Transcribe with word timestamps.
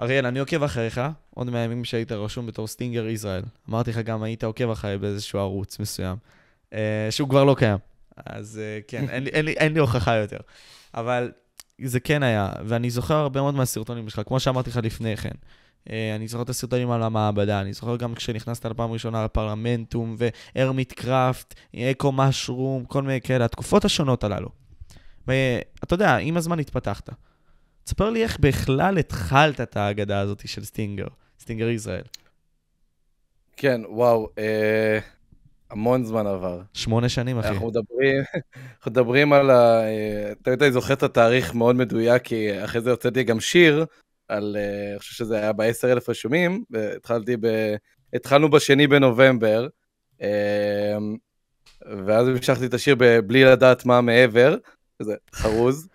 אריאל, 0.00 0.26
אני 0.26 0.38
עוקב 0.38 0.62
אחריך, 0.62 1.00
עוד 1.34 1.50
מהימים 1.50 1.84
שהיית 1.84 2.12
רשום 2.12 2.46
בתור 2.46 2.66
סטינגר 2.66 3.06
ישראל. 3.06 3.42
אמרתי 3.70 3.90
לך 3.90 3.98
גם, 3.98 4.22
היית 4.22 4.44
עוקב 4.44 4.70
אחריי 4.70 4.98
באיזשהו 4.98 5.38
ערוץ 5.38 5.78
מסוים, 5.78 6.16
אה, 6.72 7.06
שהוא 7.10 7.28
כבר 7.28 7.44
לא 7.44 7.54
קיים. 7.58 7.78
אז 8.16 8.60
אה, 8.62 8.80
כן, 8.88 9.08
אין 9.08 9.24
לי, 9.24 9.30
אין, 9.30 9.44
לי, 9.44 9.52
אין 9.52 9.72
לי 9.72 9.80
הוכחה 9.80 10.14
יותר. 10.14 10.38
אבל 10.94 11.32
זה 11.84 12.00
כן 12.00 12.22
היה, 12.22 12.52
ואני 12.66 12.90
זוכר 12.90 13.14
הרבה 13.14 13.40
מאוד 13.40 13.54
מהסרטונים 13.54 14.08
שלך, 14.08 14.20
כמו 14.26 14.40
שאמרתי 14.40 14.70
לך 14.70 14.76
לפני 14.82 15.16
כן. 15.16 15.34
אה, 15.90 16.14
אני 16.14 16.28
זוכר 16.28 16.42
את 16.42 16.48
הסרטונים 16.48 16.90
על 16.90 17.02
המעבדה, 17.02 17.60
אני 17.60 17.72
זוכר 17.72 17.96
גם 17.96 18.14
כשנכנסת 18.14 18.66
לפעם 18.66 18.92
ראשונה 18.92 19.24
לפרלמנטום, 19.24 20.16
והרמיט 20.18 20.92
קראפט, 20.92 21.54
אקו 21.76 22.12
משרום, 22.12 22.84
כל 22.84 23.02
מיני 23.02 23.20
כאלה, 23.20 23.44
התקופות 23.44 23.84
השונות 23.84 24.24
הללו. 24.24 24.48
ואתה 25.26 25.94
יודע, 25.94 26.16
עם 26.16 26.36
הזמן 26.36 26.58
התפתחת. 26.58 27.10
תספר 27.84 28.10
לי 28.10 28.22
איך 28.22 28.40
בכלל 28.40 28.98
התחלת 28.98 29.60
את 29.60 29.76
האגדה 29.76 30.20
הזאת 30.20 30.48
של 30.48 30.64
סטינגר, 30.64 31.06
סטינגר 31.40 31.68
ישראל. 31.68 32.04
כן, 33.56 33.80
וואו, 33.88 34.28
אה, 34.38 34.98
המון 35.70 36.04
זמן 36.04 36.26
עבר. 36.26 36.60
שמונה 36.72 37.08
שנים, 37.08 37.38
אחי. 37.38 37.48
אנחנו 37.48 37.66
מדברים, 37.68 38.22
אנחנו 38.76 38.90
מדברים 38.90 39.32
על 39.32 39.50
ה... 39.50 39.84
אה, 39.84 40.32
אתה 40.42 40.50
יודע, 40.50 40.66
אני 40.66 40.72
זוכר 40.72 40.94
את 40.94 41.02
התאריך 41.02 41.54
מאוד 41.54 41.76
מדויק, 41.76 42.22
כי 42.22 42.64
אחרי 42.64 42.80
זה 42.80 42.90
הוצאתי 42.90 43.22
גם 43.22 43.40
שיר 43.40 43.84
על, 44.28 44.56
אה, 44.58 44.90
אני 44.90 44.98
חושב 44.98 45.14
שזה 45.14 45.36
היה 45.36 45.52
ב-10,000 45.52 46.04
רשומים, 46.08 46.64
והתחלתי 46.70 47.36
ב... 47.40 47.74
התחלנו 48.14 48.50
בשני 48.50 48.86
בנובמבר, 48.86 49.68
אה, 50.22 50.96
ואז 52.06 52.28
המשכתי 52.28 52.66
את 52.66 52.74
השיר 52.74 52.96
בלי 53.26 53.44
לדעת 53.44 53.86
מה 53.86 54.00
מעבר, 54.00 54.56
זה 55.02 55.14
חרוז. 55.34 55.88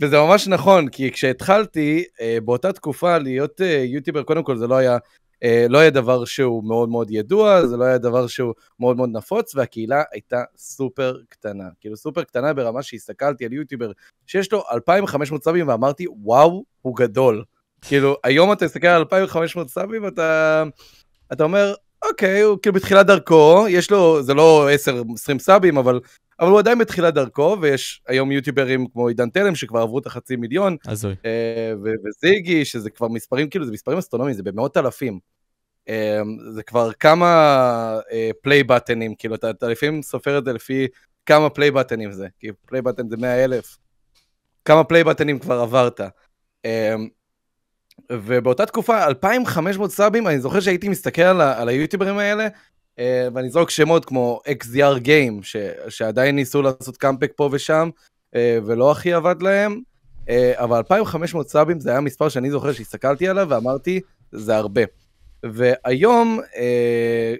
וזה 0.00 0.18
ממש 0.18 0.48
נכון, 0.48 0.88
כי 0.88 1.10
כשהתחלתי, 1.10 2.04
אה, 2.20 2.38
באותה 2.44 2.72
תקופה 2.72 3.18
להיות 3.18 3.60
יוטיובר, 3.84 4.22
קודם 4.22 4.42
כל 4.42 4.56
זה 4.56 4.66
לא 4.66 4.74
היה, 4.74 4.98
לא 5.68 5.78
היה 5.78 5.90
דבר 5.90 6.24
שהוא 6.24 6.64
מאוד 6.64 6.88
מאוד 6.88 7.10
ידוע, 7.10 7.66
זה 7.66 7.76
לא 7.76 7.84
היה 7.84 7.98
דבר 7.98 8.26
שהוא 8.26 8.54
מאוד 8.80 8.96
מאוד 8.96 9.10
נפוץ, 9.12 9.54
והקהילה 9.54 10.02
הייתה 10.12 10.42
סופר 10.56 11.16
קטנה. 11.28 11.64
כאילו 11.80 11.96
סופר 11.96 12.24
קטנה 12.24 12.52
ברמה 12.52 12.82
שהסתכלתי 12.82 13.44
על 13.44 13.52
יוטיובר 13.52 13.92
שיש 14.26 14.52
לו 14.52 14.62
2,500 14.72 15.44
סאבים 15.44 15.68
ואמרתי, 15.68 16.06
וואו, 16.22 16.64
הוא 16.82 16.96
גדול. 16.96 17.44
כאילו, 17.82 18.16
היום 18.24 18.52
אתה 18.52 18.64
מסתכל 18.64 18.86
על 18.86 19.00
2,500 19.00 19.68
סאבים, 19.68 20.06
אתה, 20.06 20.62
אתה 21.32 21.44
אומר, 21.44 21.74
אוקיי, 22.08 22.40
הוא 22.40 22.58
כאילו 22.62 22.74
בתחילת 22.74 23.06
דרכו, 23.06 23.64
יש 23.68 23.90
לו, 23.90 24.22
זה 24.22 24.34
לא 24.34 24.68
10-20 25.34 25.38
סאבים, 25.38 25.78
אבל, 25.78 26.00
אבל 26.40 26.50
הוא 26.50 26.58
עדיין 26.58 26.78
בתחילת 26.78 27.14
דרכו, 27.14 27.56
ויש 27.60 28.02
היום 28.08 28.32
יוטיוברים 28.32 28.86
כמו 28.86 29.08
עידן 29.08 29.30
תלם, 29.30 29.54
שכבר 29.54 29.80
עברו 29.80 29.98
את 29.98 30.06
החצי 30.06 30.36
מיליון. 30.36 30.76
הזוי. 30.86 31.14
אה, 31.24 31.72
וזיגי, 32.04 32.64
שזה 32.64 32.90
כבר 32.90 33.08
מספרים, 33.08 33.48
כאילו, 33.48 33.66
זה 33.66 33.72
מספרים 33.72 33.98
אסטרונומיים, 33.98 34.36
זה 34.36 34.42
במאות 34.42 34.76
אלפים. 34.76 35.18
אה, 35.88 36.20
זה 36.54 36.62
כבר 36.62 36.92
כמה 36.92 37.98
play 38.42 38.58
אה, 38.58 38.64
button 38.64 38.97
ים, 38.97 39.14
כאילו, 39.14 39.34
אתה, 39.34 39.50
אתה 39.50 39.68
לפעמים 39.68 40.02
סופר 40.02 40.38
את 40.38 40.44
זה 40.44 40.52
לפי 40.52 40.86
כמה 41.26 41.50
play 41.50 41.70
button 41.70 42.02
ים 42.02 42.12
זה, 42.12 42.26
כי 42.38 42.48
play 42.66 42.82
button 42.82 43.08
זה 43.08 43.16
100 43.16 43.44
אלף. 43.44 43.76
כמה 44.64 44.84
play 44.84 45.04
button 45.04 45.30
ים 45.30 45.38
כבר 45.38 45.60
עברת. 45.60 46.00
ובאותה 48.12 48.66
תקופה, 48.66 49.06
2,500 49.06 49.90
סאבים, 49.90 50.26
אני 50.26 50.40
זוכר 50.40 50.60
שהייתי 50.60 50.88
מסתכל 50.88 51.22
על, 51.22 51.40
על 51.40 51.68
היוטיוברים 51.68 52.18
האלה, 52.18 52.48
ואני 53.34 53.50
זורק 53.50 53.70
שמות 53.70 54.04
כמו 54.04 54.40
XDR 54.46 55.04
Game, 55.04 55.42
ש, 55.42 55.56
שעדיין 55.88 56.36
ניסו 56.36 56.62
לעשות 56.62 56.96
קאמפק 56.96 57.32
פה 57.36 57.48
ושם, 57.52 57.90
אה, 58.34 58.58
ולא 58.66 58.90
הכי 58.90 59.12
עבד 59.12 59.42
להם, 59.42 59.80
אה, 60.28 60.52
אבל 60.54 60.76
2,500 60.76 61.48
סאבים 61.48 61.80
זה 61.80 61.90
היה 61.90 62.00
מספר 62.00 62.28
שאני 62.28 62.50
זוכר 62.50 62.72
שהסתכלתי 62.72 63.28
עליו 63.28 63.46
ואמרתי, 63.50 64.00
זה 64.32 64.56
הרבה. 64.56 64.82
והיום, 65.42 66.40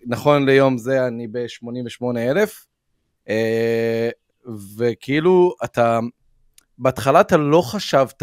נכון 0.06 0.46
ליום 0.46 0.78
זה, 0.78 1.06
אני 1.06 1.26
ב-88,000, 1.26 3.32
וכאילו, 4.76 5.54
אתה, 5.64 6.00
בהתחלה 6.78 7.20
אתה 7.20 7.36
לא 7.36 7.62
חשבת 7.62 8.22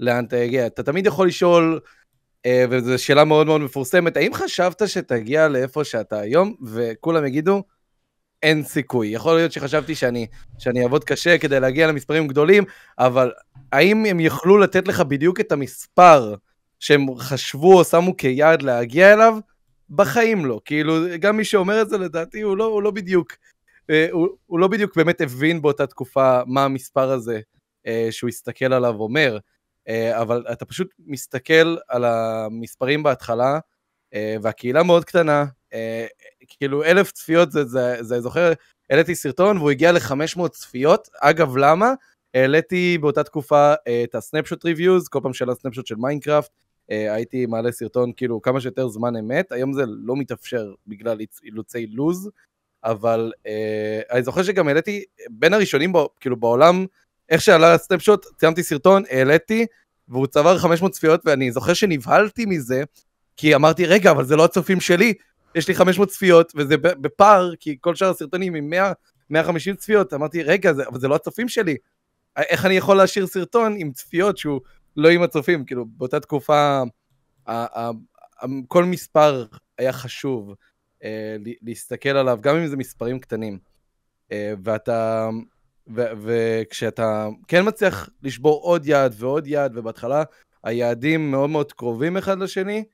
לאן 0.00 0.26
תגיע. 0.26 0.66
אתה 0.66 0.82
תמיד 0.82 1.06
יכול 1.06 1.28
לשאול, 1.28 1.74
אה, 1.74 1.80
וזו 2.46 2.98
שאלה 2.98 3.24
מאוד 3.24 3.46
מאוד 3.46 3.60
מפורסמת, 3.60 4.16
האם 4.16 4.34
חשבת 4.34 4.88
שתגיע 4.88 5.48
לאיפה 5.48 5.84
שאתה 5.84 6.20
היום, 6.20 6.54
וכולם 6.66 7.26
יגידו, 7.26 7.62
אין 8.42 8.62
סיכוי. 8.62 9.08
יכול 9.08 9.36
להיות 9.36 9.52
שחשבתי 9.52 9.94
שאני, 9.94 10.26
שאני 10.58 10.82
אעבוד 10.82 11.04
קשה 11.04 11.38
כדי 11.38 11.60
להגיע 11.60 11.86
למספרים 11.86 12.28
גדולים, 12.28 12.64
אבל 12.98 13.32
האם 13.72 14.04
הם 14.04 14.20
יוכלו 14.20 14.58
לתת 14.58 14.88
לך 14.88 15.00
בדיוק 15.00 15.40
את 15.40 15.52
המספר 15.52 16.34
שהם 16.80 17.06
חשבו 17.18 17.78
או 17.78 17.84
שמו 17.84 18.16
כיעד 18.16 18.62
להגיע 18.62 19.12
אליו? 19.12 19.38
בחיים 19.90 20.46
לא. 20.46 20.60
כאילו, 20.64 20.94
גם 21.20 21.36
מי 21.36 21.44
שאומר 21.44 21.82
את 21.82 21.88
זה 21.88 21.98
לדעתי 21.98 22.40
הוא 22.40 22.56
לא, 22.56 22.64
הוא 22.64 22.82
לא 22.82 22.90
בדיוק, 22.90 23.32
אה, 23.90 24.08
הוא, 24.10 24.28
הוא 24.46 24.58
לא 24.58 24.68
בדיוק 24.68 24.96
באמת 24.96 25.20
הבין 25.20 25.62
באותה 25.62 25.86
תקופה 25.86 26.40
מה 26.46 26.64
המספר 26.64 27.10
הזה 27.10 27.40
אה, 27.86 28.08
שהוא 28.10 28.28
הסתכל 28.28 28.72
עליו 28.72 28.94
אומר. 28.94 29.38
אה, 29.88 30.22
אבל 30.22 30.44
אתה 30.52 30.64
פשוט 30.64 30.88
מסתכל 30.98 31.76
על 31.88 32.04
המספרים 32.04 33.02
בהתחלה, 33.02 33.58
אה, 34.14 34.36
והקהילה 34.42 34.82
מאוד 34.82 35.04
קטנה, 35.04 35.44
אה, 35.72 36.06
כאילו 36.48 36.84
אלף 36.84 37.12
צפיות 37.12 37.52
זה, 37.52 37.64
זה, 37.64 37.96
זה 38.00 38.20
זוכר, 38.20 38.52
העליתי 38.90 39.14
סרטון 39.14 39.56
והוא 39.56 39.70
הגיע 39.70 39.92
ל-500 39.92 40.48
צפיות, 40.48 41.08
אגב 41.20 41.56
למה? 41.56 41.92
העליתי 42.34 42.98
באותה 42.98 43.24
תקופה 43.24 43.74
את 44.04 44.14
ה 44.14 44.20
snapshot 44.20 44.64
reviews, 44.64 45.08
כל 45.08 45.20
פעם 45.22 45.32
שעלה 45.32 45.54
snapshot 45.54 45.86
של 45.86 45.94
מיינקראפט, 45.94 46.50
הייתי 46.88 47.46
מעלה 47.46 47.72
סרטון 47.72 48.12
כאילו 48.16 48.42
כמה 48.42 48.60
שיותר 48.60 48.88
זמן 48.88 49.16
אמת, 49.16 49.52
היום 49.52 49.72
זה 49.72 49.82
לא 49.86 50.16
מתאפשר 50.16 50.72
בגלל 50.86 51.18
אילוצי 51.44 51.86
לוז, 51.86 52.30
אבל 52.84 53.32
אני 54.10 54.22
זוכר 54.22 54.42
שגם 54.42 54.68
העליתי 54.68 55.04
בין 55.30 55.54
הראשונים 55.54 55.92
כאילו 56.20 56.36
בעולם 56.36 56.86
איך 57.28 57.40
שעלה 57.40 57.74
הסנפשוט, 57.74 58.26
ציימתי 58.36 58.62
סרטון, 58.62 59.02
העליתי, 59.10 59.66
והוא 60.08 60.26
צבר 60.26 60.58
500 60.58 60.92
צפיות, 60.92 61.20
ואני 61.24 61.52
זוכר 61.52 61.74
שנבהלתי 61.74 62.46
מזה, 62.46 62.82
כי 63.36 63.54
אמרתי, 63.54 63.86
רגע, 63.86 64.10
אבל 64.10 64.24
זה 64.24 64.36
לא 64.36 64.44
הצופים 64.44 64.80
שלי, 64.80 65.14
יש 65.54 65.68
לי 65.68 65.74
500 65.74 66.08
צפיות, 66.08 66.52
וזה 66.56 66.76
בפער, 66.76 67.50
כי 67.60 67.76
כל 67.80 67.94
שאר 67.94 68.10
הסרטונים 68.10 68.54
עם 68.54 68.70
100, 68.70 68.92
150 69.30 69.76
צפיות, 69.76 70.14
אמרתי, 70.14 70.42
רגע, 70.42 70.72
זה, 70.72 70.82
אבל 70.88 71.00
זה 71.00 71.08
לא 71.08 71.14
הצופים 71.14 71.48
שלי. 71.48 71.76
איך 72.36 72.66
אני 72.66 72.74
יכול 72.74 72.96
להשאיר 72.96 73.26
סרטון 73.26 73.76
עם 73.78 73.92
צפיות 73.92 74.38
שהוא 74.38 74.60
לא 74.96 75.08
עם 75.08 75.22
הצופים? 75.22 75.64
כאילו, 75.64 75.86
באותה 75.86 76.20
תקופה, 76.20 76.82
כל 78.68 78.84
מספר 78.84 79.46
היה 79.78 79.92
חשוב 79.92 80.54
אה, 81.04 81.36
להסתכל 81.62 82.08
עליו, 82.08 82.38
גם 82.40 82.56
אם 82.56 82.66
זה 82.66 82.76
מספרים 82.76 83.18
קטנים. 83.18 83.58
אה, 84.32 84.52
ואתה... 84.64 85.28
וכשאתה 85.94 87.28
כן 87.48 87.68
מצליח 87.68 88.08
לשבור 88.22 88.60
עוד 88.62 88.86
יעד 88.86 89.14
ועוד 89.18 89.46
יעד, 89.46 89.76
ובהתחלה 89.76 90.22
היעדים 90.64 91.30
מאוד 91.30 91.50
מאוד 91.50 91.72
קרובים 91.72 92.16
אחד 92.16 92.38
לשני, 92.38 92.84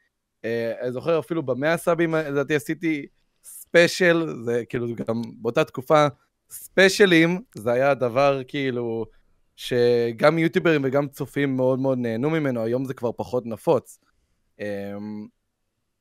אה, 0.45 0.73
אני 0.83 0.93
זוכר 0.93 1.19
אפילו 1.19 1.43
במאה 1.43 1.77
סאבים, 1.77 2.15
לדעתי 2.15 2.55
עשיתי 2.55 3.07
ספיישל, 3.45 4.27
זה 4.45 4.63
כאילו 4.69 4.87
גם 5.09 5.23
באותה 5.37 5.65
תקופה, 5.65 6.07
ספיישלים, 6.51 7.43
זה 7.55 7.73
היה 7.73 7.95
דבר 7.95 8.43
כאילו 8.49 9.07
שגם 9.57 10.39
יוטיוברים 10.39 10.81
וגם 10.85 11.09
צופים 11.09 11.57
מאוד 11.57 11.79
מאוד 11.79 11.99
נהנו 11.99 12.31
ממנו, 12.31 12.63
היום 12.63 12.85
זה 12.85 12.95
כבר 12.95 13.13
פחות 13.13 13.47
נפוץ. 13.47 13.99
אמ, 14.61 15.27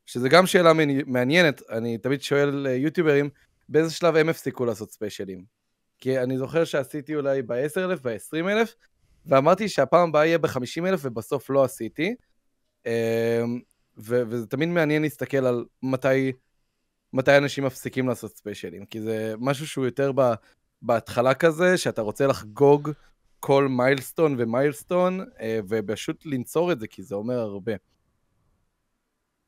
שזה 0.06 0.30
גם 0.30 0.46
שאלה 0.48 0.72
מעניינת, 1.06 1.62
אני 1.70 1.98
תמיד 1.98 2.22
שואל 2.22 2.66
יוטיוברים, 2.66 3.30
באיזה 3.70 3.94
שלב 3.94 4.16
הם 4.16 4.30
הפסיקו 4.30 4.66
לעשות 4.66 4.92
ספיישלים? 4.92 5.63
כי 6.04 6.20
אני 6.20 6.38
זוכר 6.38 6.66
שעשיתי 6.66 7.16
אולי 7.16 7.42
ב-10,000, 7.42 8.00
ב-20,000, 8.04 8.70
ואמרתי 9.26 9.70
שהפעם 9.70 10.10
הבאה 10.10 10.26
יהיה 10.26 10.38
ב-50,000 10.38 10.98
ובסוף 11.02 11.50
לא 11.50 11.64
עשיתי. 11.64 12.16
אמ, 12.86 12.92
ו- 13.98 14.22
וזה 14.30 14.48
תמיד 14.48 14.70
מעניין 14.70 15.02
להסתכל 15.02 15.46
על 15.46 15.66
מתי, 15.84 16.32
מתי 17.14 17.38
אנשים 17.38 17.64
מפסיקים 17.64 18.08
לעשות 18.08 18.38
ספיישלים, 18.38 18.86
כי 18.86 19.02
זה 19.02 19.34
משהו 19.40 19.68
שהוא 19.68 19.86
יותר 19.86 20.12
ב- 20.16 20.34
בהתחלה 20.82 21.34
כזה, 21.34 21.78
שאתה 21.78 22.02
רוצה 22.02 22.28
לחגוג 22.28 22.92
כל 23.40 23.68
מיילסטון 23.68 24.36
ומיילסטון, 24.38 25.20
אה, 25.40 25.60
ופשוט 25.70 26.26
לנצור 26.26 26.72
את 26.72 26.80
זה, 26.80 26.88
כי 26.88 27.04
זה 27.04 27.16
אומר 27.16 27.40
הרבה. 27.40 27.74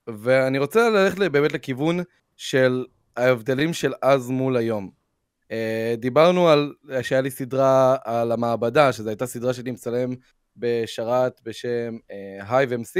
ואני 0.08 0.60
רוצה 0.60 0.90
ללכת 0.90 1.31
באמת 1.31 1.54
לכיוון 1.54 2.00
של 2.36 2.86
ההבדלים 3.18 3.74
של 3.74 3.94
אז 4.01 4.30
מול 4.30 4.58
היום. 4.58 5.05
Uh, 5.50 5.98
דיברנו 5.98 6.50
על, 6.50 6.74
שהיה 7.02 7.22
לי 7.22 7.32
סדרה 7.32 7.98
על 8.04 8.32
המעבדה, 8.32 8.94
שזו 8.94 9.10
הייתה 9.10 9.26
סדרה 9.26 9.54
שאני 9.54 9.72
מצלם 9.72 10.10
בשרת 10.58 11.42
בשם 11.44 11.98
הייב 12.40 12.72
uh, 12.72 12.76
MC, 12.76 13.00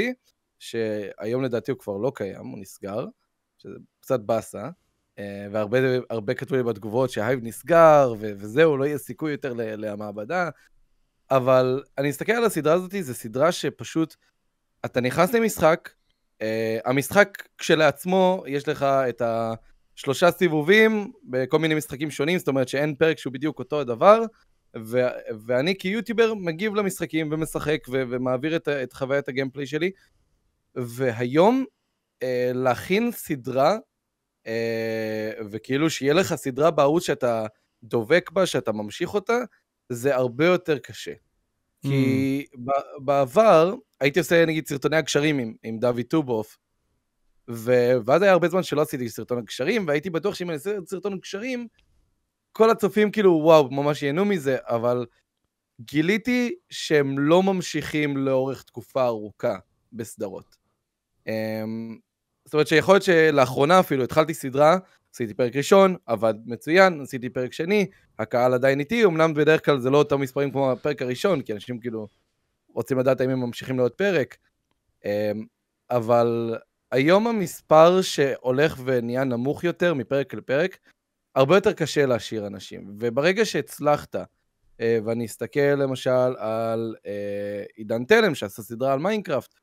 שהיום 0.58 1.42
לדעתי 1.42 1.70
הוא 1.70 1.78
כבר 1.78 1.96
לא 1.96 2.12
קיים, 2.14 2.46
הוא 2.46 2.58
נסגר, 2.58 3.06
שזה 3.58 3.74
קצת 4.00 4.20
באסה, 4.20 4.68
uh, 4.68 5.22
והרבה 5.52 6.34
כתבו 6.34 6.56
לי 6.56 6.62
בתגובות 6.62 7.10
שהייב 7.10 7.40
נסגר, 7.42 8.14
ו- 8.18 8.32
וזהו, 8.36 8.76
לא 8.76 8.84
יהיה 8.84 8.98
סיכוי 8.98 9.32
יותר 9.32 9.52
למעבדה, 9.56 10.50
אבל 11.30 11.82
אני 11.98 12.10
אסתכל 12.10 12.32
על 12.32 12.44
הסדרה 12.44 12.74
הזאת, 12.74 12.94
זו 13.00 13.14
סדרה 13.14 13.52
שפשוט 13.52 14.16
אתה 14.84 15.00
נכנס 15.00 15.34
למשחק, 15.34 15.90
uh, 16.42 16.44
המשחק 16.84 17.48
כשלעצמו, 17.58 18.44
יש 18.46 18.68
לך 18.68 18.82
את 18.82 19.22
השלושה 19.96 20.30
סיבובים 20.30 21.12
בכל 21.24 21.58
מיני 21.58 21.74
משחקים 21.74 22.10
שונים, 22.10 22.38
זאת 22.38 22.48
אומרת 22.48 22.68
שאין 22.68 22.94
פרק 22.94 23.18
שהוא 23.18 23.32
בדיוק 23.32 23.58
אותו 23.58 23.80
הדבר, 23.80 24.22
ו- 24.76 25.08
ואני 25.46 25.78
כיוטיובר 25.78 26.34
מגיב 26.34 26.74
למשחקים 26.74 27.32
ומשחק 27.32 27.78
ו- 27.88 28.02
ומעביר 28.10 28.56
את, 28.56 28.68
את 28.68 28.92
חוויית 28.92 29.28
הגיימפליי 29.28 29.66
שלי, 29.66 29.90
והיום 30.74 31.64
uh, 32.24 32.26
להכין 32.54 33.12
סדרה, 33.12 33.76
uh, 34.46 34.50
וכאילו 35.50 35.90
שיהיה 35.90 36.14
לך 36.14 36.34
סדרה 36.34 36.70
בערוץ 36.70 37.06
שאתה 37.06 37.46
דובק 37.82 38.30
בה, 38.30 38.46
שאתה 38.46 38.72
ממשיך 38.72 39.14
אותה, 39.14 39.38
זה 39.88 40.16
הרבה 40.16 40.46
יותר 40.46 40.78
קשה. 40.78 41.12
כי 41.82 42.44
Mm. 42.54 42.58
ב- 42.64 43.04
בעבר 43.04 43.74
הייתי 44.00 44.18
עושה 44.18 44.46
נגיד 44.46 44.68
סרטוני 44.68 44.96
הגשרים 44.96 45.38
עם, 45.38 45.54
עם 45.62 45.78
דוד 45.78 46.02
טובוף, 46.08 46.56
ו- 47.50 47.96
ואז 48.04 48.22
היה 48.22 48.32
הרבה 48.32 48.48
זמן 48.48 48.62
שלא 48.62 48.82
עשיתי 48.82 49.08
סרטון 49.08 49.38
הגשרים, 49.38 49.86
והייתי 49.88 50.10
בטוח 50.10 50.34
שאם 50.34 50.48
אני 50.50 50.54
אעשה 50.54 50.76
סרטון 50.86 51.12
הגשרים, 51.12 51.66
כל 52.52 52.70
הצופים 52.70 53.10
כאילו 53.10 53.40
וואו, 53.42 53.70
ממש 53.70 54.02
ייהנו 54.02 54.24
מזה, 54.24 54.56
אבל 54.60 55.06
גיליתי 55.80 56.54
שהם 56.70 57.18
לא 57.18 57.42
ממשיכים 57.42 58.16
לאורך 58.16 58.62
תקופה 58.62 59.06
ארוכה 59.06 59.56
בסדרות. 59.92 60.56
אמ, 61.26 61.98
זאת 62.44 62.54
אומרת 62.54 62.66
שיכול 62.66 62.94
להיות 62.94 63.02
שלאחרונה 63.02 63.80
אפילו 63.80 64.04
התחלתי 64.04 64.34
סדרה, 64.34 64.78
עשיתי 65.14 65.34
פרק 65.34 65.56
ראשון, 65.56 65.96
עבד 66.06 66.34
מצוין, 66.46 67.00
עשיתי 67.00 67.28
פרק 67.28 67.52
שני, 67.52 67.86
הקהל 68.18 68.54
עדיין 68.54 68.80
איתי, 68.80 69.04
אמנם 69.04 69.34
בדרך 69.34 69.64
כלל 69.64 69.80
זה 69.80 69.90
לא 69.90 69.98
אותם 69.98 70.20
מספרים 70.20 70.50
כמו 70.50 70.72
הפרק 70.72 71.02
הראשון, 71.02 71.42
כי 71.42 71.52
אנשים 71.52 71.80
כאילו 71.80 72.08
רוצים 72.74 72.98
לדעת 72.98 73.20
האם 73.20 73.30
הם 73.30 73.40
ממשיכים 73.40 73.78
לעוד 73.78 73.92
פרק, 73.92 74.36
אמ, 75.04 75.44
אבל 75.90 76.56
היום 76.92 77.26
המספר 77.26 78.02
שהולך 78.02 78.80
ונהיה 78.84 79.24
נמוך 79.24 79.64
יותר 79.64 79.94
מפרק 79.94 80.34
לפרק, 80.34 80.78
הרבה 81.34 81.56
יותר 81.56 81.72
קשה 81.72 82.06
להשאיר 82.06 82.46
אנשים, 82.46 82.96
וברגע 82.98 83.44
שהצלחת, 83.44 84.16
אה, 84.80 84.98
ואני 85.04 85.26
אסתכל 85.26 85.60
למשל 85.60 86.36
על 86.38 86.94
אה, 87.06 87.64
עידן 87.74 88.04
תלם 88.04 88.34
שעשה 88.34 88.62
סדרה 88.62 88.92
על 88.92 88.98
מיינקראפט, 88.98 89.54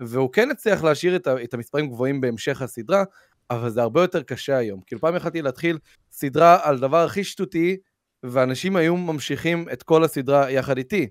והוא 0.00 0.32
כן 0.32 0.50
הצליח 0.50 0.84
להשאיר 0.84 1.16
את, 1.16 1.54
המספרים 1.54 1.88
גבוהים 1.88 2.20
בהמשך 2.20 2.62
הסדרה, 2.62 3.04
אבל 3.50 3.70
זה 3.70 3.82
הרבה 3.82 4.02
יותר 4.02 4.22
קשה 4.22 4.56
היום. 4.56 4.80
כאילו 4.86 5.00
פעם 5.00 5.16
יכלתי 5.16 5.42
להתחיל 5.42 5.78
סדרה 6.12 6.68
על 6.68 6.78
דבר 6.78 7.04
הכי 7.04 7.24
שטותי, 7.24 7.76
ואנשים 8.22 8.76
היו 8.76 8.96
ממשיכים 8.96 9.68
את 9.72 9.82
כל 9.82 10.04
הסדרה 10.04 10.50
יחד 10.50 10.78
איתי. 10.78 11.08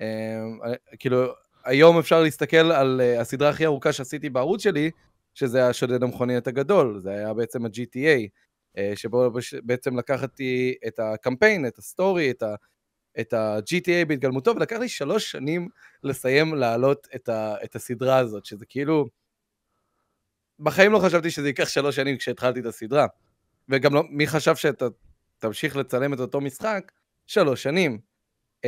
אה, 0.00 0.42
כאילו, 0.98 1.26
היום 1.64 1.98
אפשר 1.98 2.22
להסתכל 2.22 2.72
על 2.72 3.00
אה, 3.00 3.20
הסדרה 3.20 3.48
הכי 3.48 3.66
ארוכה 3.66 3.92
שעשיתי 3.92 4.30
בערוץ 4.30 4.62
שלי, 4.62 4.90
שזה 5.34 5.68
השודד 5.68 6.02
המכוניות 6.02 6.46
הגדול, 6.46 6.98
זה 6.98 7.10
היה 7.10 7.34
בעצם 7.34 7.66
ה-GTA, 7.66 8.28
אה, 8.78 8.92
שבו 8.94 9.30
בעצם 9.62 9.98
לקחתי 9.98 10.74
את 10.86 10.98
הקמפיין, 10.98 11.66
את 11.66 11.78
הסטורי, 11.78 12.30
את 12.30 12.42
ה... 12.42 12.54
את 13.20 13.32
ה-GTA 13.32 14.06
בהתגלמותו, 14.08 14.56
ולקח 14.56 14.76
לי 14.76 14.88
שלוש 14.88 15.30
שנים 15.30 15.68
לסיים 16.02 16.54
להעלות 16.54 17.08
את, 17.14 17.28
ה, 17.28 17.56
את 17.64 17.76
הסדרה 17.76 18.18
הזאת, 18.18 18.44
שזה 18.44 18.66
כאילו... 18.66 19.08
בחיים 20.58 20.92
לא 20.92 20.98
חשבתי 20.98 21.30
שזה 21.30 21.46
ייקח 21.48 21.68
שלוש 21.68 21.96
שנים 21.96 22.16
כשהתחלתי 22.16 22.60
את 22.60 22.66
הסדרה. 22.66 23.06
וגם 23.68 23.94
לא, 23.94 24.02
מי 24.10 24.26
חשב 24.26 24.56
שאתה 24.56 24.86
תמשיך 25.38 25.76
לצלם 25.76 26.14
את 26.14 26.20
אותו 26.20 26.40
משחק? 26.40 26.92
שלוש 27.26 27.62
שנים. 27.62 27.98
Uh, 28.64 28.66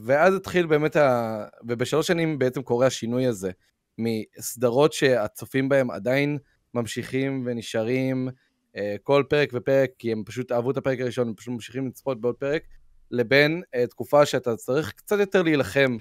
ואז 0.00 0.34
התחיל 0.34 0.66
באמת 0.66 0.96
ה... 0.96 1.44
ובשלוש 1.68 2.06
שנים 2.06 2.38
בעצם 2.38 2.62
קורה 2.62 2.86
השינוי 2.86 3.26
הזה, 3.26 3.50
מסדרות 3.98 4.92
שהצופים 4.92 5.68
בהם 5.68 5.90
עדיין 5.90 6.38
ממשיכים 6.74 7.42
ונשארים 7.46 8.28
uh, 8.28 8.78
כל 9.02 9.24
פרק 9.28 9.50
ופרק, 9.52 9.90
כי 9.98 10.12
הם 10.12 10.22
פשוט 10.26 10.52
אהבו 10.52 10.70
את 10.70 10.76
הפרק 10.76 11.00
הראשון, 11.00 11.28
הם 11.28 11.34
פשוט 11.34 11.54
ממשיכים 11.54 11.86
לצפות 11.86 12.20
בעוד 12.20 12.34
פרק, 12.34 12.62
לבין 13.10 13.62
uh, 13.76 13.86
תקופה 13.86 14.26
שאתה 14.26 14.56
צריך 14.56 14.92
קצת 14.92 15.18
יותר 15.18 15.42
להילחם 15.42 15.96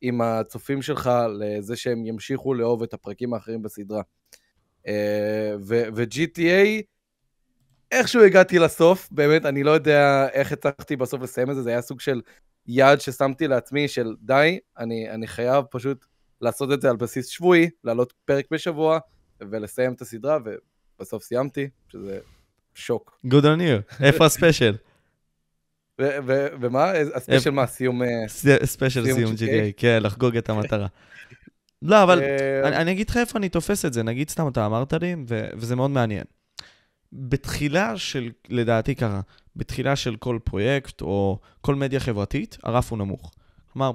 עם 0.00 0.20
הצופים 0.20 0.82
שלך 0.82 1.10
לזה 1.38 1.76
שהם 1.76 2.06
ימשיכו 2.06 2.54
לאהוב 2.54 2.82
את 2.82 2.94
הפרקים 2.94 3.34
האחרים 3.34 3.62
בסדרה. 3.62 4.02
ו-GTA, 5.60 6.82
איכשהו 7.90 8.22
הגעתי 8.24 8.58
לסוף, 8.58 9.08
באמת, 9.10 9.46
אני 9.46 9.62
לא 9.62 9.70
יודע 9.70 10.28
איך 10.32 10.52
הצלחתי 10.52 10.96
בסוף 10.96 11.22
לסיים 11.22 11.50
את 11.50 11.54
זה, 11.54 11.62
זה 11.62 11.70
היה 11.70 11.82
סוג 11.82 12.00
של 12.00 12.20
יעד 12.66 13.00
ששמתי 13.00 13.48
לעצמי 13.48 13.88
של 13.88 14.14
די, 14.20 14.58
אני, 14.78 15.10
אני 15.10 15.26
חייב 15.26 15.64
פשוט 15.70 16.04
לעשות 16.40 16.72
את 16.72 16.80
זה 16.80 16.90
על 16.90 16.96
בסיס 16.96 17.26
שבועי, 17.26 17.70
לעלות 17.84 18.12
פרק 18.24 18.44
בשבוע 18.50 18.98
ולסיים 19.40 19.92
את 19.92 20.00
הסדרה, 20.00 20.38
ובסוף 20.98 21.22
סיימתי, 21.22 21.68
שזה 21.88 22.18
שוק. 22.74 23.20
Good 23.26 23.44
on 23.44 23.60
you. 23.60 24.02
איפה 24.04 24.26
הספיישל? 24.26 24.76
ומה? 26.60 26.92
ה 27.14 27.19
special 27.19 27.50
מה? 27.50 27.66
סיום... 27.66 28.02
אה, 28.02 28.08
special 28.64 29.04
סיום 29.14 29.32
GTA? 29.32 29.72
כן, 29.76 29.98
לחגוג 30.02 30.36
את 30.36 30.50
המטרה. 30.50 30.86
לא, 31.82 32.02
אבל 32.02 32.22
אה, 32.22 32.68
אני, 32.68 32.76
אני 32.76 32.92
אגיד 32.92 33.10
לך 33.10 33.16
איפה 33.16 33.38
אני 33.38 33.48
תופס 33.48 33.84
את 33.84 33.92
זה, 33.92 34.02
נגיד 34.02 34.30
סתם 34.30 34.48
אתה 34.48 34.66
אמרת 34.66 34.92
לי, 34.92 35.16
ו, 35.28 35.48
וזה 35.56 35.76
מאוד 35.76 35.90
מעניין. 35.90 36.24
בתחילה 37.12 37.98
של, 37.98 38.30
לדעתי 38.48 38.94
ככה, 38.94 39.20
בתחילה 39.56 39.96
של 39.96 40.16
כל 40.16 40.38
פרויקט 40.44 41.00
או 41.00 41.38
כל 41.60 41.74
מדיה 41.74 42.00
חברתית, 42.00 42.58
הרף 42.62 42.90
הוא 42.90 42.98
נמוך. 42.98 43.30
כלומר, 43.72 43.90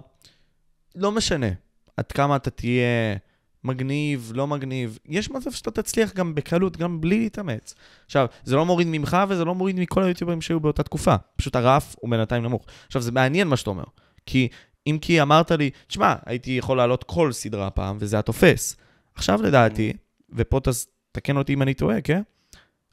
לא 0.95 1.11
משנה 1.11 1.47
עד 1.97 2.11
כמה 2.11 2.35
אתה 2.35 2.49
תהיה 2.49 3.17
מגניב, 3.63 4.31
לא 4.35 4.47
מגניב, 4.47 4.99
יש 5.09 5.31
מצב 5.31 5.51
שאתה 5.51 5.71
תצליח 5.71 6.13
גם 6.13 6.35
בקלות, 6.35 6.77
גם 6.77 7.01
בלי 7.01 7.19
להתאמץ. 7.19 7.75
עכשיו, 8.05 8.25
זה 8.43 8.55
לא 8.55 8.65
מוריד 8.65 8.87
ממך 8.87 9.17
וזה 9.29 9.45
לא 9.45 9.55
מוריד 9.55 9.79
מכל 9.79 10.03
היוטיוברים 10.03 10.41
שהיו 10.41 10.59
באותה 10.59 10.83
תקופה. 10.83 11.15
פשוט 11.35 11.55
הרף 11.55 11.95
הוא 11.99 12.11
בינתיים 12.11 12.43
נמוך. 12.43 12.65
עכשיו, 12.85 13.01
זה 13.01 13.11
מעניין 13.11 13.47
מה 13.47 13.57
שאתה 13.57 13.69
אומר, 13.69 13.83
כי 14.25 14.47
אם 14.87 14.97
כי 15.01 15.21
אמרת 15.21 15.51
לי, 15.51 15.69
תשמע, 15.87 16.15
הייתי 16.25 16.51
יכול 16.51 16.77
לעלות 16.77 17.03
כל 17.03 17.31
סדרה 17.31 17.69
פעם, 17.69 17.97
וזה 17.99 18.19
התופס. 18.19 18.77
עכשיו 19.15 19.41
לדעתי, 19.41 19.93
ופה 20.31 20.59
תס- 20.59 20.87
תקן 21.11 21.37
אותי 21.37 21.53
אם 21.53 21.61
אני 21.61 21.73
טועה, 21.73 22.01
כן? 22.01 22.21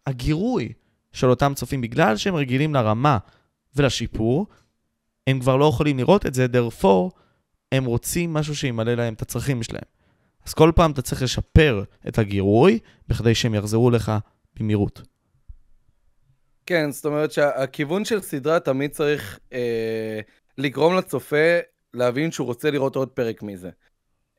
הגירוי 0.07 0.73
של 1.15 1.31
אותם 1.31 1.53
צופים, 1.55 1.81
בגלל 1.81 2.17
שהם 2.17 2.35
רגילים 2.35 2.75
לרמה 2.75 3.19
ולשיפור, 3.77 4.47
הם 5.27 5.41
כבר 5.41 5.57
לא 5.57 5.65
יכולים 5.65 5.99
לראות 5.99 6.27
את 6.27 6.35
זה, 6.35 6.47
therefore, 6.47 7.11
הם 7.73 7.85
רוצים 7.85 8.33
משהו 8.33 8.57
שימלא 8.57 8.95
להם 8.95 9.15
את 9.15 9.23
הצרכים 9.23 9.63
שלהם. 9.63 9.85
אז 10.47 10.55
כל 10.55 10.73
פעם 10.75 10.91
אתה 10.91 11.03
צריך 11.03 11.23
לשפר 11.23 11.83
את 12.09 12.19
הגירוי, 12.19 12.79
בכדי 13.09 13.35
שהם 13.35 13.55
יחזרו 13.55 13.91
לך 13.91 14.13
במהירות. 14.57 15.03
כן, 16.67 16.91
זאת 16.91 17.05
אומרת 17.05 17.33
שהכיוון 17.33 18.05
של 18.05 18.21
סדרה 18.21 18.61
תמיד 18.61 18.91
צריך 18.91 19.39
אה, 19.53 20.21
לגרום 20.59 20.97
לצופה 20.97 21.59
להבין 21.95 22.33
שהוא 22.33 22.47
רוצה 22.47 22.71
לראות 22.71 22.97
עוד 22.97 23.09
פרק 23.09 23.43
מזה. 23.43 23.71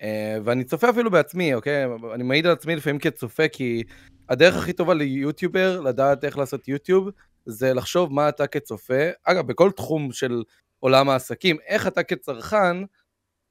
אה, 0.02 0.38
ואני 0.44 0.64
צופה 0.64 0.90
אפילו 0.90 1.12
בעצמי, 1.12 1.54
אוקיי? 1.54 1.86
אני 2.14 2.24
מעיד 2.24 2.46
על 2.46 2.52
עצמי 2.52 2.75
לפעמים 2.75 3.00
כצופה, 3.00 3.48
כי 3.48 3.84
הדרך 4.30 4.56
הכי 4.56 4.74
טובה 4.74 4.94
ליוטיובר, 4.94 5.82
לדעת 5.82 6.24
איך 6.24 6.38
לעשות 6.38 6.68
יוטיוב, 6.68 7.10
זה 7.46 7.74
לחשוב 7.74 8.14
מה 8.14 8.30
אתה 8.30 8.48
כצופה, 8.48 9.10
אגב, 9.24 9.48
בכל 9.48 9.72
תחום 9.72 10.12
של 10.12 10.44
עולם 10.80 11.10
העסקים, 11.10 11.58
איך 11.68 11.88
אתה 11.88 12.04
כצרכן, 12.04 12.78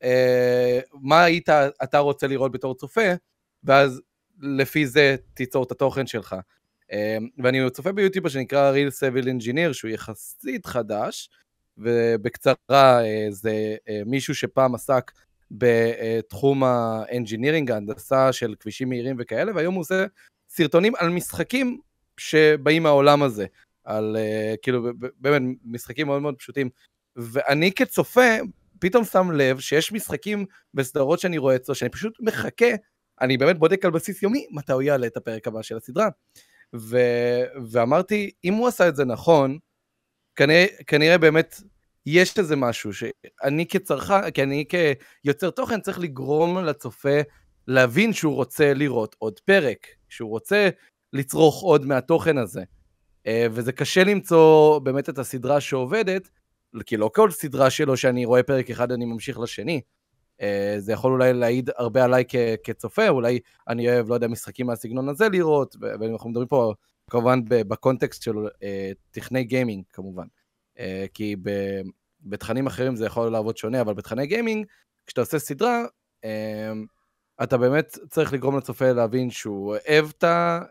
אה, 0.02 0.80
מה 0.92 1.24
היית 1.24 1.48
אתה 1.82 1.98
רוצה 1.98 2.26
לראות 2.26 2.52
בתור 2.52 2.74
צופה, 2.74 3.10
ואז 3.64 4.00
לפי 4.40 4.86
זה 4.86 5.16
תיצור 5.34 5.64
את 5.64 5.72
התוכן 5.72 6.06
שלך. 6.06 6.36
אה, 6.92 7.18
ואני 7.38 7.70
צופה 7.70 7.92
ביוטיובר 7.92 8.28
שנקרא 8.28 8.72
Real 8.72 8.90
Civil 8.92 9.24
Engineer, 9.24 9.72
שהוא 9.72 9.90
יחסית 9.90 10.66
חדש, 10.66 11.30
ובקצרה 11.78 13.04
אה, 13.04 13.26
זה 13.30 13.76
אה, 13.88 14.02
מישהו 14.06 14.34
שפעם 14.34 14.74
עסק 14.74 15.10
בתחום 15.50 16.64
האנג'ינירינג, 16.64 17.70
ההנדסה 17.70 18.32
של 18.32 18.54
כבישים 18.60 18.88
מהירים 18.88 19.16
וכאלה, 19.18 19.52
והיום 19.54 19.74
הוא 19.74 19.80
עושה 19.80 20.06
סרטונים 20.48 20.92
על 20.96 21.08
משחקים 21.08 21.78
שבאים 22.16 22.82
מהעולם 22.82 23.22
הזה, 23.22 23.46
על 23.84 24.16
uh, 24.16 24.56
כאילו 24.62 24.92
באמת 25.18 25.42
משחקים 25.64 26.06
מאוד 26.06 26.22
מאוד 26.22 26.34
פשוטים. 26.38 26.68
ואני 27.16 27.72
כצופה 27.72 28.36
פתאום 28.78 29.04
שם 29.04 29.30
לב 29.30 29.60
שיש 29.60 29.92
משחקים 29.92 30.46
בסדרות 30.74 31.20
שאני 31.20 31.38
רואה 31.38 31.56
אצלו, 31.56 31.74
שאני 31.74 31.90
פשוט 31.90 32.16
מחכה, 32.20 32.66
אני 33.20 33.36
באמת 33.36 33.58
בודק 33.58 33.84
על 33.84 33.90
בסיס 33.90 34.22
יומי 34.22 34.46
מתי 34.50 34.72
הוא 34.72 34.82
יעלה 34.82 35.06
את 35.06 35.16
הפרק 35.16 35.46
הבא 35.46 35.62
של 35.62 35.76
הסדרה. 35.76 36.08
ו... 36.76 36.98
ואמרתי, 37.70 38.30
אם 38.44 38.54
הוא 38.54 38.68
עשה 38.68 38.88
את 38.88 38.96
זה 38.96 39.04
נכון, 39.04 39.58
כנראה, 40.36 40.66
כנראה 40.86 41.18
באמת 41.18 41.60
יש 42.06 42.38
איזה 42.38 42.56
משהו 42.56 42.90
שאני 42.94 43.66
כצרכן, 43.66 44.30
כי 44.30 44.42
אני 44.42 44.64
כיוצר 45.22 45.50
תוכן 45.50 45.80
צריך 45.80 45.98
לגרום 45.98 46.58
לצופה 46.58 47.18
להבין 47.66 48.12
שהוא 48.12 48.34
רוצה 48.34 48.74
לראות 48.74 49.16
עוד 49.18 49.40
פרק, 49.40 49.86
שהוא 50.08 50.30
רוצה 50.30 50.68
לצרוך 51.12 51.62
עוד 51.62 51.86
מהתוכן 51.86 52.38
הזה. 52.38 52.62
אה, 53.26 53.46
וזה 53.50 53.72
קשה 53.72 54.04
למצוא 54.04 54.78
באמת 54.78 55.08
את 55.08 55.18
הסדרה 55.18 55.60
שעובדת, 55.60 56.28
כי 56.86 56.96
לא 56.96 57.10
כל 57.14 57.30
סדרה 57.30 57.70
שלו 57.70 57.96
שאני 57.96 58.24
רואה 58.24 58.42
פרק 58.42 58.70
אחד 58.70 58.92
אני 58.92 59.04
ממשיך 59.04 59.38
לשני. 59.38 59.80
אה, 60.40 60.74
זה 60.78 60.92
יכול 60.92 61.12
אולי 61.12 61.32
להעיד 61.32 61.70
הרבה 61.76 62.04
עליי 62.04 62.24
כ- 62.28 62.56
כצופה, 62.64 63.08
אולי 63.08 63.38
אני 63.68 63.88
אוהב, 63.88 64.08
לא 64.08 64.14
יודע, 64.14 64.28
משחקים 64.28 64.66
מהסגנון 64.66 65.08
הזה 65.08 65.28
לראות, 65.28 65.76
ואנחנו 65.80 66.30
מדברים 66.30 66.48
פה 66.48 66.74
כמובן 67.10 67.40
בקונטקסט 67.48 68.22
של 68.22 68.34
אה, 68.62 68.92
תכני 69.10 69.44
גיימינג 69.44 69.84
כמובן. 69.92 70.26
אה, 70.78 71.06
כי 71.14 71.36
ב- 71.42 71.82
בתכנים 72.20 72.66
אחרים 72.66 72.96
זה 72.96 73.06
יכול 73.06 73.28
לעבוד 73.28 73.56
שונה, 73.56 73.80
אבל 73.80 73.94
בתכני 73.94 74.26
גיימינג, 74.26 74.66
כשאתה 75.06 75.20
עושה 75.20 75.38
סדרה, 75.38 75.82
אה, 76.24 76.72
אתה 77.42 77.58
באמת 77.58 77.98
צריך 78.10 78.32
לגרום 78.32 78.56
לצופה 78.56 78.92
להבין 78.92 79.30
שהוא 79.30 79.76
אוהב 79.76 80.06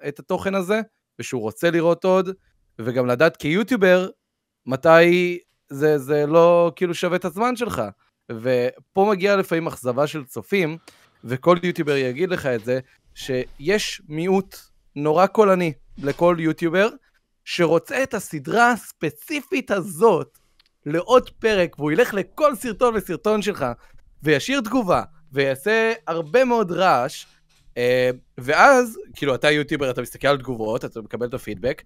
את 0.07 0.19
התוכן 0.19 0.55
הזה, 0.55 0.81
ושהוא 1.19 1.41
רוצה 1.41 1.71
לראות 1.71 2.03
עוד, 2.03 2.29
וגם 2.79 3.07
לדעת 3.07 3.37
כיוטיובר, 3.37 4.09
מתי 4.65 5.39
זה, 5.69 5.97
זה 5.97 6.25
לא 6.25 6.71
כאילו 6.75 6.93
שווה 6.93 7.17
את 7.17 7.25
הזמן 7.25 7.55
שלך. 7.55 7.81
ופה 8.31 9.07
מגיעה 9.11 9.35
לפעמים 9.35 9.67
אכזבה 9.67 10.07
של 10.07 10.25
צופים, 10.25 10.77
וכל 11.23 11.57
יוטיובר 11.63 11.95
יגיד 11.95 12.29
לך 12.29 12.45
את 12.45 12.65
זה, 12.65 12.79
שיש 13.15 14.01
מיעוט 14.09 14.55
נורא 14.95 15.27
קולני 15.27 15.73
לכל 15.97 16.35
יוטיובר, 16.39 16.89
שרוצה 17.45 18.03
את 18.03 18.13
הסדרה 18.13 18.71
הספציפית 18.71 19.71
הזאת 19.71 20.37
לעוד 20.85 21.29
פרק, 21.29 21.79
והוא 21.79 21.91
ילך 21.91 22.13
לכל 22.13 22.55
סרטון 22.55 22.95
וסרטון 22.95 23.41
שלך, 23.41 23.65
וישאיר 24.23 24.61
תגובה, 24.61 25.03
ויעשה 25.31 25.93
הרבה 26.07 26.45
מאוד 26.45 26.71
רעש, 26.71 27.25
אה, 27.77 28.09
ואז, 28.37 28.99
כאילו, 29.15 29.35
אתה 29.35 29.51
יוטיובר, 29.51 29.89
אתה 29.89 30.01
מסתכל 30.01 30.27
על 30.27 30.37
תגובות, 30.37 30.85
אתה 30.85 31.01
מקבל 31.01 31.27
את 31.27 31.33
הפידבק, 31.33 31.83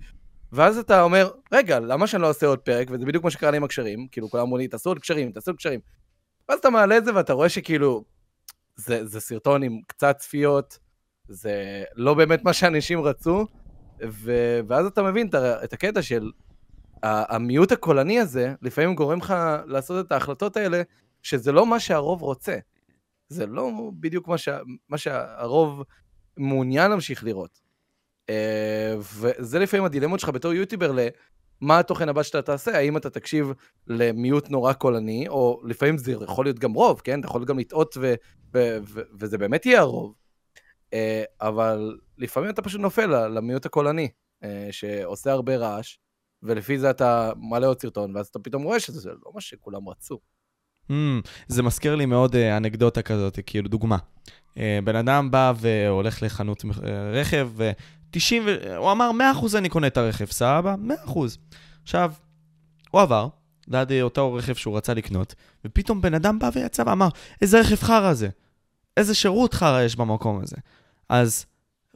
ואז 0.52 0.78
אתה 0.78 1.02
אומר, 1.02 1.32
רגע, 1.52 1.80
למה 1.80 2.08
שאני 2.08 2.22
לא 2.22 2.28
אעשה 2.28 2.48
עוד 2.48 2.60
פרק? 2.60 2.88
וזה 2.92 3.06
בדיוק 3.06 3.24
מה 3.24 3.32
שקרה 3.32 3.52
לי 3.52 3.58
עם 3.58 3.64
הקשרים, 3.64 4.08
כאילו, 4.12 4.30
כולם 4.30 4.44
אמרו 4.44 4.58
לי, 4.58 4.68
תעשו 4.68 4.90
עוד 4.90 5.00
קשרים, 5.00 5.32
תעשו 5.32 5.52
עוד 5.52 5.58
קשרים. 5.58 5.80
ואז 6.50 6.60
אתה 6.60 6.70
מעלה 6.70 6.98
את 6.98 7.06
זה 7.06 7.16
ואתה 7.16 7.34
רואה 7.34 7.50
שכאילו, 7.50 8.04
זה, 8.76 9.06
זה 9.06 9.20
סרטון 9.20 9.64
עם 9.64 9.80
קצת 9.88 10.18
צפיות, 10.18 10.78
זה 11.28 11.84
לא 11.96 12.14
באמת 12.14 12.44
מה 12.44 12.54
שאנשים 12.54 13.02
רצו, 13.02 13.46
ו, 14.04 14.32
ואז 14.68 14.86
אתה 14.86 15.04
מבין 15.04 15.28
את, 15.64 15.74
הקטע 15.74 16.02
של 16.02 16.32
המיעוט 17.04 17.72
הקולני 17.72 18.20
הזה, 18.20 18.54
לפעמים 18.62 18.96
גורם 18.96 19.20
לך 19.20 19.34
לעשות 19.66 20.06
את 20.06 20.12
ההחלטות 20.12 20.58
האלה, 20.58 20.82
שזה 21.22 21.52
לא 21.52 21.66
מה 21.66 21.80
שהרוב 21.80 22.22
רוצה. 22.22 22.58
זה 23.30 23.46
לא 23.46 23.72
בדיוק 24.00 24.28
מה, 24.28 24.38
שה, 24.38 24.60
מה 24.90 24.98
שהרוב 24.98 25.84
מעוניין 26.38 26.92
להמשיך 26.92 27.24
לראות. 27.24 27.60
אה, 28.30 28.96
וזה 28.98 29.60
לפעמים 29.60 29.86
הדילמות 29.86 30.20
שלך 30.20 30.30
בתור 30.30 30.54
יוטיובר 30.54 30.92
למה 30.92 31.80
התוכן 31.80 32.10
הבא 32.10 32.24
שאתה 32.24 32.42
תעשה, 32.42 32.78
האם 32.78 32.98
אתה 32.98 33.10
תקשיב 33.10 33.52
למיעוט 33.88 34.50
נורא 34.50 34.74
קולני, 34.74 35.28
או 35.28 35.62
לפעמים 35.66 35.98
זה 35.98 36.12
יכול 36.12 36.46
להיות 36.46 36.60
גם 36.60 36.74
רוב, 36.74 37.02
כן? 37.04 37.20
אתה 37.20 37.28
יכול 37.28 37.46
גם 37.46 37.60
לטעות 37.60 37.98
ו- 37.98 38.14
ו- 38.54 38.78
ו- 38.84 39.02
וזה 39.20 39.38
באמת 39.38 39.66
יהיה 39.66 39.80
הרוב. 39.80 40.14
אה, 40.94 41.24
אבל 41.42 41.98
לפעמים 42.18 42.50
אתה 42.50 42.62
פשוט 42.62 42.82
נופל 42.82 43.28
למיעוט 43.28 43.66
הקולני, 43.66 44.10
אה, 44.44 44.68
שעושה 44.72 45.32
הרבה 45.32 45.58
רעש, 45.58 45.98
ולפי 46.44 46.80
זה 46.80 46.90
אתה 46.90 47.32
מעלה 47.36 47.68
עוד 47.68 47.82
סרטון, 47.82 48.16
ואז 48.16 48.28
אתה 48.28 48.40
פתאום 48.40 48.64
רואה 48.64 48.80
שזה 48.80 49.10
לא 49.10 49.32
מה 49.34 49.42
שכולם 49.42 49.90
רצו. 49.90 50.20
Mm, 50.92 50.94
זה 51.48 51.64
מזכיר 51.64 51.96
לי 51.96 52.06
מאוד 52.06 52.36
uh, 52.36 52.38
אנקדוטה 52.58 53.02
כזאת, 53.02 53.40
כאילו 53.46 53.70
דוגמה. 53.70 53.98
בן 54.84 54.96
אדם 54.96 55.32
בא 55.32 55.54
והולך 55.56 56.24
לחנות 56.24 56.66
רכב, 57.14 57.50
ו-90, 57.56 58.36
ו... 58.46 58.76
הוא 58.78 58.92
אמר 58.92 59.12
100% 59.54 59.58
אני 59.58 59.70
קונה 59.70 59.88
את 59.88 59.98
הרכב, 59.98 60.26
סבבה? 60.26 60.76
100%. 61.08 61.20
עכשיו, 61.84 62.14
הוא 62.92 63.02
עבר 63.02 63.28
ליד 63.68 63.92
אה, 63.92 64.02
אותו 64.02 64.34
רכב 64.34 64.54
שהוא 64.54 64.78
רצה 64.78 64.94
לקנות, 64.94 65.36
ופתאום 65.66 66.02
בן 66.02 66.14
אדם 66.14 66.40
בא 66.40 66.50
ויצא 66.54 66.84
ואמר, 66.86 67.08
איזה 67.42 67.60
רכב 67.60 67.76
חרא 67.76 68.14
זה? 68.14 68.30
איזה 68.98 69.16
שירות 69.16 69.54
חרא 69.54 69.82
יש 69.82 69.96
במקום 69.96 70.42
הזה? 70.44 70.56
אז 71.10 71.46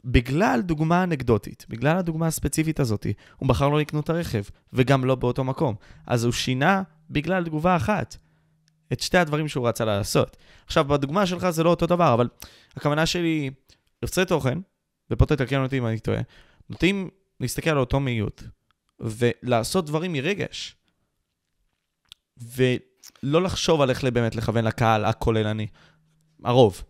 בגלל 0.04 0.60
דוגמה 0.60 1.02
אנקדוטית, 1.02 1.66
בגלל 1.68 1.96
הדוגמה 1.96 2.26
הספציפית 2.26 2.80
הזאת, 2.80 3.06
הוא 3.36 3.48
בחר 3.48 3.68
לא 3.68 3.80
לקנות 3.80 4.04
את 4.04 4.10
הרכב, 4.10 4.42
וגם 4.72 5.04
לא 5.04 5.14
באותו 5.14 5.44
מקום. 5.44 5.74
אז 6.06 6.24
הוא 6.24 6.32
שינה 6.32 6.82
בגלל 7.10 7.44
תגובה 7.44 7.76
אחת. 7.76 8.16
את 8.92 9.00
שתי 9.00 9.18
הדברים 9.18 9.48
שהוא 9.48 9.68
רצה 9.68 9.84
לעשות. 9.84 10.36
עכשיו, 10.66 10.84
בדוגמה 10.84 11.26
שלך 11.26 11.50
זה 11.50 11.62
לא 11.62 11.70
אותו 11.70 11.86
דבר, 11.86 12.14
אבל 12.14 12.28
הכוונה 12.76 13.06
שלי, 13.06 13.50
יוצרי 14.02 14.24
תוכן, 14.24 14.58
ופה 15.10 15.26
תתקן 15.26 15.62
אותי 15.62 15.78
אם 15.78 15.86
אני 15.86 15.98
טועה, 15.98 16.20
נוטים 16.70 17.10
להסתכל 17.40 17.70
על 17.70 17.78
אותו 17.78 18.00
מיעוט, 18.00 18.42
ולעשות 19.00 19.86
דברים 19.86 20.12
מרגש, 20.12 20.76
ולא 22.38 23.42
לחשוב 23.42 23.80
על 23.80 23.90
איך 23.90 24.04
באמת 24.04 24.34
לכוון 24.34 24.64
לקהל 24.64 25.04
הכוללני. 25.04 25.66
הרוב. 26.44 26.82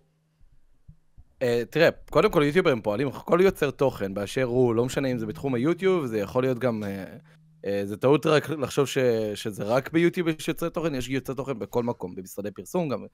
Uh, 1.43 1.45
תראה, 1.71 1.91
קודם 2.11 2.31
כל 2.31 2.43
יוטיוברים 2.47 2.83
פועלים, 2.83 3.11
כל 3.11 3.41
יוצר 3.43 3.71
תוכן 3.71 4.15
באשר 4.15 4.43
הוא, 4.43 4.75
לא 4.75 4.85
משנה 4.85 5.09
אם 5.09 5.19
זה 5.19 5.27
בתחום 5.27 5.55
היוטיוב, 5.55 6.07
זה 6.07 6.19
יכול 6.19 6.43
להיות 6.43 6.59
גם... 6.59 6.83
Uh, 6.83 7.67
uh, 7.67 7.69
זה 7.85 7.97
טעות 7.97 8.27
רק 8.27 8.51
לחשוב 8.51 8.87
ש, 8.87 8.99
שזה 9.35 9.65
רק 9.65 9.93
ביוטיוב 9.93 10.29
יש 10.29 10.49
יוצרי 10.49 10.71
תוכן, 10.71 10.95
יש 10.95 11.09
יוצרי 11.09 11.37
תוכן 11.37 11.59
בכל 11.59 11.83
מקום, 11.83 12.15
במשרדי 12.15 12.51
פרסום 12.51 12.89
גם. 12.89 13.05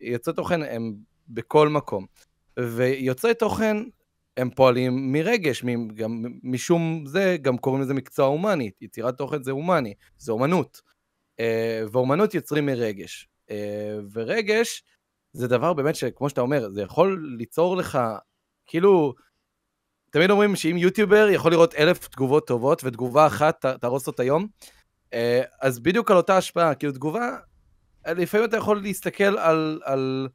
יוצרי 0.00 0.34
תוכן 0.34 0.62
הם 0.62 0.94
בכל 1.28 1.68
מקום. 1.68 2.06
ויוצרי 2.58 3.34
תוכן 3.34 3.76
הם 4.36 4.50
פועלים 4.50 5.12
מרגש, 5.12 5.64
מ- 5.64 5.88
גם 5.88 6.24
משום 6.42 7.04
זה, 7.06 7.36
גם 7.42 7.58
קוראים 7.58 7.82
לזה 7.82 7.94
מקצוע 7.94 8.26
הומני. 8.26 8.70
יצירת 8.80 9.18
תוכן 9.18 9.42
זה 9.42 9.50
הומני, 9.50 9.94
זה 10.18 10.32
אומנות. 10.32 10.80
Uh, 11.40 11.44
ואומנות 11.92 12.34
יוצרים 12.34 12.66
מרגש. 12.66 13.28
Uh, 13.48 13.52
ורגש, 14.12 14.82
זה 15.32 15.48
דבר 15.48 15.72
באמת 15.72 15.94
שכמו 15.94 16.28
שאתה 16.28 16.40
אומר, 16.40 16.70
זה 16.70 16.82
יכול 16.82 17.34
ליצור 17.38 17.76
לך, 17.76 17.98
כאילו, 18.66 19.14
תמיד 20.10 20.30
אומרים 20.30 20.56
שאם 20.56 20.76
יוטיובר 20.78 21.28
יכול 21.30 21.52
לראות 21.52 21.74
אלף 21.74 22.08
תגובות 22.08 22.46
טובות 22.46 22.84
ותגובה 22.84 23.26
אחת 23.26 23.66
תהרוס 23.66 24.06
אותה 24.06 24.24
יום, 24.24 24.46
אה, 25.12 25.42
אז 25.60 25.80
בדיוק 25.80 26.10
על 26.10 26.16
אותה 26.16 26.36
השפעה, 26.36 26.74
כאילו 26.74 26.92
תגובה, 26.92 27.36
לפעמים 28.06 28.46
אתה 28.46 28.56
יכול 28.56 28.82
להסתכל 28.82 29.38
על, 29.38 29.80
על, 29.84 30.28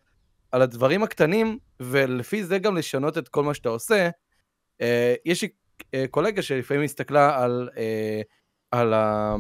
על 0.52 0.62
הדברים 0.62 1.04
הקטנים, 1.04 1.58
ולפי 1.80 2.44
זה 2.44 2.60
גם 2.60 2.78
לשנות 2.78 3.18
את 3.18 3.28
כל 3.28 3.44
מה 3.44 3.54
שאתה 3.54 3.70
עושה. 3.70 4.10
אה, 4.82 5.16
יש 5.26 5.42
לי 5.42 5.50
אה, 5.94 6.06
קולגה 6.12 6.42
שלפעמים 6.42 6.84
הסתכלה 6.84 7.44
על, 7.44 7.70
אה, 7.78 8.22
על 8.72 8.94
ה... 8.94 9.36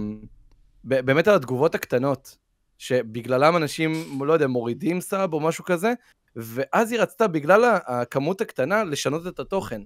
באמת 0.84 1.28
על 1.28 1.36
התגובות 1.36 1.76
הקטנות, 1.76 2.38
שבגללם 2.77 3.55
אנשים, 3.55 3.91
לא 4.25 4.34
יודע, 4.34 4.48
מורידים 4.48 5.01
סאב 5.01 5.34
או 5.34 5.39
משהו 5.39 5.63
כזה, 5.63 5.93
ואז 6.36 6.91
היא 6.91 7.00
רצתה, 7.00 7.27
בגלל 7.27 7.77
הכמות 7.86 8.41
הקטנה, 8.41 8.84
לשנות 8.84 9.27
את 9.27 9.39
התוכן. 9.39 9.81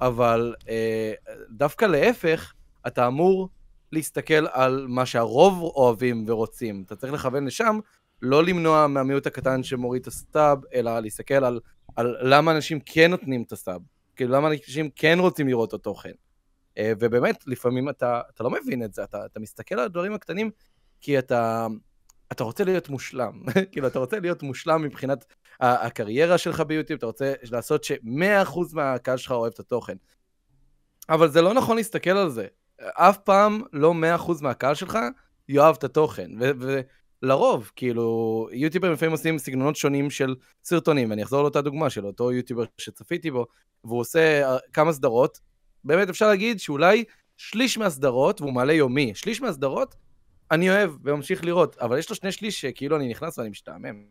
אבל 0.00 0.54
אה, 0.68 1.12
דווקא 1.50 1.84
להפך, 1.84 2.52
אתה 2.86 3.06
אמור 3.06 3.48
להסתכל 3.92 4.46
על 4.52 4.86
מה 4.88 5.06
שהרוב 5.06 5.62
אוהבים 5.62 6.24
ורוצים. 6.28 6.82
אתה 6.86 6.96
צריך 6.96 7.12
לכוון 7.12 7.44
לשם, 7.44 7.78
לא 8.22 8.44
למנוע 8.44 8.86
מהמיעוט 8.86 9.26
הקטן 9.26 9.62
שמוריד 9.62 10.02
את 10.02 10.06
הסאב, 10.06 10.58
אלא 10.74 11.00
להסתכל 11.00 11.44
על, 11.44 11.60
על 11.96 12.16
למה 12.20 12.52
אנשים 12.52 12.80
כן 12.86 13.10
נותנים 13.10 13.42
את 13.42 13.52
הסאב. 13.52 13.80
כאילו, 14.16 14.32
למה 14.32 14.48
אנשים 14.48 14.90
כן 14.96 15.18
רוצים 15.20 15.48
לראות 15.48 15.68
את 15.68 15.74
התוכן. 15.74 16.12
אה, 16.78 16.92
ובאמת, 17.00 17.46
לפעמים 17.46 17.88
אתה, 17.88 18.20
אתה 18.34 18.44
לא 18.44 18.50
מבין 18.50 18.82
את 18.82 18.94
זה, 18.94 19.04
אתה, 19.04 19.26
אתה 19.26 19.40
מסתכל 19.40 19.74
על 19.74 19.84
הדברים 19.84 20.14
הקטנים, 20.14 20.50
כי 21.00 21.18
אתה, 21.18 21.66
אתה 22.32 22.44
רוצה 22.44 22.64
להיות 22.64 22.88
מושלם. 22.88 23.42
כאילו, 23.72 23.86
אתה 23.86 23.98
רוצה 23.98 24.20
להיות 24.20 24.42
מושלם 24.42 24.82
מבחינת 24.82 25.24
הקריירה 25.60 26.38
שלך 26.38 26.60
ביוטיוב, 26.60 26.98
אתה 26.98 27.06
רוצה 27.06 27.32
לעשות 27.50 27.84
ש-100% 27.84 28.58
מהקהל 28.72 29.16
שלך 29.16 29.32
אוהב 29.32 29.52
את 29.52 29.60
התוכן. 29.60 29.96
אבל 31.08 31.28
זה 31.28 31.42
לא 31.42 31.54
נכון 31.54 31.76
להסתכל 31.76 32.10
על 32.10 32.30
זה. 32.30 32.46
אף 32.80 33.18
פעם 33.18 33.62
לא 33.72 33.94
100% 34.18 34.32
מהקהל 34.42 34.74
שלך 34.74 34.98
יאהב 35.48 35.74
את 35.78 35.84
התוכן. 35.84 36.30
ולרוב, 37.22 37.70
כאילו, 37.76 38.48
יוטיוברים 38.52 38.92
לפעמים 38.92 39.12
עושים 39.12 39.38
סגנונות 39.38 39.76
שונים 39.76 40.10
של 40.10 40.34
סרטונים, 40.64 41.10
ואני 41.10 41.22
אחזור 41.22 41.42
לאותה 41.42 41.62
דוגמה 41.62 41.90
של 41.90 42.06
אותו 42.06 42.32
יוטיובר 42.32 42.64
שצפיתי 42.78 43.30
בו, 43.30 43.46
והוא 43.84 44.00
עושה 44.00 44.50
אה, 44.50 44.58
כמה 44.72 44.92
סדרות. 44.92 45.40
באמת 45.84 46.08
אפשר 46.08 46.28
להגיד 46.28 46.60
שאולי 46.60 47.04
שליש 47.36 47.78
מהסדרות, 47.78 48.40
והוא 48.40 48.52
מעלה 48.52 48.72
יומי, 48.72 49.14
שליש 49.14 49.40
מהסדרות, 49.40 49.94
אני 50.50 50.70
אוהב 50.70 50.90
וממשיך 51.04 51.44
לראות, 51.44 51.78
אבל 51.78 51.98
יש 51.98 52.10
לו 52.10 52.16
שני 52.16 52.32
שליש 52.32 52.60
שכאילו 52.60 52.96
אני 52.96 53.08
נכנס 53.08 53.38
ואני 53.38 53.50
משתעמם. 53.50 54.04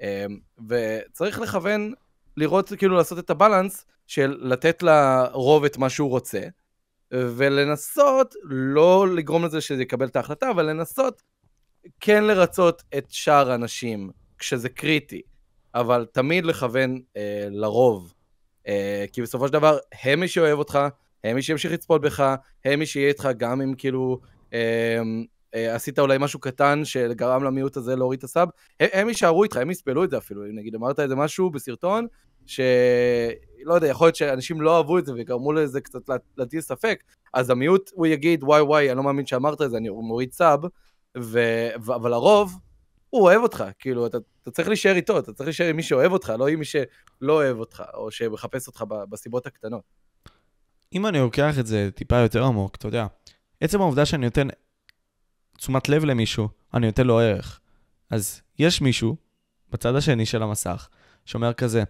אמ, 0.00 0.38
וצריך 0.68 1.40
לכוון, 1.40 1.92
לראות, 2.36 2.72
כאילו 2.78 2.96
לעשות 2.96 3.18
את 3.18 3.30
הבלנס 3.30 3.86
של 4.06 4.36
לתת 4.40 4.82
לרוב 4.82 5.64
את 5.64 5.78
מה 5.78 5.90
שהוא 5.90 6.10
רוצה, 6.10 6.40
ולנסות, 7.10 8.34
לא 8.42 9.06
לגרום 9.14 9.44
לזה 9.44 9.60
שזה 9.60 9.82
יקבל 9.82 10.06
את 10.06 10.16
ההחלטה, 10.16 10.50
אבל 10.50 10.66
לנסות 10.66 11.22
כן 12.00 12.24
לרצות 12.24 12.82
את 12.98 13.06
שאר 13.10 13.50
האנשים, 13.50 14.10
כשזה 14.38 14.68
קריטי, 14.68 15.22
אבל 15.74 16.06
תמיד 16.12 16.44
לכוון 16.46 17.00
אה, 17.16 17.46
לרוב. 17.50 18.14
אה, 18.68 19.04
כי 19.12 19.22
בסופו 19.22 19.46
של 19.46 19.52
דבר, 19.52 19.78
הם 20.02 20.20
מי 20.20 20.28
שאוהב 20.28 20.58
אותך, 20.58 20.78
הם 21.24 21.36
מי 21.36 21.42
שימשיך 21.42 21.72
לצפות 21.72 22.00
בך, 22.00 22.34
הם 22.64 22.78
מי 22.78 22.86
שיהיה 22.86 23.08
איתך 23.08 23.28
גם 23.36 23.60
אם 23.60 23.74
כאילו... 23.74 24.20
אה, 24.52 25.00
עשית 25.54 25.98
אולי 25.98 26.18
משהו 26.20 26.40
קטן 26.40 26.84
שגרם 26.84 27.44
למיעוט 27.44 27.76
הזה 27.76 27.96
להוריד 27.96 28.18
את 28.18 28.24
הסאב, 28.24 28.48
הם, 28.80 28.88
הם 28.92 29.08
יישארו 29.08 29.44
איתך, 29.44 29.56
הם 29.56 29.70
יסבלו 29.70 30.04
את 30.04 30.10
זה 30.10 30.18
אפילו. 30.18 30.44
אם 30.44 30.58
נגיד 30.58 30.74
אמרת 30.74 31.00
איזה 31.00 31.16
משהו 31.16 31.50
בסרטון, 31.50 32.06
שלא 32.46 33.74
יודע, 33.74 33.86
יכול 33.86 34.06
להיות 34.06 34.16
שאנשים 34.16 34.60
לא 34.60 34.76
אהבו 34.76 34.98
את 34.98 35.06
זה 35.06 35.12
וגרמו 35.16 35.52
לזה 35.52 35.80
קצת 35.80 36.00
להטיל 36.36 36.60
ספק, 36.60 37.02
אז 37.34 37.50
המיעוט, 37.50 37.90
הוא 37.94 38.06
יגיד, 38.06 38.44
וואי 38.44 38.60
וואי, 38.60 38.90
אני 38.90 38.96
לא 38.96 39.02
מאמין 39.02 39.26
שאמרת 39.26 39.62
את 39.62 39.70
זה, 39.70 39.76
אני 39.76 39.88
מוריד 39.88 40.32
סאב, 40.32 40.60
ו... 41.18 41.40
אבל 41.74 42.12
הרוב, 42.12 42.58
הוא 43.10 43.22
אוהב 43.22 43.42
אותך, 43.42 43.64
כאילו, 43.78 44.06
אתה, 44.06 44.18
אתה 44.42 44.50
צריך 44.50 44.68
להישאר 44.68 44.96
איתו, 44.96 45.18
אתה 45.18 45.32
צריך 45.32 45.46
להישאר 45.46 45.66
עם 45.66 45.76
מי 45.76 45.82
שאוהב 45.82 46.12
אותך, 46.12 46.32
לא 46.38 46.48
עם 46.48 46.58
מי 46.58 46.64
שלא 46.64 46.86
אוהב 47.22 47.58
אותך, 47.58 47.82
או 47.94 48.10
שמחפש 48.10 48.66
אותך 48.66 48.84
בסיבות 48.88 49.46
הקטנות. 49.46 49.82
אם 50.92 51.06
אני 51.06 51.18
לוקח 51.18 51.58
את 51.58 51.66
זה 51.66 51.90
טיפה 51.94 52.16
יותר 52.16 52.44
עמוק, 52.44 52.76
אתה 52.76 52.88
יודע, 52.88 53.06
עצם 53.60 53.80
העובדה 53.80 54.06
שאני 54.06 54.24
נותן 54.24 54.48
תשומת 55.58 55.88
לב 55.88 56.04
למישהו, 56.04 56.48
אני 56.74 56.86
נותן 56.86 57.06
לו 57.06 57.18
ערך. 57.18 57.60
אז 58.10 58.40
יש 58.58 58.80
מישהו 58.80 59.16
בצד 59.70 59.96
השני 59.96 60.26
של 60.26 60.42
המסך 60.42 60.88
שאומר 61.24 61.52
כזה, 61.52 61.82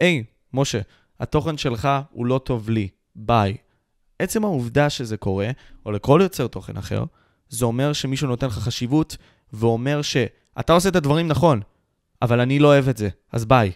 היי, 0.00 0.24
משה, 0.52 0.80
התוכן 1.20 1.58
שלך 1.58 1.88
הוא 2.10 2.26
לא 2.26 2.40
טוב 2.44 2.70
לי, 2.70 2.88
ביי. 3.16 3.56
עצם 4.18 4.44
העובדה 4.44 4.90
שזה 4.90 5.16
קורה, 5.16 5.50
או 5.86 5.92
לכל 5.92 6.20
יוצר 6.22 6.46
תוכן 6.46 6.76
אחר, 6.76 7.04
זה 7.48 7.64
אומר 7.64 7.92
שמישהו 7.92 8.28
נותן 8.28 8.46
לך 8.46 8.58
חשיבות 8.58 9.16
ואומר 9.52 10.02
שאתה 10.02 10.72
עושה 10.72 10.88
את 10.88 10.96
הדברים 10.96 11.28
נכון, 11.28 11.60
אבל 12.22 12.40
אני 12.40 12.58
לא 12.58 12.68
אוהב 12.68 12.88
את 12.88 12.96
זה, 12.96 13.08
אז 13.32 13.44
ביי. 13.44 13.72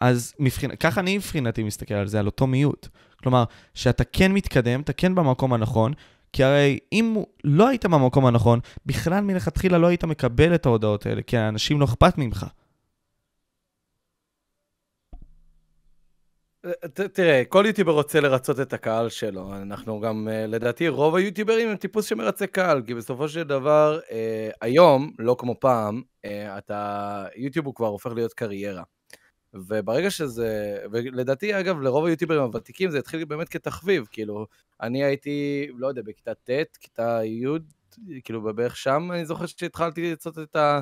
אז 0.00 0.34
מבחינת, 0.38 0.80
ככה 0.80 1.00
אני 1.00 1.16
מבחינתי 1.16 1.62
מסתכל 1.62 1.94
על 1.94 2.08
זה, 2.08 2.18
על 2.18 2.26
אותו 2.26 2.46
מיעוט. 2.46 2.88
כלומר, 3.22 3.44
שאתה 3.74 4.04
כן 4.04 4.32
מתקדם, 4.32 4.80
אתה 4.80 4.92
כן 4.92 5.14
במקום 5.14 5.52
הנכון, 5.52 5.92
כי 6.32 6.44
הרי 6.44 6.78
אם 6.92 7.16
לא 7.44 7.68
היית 7.68 7.86
במקום 7.86 8.26
הנכון, 8.26 8.60
בכלל 8.86 9.20
מלכתחילה 9.20 9.78
לא 9.78 9.86
היית 9.86 10.04
מקבל 10.04 10.54
את 10.54 10.66
ההודעות 10.66 11.06
האלה, 11.06 11.22
כי 11.22 11.36
האנשים 11.36 11.80
לא 11.80 11.84
אכפת 11.84 12.18
ממך. 12.18 12.46
תראה, 17.12 17.42
כל 17.48 17.64
יוטיובר 17.66 17.92
רוצה 17.92 18.20
לרצות 18.20 18.60
את 18.60 18.72
הקהל 18.72 19.08
שלו. 19.08 19.54
אנחנו 19.54 20.00
גם, 20.00 20.28
אה, 20.30 20.46
לדעתי, 20.46 20.88
רוב 20.88 21.14
היוטיוברים 21.14 21.68
הם 21.68 21.76
טיפוס 21.76 22.06
שמרצה 22.06 22.46
קהל, 22.46 22.82
כי 22.86 22.94
בסופו 22.94 23.28
של 23.28 23.42
דבר, 23.42 24.00
אה, 24.10 24.50
היום, 24.60 25.12
לא 25.18 25.36
כמו 25.38 25.60
פעם, 25.60 26.02
אה, 26.24 26.58
אתה, 26.58 27.24
יוטיוב 27.36 27.66
הוא 27.66 27.74
כבר 27.74 27.86
הופך 27.86 28.10
להיות 28.14 28.32
קריירה. 28.32 28.82
וברגע 29.54 30.10
שזה, 30.10 30.78
ולדעתי, 30.92 31.60
אגב, 31.60 31.80
לרוב 31.80 32.04
היוטיוברים 32.04 32.40
הוותיקים 32.40 32.90
זה 32.90 32.98
התחיל 32.98 33.24
באמת 33.24 33.48
כתחביב, 33.48 34.06
כאילו, 34.10 34.46
אני 34.80 35.04
הייתי, 35.04 35.68
לא 35.76 35.86
יודע, 35.86 36.02
בכיתה 36.02 36.34
ט', 36.34 36.76
כיתה 36.80 37.20
י', 37.24 37.46
כאילו, 38.24 38.54
בערך 38.54 38.76
שם, 38.76 39.12
אני 39.12 39.26
זוכר 39.26 39.46
שהתחלתי 39.46 40.12
לצאת 40.12 40.38
את 40.38 40.56
ה... 40.56 40.80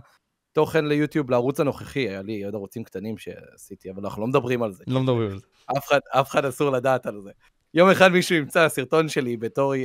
תוכן 0.53 0.85
ליוטיוב 0.85 1.31
לערוץ 1.31 1.61
הנוכחי, 1.61 2.09
היה 2.09 2.23
לי 2.23 2.45
עוד 2.45 2.55
ערוצים 2.55 2.85
קטנים 2.85 3.19
שעשיתי, 3.19 3.91
אבל 3.91 4.05
אנחנו 4.05 4.23
לא 4.23 4.29
מדברים 4.29 4.63
על 4.63 4.73
זה. 4.73 4.85
לא 4.87 5.01
מדברים 5.01 5.31
על 5.31 5.39
זה. 5.39 5.47
אף 5.79 5.89
אחד, 5.89 6.01
אף 6.11 6.31
אחד 6.31 6.45
אסור 6.45 6.71
לדעת 6.71 7.07
על 7.07 7.21
זה. 7.21 7.31
יום 7.75 7.91
אחד 7.91 8.09
מישהו 8.09 8.37
ימצא 8.37 8.69
סרטון 8.69 9.09
שלי 9.09 9.37
בתור 9.37 9.75
uh, 9.75 9.79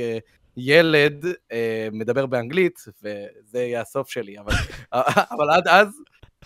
ילד 0.56 1.24
uh, 1.24 1.54
מדבר 1.92 2.26
באנגלית, 2.26 2.84
וזה 3.02 3.58
יהיה 3.58 3.80
הסוף 3.80 4.08
שלי, 4.08 4.38
אבל, 4.38 4.52
אבל 5.32 5.50
עד 5.50 5.68
אז, 5.68 5.88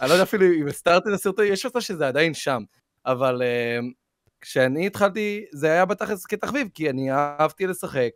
אני 0.01 0.09
לא 0.09 0.15
יודע 0.15 0.23
אפילו 0.23 0.47
אם 0.61 0.69
הסתרתי 0.69 1.09
את 1.09 1.15
הסרטון, 1.15 1.45
יש 1.45 1.67
מצב 1.67 1.81
שזה 1.81 2.09
עדיין 2.09 2.35
שם, 2.35 2.63
אבל 3.07 3.43
uh, 3.43 3.85
כשאני 4.41 4.87
התחלתי, 4.87 5.45
זה 5.53 5.67
היה 5.67 5.85
בתכלס 5.85 6.27
כתחביב, 6.27 6.69
כי 6.75 6.91
אני 6.91 7.13
אהבתי 7.13 7.67
לשחק, 7.67 8.11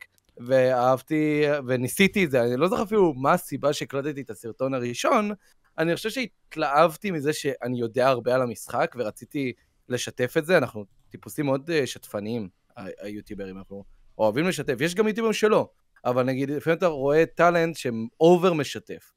ואהבתי, 0.47 1.43
וניסיתי 1.67 2.25
את 2.25 2.31
זה, 2.31 2.43
אני 2.43 2.57
לא 2.57 2.69
זוכר 2.69 2.83
אפילו 2.83 3.15
מה 3.15 3.33
הסיבה 3.33 3.73
שהקלטתי 3.73 4.21
את 4.21 4.31
הסרטון 4.31 4.75
הראשון, 4.75 5.31
אני 5.79 5.97
חושב 5.97 6.11
שהתלהבתי 6.11 7.11
מזה 7.11 7.33
שאני 7.33 7.81
יודע 7.81 8.09
הרבה 8.09 8.35
על 8.35 8.43
המשחק, 8.43 8.95
ורציתי 8.99 9.53
לשתף 9.89 10.35
את 10.39 10.47
זה. 10.47 10.59
אנחנו 10.59 10.85
טיפוסים 11.11 11.47
מאוד 11.47 11.71
אה, 11.71 11.87
שתפניים, 11.87 12.49
היוטיוברים, 12.77 13.59
אנחנו 13.59 13.85
אוהבים 14.19 14.49
לשתף. 14.49 14.77
יש 14.81 14.95
גם 14.95 15.09
יוטיוברים 15.09 15.33
שלא, 15.33 15.69
אבל 16.05 16.23
נגיד, 16.23 16.51
לפעמים 16.51 16.79
אתה 16.79 16.87
רואה 16.87 17.27
טאלנט 17.27 17.77
שהם 17.77 18.07
over 18.21 18.53
משתף. 18.53 19.13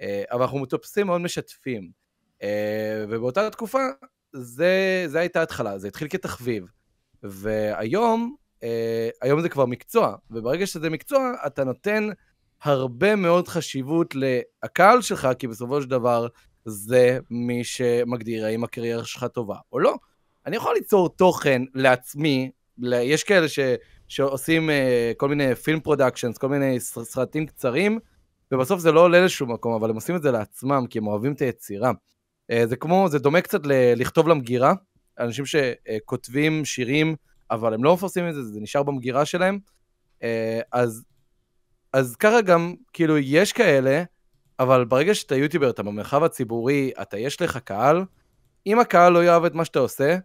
אה, 0.00 0.04
אבל 0.30 0.42
אנחנו 0.42 0.66
טיפוסים 0.66 1.06
מאוד 1.06 1.20
משתפים. 1.20 2.01
Uh, 2.42 2.44
ובאותה 3.08 3.50
תקופה, 3.50 3.82
זה, 4.32 5.04
זה 5.06 5.20
הייתה 5.20 5.42
התחלה, 5.42 5.78
זה 5.78 5.88
התחיל 5.88 6.08
כתחביב. 6.08 6.66
והיום, 7.22 8.34
אה, 8.54 8.64
היום 9.22 9.40
זה 9.40 9.48
כבר 9.48 9.66
מקצוע, 9.66 10.16
וברגע 10.30 10.66
שזה 10.66 10.90
מקצוע, 10.90 11.32
אתה 11.46 11.64
נותן... 11.64 12.08
הרבה 12.62 13.16
מאוד 13.16 13.48
חשיבות 13.48 14.14
לקהל 14.64 15.02
שלך, 15.02 15.28
כי 15.38 15.48
בסופו 15.48 15.82
של 15.82 15.88
דבר 15.88 16.26
זה 16.64 17.18
מי 17.30 17.64
שמגדיר 17.64 18.46
האם 18.46 18.64
הקריירה 18.64 19.04
שלך 19.04 19.24
טובה 19.24 19.56
או 19.72 19.78
לא. 19.78 19.94
אני 20.46 20.56
יכול 20.56 20.74
ליצור 20.74 21.08
תוכן 21.08 21.62
לעצמי, 21.74 22.50
יש 22.82 23.24
כאלה 23.24 23.48
ש, 23.48 23.58
שעושים 24.08 24.70
אה, 24.70 24.72
כל 25.16 25.28
מיני 25.28 25.54
film 25.54 25.80
productions, 25.80 26.38
כל 26.38 26.48
מיני 26.48 26.80
סרטים 26.80 27.46
קצרים, 27.46 27.98
ובסוף 28.52 28.80
זה 28.80 28.92
לא 28.92 29.00
עולה 29.00 29.24
לשום 29.24 29.52
מקום, 29.52 29.74
אבל 29.74 29.90
הם 29.90 29.94
עושים 29.94 30.16
את 30.16 30.22
זה 30.22 30.30
לעצמם, 30.30 30.86
כי 30.90 30.98
הם 30.98 31.06
אוהבים 31.06 31.32
את 31.32 31.40
היצירה. 31.40 31.92
אה, 32.52 32.66
זה 32.66 32.76
כמו, 32.76 33.08
זה 33.08 33.18
דומה 33.18 33.40
קצת 33.40 33.66
ל- 33.66 33.94
לכתוב 33.96 34.28
למגירה, 34.28 34.74
אנשים 35.18 35.44
שכותבים 35.46 36.64
שירים, 36.64 37.16
אבל 37.50 37.74
הם 37.74 37.84
לא 37.84 37.94
מפרסמים 37.94 38.28
את 38.28 38.34
זה, 38.34 38.42
זה 38.42 38.60
נשאר 38.60 38.82
במגירה 38.82 39.24
שלהם. 39.24 39.58
אה, 40.20 40.24
אז 40.72 41.04
אז 41.92 42.16
ככה 42.16 42.40
גם, 42.40 42.74
כאילו, 42.92 43.18
יש 43.18 43.52
כאלה, 43.52 44.02
אבל 44.58 44.84
ברגע 44.84 45.14
שאתה 45.14 45.36
יוטיובר, 45.36 45.70
אתה 45.70 45.82
במרחב 45.82 46.22
הציבורי, 46.22 46.92
אתה, 47.02 47.18
יש 47.18 47.42
לך 47.42 47.56
קהל, 47.56 48.04
אם 48.66 48.78
הקהל 48.78 49.12
לא 49.12 49.24
יאהב 49.24 49.44
את 49.44 49.54
מה 49.54 49.64
שאתה 49.64 49.78
עושה, 49.78 50.16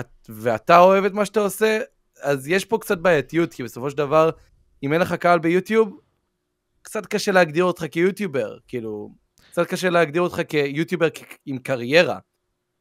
את, 0.00 0.06
ואתה 0.28 0.78
אוהב 0.78 1.04
את 1.04 1.12
מה 1.12 1.24
שאתה 1.24 1.40
עושה, 1.40 1.80
אז 2.22 2.48
יש 2.48 2.64
פה 2.64 2.78
קצת 2.78 2.98
בעייתיות, 2.98 3.54
כי 3.54 3.62
בסופו 3.62 3.90
של 3.90 3.96
דבר, 3.96 4.30
אם 4.82 4.92
אין 4.92 5.00
לך 5.00 5.12
קהל 5.12 5.38
ביוטיוב, 5.38 6.00
קצת 6.82 7.06
קשה 7.06 7.32
להגדיר 7.32 7.64
אותך 7.64 7.84
כיוטיובר, 7.90 8.58
כאילו, 8.68 9.14
קצת 9.52 9.66
קשה 9.66 9.90
להגדיר 9.90 10.22
אותך 10.22 10.40
כיוטיובר 10.48 11.08
עם 11.46 11.58
קריירה. 11.58 12.18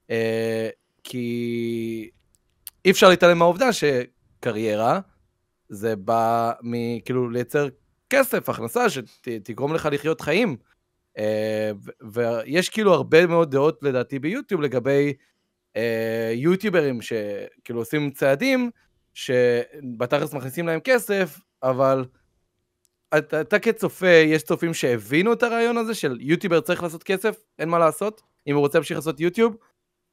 אה, 0.10 0.70
כי 1.04 2.10
אי 2.86 2.92
אפשר 2.92 3.10
להתעלם 3.10 3.38
מהעובדה 3.40 3.70
שקריירה, 3.74 5.00
זה 5.70 5.96
בא 5.96 6.52
מכאילו 6.62 7.30
לייצר 7.30 7.68
כסף, 8.10 8.50
הכנסה 8.50 8.90
שתגרום 8.90 9.74
לך 9.74 9.90
לחיות 9.92 10.22
חיים. 10.22 10.58
אה, 11.18 11.72
ויש 12.12 12.70
כאילו 12.70 12.94
הרבה 12.94 13.28
מאוד 13.28 13.52
דעות 13.52 13.84
לדעתי 13.84 14.20
ביוטיוב 14.20 14.62
לגבי 14.62 15.14
אה, 15.76 16.32
יוטיוברים 16.36 17.00
שכאילו 17.02 17.80
עושים 17.80 18.12
צעדים 18.12 18.70
שבתכלס 19.14 20.34
מכניסים 20.34 20.68
להם 20.68 20.80
כסף, 20.80 21.40
אבל 21.64 22.06
אתה, 23.18 23.42
אתה 23.42 23.60
כצופה, 23.60 24.08
יש 24.08 24.44
צופים 24.44 24.74
שהבינו 24.74 25.34
את 25.34 25.44
הרעיון 25.44 25.78
הזה 25.78 25.94
של 25.94 26.18
יוטיובר 26.22 26.62
צריך 26.62 26.84
לעשות 26.84 27.04
כסף, 27.04 27.36
אין 27.60 27.70
מה 27.70 27.80
לעשות, 27.80 28.22
אם 28.48 28.56
הוא 28.56 28.62
רוצה 28.62 28.78
להמשיך 28.78 28.98
לעשות 28.98 29.20
יוטיוב, 29.20 29.56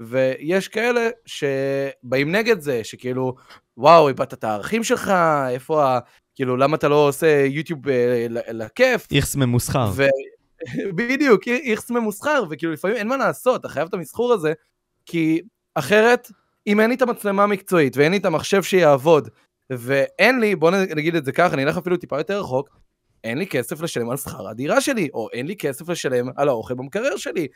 ויש 0.00 0.68
כאלה 0.68 1.08
שבאים 1.26 2.32
נגד 2.32 2.60
זה, 2.60 2.84
שכאילו, 2.84 3.34
וואו, 3.76 4.08
איבדת 4.08 4.34
את 4.34 4.44
הערכים 4.44 4.84
שלך, 4.84 5.12
איפה 5.48 5.84
ה... 5.84 5.98
כאילו, 6.34 6.56
למה 6.56 6.76
אתה 6.76 6.88
לא 6.88 7.08
עושה 7.08 7.44
יוטיוב 7.46 7.88
אה, 7.88 8.26
לכיף? 8.30 9.06
איכס 9.14 9.36
ממוסחר. 9.36 9.90
ו... 9.94 10.04
בדיוק, 10.96 11.48
איכס 11.48 11.90
ממוסחר, 11.90 12.44
וכאילו 12.50 12.72
לפעמים 12.72 12.96
אין 12.96 13.08
מה 13.08 13.16
לעשות, 13.16 13.60
אתה 13.60 13.68
חייב 13.68 13.88
את 13.88 13.94
המסחור 13.94 14.32
הזה, 14.32 14.52
כי 15.06 15.40
אחרת, 15.74 16.30
אם 16.66 16.80
אין 16.80 16.90
לי 16.90 16.96
את 16.96 17.02
המצלמה 17.02 17.42
המקצועית 17.42 17.96
ואין 17.96 18.12
לי 18.12 18.18
את 18.18 18.24
המחשב 18.24 18.62
שיעבוד, 18.62 19.28
ואין 19.70 20.40
לי, 20.40 20.56
בוא 20.56 20.70
נגיד 20.70 21.14
את 21.14 21.24
זה 21.24 21.32
ככה, 21.32 21.54
אני 21.54 21.64
אלך 21.64 21.76
אפילו 21.76 21.96
טיפה 21.96 22.18
יותר 22.18 22.40
רחוק, 22.40 22.68
אין 23.24 23.38
לי 23.38 23.46
כסף 23.46 23.80
לשלם 23.80 24.10
על 24.10 24.16
שכר 24.16 24.48
הדירה 24.48 24.80
שלי, 24.80 25.08
או 25.14 25.28
אין 25.32 25.46
לי 25.46 25.56
כסף 25.56 25.88
לשלם 25.88 26.28
על 26.36 26.48
האוכל 26.48 26.74
במקרר 26.74 27.16
שלי. 27.16 27.46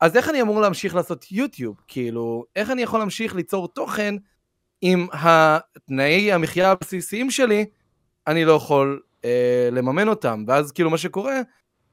אז 0.00 0.16
איך 0.16 0.28
אני 0.28 0.42
אמור 0.42 0.60
להמשיך 0.60 0.94
לעשות 0.94 1.32
יוטיוב? 1.32 1.80
כאילו, 1.88 2.44
איך 2.56 2.70
אני 2.70 2.82
יכול 2.82 2.98
להמשיך 2.98 3.34
ליצור 3.34 3.68
תוכן 3.68 4.14
אם 4.82 5.06
התנאי 5.12 6.32
המחיה 6.32 6.70
הבסיסיים 6.70 7.30
שלי 7.30 7.64
אני 8.26 8.44
לא 8.44 8.52
יכול 8.52 9.00
אה, 9.24 9.68
לממן 9.72 10.08
אותם. 10.08 10.44
ואז 10.48 10.72
כאילו 10.72 10.90
מה 10.90 10.98
שקורה, 10.98 11.40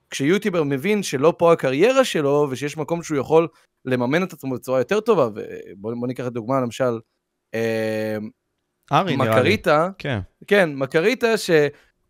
כשיוטיובר 0.10 0.64
מבין 0.64 1.04
שלא 1.04 1.34
פה 1.38 1.54
הקריירה 1.54 2.06
שלו, 2.06 2.48
ושיש 2.52 2.78
מקום 2.78 3.04
שהוא 3.04 3.18
יכול 3.18 3.48
לממן 3.86 4.24
את 4.24 4.34
עצמו 4.34 4.56
בצורה 4.56 4.80
יותר 4.80 5.00
טובה, 5.00 5.28
ובוא 5.28 6.08
ניקח 6.08 6.28
את 6.28 6.34
דוגמה 6.34 6.62
למשל, 6.62 7.00
אה, 7.54 8.18
ארי 8.92 9.18
נראה 9.18 9.42
לי. 9.42 9.58
כן. 9.98 10.20
כן, 10.48 10.76
מקריטה 10.76 11.38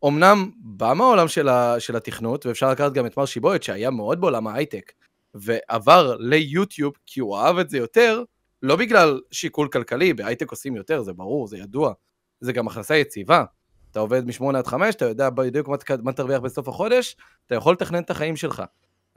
שאומנם 0.01 0.51
בא 0.57 0.93
מהעולם 0.95 1.27
של, 1.27 1.49
ה, 1.49 1.79
של 1.79 1.95
התכנות, 1.95 2.45
ואפשר 2.45 2.71
לקחת 2.71 2.93
גם 2.93 3.05
את 3.05 3.17
מר 3.17 3.25
שיבוית, 3.25 3.63
שהיה 3.63 3.89
מאוד 3.89 4.21
בעולם 4.21 4.47
ההייטק, 4.47 4.91
ועבר 5.33 6.15
ליוטיוב 6.19 6.93
כי 7.05 7.19
הוא 7.19 7.37
אהב 7.37 7.57
את 7.57 7.69
זה 7.69 7.77
יותר, 7.77 8.23
לא 8.61 8.75
בגלל 8.75 9.19
שיקול 9.31 9.67
כלכלי, 9.67 10.13
בהייטק 10.13 10.51
עושים 10.51 10.75
יותר, 10.75 11.01
זה 11.01 11.13
ברור, 11.13 11.47
זה 11.47 11.57
ידוע, 11.57 11.93
זה 12.39 12.53
גם 12.53 12.67
הכנסה 12.67 12.95
יציבה. 12.95 13.43
אתה 13.91 13.99
עובד 13.99 14.25
מ-8 14.25 14.57
עד 14.57 14.67
5, 14.67 14.95
אתה 14.95 15.05
יודע 15.05 15.29
בדיוק 15.29 15.67
מה, 15.67 15.75
מה 16.03 16.13
תרוויח 16.13 16.39
בסוף 16.39 16.67
החודש, 16.67 17.15
אתה 17.47 17.55
יכול 17.55 17.73
לתכנן 17.73 18.03
את 18.03 18.09
החיים 18.09 18.35
שלך. 18.35 18.63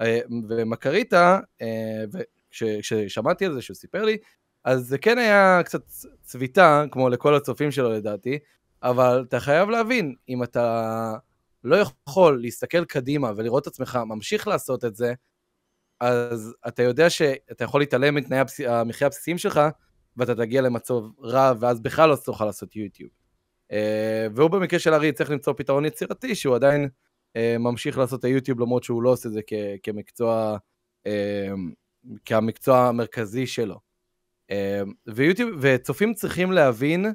אה, 0.00 0.20
ומקריטה, 0.48 1.40
אה, 1.62 2.04
כששמעתי 2.50 3.46
על 3.46 3.52
זה 3.52 3.62
שהוא 3.62 3.74
סיפר 3.74 4.04
לי, 4.04 4.16
אז 4.64 4.86
זה 4.86 4.98
כן 4.98 5.18
היה 5.18 5.60
קצת 5.64 5.82
צביטה, 6.22 6.84
כמו 6.90 7.08
לכל 7.08 7.34
הצופים 7.34 7.70
שלו 7.70 7.92
לדעתי, 7.92 8.38
אבל 8.84 9.24
אתה 9.28 9.40
חייב 9.40 9.70
להבין, 9.70 10.14
אם 10.28 10.42
אתה 10.42 11.14
לא 11.64 11.76
יכול 11.76 12.40
להסתכל 12.42 12.84
קדימה 12.84 13.32
ולראות 13.36 13.62
את 13.62 13.66
עצמך 13.66 13.98
ממשיך 14.06 14.48
לעשות 14.48 14.84
את 14.84 14.96
זה, 14.96 15.14
אז 16.00 16.54
אתה 16.68 16.82
יודע 16.82 17.10
שאתה 17.10 17.64
יכול 17.64 17.80
להתעלם 17.80 18.14
מתנאי 18.14 18.38
המחיה 18.66 19.06
הבסיסיים 19.06 19.38
שלך, 19.38 19.60
ואתה 20.16 20.34
תגיע 20.34 20.62
למצב 20.62 20.94
רע, 21.22 21.52
ואז 21.60 21.80
בכלל 21.80 22.08
לא 22.08 22.16
תוכל 22.24 22.44
לעשות 22.44 22.76
יוטיוב. 22.76 23.10
אה, 23.72 24.26
והוא 24.34 24.50
במקרה 24.50 24.78
של 24.78 24.94
ארי 24.94 25.12
צריך 25.12 25.30
למצוא 25.30 25.52
פתרון 25.52 25.84
יצירתי, 25.84 26.34
שהוא 26.34 26.54
עדיין 26.54 26.88
אה, 27.36 27.56
ממשיך 27.58 27.98
לעשות 27.98 28.20
את 28.20 28.24
היוטיוב, 28.24 28.60
למרות 28.60 28.84
שהוא 28.84 29.02
לא 29.02 29.10
עושה 29.10 29.28
את 29.28 29.32
זה 29.32 29.40
כמקצוע, 29.82 30.56
אה, 31.06 31.52
כמקצוע 32.24 32.78
המרכזי 32.78 33.46
שלו. 33.46 33.80
ויוטיוב, 35.06 35.50
וצופים 35.60 36.14
צריכים 36.14 36.52
להבין 36.52 37.06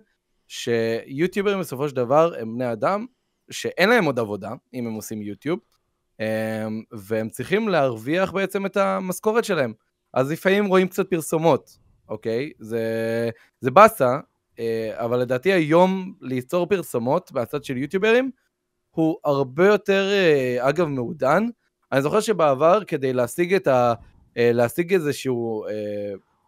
שיוטיוברים 0.50 1.60
בסופו 1.60 1.90
של 1.90 1.96
דבר 1.96 2.34
הם 2.40 2.56
בני 2.56 2.72
אדם 2.72 3.06
שאין 3.52 3.90
להם 3.90 4.06
עוד 4.06 4.20
עבודה, 4.20 4.52
אם 4.74 4.88
הם 4.88 4.94
עושים 4.94 5.22
יוטיוב, 5.22 5.60
והם 6.92 7.30
צריכים 7.30 7.68
להרוויח 7.68 8.32
בעצם 8.32 8.66
את 8.66 8.78
המשכורת 8.78 9.46
שלהם. 9.46 9.74
אז 10.14 10.32
לפעמים 10.32 10.66
רואים 10.66 10.88
קצת 10.88 11.10
פרסומות, 11.10 11.78
אוקיי? 12.10 12.52
זה, 12.60 13.30
זה 13.62 13.72
באסה, 13.72 14.20
אה, 14.60 14.92
אבל 14.94 15.20
לדעתי 15.20 15.52
היום 15.54 16.14
ליצור 16.22 16.66
פרסומות 16.66 17.32
מהצד 17.32 17.64
של 17.64 17.78
יוטיוברים 17.78 18.32
הוא 18.92 19.18
הרבה 19.26 19.68
יותר, 19.68 20.10
אה, 20.12 20.70
אגב, 20.70 20.88
מעודן. 20.88 21.44
אני 21.92 22.02
זוכר 22.02 22.20
שבעבר, 22.20 22.84
כדי 22.88 23.14
להשיג 23.14 23.54
את 23.54 23.68
ה... 23.68 23.94
אה, 24.38 24.52
להשיג 24.54 24.94
איזשהו 24.94 25.66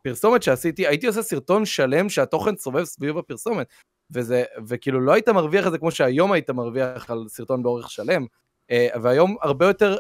פרסומת 0.02 0.44
שעשיתי, 0.44 0.88
הייתי 0.88 1.08
עושה 1.08 1.22
סרטון 1.22 1.66
שלם 1.66 2.10
שהתוכן 2.10 2.58
סובב 2.58 2.84
סביב 2.84 3.18
הפרסומת. 3.18 3.68
וזה, 4.12 4.44
וכאילו 4.68 5.02
לא 5.02 5.14
היית 5.14 5.30
מרוויח 5.30 5.68
את 5.68 5.72
זה 5.72 5.78
כמו 5.78 5.92
שהיום 5.92 6.32
היית 6.32 6.50
מרוויח 6.50 7.12
על 7.12 7.26
סרטון 7.28 7.64
באורך 7.64 7.92
שלם, 7.92 8.26
והיום 9.02 9.38
הרבה 9.42 9.68
יותר 9.68 9.98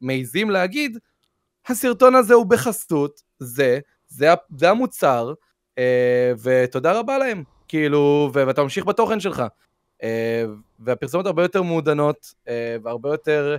מעיזים 0.00 0.50
להגיד, 0.50 0.98
הסרטון 1.66 2.14
הזה 2.14 2.34
הוא 2.34 2.46
בחסות, 2.46 3.22
זה, 3.38 3.78
זה, 4.08 4.28
זה 4.56 4.70
המוצר, 4.70 5.34
אה, 5.78 6.32
ותודה 6.42 6.92
רבה 6.92 7.18
להם, 7.18 7.44
כאילו, 7.68 8.30
ואתה 8.32 8.62
ממשיך 8.62 8.84
בתוכן 8.84 9.20
שלך. 9.20 9.42
אה, 10.02 10.44
והפרסומות 10.80 11.26
הרבה 11.26 11.42
יותר 11.42 11.62
מעודנות, 11.62 12.34
אה, 12.48 12.76
והרבה 12.82 13.08
יותר 13.08 13.56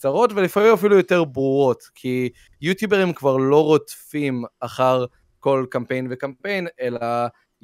קצרות, 0.00 0.32
ולפעמים 0.32 0.72
אפילו 0.72 0.96
יותר 0.96 1.24
ברורות, 1.24 1.82
כי 1.94 2.28
יוטיוברים 2.60 3.12
כבר 3.12 3.36
לא 3.36 3.64
רודפים 3.64 4.44
אחר 4.60 5.04
כל 5.40 5.66
קמפיין 5.70 6.06
וקמפיין, 6.10 6.66
אלא 6.80 7.00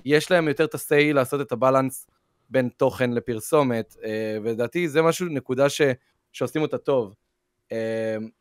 יש 0.04 0.30
להם 0.30 0.48
יותר 0.48 0.64
את 0.64 0.74
ה-say 0.74 1.12
לעשות 1.12 1.40
את 1.40 1.52
הבלנס 1.52 2.06
בין 2.50 2.68
תוכן 2.76 3.10
לפרסומת, 3.10 3.96
ולדעתי 4.42 4.88
זה 4.88 5.02
משהו, 5.02 5.26
נקודה 5.26 5.68
ש, 5.68 5.80
שעושים 6.32 6.62
אותה 6.62 6.78
טוב. 6.78 7.14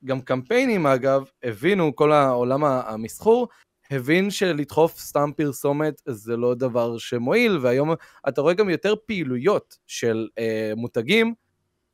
גם 0.05 0.21
קמפיינים 0.21 0.88
אגב, 0.88 1.23
הבינו, 1.43 1.95
כל 1.95 2.12
העולם 2.12 2.63
המסחור, 2.63 3.47
הבין 3.91 4.31
שלדחוף 4.31 4.99
סתם 4.99 5.29
פרסומת 5.38 6.01
זה 6.05 6.38
לא 6.38 6.55
דבר 6.55 6.97
שמועיל, 6.97 7.58
והיום 7.58 7.93
אתה 8.27 8.41
רואה 8.41 8.53
גם 8.53 8.69
יותר 8.69 8.93
פעילויות 9.05 9.77
של 9.88 10.27
אה, 10.38 10.73
מותגים 10.75 11.34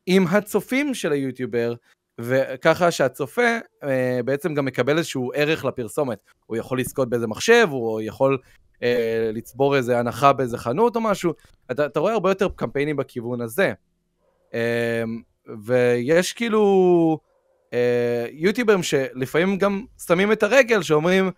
עם 0.06 0.28
הצופים 0.28 0.94
של 0.94 1.12
היוטיובר, 1.12 1.74
וככה 2.20 2.92
שהצופה 2.92 3.58
אה, 3.84 4.20
בעצם 4.26 4.54
גם 4.54 4.66
מקבל 4.66 4.98
איזשהו 4.98 5.32
ערך 5.36 5.66
לפרסומת. 5.66 6.18
הוא 6.46 6.58
יכול 6.58 6.80
לזכות 6.80 7.10
באיזה 7.10 7.28
מחשב, 7.28 7.68
הוא 7.72 8.02
יכול 8.02 8.38
אה, 8.84 9.30
לצבור 9.34 9.76
איזה 9.76 10.00
הנחה 10.00 10.34
באיזה 10.34 10.58
חנות 10.58 10.96
או 10.96 11.02
משהו. 11.02 11.34
אתה, 11.72 11.86
אתה 11.86 12.00
רואה 12.00 12.14
הרבה 12.14 12.32
יותר 12.32 12.48
קמפיינים 12.56 12.96
בכיוון 12.96 13.42
הזה. 13.42 13.74
אה, 14.54 15.04
ויש 15.66 16.34
כאילו 16.34 17.20
אה, 17.74 18.26
יוטיוברים 18.32 18.84
שלפעמים 18.84 19.58
גם 19.58 19.86
שמים 20.08 20.32
את 20.32 20.44
הרגל, 20.44 20.82
שאומרים, 20.82 21.32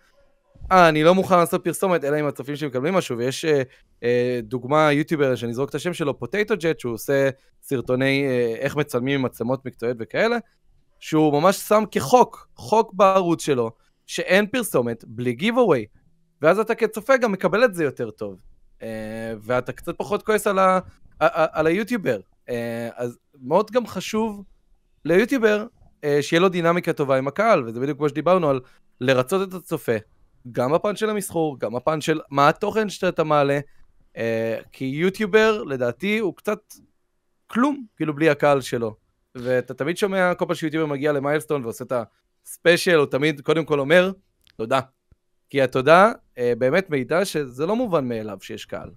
אה, 0.72 0.88
אני 0.88 1.04
לא 1.04 1.14
מוכן 1.14 1.36
לעשות 1.36 1.64
פרסומת, 1.64 2.04
אלא 2.04 2.20
אם 2.20 2.26
הצופים 2.26 2.56
שלי 2.56 2.68
מקבלים 2.68 2.94
משהו, 2.94 3.18
ויש 3.18 3.44
אה, 3.44 3.62
אה, 4.02 4.40
דוגמה 4.42 4.92
יוטיובר 4.92 5.34
שאני 5.34 5.52
אזרוק 5.52 5.70
את 5.70 5.74
השם 5.74 5.94
שלו, 5.94 6.18
פוטטו 6.18 6.54
ג'ט, 6.58 6.80
שהוא 6.80 6.94
עושה 6.94 7.30
סרטוני 7.62 8.26
אה, 8.26 8.54
איך 8.58 8.76
מצלמים 8.76 9.14
עם 9.14 9.24
מצלמות 9.24 9.66
מקצועיות 9.66 9.96
וכאלה, 10.00 10.36
שהוא 11.00 11.32
ממש 11.40 11.56
שם 11.56 11.84
כחוק, 11.90 12.48
חוק 12.56 12.92
בערוץ 12.94 13.44
שלו, 13.44 13.70
שאין 14.06 14.46
פרסומת 14.46 15.04
בלי 15.06 15.32
גיב-אווי. 15.32 15.86
ואז 16.42 16.58
אתה 16.58 16.74
כצופה 16.74 17.16
גם 17.16 17.32
מקבל 17.32 17.64
את 17.64 17.74
זה 17.74 17.84
יותר 17.84 18.10
טוב. 18.10 18.40
אה, 18.82 19.34
ואתה 19.40 19.72
קצת 19.72 19.98
פחות 19.98 20.22
כועס 20.22 20.46
על, 20.46 20.58
ה, 20.58 20.78
על 21.52 21.66
היוטיובר. 21.66 22.20
אה, 22.48 22.88
אז 22.96 23.18
מאוד 23.42 23.70
גם 23.70 23.86
חשוב 23.86 24.44
ליוטיובר 25.04 25.66
אה, 26.04 26.18
שיהיה 26.22 26.40
לו 26.40 26.48
דינמיקה 26.48 26.92
טובה 26.92 27.18
עם 27.18 27.28
הקהל, 27.28 27.64
וזה 27.68 27.80
בדיוק 27.80 27.98
כמו 27.98 28.08
שדיברנו 28.08 28.50
על 28.50 28.60
לרצות 29.00 29.48
את 29.48 29.54
הצופה. 29.54 29.96
גם 30.52 30.72
בפן 30.72 30.96
של 30.96 31.10
המסחור, 31.10 31.58
גם 31.58 31.72
בפן 31.72 32.00
של 32.00 32.20
מה 32.30 32.48
התוכן 32.48 32.88
שאתה 32.88 33.24
מעלה, 33.24 33.60
אה, 34.16 34.58
כי 34.72 34.84
יוטיובר, 34.84 35.62
לדעתי, 35.62 36.18
הוא 36.18 36.36
קצת 36.36 36.58
כלום, 37.46 37.86
כאילו, 37.96 38.14
בלי 38.14 38.30
הקהל 38.30 38.60
שלו. 38.60 38.96
ואתה 39.34 39.74
תמיד 39.74 39.96
שומע, 39.96 40.34
כל 40.34 40.44
פעם 40.44 40.54
שיוטיובר 40.54 40.86
מגיע 40.86 41.12
למיילסטון 41.12 41.64
ועושה 41.64 41.84
את 41.84 41.92
הספיישל, 42.46 42.94
הוא 42.94 43.06
תמיד 43.06 43.40
קודם 43.40 43.64
כל 43.64 43.80
אומר, 43.80 44.12
תודה. 44.56 44.80
כי 45.50 45.62
התודה 45.62 46.12
אה, 46.38 46.52
באמת 46.58 46.90
מעידה 46.90 47.24
שזה 47.24 47.66
לא 47.66 47.76
מובן 47.76 48.08
מאליו 48.08 48.38
שיש 48.40 48.64
קהל. 48.64 48.90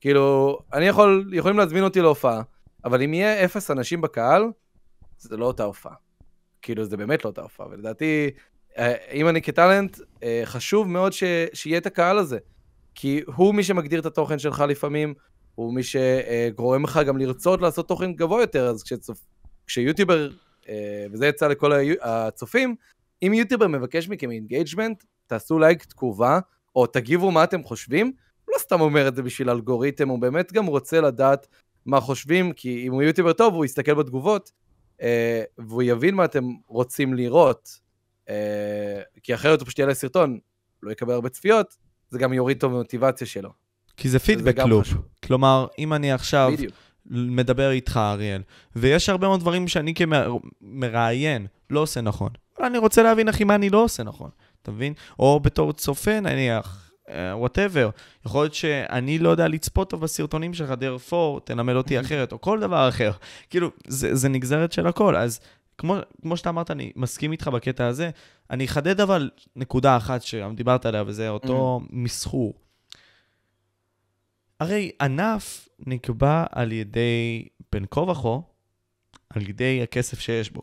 כאילו, 0.00 0.58
אני 0.72 0.86
יכול, 0.86 1.30
יכולים 1.32 1.58
להזמין 1.58 1.84
אותי 1.84 2.00
להופעה, 2.00 2.42
אבל 2.84 3.02
אם 3.02 3.14
יהיה 3.14 3.44
אפס 3.44 3.70
אנשים 3.70 4.00
בקהל, 4.00 4.44
זה 5.18 5.36
לא 5.36 5.46
אותה 5.46 5.64
הופעה. 5.64 5.94
כאילו, 6.62 6.84
זה 6.84 6.96
באמת 6.96 7.24
לא 7.24 7.30
אותה 7.30 7.42
הופעה, 7.42 7.66
ולדעתי, 7.70 8.30
אם 9.12 9.28
אני 9.28 9.42
כטאלנט, 9.42 9.98
אה, 10.22 10.42
חשוב 10.44 10.88
מאוד 10.88 11.12
ש... 11.12 11.24
שיהיה 11.54 11.78
את 11.78 11.86
הקהל 11.86 12.18
הזה. 12.18 12.38
כי 12.94 13.22
הוא 13.26 13.54
מי 13.54 13.62
שמגדיר 13.62 14.00
את 14.00 14.06
התוכן 14.06 14.38
שלך 14.38 14.64
לפעמים, 14.68 15.14
הוא 15.54 15.74
מי 15.74 15.82
שגורם 15.82 16.84
לך 16.84 17.00
גם 17.06 17.18
לרצות 17.18 17.60
לעשות 17.60 17.88
תוכן 17.88 18.12
גבוה 18.12 18.40
יותר, 18.40 18.68
אז 18.68 18.82
כשצופ... 18.82 19.18
כשיוטיובר, 19.66 20.30
אה, 20.68 21.06
וזה 21.12 21.26
יצא 21.26 21.48
לכל 21.48 21.72
הצופים, 22.00 22.74
אם 23.22 23.34
יוטיובר 23.34 23.66
מבקש 23.66 24.08
מכם 24.08 24.30
engagement, 24.30 25.04
תעשו 25.26 25.58
לייק 25.58 25.84
תגובה, 25.84 26.38
או 26.76 26.86
תגיבו 26.86 27.30
מה 27.30 27.44
אתם 27.44 27.62
חושבים, 27.62 28.06
הוא 28.44 28.52
לא 28.54 28.58
סתם 28.58 28.80
אומר 28.80 29.08
את 29.08 29.16
זה 29.16 29.22
בשביל 29.22 29.50
אלגוריתם, 29.50 30.08
הוא 30.08 30.18
באמת 30.18 30.52
גם 30.52 30.66
רוצה 30.66 31.00
לדעת 31.00 31.46
מה 31.86 32.00
חושבים, 32.00 32.52
כי 32.52 32.86
אם 32.86 32.92
הוא 32.92 33.02
יוטיובר 33.02 33.32
טוב, 33.32 33.54
הוא 33.54 33.64
יסתכל 33.64 33.94
בתגובות, 33.94 34.52
והוא 35.58 35.82
יבין 35.82 36.14
מה 36.14 36.24
אתם 36.24 36.44
רוצים 36.66 37.14
לראות. 37.14 37.87
אה, 38.28 39.02
כי 39.22 39.34
אחרת 39.34 39.60
הוא 39.60 39.66
פשוט 39.66 39.78
יעלה 39.78 39.94
סרטון, 39.94 40.38
לא 40.82 40.90
יקבל 40.90 41.12
הרבה 41.12 41.28
צפיות, 41.28 41.76
זה 42.10 42.18
גם 42.18 42.32
יוריד 42.32 42.60
טוב 42.60 42.72
במוטיבציה 42.72 43.26
שלו. 43.26 43.50
כי 43.96 44.08
זה 44.08 44.18
feedback 44.18 44.58
loop. 44.58 44.88
כלומר, 45.24 45.66
אם 45.78 45.92
אני 45.92 46.12
עכשיו 46.12 46.50
בדיוק. 46.52 46.74
מדבר 47.10 47.70
איתך, 47.70 47.96
אריאל, 47.96 48.42
ויש 48.76 49.08
הרבה 49.08 49.26
מאוד 49.26 49.40
דברים 49.40 49.68
שאני 49.68 49.94
כמראיין 49.94 51.46
לא 51.70 51.80
עושה 51.80 52.00
נכון, 52.00 52.30
אבל 52.58 52.66
אני 52.66 52.78
רוצה 52.78 53.02
להבין, 53.02 53.28
אחי, 53.28 53.44
מה 53.44 53.54
אני 53.54 53.70
לא 53.70 53.84
עושה 53.84 54.02
נכון, 54.02 54.30
אתה 54.62 54.70
מבין? 54.70 54.92
או 55.18 55.40
בתור 55.40 55.72
צופה, 55.72 56.20
נניח, 56.20 56.88
whatever, 57.32 57.90
אה, 57.94 58.26
יכול 58.26 58.42
להיות 58.42 58.54
שאני 58.54 59.18
לא 59.18 59.28
יודע 59.28 59.48
לצפות 59.48 59.90
טוב 59.90 60.00
בסרטונים 60.00 60.54
שלך, 60.54 60.70
therefore, 60.70 61.40
תלמד 61.40 61.74
אותי 61.74 62.00
אחרת, 62.00 62.32
או 62.32 62.40
כל 62.40 62.60
דבר 62.60 62.88
אחר. 62.88 63.12
כאילו, 63.50 63.70
זה, 63.86 64.14
זה 64.14 64.28
נגזרת 64.28 64.72
של 64.72 64.86
הכל, 64.86 65.16
אז 65.16 65.40
כמו, 65.78 65.96
כמו 66.22 66.36
שאתה 66.36 66.50
אמרת, 66.50 66.70
אני 66.70 66.92
מסכים 66.96 67.32
איתך 67.32 67.48
בקטע 67.48 67.86
הזה. 67.86 68.10
אני 68.50 68.64
אחדד 68.64 69.00
אבל 69.00 69.30
נקודה 69.56 69.96
אחת 69.96 70.22
שגם 70.22 70.56
דיברת 70.56 70.86
עליה, 70.86 71.04
וזה 71.06 71.28
אותו 71.28 71.80
mm. 71.82 71.88
מסחור. 71.90 72.54
הרי 74.60 74.90
ענף 75.00 75.68
נקבע 75.78 76.44
על 76.50 76.72
ידי, 76.72 77.48
בין 77.72 77.84
כה 77.90 78.00
וכה, 78.00 78.38
על 79.30 79.48
ידי 79.48 79.82
הכסף 79.82 80.20
שיש 80.20 80.50
בו. 80.50 80.62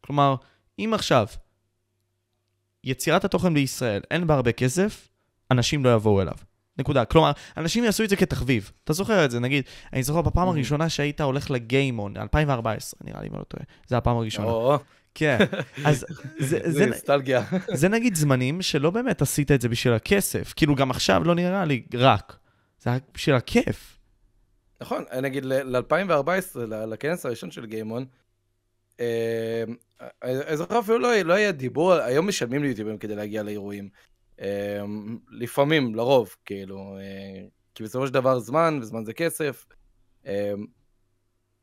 כלומר, 0.00 0.34
אם 0.78 0.90
עכשיו 0.94 1.26
יצירת 2.84 3.24
התוכן 3.24 3.54
בישראל 3.54 4.02
אין 4.10 4.26
בה 4.26 4.34
הרבה 4.34 4.52
כסף, 4.52 5.08
אנשים 5.50 5.84
לא 5.84 5.94
יבואו 5.94 6.22
אליו. 6.22 6.36
נקודה. 6.78 7.04
כלומר, 7.04 7.32
אנשים 7.56 7.84
יעשו 7.84 8.04
את 8.04 8.08
זה 8.08 8.16
כתחביב. 8.16 8.70
אתה 8.84 8.92
זוכר 8.92 9.24
את 9.24 9.30
זה, 9.30 9.40
נגיד, 9.40 9.64
אני 9.92 10.02
זוכר 10.02 10.22
בפעם 10.22 10.48
הראשונה 10.48 10.88
שהיית 10.88 11.20
הולך 11.20 11.50
לגיימון, 11.50 12.16
2014, 12.16 13.00
נראה 13.04 13.20
לי, 13.20 13.28
אם 13.28 13.32
אני 13.32 13.38
לא 13.38 13.44
טועה. 13.44 13.64
זה 13.86 13.96
הפעם 13.96 14.16
הראשונה. 14.16 14.76
כן, 15.14 15.38
אז 15.84 16.04
זה... 16.38 16.58
זה 16.64 16.86
נוסטלגיה. 16.86 17.42
זה 17.80 17.88
נגיד 17.88 18.14
זמנים 18.14 18.62
שלא 18.62 18.90
באמת 18.90 19.22
עשית 19.22 19.50
את 19.50 19.60
זה 19.60 19.68
בשביל 19.68 19.94
הכסף. 19.94 20.52
כאילו, 20.56 20.74
גם 20.74 20.90
עכשיו 20.90 21.24
לא 21.24 21.34
נראה 21.34 21.64
לי 21.64 21.82
רק. 21.94 22.36
זה 22.80 22.90
היה 22.90 22.98
בשביל 23.14 23.36
הכיף. 23.36 23.98
נכון, 24.80 25.04
נגיד 25.22 25.44
ל-2014, 25.44 26.58
לכנס 26.66 27.26
הראשון 27.26 27.50
של 27.50 27.66
גיימון, 27.66 28.04
אה, 29.00 29.64
זוכר 30.54 30.78
אפילו 30.78 30.98
לא, 30.98 31.16
לא 31.16 31.32
היה 31.32 31.52
דיבור, 31.52 31.92
היום 31.92 32.28
משלמים 32.28 32.62
ליוטיוברים 32.62 32.98
כדי 32.98 33.16
להגיע 33.16 33.42
לאירועים. 33.42 33.88
אה, 34.42 34.84
לפעמים, 35.30 35.94
לרוב, 35.94 36.36
כאילו, 36.44 36.96
אה, 36.98 37.46
כי 37.74 37.82
בסופו 37.82 38.06
של 38.06 38.12
דבר 38.12 38.38
זמן, 38.38 38.78
וזמן 38.82 39.04
זה 39.04 39.12
כסף. 39.12 39.66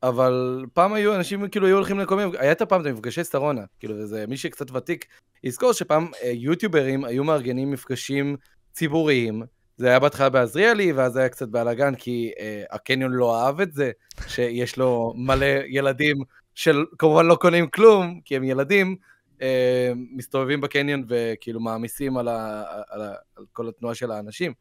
אבל 0.04 0.66
פעם 0.74 0.94
היו 0.94 1.16
אנשים 1.16 1.50
כאילו 1.50 1.68
היו 1.68 1.76
הולכים 1.76 2.00
לכל 2.00 2.16
מיני, 2.16 2.38
היה 2.38 2.52
את 2.52 2.62
הפעם 2.62 2.82
את 2.82 2.86
המפגשי 2.86 3.24
שרונה, 3.24 3.62
כאילו 3.80 4.06
זה 4.08 4.28
מי 4.28 4.38
שקצת 4.38 4.72
ותיק 4.72 5.06
יזכור 5.44 5.74
שפעם 5.74 6.08
יוטיוברים 6.34 7.06
היו 7.06 7.24
מארגנים 7.24 7.72
מפגשים 7.72 8.38
ציבוריים, 8.74 9.44
זה 9.80 9.88
היה 9.88 10.00
בהתחלה 10.00 10.30
בעזריאלי 10.30 10.92
ואז 10.92 11.18
היה 11.18 11.30
קצת 11.30 11.48
בלאגן 11.48 11.96
כי 11.96 12.32
אה, 12.40 12.64
הקניון 12.72 13.12
לא 13.12 13.42
אהב 13.42 13.62
את 13.62 13.74
זה, 13.74 13.92
שיש 14.28 14.78
לו 14.78 15.14
מלא 15.18 15.46
ילדים 15.68 16.18
שכמובן 16.56 17.26
לא 17.26 17.36
קונים 17.36 17.68
כלום, 17.68 18.22
כי 18.26 18.36
הם 18.36 18.44
ילדים, 18.44 18.96
אה, 19.42 19.92
מסתובבים 19.96 20.62
בקניון 20.62 21.04
וכאילו 21.08 21.60
מעמיסים 21.60 22.18
על, 22.18 22.28
ה, 22.28 22.64
על, 22.90 23.02
ה, 23.02 23.14
על 23.36 23.46
כל 23.54 23.70
התנועה 23.70 23.96
של 23.96 24.12
האנשים. 24.12 24.54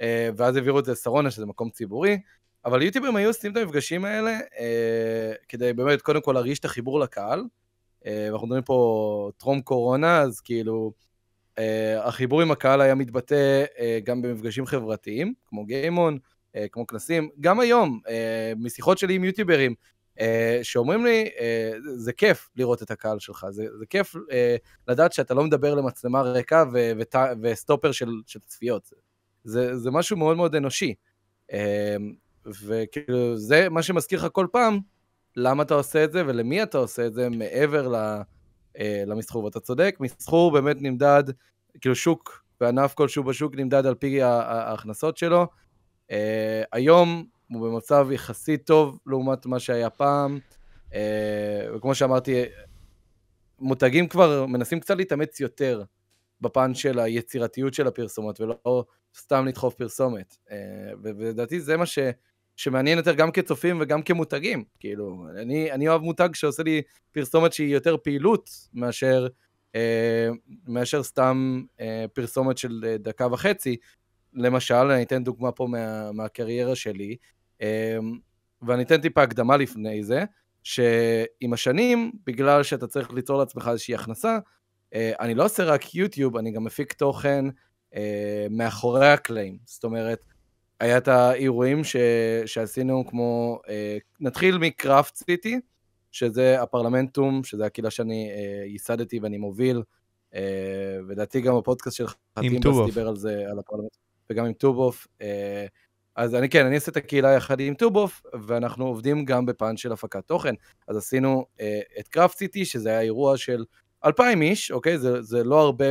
אה, 0.00 0.30
ואז 0.36 0.56
העבירו 0.56 0.78
את 0.78 0.84
זה 0.84 0.92
לשרונה, 0.92 1.30
שזה 1.30 1.46
מקום 1.46 1.70
ציבורי. 1.70 2.18
אבל 2.64 2.82
יוטיוברים 2.82 3.16
היו 3.16 3.28
עושים 3.28 3.52
את 3.52 3.56
המפגשים 3.56 4.04
האלה 4.04 4.38
אה, 4.58 5.32
כדי 5.48 5.72
באמת 5.72 6.02
קודם 6.02 6.20
כל 6.20 6.32
להרגיש 6.32 6.58
את 6.58 6.64
החיבור 6.64 7.00
לקהל. 7.00 7.44
אה, 8.06 8.28
ואנחנו 8.30 8.46
מדברים 8.46 8.62
פה 8.62 9.30
טרום 9.36 9.60
קורונה, 9.60 10.20
אז 10.20 10.40
כאילו 10.40 10.92
אה, 11.58 12.08
החיבור 12.08 12.42
עם 12.42 12.50
הקהל 12.50 12.80
היה 12.80 12.94
מתבטא 12.94 13.64
אה, 13.78 13.98
גם 14.04 14.22
במפגשים 14.22 14.66
חברתיים, 14.66 15.34
כמו 15.46 15.64
גיימון, 15.64 16.18
אה, 16.56 16.66
כמו 16.72 16.86
כנסים. 16.86 17.28
גם 17.40 17.60
היום, 17.60 18.00
אה, 18.08 18.52
משיחות 18.56 18.98
שלי 18.98 19.14
עם 19.14 19.24
יוטיוברים, 19.24 19.74
שאומרים 20.62 21.04
לי, 21.04 21.28
אה, 21.40 21.72
זה 21.96 22.12
כיף 22.12 22.48
לראות 22.56 22.82
את 22.82 22.90
הקהל 22.90 23.18
שלך, 23.18 23.46
זה, 23.50 23.66
זה 23.78 23.86
כיף 23.86 24.16
אה, 24.32 24.56
לדעת 24.88 25.12
שאתה 25.12 25.34
לא 25.34 25.44
מדבר 25.44 25.74
למצלמה 25.74 26.22
ריקה 26.22 26.64
ו, 26.72 26.90
ו, 26.98 27.18
וסטופר 27.42 27.92
של, 27.92 28.08
של 28.26 28.40
צפיות. 28.40 28.92
זה, 29.44 29.76
זה 29.76 29.90
משהו 29.90 30.16
מאוד 30.16 30.36
מאוד 30.36 30.54
אנושי. 30.54 30.94
וכאילו, 32.46 33.36
זה 33.36 33.68
מה 33.68 33.82
שמזכיר 33.82 34.18
לך 34.18 34.26
כל 34.32 34.46
פעם, 34.52 34.78
למה 35.36 35.62
אתה 35.62 35.74
עושה 35.74 36.04
את 36.04 36.12
זה 36.12 36.22
ולמי 36.26 36.62
אתה 36.62 36.78
עושה 36.78 37.06
את 37.06 37.14
זה 37.14 37.28
מעבר 37.28 37.92
למסחור. 39.06 39.44
ואתה 39.44 39.60
צודק, 39.60 39.96
מסחור 40.00 40.52
באמת 40.52 40.76
נמדד, 40.80 41.24
כאילו 41.80 41.94
שוק 41.94 42.44
וענף 42.60 42.94
כלשהו 42.94 43.24
בשוק 43.24 43.54
נמדד 43.54 43.86
על 43.86 43.94
פי 43.94 44.22
ההכנסות 44.22 45.16
שלו. 45.16 45.46
היום 46.72 47.26
הוא 47.52 47.68
במצב 47.68 48.08
יחסית 48.12 48.66
טוב 48.66 48.98
לעומת 49.06 49.46
מה 49.46 49.58
שהיה 49.58 49.90
פעם. 49.90 50.38
אה, 50.94 51.66
וכמו 51.76 51.94
שאמרתי, 51.94 52.44
מותגים 53.58 54.08
כבר 54.08 54.46
מנסים 54.46 54.80
קצת 54.80 54.96
להתאמץ 54.96 55.40
יותר 55.40 55.82
בפן 56.40 56.74
של 56.74 56.98
היצירתיות 56.98 57.74
של 57.74 57.86
הפרסומות, 57.86 58.40
ולא 58.40 58.84
סתם 59.16 59.46
לדחוף 59.46 59.74
פרסומת. 59.74 60.36
אה, 60.50 60.56
ולדעתי 61.02 61.60
זה 61.60 61.76
מה 61.76 61.86
ש... 61.86 61.98
שמעניין 62.56 62.98
יותר 62.98 63.14
גם 63.14 63.30
כצופים 63.30 63.78
וגם 63.80 64.02
כמותגים. 64.02 64.64
כאילו, 64.80 65.26
אני, 65.36 65.72
אני 65.72 65.88
אוהב 65.88 66.02
מותג 66.02 66.28
שעושה 66.34 66.62
לי 66.62 66.82
פרסומת 67.12 67.52
שהיא 67.52 67.74
יותר 67.74 67.96
פעילות 67.96 68.50
מאשר, 68.74 69.26
אה, 69.74 70.28
מאשר 70.68 71.02
סתם 71.02 71.62
אה, 71.80 72.04
פרסומת 72.12 72.58
של 72.58 72.84
אה, 72.86 72.98
דקה 72.98 73.26
וחצי. 73.32 73.76
למשל, 74.34 74.74
אני 74.74 75.02
אתן 75.02 75.24
דוגמה 75.24 75.52
פה 75.52 75.66
מה, 75.66 76.12
מהקריירה 76.12 76.76
שלי. 76.76 77.16
אמ, 77.60 78.18
ואני 78.62 78.82
אתן 78.82 79.00
טיפה 79.00 79.22
הקדמה 79.22 79.56
לפני 79.56 80.04
זה, 80.04 80.24
שעם 80.62 81.52
השנים, 81.52 82.12
בגלל 82.26 82.62
שאתה 82.62 82.86
צריך 82.86 83.12
ליצור 83.12 83.38
לעצמך 83.38 83.68
איזושהי 83.72 83.94
הכנסה, 83.94 84.38
אה, 84.94 85.12
אני 85.20 85.34
לא 85.34 85.44
עושה 85.44 85.64
רק 85.64 85.94
יוטיוב, 85.94 86.36
אני 86.36 86.52
גם 86.52 86.64
מפיק 86.64 86.92
תוכן 86.92 87.44
אה, 87.94 88.46
מאחורי 88.50 89.08
הקלעים. 89.08 89.58
זאת 89.64 89.84
אומרת, 89.84 90.24
היה 90.80 90.98
את 90.98 91.08
האירועים 91.08 91.84
ש... 91.84 91.96
שעשינו 92.46 93.04
כמו, 93.06 93.60
אה, 93.68 93.98
נתחיל 94.20 94.58
מקראפט 94.58 95.16
סיטי, 95.16 95.60
שזה 96.12 96.62
הפרלמנטום, 96.62 97.44
שזה 97.44 97.66
הקהילה 97.66 97.90
שאני 97.90 98.30
ייסדתי 98.66 99.18
ואני 99.18 99.38
מוביל, 99.38 99.82
ודעתי 101.08 101.40
גם 101.40 101.56
הפודקאסט 101.56 101.96
של 101.96 102.06
חתים 102.06 102.60
דיבר 102.86 103.08
על 103.08 103.16
זה, 103.16 103.44
על 103.50 103.58
הפרלמנט, 103.58 103.96
וגם 104.30 104.44
עם 104.44 104.52
טובוף. 104.52 105.06
אז 106.16 106.34
אני 106.34 106.48
כן, 106.48 106.66
אני 106.66 106.74
אעשה 106.74 106.90
את 106.90 106.96
הקהילה 106.96 107.32
יחד 107.32 107.60
עם 107.60 107.74
טובוף, 107.74 108.22
ואנחנו 108.46 108.86
עובדים 108.86 109.24
גם 109.24 109.46
בפן 109.46 109.76
של 109.76 109.92
הפקת 109.92 110.26
תוכן. 110.26 110.54
אז 110.88 110.96
עשינו 110.96 111.46
אה, 111.60 111.80
את 112.00 112.08
קראפט 112.08 112.38
סיטי, 112.38 112.64
שזה 112.64 112.88
היה 112.88 113.00
אירוע 113.00 113.36
של 113.36 113.64
2,000 114.04 114.42
איש, 114.42 114.70
אוקיי? 114.70 114.98
זה, 114.98 115.22
זה 115.22 115.44
לא 115.44 115.60
הרבה 115.60 115.86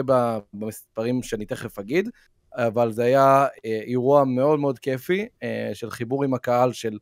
במספרים 0.53 1.23
שאני 1.23 1.45
תכף 1.45 1.79
אגיד, 1.79 2.09
אבל 2.53 2.91
זה 2.91 3.03
היה 3.03 3.47
אה, 3.65 3.81
אירוע 3.85 4.23
מאוד 4.23 4.59
מאוד 4.59 4.79
כיפי, 4.79 5.27
אה, 5.43 5.71
של 5.73 5.89
חיבור 5.89 6.23
עם 6.23 6.33
הקהל, 6.33 6.73
של... 6.73 6.97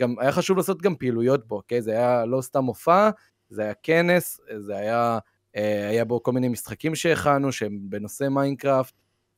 גם 0.00 0.14
היה 0.18 0.32
חשוב 0.32 0.56
לעשות 0.56 0.82
גם 0.82 0.96
פעילויות 0.96 1.48
בו, 1.48 1.56
אוקיי? 1.56 1.82
זה 1.82 1.90
היה 1.90 2.24
לא 2.24 2.40
סתם 2.40 2.64
מופע, 2.64 3.10
זה 3.48 3.62
היה 3.62 3.74
כנס, 3.82 4.40
זה 4.58 4.76
היה... 4.76 5.18
אה, 5.56 5.88
היה 5.88 6.04
בו 6.04 6.22
כל 6.22 6.32
מיני 6.32 6.48
משחקים 6.48 6.94
שהכנו, 6.94 7.52
שהם 7.52 7.78
בנושא 7.82 8.28
מיינקראפט. 8.30 8.94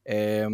אה, 0.09 0.47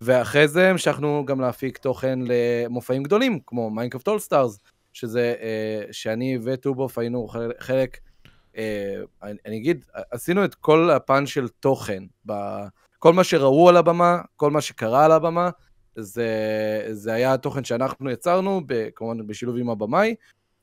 ואחרי 0.00 0.48
זה 0.48 0.70
המשכנו 0.70 1.24
גם 1.26 1.40
להפיק 1.40 1.78
תוכן 1.78 2.18
למופעים 2.22 3.02
גדולים, 3.02 3.40
כמו 3.46 3.70
מיינקראפט 3.70 4.08
אול 4.08 4.18
סטארס, 4.18 4.58
שזה, 4.92 5.34
אה, 5.40 5.92
שאני 5.92 6.38
וטובוף 6.42 6.98
היינו 6.98 7.28
חלק, 7.58 7.98
אה, 8.56 8.94
אני, 9.22 9.36
אני 9.46 9.56
אגיד, 9.56 9.84
עשינו 10.10 10.44
את 10.44 10.54
כל 10.54 10.90
הפן 10.90 11.26
של 11.26 11.48
תוכן, 11.48 12.02
ב, 12.26 12.32
כל 12.98 13.12
מה 13.12 13.24
שראו 13.24 13.68
על 13.68 13.76
הבמה, 13.76 14.20
כל 14.36 14.50
מה 14.50 14.60
שקרה 14.60 15.04
על 15.04 15.12
הבמה, 15.12 15.50
זה, 15.96 16.28
זה 16.90 17.12
היה 17.12 17.34
התוכן 17.34 17.64
שאנחנו 17.64 18.10
יצרנו, 18.10 18.60
כמובן 18.94 19.26
בשילוב 19.26 19.56
עם 19.56 19.70
הבמאי, 19.70 20.14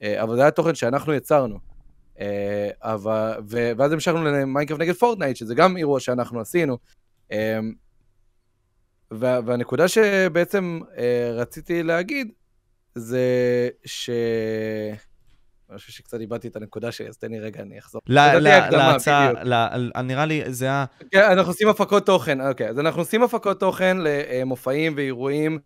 אה, 0.02 0.24
אבל 0.24 0.36
זה 0.36 0.42
היה 0.42 0.52
תוכן 0.52 0.76
שאנחנו 0.76 1.14
יצרנו. 1.14 1.60
אה, 2.20 2.70
אבל, 2.82 3.34
ו, 3.50 3.72
ואז 3.78 3.92
המשכנו 3.92 4.24
למיינקראפט 4.24 4.82
נגד 4.82 4.94
פורטנייט, 4.94 5.36
שזה 5.36 5.56
גם 5.56 5.78
אירוע 5.78 6.00
שאנחנו 6.00 6.40
עשינו. 6.40 6.78
אה, 9.24 9.40
והנקודה 9.46 9.88
שבעצם 9.88 10.80
אה, 10.98 11.32
רציתי 11.34 11.84
להגיד, 11.84 12.32
זה 12.96 13.20
ש... 13.86 14.10
אני 15.70 15.78
חושב 15.78 15.92
שקצת 15.92 16.20
איבדתי 16.20 16.48
את 16.48 16.56
הנקודה 16.56 16.92
שלי, 16.92 17.08
אז 17.08 17.18
תן 17.18 17.32
לי 17.32 17.40
רגע, 17.40 17.62
אני 17.62 17.80
אחזור. 17.80 18.02
להצעה, 18.08 19.32
נראה 20.04 20.26
לי, 20.26 20.42
זה 20.48 20.72
ה... 20.72 20.86
כן, 21.12 21.24
אנחנו 21.32 21.52
עושים 21.52 21.70
הפקות 21.70 22.06
תוכן, 22.06 22.48
אוקיי, 22.48 22.70
אז 22.70 22.80
אנחנו 22.80 23.02
עושים 23.02 23.24
הפקות 23.24 23.60
תוכן 23.60 23.98
למופעים 24.00 24.94
ואירועים, 24.96 25.60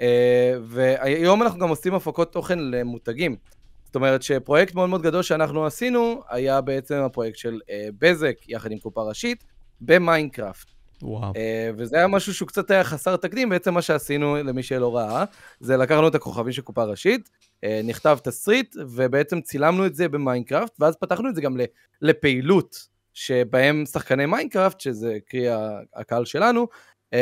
אה, 0.00 0.54
והיום 0.62 1.42
אנחנו 1.42 1.58
גם 1.58 1.68
עושים 1.68 1.94
הפקות 1.94 2.32
תוכן 2.32 2.58
למותגים. 2.58 3.36
זאת 3.84 3.94
אומרת 3.94 4.22
שפרויקט 4.22 4.74
מאוד 4.74 4.88
מאוד 4.88 5.02
גדול 5.02 5.22
שאנחנו 5.22 5.66
עשינו, 5.66 6.22
היה 6.28 6.60
בעצם 6.60 6.94
הפרויקט 6.94 7.38
של 7.38 7.60
אה, 7.70 7.88
בזק, 7.98 8.34
יחד 8.48 8.72
עם 8.72 8.78
קופה 8.78 9.02
ראשית, 9.02 9.44
במיינקראפט. 9.80 10.77
וואו. 11.02 11.32
Uh, 11.32 11.36
וזה 11.76 11.96
היה 11.96 12.06
משהו 12.06 12.34
שהוא 12.34 12.48
קצת 12.48 12.70
היה 12.70 12.84
חסר 12.84 13.16
תקדים, 13.16 13.48
בעצם 13.48 13.74
מה 13.74 13.82
שעשינו, 13.82 14.36
למי 14.36 14.62
שלא 14.62 14.96
ראה, 14.96 15.24
זה 15.60 15.76
לקחנו 15.76 16.08
את 16.08 16.14
הכוכבים 16.14 16.52
של 16.52 16.62
קופה 16.62 16.84
ראשית, 16.84 17.30
אה, 17.64 17.68
נכתב 17.84 18.18
תסריט, 18.24 18.76
ובעצם 18.78 19.40
צילמנו 19.40 19.86
את 19.86 19.94
זה 19.94 20.08
במיינקראפט, 20.08 20.72
ואז 20.80 20.96
פתחנו 20.96 21.28
את 21.28 21.34
זה 21.34 21.40
גם 21.40 21.56
לפעילות, 22.02 22.88
שבהם 23.14 23.86
שחקני 23.86 24.26
מיינקראפט, 24.26 24.80
שזה 24.80 25.18
קרי 25.28 25.46
הקהל 25.94 26.24
שלנו, 26.24 26.66
אה, 27.14 27.18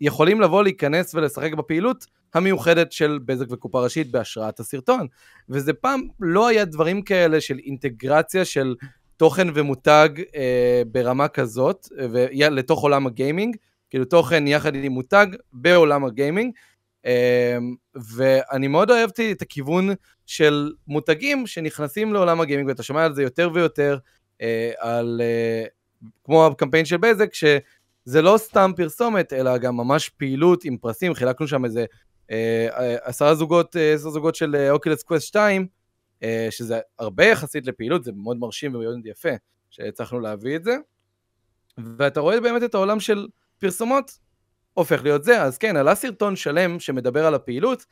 יכולים 0.00 0.40
לבוא, 0.40 0.62
להיכנס 0.62 1.14
ולשחק 1.14 1.52
בפעילות 1.52 2.06
המיוחדת 2.34 2.92
של 2.92 3.18
בזק 3.24 3.46
וקופה 3.50 3.80
ראשית 3.80 4.10
בהשראת 4.10 4.60
הסרטון. 4.60 5.06
וזה 5.48 5.72
פעם 5.72 6.08
לא 6.20 6.48
היה 6.48 6.64
דברים 6.64 7.02
כאלה 7.02 7.40
של 7.40 7.58
אינטגרציה 7.58 8.44
של 8.44 8.74
תוכן 9.22 9.48
ומותג 9.54 10.08
אה, 10.36 10.82
ברמה 10.86 11.28
כזאת, 11.28 11.88
לתוך 12.32 12.82
עולם 12.82 13.06
הגיימינג, 13.06 13.56
כאילו 13.90 14.04
תוכן 14.04 14.46
יחד 14.46 14.74
עם 14.74 14.92
מותג 14.92 15.26
בעולם 15.52 16.04
הגיימינג, 16.04 16.52
אה, 17.06 17.58
ואני 17.94 18.68
מאוד 18.68 18.90
אהבתי 18.90 19.32
את 19.32 19.42
הכיוון 19.42 19.88
של 20.26 20.72
מותגים 20.86 21.46
שנכנסים 21.46 22.12
לעולם 22.12 22.40
הגיימינג, 22.40 22.68
ואתה 22.68 22.82
שומע 22.82 23.04
על 23.04 23.14
זה 23.14 23.22
יותר 23.22 23.50
ויותר, 23.54 23.98
אה, 24.40 24.72
על, 24.78 25.20
אה, 25.24 25.64
כמו 26.24 26.46
הקמפיין 26.46 26.84
של 26.84 26.96
בזק, 26.96 27.34
שזה 27.34 28.22
לא 28.22 28.34
סתם 28.38 28.70
פרסומת, 28.76 29.32
אלא 29.32 29.58
גם 29.58 29.76
ממש 29.76 30.08
פעילות 30.08 30.64
עם 30.64 30.76
פרסים, 30.76 31.14
חילקנו 31.14 31.48
שם 31.48 31.64
איזה 31.64 31.84
אה, 32.30 32.96
עשרה 33.02 33.34
זוגות, 33.34 33.76
אה, 33.76 33.94
עשר 33.94 34.10
זוגות 34.10 34.34
של 34.34 34.68
Oculus 34.70 35.02
Quest 35.02 35.26
2, 35.26 35.62
אה, 35.62 35.66
שזה 36.50 36.80
הרבה 36.98 37.24
יחסית 37.24 37.66
לפעילות, 37.66 38.04
זה 38.04 38.12
מאוד 38.12 38.36
מרשים 38.36 38.74
ומאוד 38.74 39.06
יפה 39.06 39.28
שהצלחנו 39.70 40.20
להביא 40.20 40.56
את 40.56 40.64
זה. 40.64 40.76
ואתה 41.78 42.20
רואה 42.20 42.40
באמת 42.40 42.62
את 42.62 42.74
העולם 42.74 43.00
של 43.00 43.28
פרסומות 43.58 44.18
הופך 44.74 45.02
להיות 45.02 45.24
זה, 45.24 45.42
אז 45.42 45.58
כן, 45.58 45.76
עלה 45.76 45.94
סרטון 45.94 46.36
שלם 46.36 46.80
שמדבר 46.80 47.26
על 47.26 47.34
הפעילות, 47.34 47.86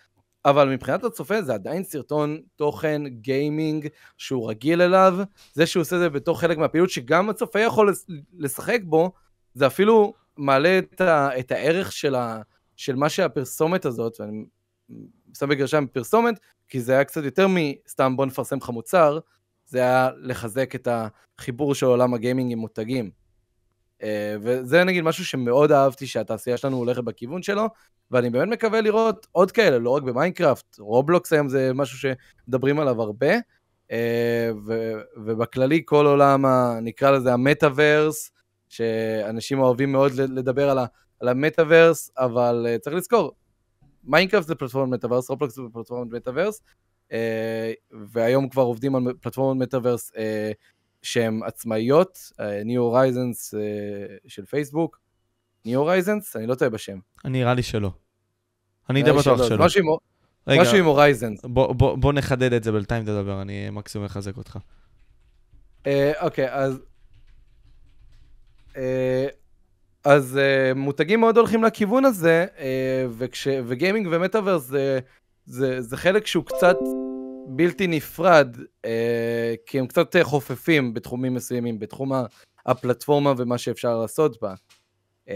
אבל 0.45 0.69
מבחינת 0.69 1.05
הצופה 1.05 1.43
זה 1.43 1.55
עדיין 1.55 1.85
סרטון 1.85 2.41
תוכן 2.57 3.03
גיימינג 3.07 3.89
שהוא 4.19 4.51
רגיל 4.51 4.83
אליו, 4.83 5.19
זה 5.55 5.67
שהוא 5.67 5.81
עושה 5.81 5.99
זה 5.99 6.11
בתור 6.11 6.41
חלק 6.41 6.59
מהפעילות 6.59 6.91
שגם 6.91 7.31
הצופה 7.31 7.61
יכול 7.61 7.95
לשחק 8.39 8.81
בו, 8.85 9.13
זה 9.55 9.67
אפילו 9.67 10.15
מעלה 10.37 10.79
את, 10.79 11.01
ה, 11.01 11.39
את 11.39 11.53
הערך 11.53 11.93
של, 11.93 12.15
ה, 12.15 12.41
של 12.77 12.97
מה 12.97 13.09
שהפרסומת 13.09 13.85
הזאת, 13.85 14.21
ואני 14.21 14.45
שם 15.39 15.49
בגרשיים 15.49 15.87
פרסומת, 15.87 16.41
כי 16.71 16.81
זה 16.81 16.93
היה 16.93 17.05
קצת 17.05 17.25
יותר 17.25 17.47
מסתם 17.49 18.17
בוא 18.17 18.27
נפרסם 18.27 18.57
לך 18.57 18.71
מוצר, 18.71 19.19
זה 19.67 19.79
היה 19.79 20.11
לחזק 20.17 20.75
את 20.75 20.89
החיבור 21.39 21.75
של 21.75 21.87
עולם 21.87 22.15
הגיימינג 22.15 22.53
עם 22.53 22.59
מותגים. 22.59 23.11
אה, 24.03 24.37
וזה 24.43 24.85
נגיד 24.85 25.05
משהו 25.05 25.25
שמאוד 25.25 25.73
אהבתי 25.73 26.07
שהתעשייה 26.07 26.57
שלנו 26.57 26.77
הולכת 26.77 27.05
בכיוון 27.05 27.43
שלו, 27.43 27.67
ואני 28.11 28.31
באמת 28.31 28.49
מקווה 28.49 28.81
לראות 28.81 29.27
עוד 29.33 29.51
כאלה, 29.51 29.79
לא 29.79 29.91
רק 29.91 30.03
במיינקראפט, 30.03 30.79
רובלוקס 30.79 31.33
היום 31.33 31.49
זה 31.49 31.71
משהו 31.75 31.99
שמדברים 31.99 32.81
עליו 32.81 33.03
הרבה, 33.03 33.33
אה, 33.91 34.51
ובכללי 35.25 35.83
כל 35.85 36.07
עולם, 36.07 36.45
נקרא 36.83 37.11
לזה 37.11 37.33
המטאוורס, 37.33 38.31
שאנשים 38.69 39.59
אוהבים 39.59 39.93
מאוד 39.93 40.13
לדבר 40.13 40.71
על 41.21 41.29
המטאוורס, 41.29 42.11
אבל 42.19 42.67
אה, 42.69 42.79
צריך 42.79 42.97
לזכור, 42.97 43.33
מיינקראפט 44.05 44.47
זה 44.47 44.55
פלטפורמת 44.55 44.93
מטאוורס, 44.93 45.31
רובלוקס 45.31 45.55
זה 45.55 45.63
פלטפורמת 45.73 46.13
מטאוורס, 46.13 46.63
והיום 48.13 48.49
כבר 48.49 48.63
עובדים 48.63 48.95
על 48.95 49.03
פלטפורמת 49.21 49.63
מטאוורס 49.63 50.13
שהן 51.03 51.41
עצמאיות, 51.45 52.19
New 52.65 52.83
Horizons 52.83 53.55
של 54.27 54.45
פייסבוק, 54.47 55.01
New 55.65 55.81
Horizons? 55.81 56.37
אני 56.37 56.47
לא 56.47 56.55
טועה 56.55 56.71
בשם. 56.71 56.99
נראה 57.25 57.55
לי 57.55 57.63
שלא. 57.63 57.91
אני 58.91 59.03
די 59.03 59.13
בטוח 59.13 59.49
שלא. 59.49 59.65
משהו 60.47 60.77
עם 60.79 60.85
Horizons. 60.85 61.45
בוא 61.45 62.13
נחדד 62.13 62.53
את 62.53 62.65
זה 62.65 62.73
בינתיים 62.73 63.03
תדבר, 63.03 63.43
אני 63.43 63.71
מקסימום 63.71 64.05
מחזק 64.05 64.37
אותך. 64.37 64.59
אה, 65.87 66.13
אוקיי, 66.21 66.53
אז... 66.53 66.81
אה, 68.77 69.27
אז 70.05 70.39
אה, 70.39 70.79
מותגים 70.79 71.21
מאוד 71.21 71.37
הולכים 71.37 71.65
לכיוון 71.65 72.05
הזה, 72.05 72.47
אה, 72.57 72.61
וכש, 73.11 73.49
וגיימינג 73.67 74.09
ומטאוורס 74.11 74.63
זה, 74.63 74.99
זה, 75.45 75.81
זה 75.81 75.97
חלק 75.97 76.27
שהוא 76.27 76.45
קצת 76.45 76.77
בלתי 77.47 77.87
נפרד, 77.87 78.57
uh, 78.57 78.87
כי 79.67 79.79
הם 79.79 79.87
קצת 79.87 80.17
חופפים 80.23 80.95
בתחומים 80.95 81.35
מסוימים, 81.35 81.79
בתחום 81.79 82.13
הפלטפורמה 82.67 83.33
ומה 83.37 83.59
שאפשר 83.59 83.99
לעשות 83.99 84.43
בה. 84.43 84.55
Uh, 85.29 85.33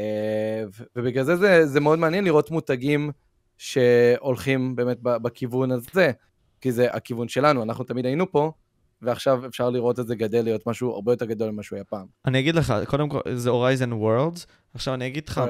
ובגלל 0.97 1.25
זה, 1.25 1.37
זה 1.37 1.67
זה 1.67 1.81
מאוד 1.81 1.99
מעניין 1.99 2.25
לראות 2.25 2.51
מותגים 2.51 3.11
שהולכים 3.59 4.77
באמת 4.77 4.99
בכיוון 5.03 5.71
הזה, 5.71 6.13
כי 6.61 6.73
זה 6.73 6.91
הכיוון 6.91 7.29
שלנו, 7.29 7.63
אנחנו 7.63 7.85
תמיד 7.85 8.07
היינו 8.07 8.33
פה, 8.33 8.53
ועכשיו 9.03 9.47
אפשר 9.47 9.71
לראות 9.71 10.01
את 10.01 10.07
זה 10.07 10.15
גדל 10.15 10.43
להיות 10.43 10.67
משהו 10.67 10.91
הרבה 10.91 11.13
יותר 11.13 11.25
גדול 11.25 11.51
ממה 11.51 11.63
שהוא 11.63 11.77
היה 11.77 11.85
פעם. 11.85 12.07
אני 12.27 12.41
אגיד 12.41 12.55
לך, 12.55 12.75
קודם 12.87 13.09
כל, 13.09 13.21
זה 13.35 13.51
הורייזן 13.51 13.93
וורלדס, 13.93 14.47
עכשיו 14.75 14.95
אני 14.95 15.07
אגיד 15.07 15.29
לך, 15.29 15.41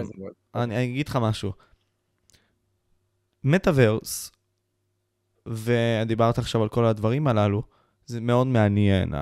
אני 0.55 0.85
אגיד 0.85 1.09
לך 1.09 1.17
משהו. 1.17 1.53
מטאוורס, 3.45 4.33
ודיברת 5.47 6.39
עכשיו 6.39 6.63
על 6.63 6.69
כל 6.69 6.85
הדברים 6.85 7.27
הללו, 7.27 7.63
זה 8.07 8.21
מאוד 8.21 8.47
מעניין. 8.47 9.13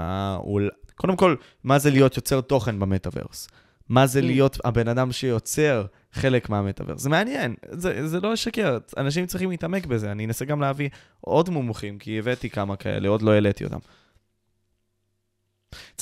קודם 0.95 1.17
כל, 1.17 1.37
מה 1.65 1.79
זה 1.79 1.91
להיות 1.91 2.17
יוצר 2.17 2.41
תוכן 2.41 2.79
במטאוורס? 2.79 3.49
מה 3.89 4.07
זה 4.07 4.21
mm. 4.21 4.23
להיות 4.23 4.59
הבן 4.65 4.89
אדם 4.89 5.13
שיוצר 5.13 5.87
חלק 6.13 6.51
מהמטאוורס? 6.51 7.03
זה 7.03 7.11
מעניין, 7.11 7.55
זה, 7.71 8.09
זה 8.09 8.21
לא 8.21 8.33
לשקר, 8.33 8.79
אנשים 8.97 9.27
צריכים 9.27 9.51
להתעמק 9.51 9.87
בזה. 9.87 10.13
אני 10.13 10.27
אנסה 10.27 10.45
גם 10.45 10.61
להביא 10.61 10.89
עוד 11.21 11.51
מומחים, 11.51 11.99
כי 11.99 12.19
הבאתי 12.19 12.51
כמה 12.51 12.77
כאלה, 12.77 13.09
עוד 13.09 13.23
לא 13.23 13.31
העליתי 13.31 13.65
אותם. 13.65 13.79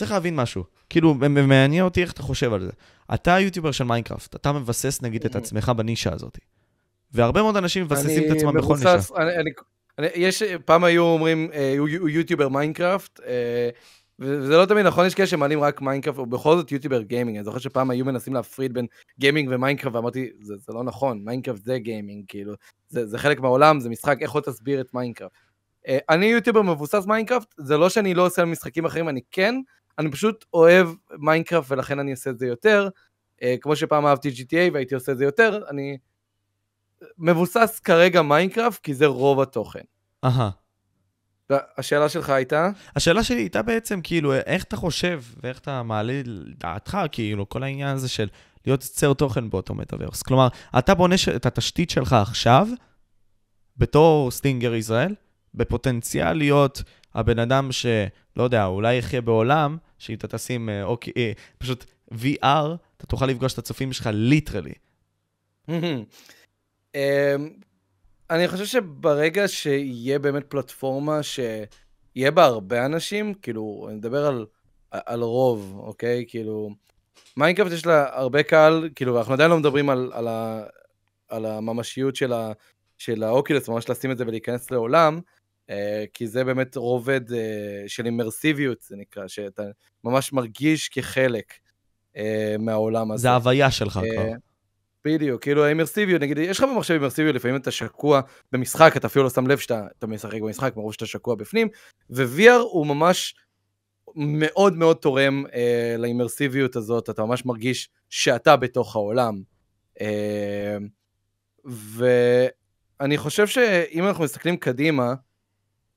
צריך 0.01 0.13
להבין 0.13 0.37
משהו. 0.37 0.65
כאילו, 0.91 1.15
מעניין 1.15 1.85
אותי 1.85 2.03
איך 2.03 2.13
אתה 2.13 2.23
חושב 2.23 2.53
על 2.53 2.61
זה. 2.61 2.71
אתה 3.15 3.41
יוטיובר 3.41 3.73
של 3.73 3.85
מיינקראפט, 3.85 4.35
אתה 4.35 4.53
מבסס 4.53 5.03
נגיד 5.03 5.25
את 5.25 5.37
אממ. 5.37 5.39
עצמך 5.39 5.73
בנישה 5.77 6.13
הזאת. 6.13 6.39
והרבה 7.13 7.43
מאוד 7.43 7.57
אנשים 7.57 7.85
מבססים 7.85 8.25
את 8.25 8.37
עצמם 8.37 8.53
בכל 8.55 8.75
נישה. 8.75 8.95
אני, 9.17 9.37
אני, 9.37 9.51
אני, 9.99 10.07
יש, 10.15 10.43
פעם 10.43 10.85
היו 10.85 11.03
אומרים, 11.03 11.51
אה, 11.53 11.75
הוא 11.79 12.09
יוטיובר 12.09 12.49
מיינקראפט, 12.49 13.21
אה, 13.21 13.69
וזה 14.19 14.57
לא 14.57 14.67
תמיד 14.67 14.87
נכון, 14.87 15.07
יש 15.07 15.15
כאלה 15.15 15.27
שמעלים 15.27 15.61
רק 15.61 15.81
מיינקראפט, 15.81 16.19
ובכל 16.19 16.57
זאת 16.57 16.73
יוטיובר 16.73 17.03
גיימינג. 17.03 17.37
אני 17.37 17.45
זוכר 17.45 17.59
שפעם 17.59 17.91
היו 17.91 18.05
מנסים 18.05 18.35
להפריד 18.35 18.75
בין 18.75 18.87
גיימינג 19.19 19.49
ומיינקראפט, 19.53 19.97
ואמרתי, 19.97 20.31
זה, 20.41 20.55
זה 20.57 20.73
לא 20.73 20.85
נכון, 20.85 21.21
מיינקראפט 21.25 21.65
זה 21.65 21.79
גיימינג, 21.79 22.25
כאילו, 22.29 22.53
זה, 22.89 23.07
זה 23.07 23.19
חלק 23.19 23.41
מהעולם, 23.41 23.81
זה 23.81 23.89
משחק, 23.89 24.17
איך 24.21 24.33
עוד 24.33 24.43
תסביר 24.43 24.81
את 24.81 24.95
מיינקראפט. 24.95 25.35
אה, 25.89 25.99
אני 26.09 26.27
יוטיובר 26.27 26.63
מבוסס 26.63 27.07
מיינקראפט, 27.07 27.55
זה 27.59 27.77
לא 27.77 27.89
שאני 27.89 28.15
לא 28.15 28.27
עושה 28.27 28.45
משחקים 28.45 28.85
אחרים, 28.85 29.09
אני 29.09 29.21
כן, 29.31 29.55
אני 30.01 30.11
פשוט 30.11 30.45
אוהב 30.55 30.89
מיינקראפט 31.19 31.71
ולכן 31.71 31.99
אני 31.99 32.11
אעשה 32.11 32.31
את 32.31 32.39
זה 32.39 32.47
יותר. 32.47 32.89
אה, 33.43 33.55
כמו 33.61 33.77
שפעם 33.77 34.07
אהבתי 34.07 34.31
GTA 34.31 34.73
והייתי 34.73 34.95
עושה 34.95 35.13
את 35.13 35.19
זה 35.19 35.25
יותר, 35.25 35.63
אני 35.71 35.99
מבוסס 37.19 37.81
כרגע 37.85 38.23
מיינקראפט 38.23 38.83
כי 38.83 38.95
זה 38.95 39.07
רוב 39.07 39.41
התוכן. 39.41 39.81
אהה. 40.25 40.51
השאלה 41.79 42.09
שלך 42.09 42.31
הייתה? 42.31 42.71
השאלה 42.97 43.25
שלי 43.25 43.41
הייתה 43.41 43.63
בעצם, 43.63 44.01
כאילו, 44.03 44.35
איך 44.35 44.65
אתה 44.65 44.77
חושב 44.77 45.23
ואיך 45.43 45.59
אתה 45.59 45.83
מעלה 45.83 46.21
לדעתך, 46.25 46.99
כאילו, 47.13 47.49
כל 47.49 47.63
העניין 47.63 47.97
הזה 47.97 48.09
של 48.09 48.29
להיות 48.67 48.83
יוצר 48.83 49.15
תוכן 49.15 49.51
באותו 49.51 49.75
מטאוורס. 49.75 50.23
כלומר, 50.23 50.49
אתה 50.79 50.95
בונה 50.95 51.15
את 51.37 51.47
התשתית 51.47 51.91
שלך 51.91 52.13
עכשיו, 52.13 52.69
בתור 53.77 54.31
סטינגר 54.31 54.75
ישראל, 54.75 55.15
בפוטנציאל 55.55 56.33
להיות 56.33 56.83
הבן 57.15 57.39
אדם 57.39 57.73
שלא 57.73 58.43
יודע, 58.43 58.67
אולי 58.67 58.97
יחיה 58.97 59.21
בעולם, 59.21 59.77
שאם 59.99 60.15
אתה 60.15 60.29
תשים, 60.29 60.69
אה, 60.69 60.83
אוקיי, 60.83 61.13
אה, 61.17 61.33
פשוט 61.59 61.85
VR, 62.13 62.77
אתה 62.97 63.07
תוכל 63.07 63.27
לפגוש 63.27 63.53
את 63.53 63.59
הצופים 63.59 63.93
שלך 63.93 64.09
literally. 64.13 64.75
אמ, 66.95 67.51
אני 68.31 68.49
חושב 68.49 68.65
שברגע 68.65 69.49
שיהיה 69.49 70.19
באמת 70.19 70.45
פלטפורמה 70.49 71.21
שיהיה 71.23 72.31
בה 72.31 72.45
הרבה 72.45 72.87
אנשים, 72.87 73.35
כאילו, 73.35 73.87
אני 73.89 73.97
מדבר 73.97 74.27
על, 74.27 74.47
על 74.91 75.23
רוב, 75.23 75.79
אוקיי? 75.79 76.25
כאילו, 76.29 76.71
מיינקראפט 77.37 77.73
יש 77.73 77.87
לה 77.87 78.07
הרבה 78.13 78.43
קהל, 78.43 78.89
כאילו, 78.95 79.19
אנחנו 79.19 79.35
עדיין 79.35 79.51
לא 79.51 79.59
מדברים 79.59 79.91
על, 79.91 80.11
על, 80.15 80.29
ה, 80.29 80.63
על 81.29 81.47
הממשיות 81.47 82.17
של, 82.17 82.33
ה, 82.33 82.53
של 82.99 83.23
האוקילוס, 83.23 83.69
ממש 83.69 83.91
לשים 83.91 84.11
את 84.11 84.19
זה 84.19 84.25
ולהיכנס 84.27 84.71
לעולם, 84.71 85.21
כי 86.15 86.27
זה 86.27 86.45
באמת 86.45 86.77
רובד 86.77 87.33
אה, 87.33 87.85
של 87.87 88.07
אימרסיביות, 88.07 88.81
זה 88.81 88.97
נקרא, 88.97 89.29
שאתה 89.29 89.63
ממש 90.05 90.33
מרגיש 90.33 90.89
כחלק 90.89 91.53
אה, 92.17 92.57
מהעולם 92.59 93.13
הזה. 93.13 93.23
זה 93.23 93.31
ההוויה 93.31 93.71
שלך 93.71 94.01
כבר. 94.13 94.33
בדיוק, 95.05 95.43
כאילו 95.43 95.65
האימרסיביות, 95.65 96.23
נגיד, 96.23 96.39
יש 96.39 96.59
לך 96.59 96.65
במחשב 96.75 96.95
אימרסיביות, 96.95 97.35
לפעמים 97.35 97.57
אתה 97.57 97.71
שקוע 97.71 98.21
במשחק, 98.53 98.97
אתה 98.97 99.07
אפילו 99.07 99.25
לא 99.25 99.31
שם 99.31 99.47
לב 99.47 99.59
שאתה 99.59 100.07
משחק 100.07 100.41
במשחק, 100.41 100.77
מרוב 100.77 100.93
שאתה 100.93 101.07
שקוע 101.07 101.35
בפנים, 101.35 101.69
ו-VR 102.11 102.51
הוא 102.51 102.87
ממש 102.87 103.35
מאוד 104.17 104.77
מאוד 104.77 104.97
תורם 104.97 105.45
אה, 105.55 105.95
לאימרסיביות 105.99 106.77
הזאת, 106.77 107.11
אתה 107.11 107.25
ממש 107.25 107.47
מרגיש 107.47 107.89
שאתה 108.11 108.57
בתוך 108.57 108.97
העולם. 108.97 109.43
אה, 110.01 110.77
ואני 111.65 113.19
חושב 113.19 113.47
שאם 113.47 114.07
אנחנו 114.07 114.25
מסתכלים 114.25 114.57
קדימה, 114.57 115.15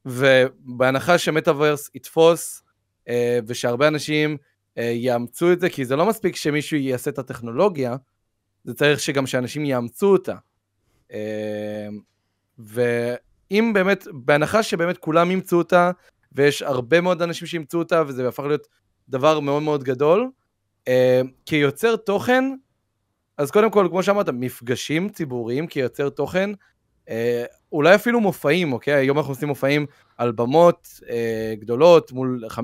ובהנחה 0.05 1.17
שמטאוורס 1.17 1.89
יתפוס, 1.95 2.63
אה, 3.09 3.39
ושהרבה 3.47 3.87
אנשים 3.87 4.37
אה, 4.77 4.83
יאמצו 4.83 5.51
את 5.53 5.59
זה, 5.59 5.69
כי 5.69 5.85
זה 5.85 5.95
לא 5.95 6.05
מספיק 6.05 6.35
שמישהו 6.35 6.77
יעשה 6.77 7.11
את 7.11 7.19
הטכנולוגיה, 7.19 7.95
זה 8.63 8.73
צריך 8.73 8.99
שגם 8.99 9.27
שאנשים 9.27 9.65
יאמצו 9.65 10.11
אותה. 10.11 10.35
אה, 11.13 11.87
ואם 12.59 13.71
באמת, 13.73 14.07
בהנחה 14.13 14.63
שבאמת 14.63 14.97
כולם 14.97 15.31
ימצאו 15.31 15.57
אותה, 15.57 15.91
ויש 16.31 16.61
הרבה 16.61 17.01
מאוד 17.01 17.21
אנשים 17.21 17.47
שימצאו 17.47 17.79
אותה, 17.79 18.03
וזה 18.07 18.27
הפך 18.27 18.43
להיות 18.43 18.67
דבר 19.09 19.39
מאוד 19.39 19.63
מאוד 19.63 19.83
גדול, 19.83 20.29
כיוצר 21.45 21.95
תוכן, 21.95 22.43
אז 23.37 23.51
קודם 23.51 23.71
כל, 23.71 23.87
כמו 23.89 24.03
שאמרת, 24.03 24.29
מפגשים 24.29 25.09
ציבוריים 25.09 25.67
כיוצר 25.67 26.09
תוכן, 26.09 26.49
אה, 27.09 27.45
אולי 27.71 27.95
אפילו 27.95 28.21
מופעים, 28.21 28.73
אוקיי? 28.73 28.93
היום 28.93 29.17
אנחנו 29.17 29.31
עושים 29.31 29.47
מופעים 29.47 29.85
על 30.17 30.31
במות 30.31 30.87
אה, 31.09 31.53
גדולות 31.59 32.11
מול 32.11 32.43
15-17 32.49 32.57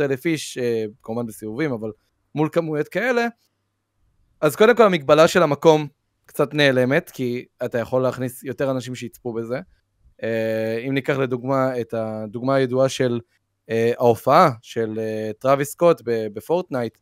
אלף 0.00 0.26
איש, 0.26 0.58
אה, 0.58 0.84
כמובן 1.02 1.26
בסיבובים, 1.26 1.72
אבל 1.72 1.90
מול 2.34 2.48
כמויות 2.52 2.88
כאלה. 2.88 3.26
אז 4.40 4.56
קודם 4.56 4.76
כל 4.76 4.82
המגבלה 4.82 5.28
של 5.28 5.42
המקום 5.42 5.86
קצת 6.26 6.54
נעלמת, 6.54 7.10
כי 7.10 7.44
אתה 7.64 7.78
יכול 7.78 8.02
להכניס 8.02 8.44
יותר 8.44 8.70
אנשים 8.70 8.94
שיצפו 8.94 9.32
בזה. 9.32 9.60
אה, 10.22 10.78
אם 10.88 10.94
ניקח 10.94 11.18
לדוגמה 11.18 11.80
את 11.80 11.94
הדוגמה 11.94 12.54
הידועה 12.54 12.88
של 12.88 13.20
אה, 13.70 13.92
ההופעה 13.98 14.50
של 14.62 14.98
אה, 14.98 15.30
טראביס 15.38 15.70
סקוט 15.70 16.02
בפורטנייט, 16.04 16.98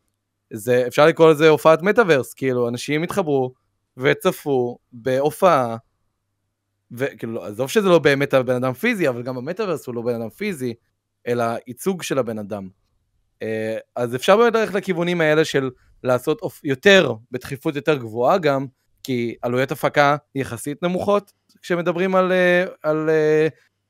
זה, 0.52 0.84
אפשר 0.86 1.06
לקרוא 1.06 1.30
לזה 1.30 1.48
הופעת 1.48 1.82
מטאוורס, 1.82 2.34
כאילו 2.34 2.68
אנשים 2.68 3.02
התחברו 3.02 3.52
וצפו 3.96 4.78
בהופעה 4.92 5.76
וכאילו, 6.96 7.44
עזוב 7.44 7.70
שזה 7.70 7.88
לא 7.88 7.98
באמת 7.98 8.34
הבן 8.34 8.54
אדם 8.54 8.72
פיזי, 8.72 9.08
אבל 9.08 9.22
גם 9.22 9.36
המטאוורס 9.36 9.86
הוא 9.86 9.94
לא 9.94 10.02
בן 10.02 10.14
אדם 10.14 10.30
פיזי, 10.30 10.74
אלא 11.26 11.44
ייצוג 11.66 12.02
של 12.02 12.18
הבן 12.18 12.38
אדם. 12.38 12.68
אה, 13.42 13.78
אז 13.96 14.14
אפשר 14.14 14.36
באמת 14.36 14.54
ללכת 14.54 14.74
לכיוונים 14.74 15.20
האלה 15.20 15.44
של 15.44 15.70
לעשות 16.02 16.40
יותר, 16.64 17.14
בדחיפות 17.30 17.76
יותר 17.76 17.96
גבוהה 17.96 18.38
גם, 18.38 18.66
כי 19.02 19.34
עלויות 19.42 19.72
הפקה 19.72 20.16
יחסית 20.34 20.82
נמוכות 20.82 21.32
כשמדברים 21.62 22.14
על, 22.14 22.32
אה, 22.32 22.62
על, 22.62 22.70
על, 22.82 23.10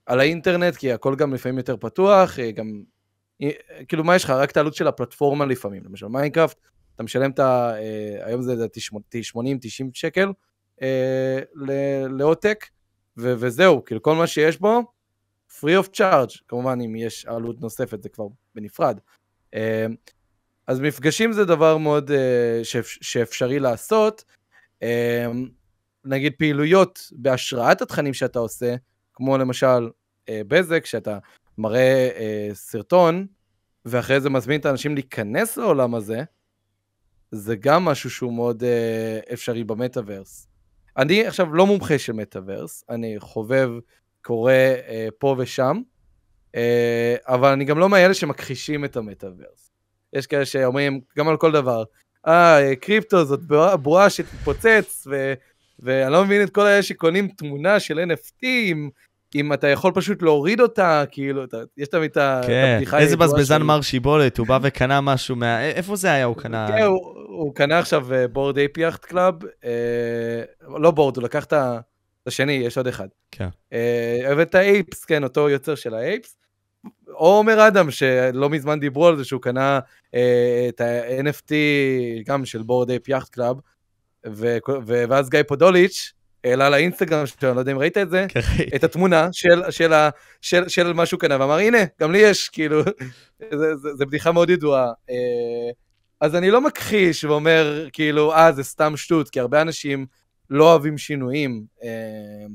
על 0.07 0.21
האינטרנט, 0.21 0.77
כי 0.77 0.93
הכל 0.93 1.17
גם 1.17 1.35
לפעמים 1.35 1.59
יותר 1.59 1.77
פתוח, 1.77 2.39
גם, 2.55 2.83
כאילו 3.89 4.05
מה 4.05 4.17
יש 4.17 4.25
לך? 4.25 4.31
רק 4.31 4.51
את 4.51 4.57
העלות 4.57 4.75
של 4.75 4.89
הפלטפורמה 4.89 5.47
לפעמים, 5.47 5.83
למשל 5.85 6.07
מיינקראפט, 6.07 6.59
אתה 6.95 7.03
משלם 7.03 7.31
את 7.31 7.39
ה... 7.39 7.73
היום 8.21 8.43
זה 8.43 8.55
לדעתי 8.55 8.81
80-90 8.81 9.41
שקל 9.95 10.33
לעותק, 12.19 12.65
וזהו, 13.17 13.85
כאילו 13.85 14.03
כל 14.03 14.15
מה 14.15 14.27
שיש 14.27 14.61
בו, 14.61 14.83
free 15.61 15.85
of 15.85 15.89
charge, 15.97 16.43
כמובן 16.49 16.79
אם 16.81 16.97
יש 16.97 17.27
עלות 17.27 17.61
נוספת 17.61 18.03
זה 18.03 18.09
כבר 18.09 18.27
בנפרד. 18.55 18.99
אה, 19.55 19.87
אז 20.67 20.81
מפגשים 20.81 21.33
זה 21.33 21.45
דבר 21.45 21.77
מאוד 21.77 22.11
אה, 22.11 22.61
שאפשרי 22.85 23.59
לעשות. 23.59 24.25
אה, 24.83 25.27
נגיד 26.05 26.33
פעילויות 26.39 27.13
בהשראת 27.13 27.83
התכנים 27.83 28.15
שאתה 28.15 28.39
עושה, 28.39 28.75
כמו 29.13 29.39
למשל 29.39 29.91
בזק, 30.31 30.87
שאתה 30.87 31.19
מראה 31.59 32.09
סרטון, 32.53 33.27
ואחרי 33.85 34.21
זה 34.21 34.31
מזמין 34.31 34.61
את 34.61 34.67
האנשים 34.67 34.95
להיכנס 34.95 35.57
לעולם 35.57 35.95
הזה, 35.95 36.23
זה 37.31 37.57
גם 37.57 37.85
משהו 37.85 38.11
שהוא 38.11 38.33
מאוד 38.33 38.63
אפשרי 39.33 39.65
במטאוורס. 39.65 40.54
אני 40.97 41.27
עכשיו 41.27 41.55
לא 41.55 41.67
מומחה 41.67 41.99
של 41.99 42.13
מטאוורס, 42.13 42.85
אני 42.91 43.15
חובב, 43.19 43.71
קורא 44.23 44.53
אה, 44.53 45.09
פה 45.19 45.37
ושם, 45.39 45.81
אה, 46.55 47.17
אבל 47.27 47.49
אני 47.53 47.65
גם 47.65 47.79
לא 47.79 47.89
מאלה 47.89 48.15
שמכחישים 48.15 48.85
את 48.85 48.97
המטאוורס. 48.97 49.71
יש 50.13 50.27
כאלה 50.27 50.45
שאומרים, 50.45 51.01
גם 51.19 51.29
על 51.29 51.37
כל 51.37 51.53
דבר, 51.53 51.85
אה, 52.27 52.77
קריפטו 52.81 53.25
זאת 53.25 53.41
בועה 53.83 54.11
שתתפוצץ, 54.11 55.07
ו- 55.11 55.35
ואני 55.79 56.13
לא 56.13 56.25
מבין 56.25 56.43
את 56.43 56.51
כל 56.51 56.67
האלה 56.67 56.83
שקונים 56.83 57.29
תמונה 57.29 57.81
של 57.81 57.99
NFT 57.99 58.43
עם 58.43 58.91
אם 59.35 59.53
אתה 59.53 59.69
יכול 59.69 59.93
פשוט 59.95 60.23
להוריד 60.23 60.61
אותה, 60.61 61.05
כאילו, 61.11 61.45
אתה, 61.45 61.57
יש 61.77 61.89
תמיד 61.89 62.11
את 62.11 62.17
הבדיחה 62.17 62.97
כן, 62.97 63.03
איזה 63.03 63.17
בזבזן 63.17 63.63
מר 63.63 63.81
שיבולת, 63.81 64.39
הוא 64.39 64.47
בא 64.47 64.59
וקנה 64.63 65.01
משהו 65.01 65.37
מה... 65.37 65.65
איפה 65.65 65.97
זה 65.97 66.13
היה? 66.13 66.25
הוא 66.25 66.37
קנה... 66.37 66.67
כן, 66.69 66.83
הוא, 66.83 67.15
הוא 67.27 67.55
קנה 67.55 67.79
עכשיו 67.79 68.07
Bored 68.33 68.57
Ape 68.59 68.79
Yacht 68.79 69.05
Club, 69.05 69.35
לא 70.79 70.91
Bored, 70.91 71.17
הוא 71.17 71.25
לקח 71.25 71.45
את 71.45 71.53
השני, 72.27 72.53
יש 72.53 72.77
עוד 72.77 72.87
אחד. 72.87 73.09
כן. 73.31 73.49
אה, 73.73 74.21
אוהב 74.27 74.39
את 74.39 74.55
ה 74.55 74.63
Apes, 74.63 75.05
כן, 75.05 75.25
אותו 75.25 75.49
יוצר 75.49 75.75
של 75.75 75.95
ה 75.95 76.02
Apes. 76.02 76.37
או 77.09 77.27
עומר 77.27 77.69
אדם, 77.69 77.91
שלא 77.91 78.51
מזמן 78.51 78.81
דיברו 78.81 79.07
על 79.07 79.17
זה 79.17 79.25
שהוא 79.25 79.41
קנה 79.41 79.81
אה, 80.15 80.67
את 80.69 80.81
ה-NFT 80.81 81.53
גם 82.27 82.45
של 82.45 82.63
Bored 82.63 82.91
Ape 82.91 83.09
Yacht 83.09 83.29
Club, 83.29 83.57
ואז 84.87 85.31
גיא 85.31 85.43
פודוליץ', 85.49 86.13
העלה 86.45 86.71
לאינסטגרם 86.71 87.27
שלו, 87.27 87.49
אני 87.49 87.57
לא 87.57 87.61
יודע 87.61 87.73
אם 87.73 87.79
ראית 87.79 87.99
את 87.99 88.11
זה, 88.11 88.27
כן, 88.29 88.41
את 88.77 88.85
התמונה 88.85 89.29
של, 89.33 89.63
של, 89.71 89.93
של, 90.41 90.69
של 90.69 90.93
מה 90.93 91.07
שהוא 91.07 91.21
קנה, 91.21 91.37
ואמר, 91.41 91.59
הנה, 91.59 91.79
גם 92.01 92.13
לי 92.13 92.19
יש, 92.19 92.49
כאילו, 92.49 92.83
זו 93.99 94.07
בדיחה 94.07 94.33
מאוד 94.33 94.51
ידועה. 94.51 94.93
אה, 95.11 95.71
אז 96.21 96.35
אני 96.35 96.51
לא 96.51 96.61
מכחיש 96.61 97.25
ואומר, 97.25 97.87
כאילו, 97.93 98.33
אה, 98.33 98.53
זה 98.53 98.63
סתם 98.63 98.97
שטות, 98.97 99.31
כי 99.31 99.41
הרבה 99.41 99.63
אנשים 99.63 100.07
לא 100.51 100.71
אוהבים 100.71 100.99
שינויים, 100.99 101.65
אה, 101.83 102.47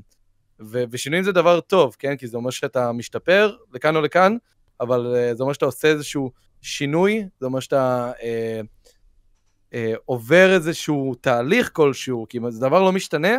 ו- 0.62 0.84
ושינויים 0.92 1.24
זה 1.24 1.32
דבר 1.32 1.60
טוב, 1.60 1.96
כן? 2.00 2.16
כי 2.16 2.28
זה 2.28 2.38
אומר 2.38 2.50
שאתה 2.50 2.92
משתפר 2.92 3.56
לכאן 3.74 3.96
או 3.96 4.02
לכאן, 4.02 4.38
אבל 4.80 5.16
אה, 5.16 5.36
זה 5.36 5.44
אומר 5.44 5.54
שאתה 5.54 5.66
עושה 5.66 5.88
איזשהו 5.88 6.32
שינוי, 6.62 7.26
זה 7.40 7.46
אומר 7.46 7.60
שאתה... 7.60 8.12
אה, 8.24 8.62
אה, 9.74 9.94
עובר 10.06 10.54
איזשהו 10.54 11.16
תהליך 11.22 11.70
כלשהו, 11.74 12.26
כי 12.30 12.38
אם 12.38 12.52
זה 12.52 12.60
דבר 12.62 12.82
לא 12.82 12.92
משתנה, 12.92 13.38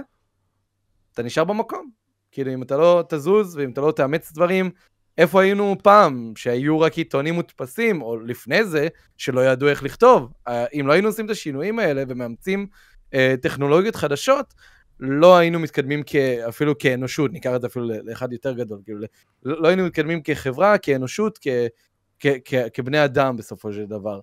אתה 1.15 1.23
נשאר 1.23 1.45
במקום. 1.45 1.91
כאילו, 2.33 2.55
אם 2.55 2.63
אתה 2.63 2.77
לא 2.77 3.05
תזוז 3.09 3.57
ואם 3.57 3.71
אתה 3.71 3.81
לא 3.81 3.93
תאמץ 3.93 4.33
דברים, 4.33 4.71
איפה 5.19 5.43
היינו 5.43 5.77
פעם, 5.83 6.33
שהיו 6.37 6.81
רק 6.81 6.99
עיתונים 6.99 7.35
מודפסים, 7.35 8.03
או 8.03 8.21
לפני 8.21 8.65
זה, 8.65 8.89
שלא 9.17 9.41
ידעו 9.41 9.69
איך 9.69 9.83
לכתוב. 9.83 10.33
אה, 10.49 10.65
אם 10.73 10.87
לא 10.87 10.93
היינו 10.93 11.09
עושים 11.09 11.27
את 11.27 11.31
השינויים 11.31 11.79
האלה 11.79 12.03
ומאמצים 12.09 12.67
אה, 13.15 13.35
טכנולוגיות 13.43 13.97
חדשות, 13.97 14.55
לא 15.01 15.37
היינו 15.37 15.59
מתקדמים 15.59 16.03
כ, 16.07 16.17
אפילו 16.49 16.79
כאנושות, 16.79 17.33
ניקח 17.33 17.51
את 17.57 17.61
זה 17.61 17.67
אפילו 17.67 17.89
לאחד 18.05 18.33
יותר 18.33 18.53
גדול, 18.53 18.81
כאילו, 18.85 19.01
לא 19.43 19.69
היינו 19.69 19.87
מתקדמים 19.87 20.23
כחברה, 20.23 20.79
כאנושות, 20.79 21.39
כ, 21.39 22.27
כבני 22.75 23.05
אדם 23.05 23.37
בסופו 23.37 23.73
של 23.73 23.87
דבר. 23.87 24.21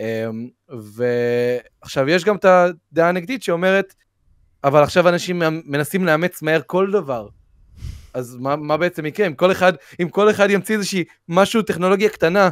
אה, 0.00 0.28
ועכשיו, 0.68 2.08
יש 2.08 2.24
גם 2.24 2.36
את 2.36 2.44
הדעה 2.44 3.08
הנגדית 3.08 3.42
שאומרת, 3.42 3.94
אבל 4.64 4.82
עכשיו 4.82 5.08
אנשים 5.08 5.42
מנסים 5.64 6.04
לאמץ 6.04 6.42
מהר 6.42 6.60
כל 6.66 6.90
דבר. 6.90 7.28
אז 8.14 8.36
מה, 8.36 8.56
מה 8.56 8.76
בעצם 8.76 9.06
יקרה? 9.06 9.26
אם 9.26 9.34
כל 9.34 9.52
אחד, 9.52 9.72
אם 10.02 10.08
כל 10.08 10.30
אחד 10.30 10.50
ימציא 10.50 10.76
איזושהי 10.76 11.04
משהו, 11.28 11.62
טכנולוגיה 11.62 12.08
קטנה, 12.08 12.50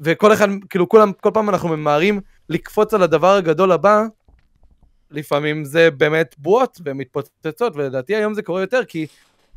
וכל 0.00 0.32
אחד, 0.32 0.48
כאילו 0.70 0.88
כולם, 0.88 1.12
כל 1.12 1.30
פעם 1.34 1.48
אנחנו 1.48 1.68
ממהרים 1.68 2.20
לקפוץ 2.48 2.94
על 2.94 3.02
הדבר 3.02 3.34
הגדול 3.34 3.72
הבא, 3.72 4.04
לפעמים 5.10 5.64
זה 5.64 5.90
באמת 5.90 6.34
בועות 6.38 6.80
ומתפוצצות, 6.84 7.76
ולדעתי 7.76 8.16
היום 8.16 8.34
זה 8.34 8.42
קורה 8.42 8.60
יותר, 8.60 8.84
כי 8.84 9.06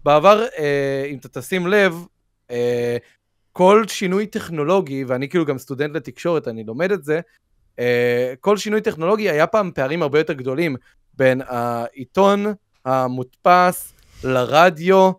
בעבר, 0.04 0.46
אה, 0.58 1.06
אם 1.10 1.18
אתה 1.18 1.30
תשים 1.30 1.68
לב, 1.68 1.96
אה, 2.52 2.98
כל 3.54 3.84
שינוי 3.88 4.28
טכנולוגי, 4.28 5.04
ואני 5.04 5.30
כאילו 5.30 5.46
גם 5.46 5.58
סטודנט 5.58 5.96
לתקשורת, 5.96 6.48
אני 6.48 6.64
לומד 6.64 6.92
את 6.92 7.04
זה, 7.04 7.20
אה, 7.80 8.34
כל 8.40 8.58
שינוי 8.58 8.82
טכנולוגי 8.82 9.30
היה 9.30 9.48
פעם 9.48 9.72
פערים 9.76 10.02
הרבה 10.02 10.20
יותר 10.20 10.34
גדולים. 10.34 10.76
בין 11.14 11.42
העיתון 11.48 12.46
המודפס 12.86 13.94
לרדיו, 14.24 15.12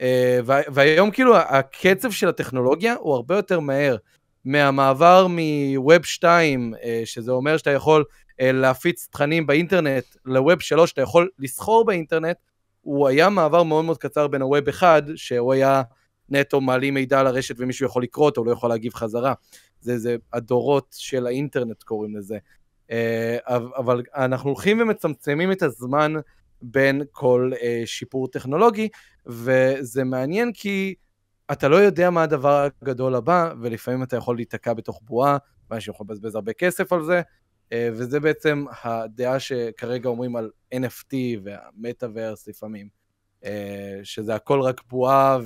אה, 0.00 0.40
והיום 0.46 1.10
כאילו 1.10 1.36
הקצב 1.36 2.10
של 2.10 2.28
הטכנולוגיה 2.28 2.94
הוא 2.94 3.14
הרבה 3.14 3.36
יותר 3.36 3.60
מהר. 3.60 3.96
מהמעבר 4.44 5.26
מווב 5.26 6.04
2, 6.04 6.74
אה, 6.82 7.02
שזה 7.04 7.32
אומר 7.32 7.56
שאתה 7.56 7.70
יכול 7.70 8.04
אה, 8.40 8.52
להפיץ 8.52 9.08
תכנים 9.10 9.46
באינטרנט, 9.46 10.04
לווב 10.24 10.60
3, 10.60 10.90
שאתה 10.90 11.02
יכול 11.02 11.28
לסחור 11.38 11.84
באינטרנט, 11.84 12.36
הוא 12.80 13.08
היה 13.08 13.28
מעבר 13.28 13.62
מאוד 13.62 13.84
מאוד 13.84 13.98
קצר 13.98 14.26
בין 14.26 14.42
הווב 14.42 14.68
1, 14.68 15.04
שהוא 15.16 15.52
היה 15.52 15.82
נטו 16.28 16.60
מעלים 16.60 16.94
מידע 16.94 17.22
לרשת 17.22 17.54
ומישהו 17.58 17.86
יכול 17.86 18.02
לקרוא 18.02 18.26
אותו, 18.26 18.44
לא 18.44 18.52
יכול 18.52 18.70
להגיב 18.70 18.94
חזרה. 18.94 19.34
זה, 19.80 19.98
זה 19.98 20.16
הדורות 20.32 20.96
של 20.98 21.26
האינטרנט 21.26 21.82
קוראים 21.82 22.16
לזה. 22.16 22.38
אה, 22.90 23.36
אבל 23.76 24.02
אנחנו 24.14 24.50
הולכים 24.50 24.80
ומצמצמים 24.80 25.52
את 25.52 25.62
הזמן 25.62 26.12
בין 26.62 27.02
כל 27.12 27.52
אה, 27.62 27.82
שיפור 27.84 28.28
טכנולוגי, 28.28 28.88
וזה 29.26 30.04
מעניין 30.04 30.52
כי 30.54 30.94
אתה 31.52 31.68
לא 31.68 31.76
יודע 31.76 32.10
מה 32.10 32.22
הדבר 32.22 32.68
הגדול 32.82 33.14
הבא, 33.14 33.52
ולפעמים 33.62 34.02
אתה 34.02 34.16
יכול 34.16 34.36
להיתקע 34.36 34.72
בתוך 34.72 35.00
בועה, 35.04 35.36
ואנשים 35.70 35.94
יכולים 35.94 36.10
לבזבז 36.10 36.34
הרבה 36.34 36.52
כסף 36.52 36.92
על 36.92 37.04
זה, 37.04 37.22
אה, 37.72 37.88
וזה 37.92 38.20
בעצם 38.20 38.64
הדעה 38.82 39.40
שכרגע 39.40 40.08
אומרים 40.08 40.36
על 40.36 40.50
NFT 40.74 41.14
והמטאוורס 41.42 42.48
לפעמים, 42.48 43.04
שזה 44.02 44.34
הכל 44.34 44.60
רק 44.60 44.80
בועה, 44.88 45.38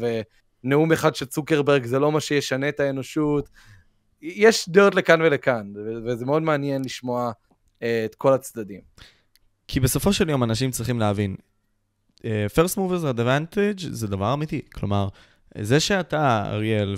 ונאום 0.64 0.92
אחד 0.92 1.14
של 1.14 1.26
צוקרברג 1.26 1.84
זה 1.84 1.98
לא 1.98 2.12
מה 2.12 2.20
שישנה 2.20 2.68
את 2.68 2.80
האנושות, 2.80 3.48
יש 4.22 4.68
דעות 4.68 4.94
לכאן 4.94 5.22
ולכאן, 5.22 5.72
וזה 6.06 6.24
מאוד 6.26 6.42
מעניין 6.42 6.84
לשמוע 6.84 7.30
uh, 7.30 7.82
את 8.04 8.14
כל 8.14 8.32
הצדדים. 8.32 8.80
כי 9.68 9.80
בסופו 9.80 10.12
של 10.12 10.30
יום 10.30 10.44
אנשים 10.44 10.70
צריכים 10.70 10.98
להבין, 10.98 11.36
uh, 12.16 12.22
first 12.54 12.76
movers 12.76 13.16
advantage 13.16 13.86
זה 13.90 14.06
דבר 14.06 14.34
אמיתי. 14.34 14.62
כלומר, 14.74 15.08
זה 15.60 15.80
שאתה, 15.80 16.44
אריאל, 16.46 16.94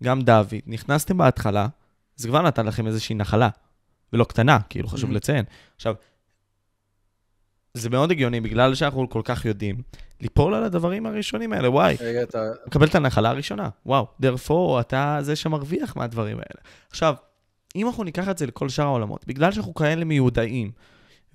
וגם 0.00 0.22
דוד, 0.22 0.54
נכנסתם 0.66 1.18
בהתחלה, 1.18 1.66
זה 2.16 2.28
כבר 2.28 2.42
נתן 2.42 2.66
לכם 2.66 2.86
איזושהי 2.86 3.14
נחלה, 3.14 3.48
ולא 4.12 4.24
קטנה, 4.24 4.58
כאילו 4.68 4.88
חשוב 4.88 5.10
mm-hmm. 5.10 5.14
לציין. 5.14 5.44
עכשיו, 5.76 5.94
זה 7.74 7.90
מאוד 7.90 8.10
הגיוני, 8.10 8.40
בגלל 8.40 8.74
שאנחנו 8.74 9.10
כל 9.10 9.22
כך 9.24 9.44
יודעים, 9.44 9.82
ליפול 10.20 10.54
על 10.54 10.64
הדברים 10.64 11.06
הראשונים 11.06 11.52
האלה, 11.52 11.70
וואי. 11.70 11.96
רגע, 12.00 12.22
אתה... 12.22 12.38
מקבל 12.66 12.86
את 12.86 12.94
הנחלה 12.94 13.30
הראשונה, 13.30 13.68
וואו. 13.86 14.06
therefore, 14.22 14.80
אתה 14.80 15.18
זה 15.20 15.36
שמרוויח 15.36 15.96
מהדברים 15.96 16.36
האלה. 16.36 16.60
עכשיו, 16.90 17.14
אם 17.76 17.86
אנחנו 17.86 18.04
ניקח 18.04 18.28
את 18.28 18.38
זה 18.38 18.46
לכל 18.46 18.68
שאר 18.68 18.84
העולמות, 18.84 19.26
בגלל 19.26 19.52
שאנחנו 19.52 19.74
כאלה 19.74 20.04
מיודעים, 20.04 20.70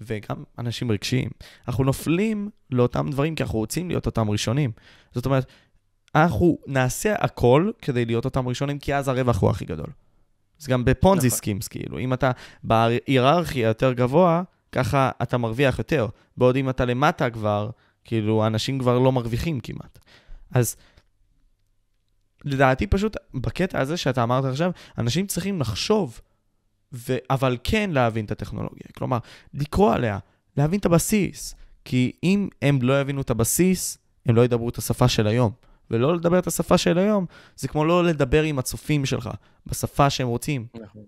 וגם 0.01 0.43
אנשים 0.59 0.91
רגשיים, 0.91 1.29
אנחנו 1.67 1.83
נופלים 1.83 2.49
לאותם 2.71 3.09
דברים 3.11 3.35
כי 3.35 3.43
אנחנו 3.43 3.59
רוצים 3.59 3.89
להיות 3.89 4.05
אותם 4.05 4.29
ראשונים. 4.29 4.71
זאת 5.13 5.25
אומרת, 5.25 5.45
אנחנו 6.15 6.57
נעשה 6.67 7.15
הכל 7.19 7.71
כדי 7.81 8.05
להיות 8.05 8.25
אותם 8.25 8.47
ראשונים, 8.47 8.79
כי 8.79 8.95
אז 8.95 9.07
הרווח 9.07 9.41
הוא 9.41 9.49
הכי 9.49 9.65
גדול. 9.65 9.87
זה 10.59 10.71
גם 10.71 10.85
בפונזי 10.85 11.27
נכון. 11.27 11.37
schemes, 11.37 11.67
כאילו. 11.67 11.99
אם 11.99 12.13
אתה 12.13 12.31
בהיררכיה 12.63 13.67
יותר 13.67 13.93
גבוה, 13.93 14.43
ככה 14.75 15.11
אתה 15.21 15.37
מרוויח 15.37 15.77
יותר. 15.77 16.07
בעוד 16.37 16.55
אם 16.55 16.69
אתה 16.69 16.85
למטה 16.85 17.29
כבר, 17.29 17.69
כאילו, 18.03 18.47
אנשים 18.47 18.79
כבר 18.79 18.99
לא 18.99 19.11
מרוויחים 19.11 19.59
כמעט. 19.59 19.99
אז 20.51 20.75
לדעתי 22.43 22.87
פשוט, 22.87 23.17
בקטע 23.33 23.79
הזה 23.79 23.97
שאתה 23.97 24.23
אמרת 24.23 24.45
עכשיו, 24.45 24.71
אנשים 24.97 25.27
צריכים 25.27 25.61
לחשוב, 25.61 26.21
ו... 26.93 27.15
אבל 27.29 27.57
כן 27.63 27.89
להבין 27.93 28.25
את 28.25 28.31
הטכנולוגיה. 28.31 28.87
כלומר, 28.97 29.17
לקרוא 29.53 29.93
עליה, 29.93 30.19
להבין 30.57 30.79
את 30.79 30.85
הבסיס. 30.85 31.55
כי 31.85 32.11
אם 32.23 32.49
הם 32.61 32.79
לא 32.81 33.01
יבינו 33.01 33.21
את 33.21 33.29
הבסיס, 33.29 33.97
הם 34.25 34.35
לא 34.35 34.45
ידברו 34.45 34.69
את 34.69 34.77
השפה 34.77 35.07
של 35.07 35.27
היום. 35.27 35.51
ולא 35.91 36.15
לדבר 36.15 36.39
את 36.39 36.47
השפה 36.47 36.77
של 36.77 36.97
היום, 36.97 37.25
זה 37.55 37.67
כמו 37.67 37.85
לא 37.85 38.03
לדבר 38.03 38.43
עם 38.43 38.59
הצופים 38.59 39.05
שלך, 39.05 39.29
בשפה 39.65 40.09
שהם 40.09 40.27
רוצים. 40.27 40.67
נכון. 40.81 41.03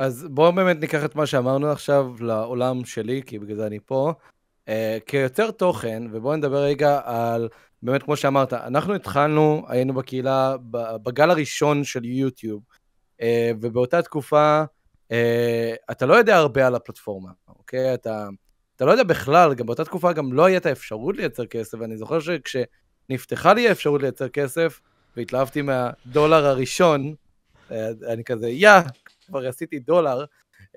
אז 0.00 0.26
בואו 0.30 0.52
באמת 0.52 0.80
ניקח 0.80 1.04
את 1.04 1.14
מה 1.14 1.26
שאמרנו 1.26 1.70
עכשיו 1.70 2.12
לעולם 2.20 2.84
שלי, 2.84 3.22
כי 3.26 3.38
בגלל 3.38 3.56
זה 3.56 3.66
אני 3.66 3.78
פה. 3.86 4.12
Uh, 4.66 4.70
כיוצר 5.06 5.50
תוכן, 5.50 6.02
ובואו 6.12 6.36
נדבר 6.36 6.62
רגע 6.62 7.00
על, 7.04 7.48
באמת 7.82 8.02
כמו 8.02 8.16
שאמרת, 8.16 8.52
אנחנו 8.52 8.94
התחלנו, 8.94 9.64
היינו 9.68 9.94
בקהילה 9.94 10.56
בגל 11.02 11.30
הראשון 11.30 11.84
של 11.84 12.04
יוטיוב, 12.04 12.62
uh, 13.20 13.24
ובאותה 13.60 14.02
תקופה 14.02 14.64
uh, 15.08 15.12
אתה 15.90 16.06
לא 16.06 16.14
יודע 16.14 16.36
הרבה 16.36 16.66
על 16.66 16.74
הפלטפורמה, 16.74 17.30
אוקיי? 17.48 17.94
אתה, 17.94 18.28
אתה 18.76 18.84
לא 18.84 18.90
יודע 18.90 19.04
בכלל, 19.04 19.54
גם 19.54 19.66
באותה 19.66 19.84
תקופה 19.84 20.12
גם 20.12 20.32
לא 20.32 20.44
הייתה 20.44 20.72
אפשרות 20.72 21.16
לייצר 21.16 21.46
כסף, 21.46 21.78
ואני 21.80 21.96
זוכר 21.96 22.18
שכשנפתחה 22.20 23.54
לי 23.54 23.68
האפשרות 23.68 24.02
לייצר 24.02 24.28
כסף, 24.28 24.80
והתלהבתי 25.16 25.62
מהדולר 25.62 26.46
הראשון, 26.46 27.14
אני 28.06 28.24
כזה, 28.24 28.48
יא, 28.48 28.70
כבר 29.30 29.48
עשיתי 29.48 29.78
דולר, 29.78 30.24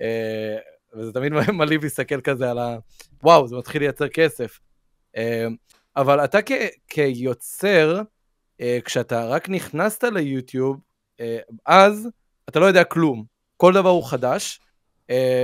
אה, 0.02 0.58
וזה 0.98 1.14
תמיד 1.14 1.34
מלהיב 1.58 1.84
להסתכל 1.84 2.22
כזה 2.22 2.52
על 2.52 2.60
ה... 2.60 2.78
וואו, 3.24 3.48
זה 3.48 3.56
מתחיל 3.56 3.82
לייצר 3.82 4.08
כסף. 4.08 4.60
אה, 5.18 5.48
אבל 5.96 6.24
אתה 6.24 6.42
כ- 6.42 6.74
כיוצר, 6.88 8.02
אה, 8.62 8.80
כשאתה 8.86 9.26
רק 9.26 9.50
נכנסת 9.50 10.04
ליוטיוב, 10.04 10.80
אז 11.66 12.10
אתה 12.50 12.60
לא 12.60 12.66
יודע 12.66 12.84
כלום. 12.84 13.24
כל 13.58 13.74
דבר 13.74 13.90
הוא 13.90 14.10
חדש. 14.10 14.60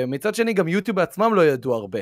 מצד 0.07 0.35
שני, 0.35 0.53
גם 0.53 0.67
יוטיוב 0.67 0.95
בעצמם 0.95 1.33
לא 1.33 1.45
ידעו 1.45 1.73
הרבה. 1.73 1.99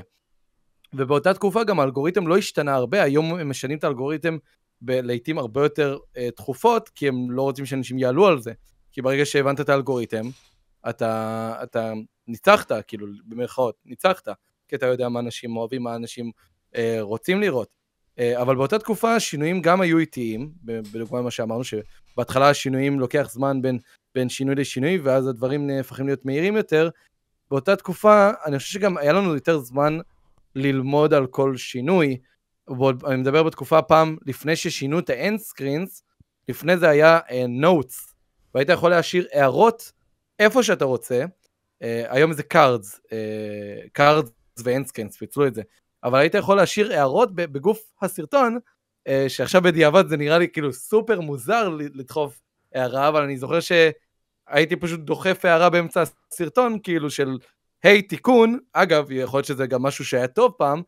ובאותה 0.94 1.34
תקופה 1.34 1.64
גם 1.64 1.80
האלגוריתם 1.80 2.28
לא 2.28 2.38
השתנה 2.38 2.76
הרבה, 2.76 3.04
היום 3.04 3.34
הם 3.34 3.50
משנים 3.50 3.78
את 3.78 3.84
האלגוריתם 3.84 4.38
לעיתים 4.82 5.38
הרבה 5.38 5.64
יותר 5.64 5.98
תכופות, 6.36 6.90
כי 6.90 7.08
הם 7.08 7.32
לא 7.32 7.42
רוצים 7.42 7.66
שאנשים 7.66 8.00
יעלו 8.00 8.28
על 8.28 8.42
זה. 8.42 8.54
כי 8.92 9.02
ברגע 9.02 9.26
שהבנת 9.26 9.60
את 9.60 9.70
האלגוריתם, 9.70 10.30
אתה, 10.90 11.56
אתה 11.64 11.94
ניצחת, 12.28 12.72
כאילו, 12.88 13.08
במרכאות, 13.26 13.76
ניצחת, 13.86 14.28
כי 14.68 14.76
אתה 14.76 14.86
יודע 14.86 15.10
מה 15.10 15.20
אנשים 15.20 15.58
אוהבים, 15.58 15.84
מה 15.84 15.96
אנשים 15.96 16.32
אה, 16.76 16.98
רוצים 17.02 17.42
לראות. 17.42 17.78
אה, 18.20 18.42
אבל 18.42 18.56
באותה 18.56 18.80
תקופה 18.80 19.16
השינויים 19.16 19.62
גם 19.62 19.82
היו 19.82 19.98
איטיים, 19.98 20.52
בדוגמה 20.64 21.22
מה 21.22 21.32
שאמרנו, 21.32 21.64
שבהתחלה 21.64 22.50
השינויים 22.50 23.00
לוקח 23.00 23.30
זמן 23.32 23.62
בין, 23.62 23.80
בין 24.16 24.30
שינוי 24.30 24.56
לשינוי, 24.56 24.98
ואז 24.98 25.28
הדברים 25.28 25.68
נהפכים 25.68 26.06
להיות 26.06 26.26
מהירים 26.26 26.56
יותר. 26.56 26.90
באותה 27.52 27.76
תקופה, 27.76 28.32
אני 28.46 28.58
חושב 28.58 28.80
שגם 28.80 28.98
היה 28.98 29.14
לנו 29.14 29.34
יותר 29.34 29.60
זמן 29.60 29.98
ללמוד 30.56 31.14
על 31.14 31.28
כל 31.28 31.58
שינוי. 31.58 32.18
אני 33.08 33.16
מדבר 33.18 33.44
בתקופה 33.44 33.82
פעם 33.82 34.18
לפני 34.26 34.56
ששינו 34.56 35.00
את 35.00 35.10
האנד 35.10 35.40
סקרינס, 35.40 36.04
לפני 36.50 36.78
זה 36.78 36.90
היה 36.90 37.20
uh, 37.20 37.86
והיית 38.56 38.70
יכול 38.70 38.92
להשאיר 38.92 39.28
הערות 39.34 39.92
איפה 40.40 40.64
שאתה 40.64 40.86
רוצה, 40.86 41.26
uh, 41.84 41.86
היום 42.10 42.34
זה 42.34 42.44
uh, 42.44 44.00
cards 44.00 44.32
ואנסקנס, 44.64 45.18
פיצלו 45.18 45.48
את 45.48 45.54
זה, 45.54 45.62
אבל 46.04 46.20
היית 46.20 46.36
יכול 46.36 46.58
להשאיר 46.58 46.94
הערות 46.94 47.36
בגוף 47.36 47.80
הסרטון, 48.02 48.58
uh, 49.08 49.12
שעכשיו 49.28 49.62
בדיעבד 49.62 50.08
זה 50.08 50.18
נראה 50.18 50.38
לי 50.38 50.50
כאילו 50.50 50.74
סופר 50.74 51.22
מוזר 51.22 51.70
לדחוף 51.70 52.42
הערה, 52.74 53.08
אבל 53.08 53.24
אני 53.24 53.38
זוכר 53.38 53.60
שהייתי 53.60 54.76
פשוט 54.76 55.00
דוחף 55.00 55.46
הערה 55.46 55.70
באמצע 55.70 56.04
הסרטון, 56.32 56.80
כאילו 56.84 57.10
של, 57.10 57.38
היי, 57.84 58.00
hey, 58.00 58.10
תיקון, 58.10 58.60
אגב, 58.74 59.12
יכול 59.12 59.38
להיות 59.38 59.48
שזה 59.48 59.68
גם 59.68 59.82
משהו 59.82 60.06
שהיה 60.06 60.28
טוב 60.28 60.54
פעם, 60.58 60.82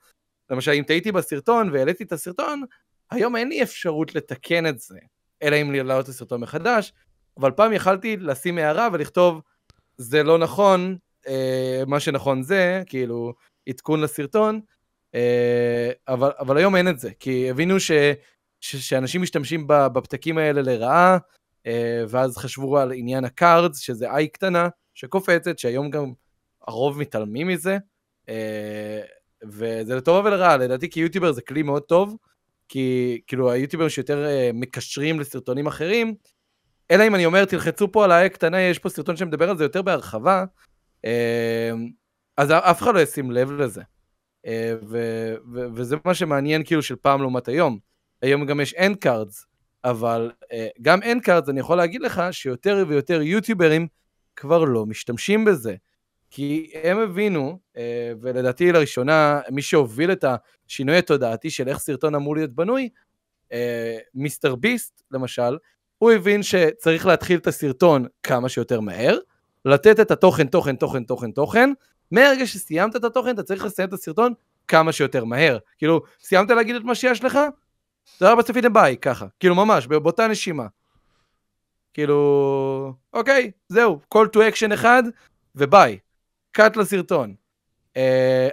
למשל, 0.50 0.72
אם 0.72 0.84
טעיתי 0.84 1.12
בסרטון 1.12 1.70
והעליתי 1.74 2.04
את 2.04 2.12
הסרטון, 2.12 2.64
היום 3.12 3.36
אין 3.36 3.50
לי 3.50 3.64
אפשרות 3.64 4.16
לתקן 4.16 4.66
את 4.68 4.80
זה, 4.80 5.00
אלא 5.44 5.56
אם 5.62 5.72
להעלות 5.72 6.04
את 6.04 6.10
הסרטון 6.10 6.42
מחדש, 6.42 6.94
אבל 7.40 7.52
פעם 7.52 7.74
יכלתי 7.74 8.18
לשים 8.18 8.58
הערה 8.58 8.88
ולכתוב, 8.94 9.42
זה 9.98 10.24
לא 10.24 10.38
נכון, 10.38 10.98
אה, 11.28 11.84
מה 11.88 12.00
שנכון 12.00 12.44
זה, 12.44 12.84
כאילו, 12.86 13.34
עדכון 13.70 14.02
לסרטון, 14.02 14.60
אה, 15.16 15.92
אבל, 16.08 16.32
אבל 16.40 16.58
היום 16.58 16.76
אין 16.76 16.88
את 16.88 17.00
זה, 17.00 17.12
כי 17.20 17.50
הבינו 17.50 17.80
ש, 17.80 17.92
ש, 18.62 18.76
שאנשים 18.76 19.22
משתמשים 19.22 19.64
בפתקים 19.68 20.38
האלה 20.38 20.62
לרעה, 20.62 21.18
אה, 21.66 22.04
ואז 22.10 22.38
חשבו 22.38 22.78
על 22.78 22.92
עניין 22.92 23.26
ה 23.26 23.34
cards, 23.34 23.80
שזה 23.80 24.12
i 24.12 24.28
קטנה 24.28 24.70
שקופצת, 24.94 25.60
שהיום 25.60 25.90
גם 25.90 26.14
הרוב 26.68 27.00
מתעלמים 27.00 27.48
מזה, 27.48 27.78
אה, 28.30 29.02
וזה 29.44 29.96
לטובה 29.96 30.30
ולרעה, 30.30 30.58
לדעתי 30.58 30.90
כיוטיובר 30.90 31.32
זה 31.32 31.42
כלי 31.42 31.64
מאוד 31.64 31.84
טוב, 31.84 32.16
כי 32.70 33.20
כאילו 33.28 33.52
היוטיוברים 33.52 33.90
שיותר 33.90 34.26
אה, 34.26 34.50
מקשרים 34.54 35.20
לסרטונים 35.20 35.68
אחרים, 35.68 36.16
אלא 36.92 37.08
אם 37.08 37.16
אני 37.16 37.26
אומר, 37.26 37.46
תלחצו 37.46 37.92
פה 37.92 38.04
על 38.04 38.12
האי 38.12 38.30
קטנה, 38.30 38.62
יש 38.62 38.80
פה 38.80 38.90
סרטון 38.90 39.18
שמדבר 39.18 39.50
על 39.50 39.58
זה 39.58 39.64
יותר 39.64 39.82
בהרחבה, 39.82 40.46
אה, 41.06 41.72
אז 42.38 42.52
אף 42.52 42.82
אחד 42.82 42.96
לא 42.96 43.00
ישים 43.00 43.32
לב 43.32 43.52
לזה. 43.52 43.82
אה, 44.46 44.74
ו- 44.90 45.36
ו- 45.54 45.66
וזה 45.74 45.96
מה 46.06 46.14
שמעניין 46.14 46.64
כאילו 46.64 46.82
של 46.82 46.96
פעם 46.96 47.22
לעומת 47.22 47.48
היום. 47.48 47.80
היום 48.22 48.46
גם 48.46 48.60
יש 48.60 48.74
end 48.74 49.06
cards, 49.06 49.46
אבל 49.84 50.32
אה, 50.52 50.68
גם 50.82 51.00
end 51.04 51.28
cards, 51.28 51.50
אני 51.50 51.60
יכול 51.60 51.78
להגיד 51.78 52.02
לך 52.02 52.22
שיותר 52.32 52.86
ויותר 52.88 53.22
יוטיוברים 53.22 53.88
כבר 54.36 54.64
לא 54.64 54.86
משתמשים 54.86 55.46
בזה. 55.46 55.76
כי 56.32 56.72
הם 56.84 57.00
הבינו, 57.00 57.60
ולדעתי 58.22 58.72
לראשונה, 58.72 59.42
מי 59.52 59.62
שהוביל 59.62 60.12
את 60.12 60.26
השינוי 60.68 60.98
התודעתי 60.98 61.50
של 61.50 61.68
איך 61.68 61.78
סרטון 61.78 62.16
אמור 62.16 62.36
להיות 62.36 62.52
בנוי, 62.52 62.90
מיסטר 64.14 64.56
ביסט 64.56 65.04
למשל, 65.12 65.58
הוא 66.00 66.12
הבין 66.12 66.44
שצריך 66.44 67.06
להתחיל 67.06 67.40
את 67.40 67.48
הסרטון 67.48 68.06
כמה 68.24 68.50
שיותר 68.50 68.80
מהר, 68.80 69.18
לתת 69.66 70.00
את 70.00 70.12
התוכן, 70.12 70.48
תוכן, 70.48 70.76
תוכן, 70.76 71.04
תוכן, 71.04 71.32
תוכן, 71.32 71.70
מהרגע 72.12 72.48
שסיימת 72.48 72.96
את 72.96 73.04
התוכן, 73.04 73.30
אתה 73.30 73.44
צריך 73.44 73.66
לסיים 73.66 73.88
את 73.88 73.94
הסרטון 73.94 74.34
כמה 74.68 74.92
שיותר 74.92 75.24
מהר. 75.24 75.58
כאילו, 75.78 76.02
סיימת 76.20 76.50
להגיד 76.50 76.76
את 76.76 76.84
מה 76.84 76.96
שיש 76.96 77.24
לך? 77.24 77.40
תודה 78.18 78.32
רבה 78.32 78.44
צפיתם 78.44 78.74
ביי, 78.74 78.98
ככה. 78.98 79.26
כאילו, 79.40 79.56
ממש, 79.56 79.88
באותה 79.88 80.28
נשימה. 80.28 80.66
כאילו, 81.94 82.94
אוקיי, 83.14 83.52
זהו, 83.70 84.00
call 84.14 84.28
to 84.36 84.38
action 84.38 84.74
אחד, 84.74 85.04
וביי. 85.56 85.98
קאט 86.52 86.78
לסרטון. 86.78 87.36
Uh, 87.94 88.02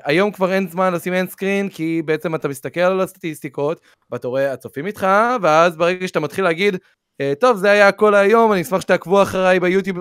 היום 0.04 0.32
כבר 0.32 0.52
אין 0.52 0.68
זמן 0.68 0.94
לשים 0.94 1.12
אין 1.12 1.26
סקרין, 1.26 1.68
כי 1.68 2.02
בעצם 2.04 2.34
אתה 2.34 2.48
מסתכל 2.48 2.80
על 2.80 3.00
הסטטיסטיקות, 3.00 3.80
ואתה 4.10 4.28
רואה, 4.28 4.52
הצופים 4.52 4.86
איתך, 4.86 5.06
ואז 5.42 5.76
ברגע 5.76 6.08
שאתה 6.08 6.20
מתחיל 6.20 6.44
להגיד, 6.44 6.76
טוב, 7.40 7.56
זה 7.56 7.70
היה 7.70 7.88
הכל 7.88 8.14
היום, 8.14 8.52
אני 8.52 8.62
אשמח 8.62 8.80
שתעקבו 8.80 9.22
אחריי 9.22 9.60
ביוטיוב, 9.60 9.98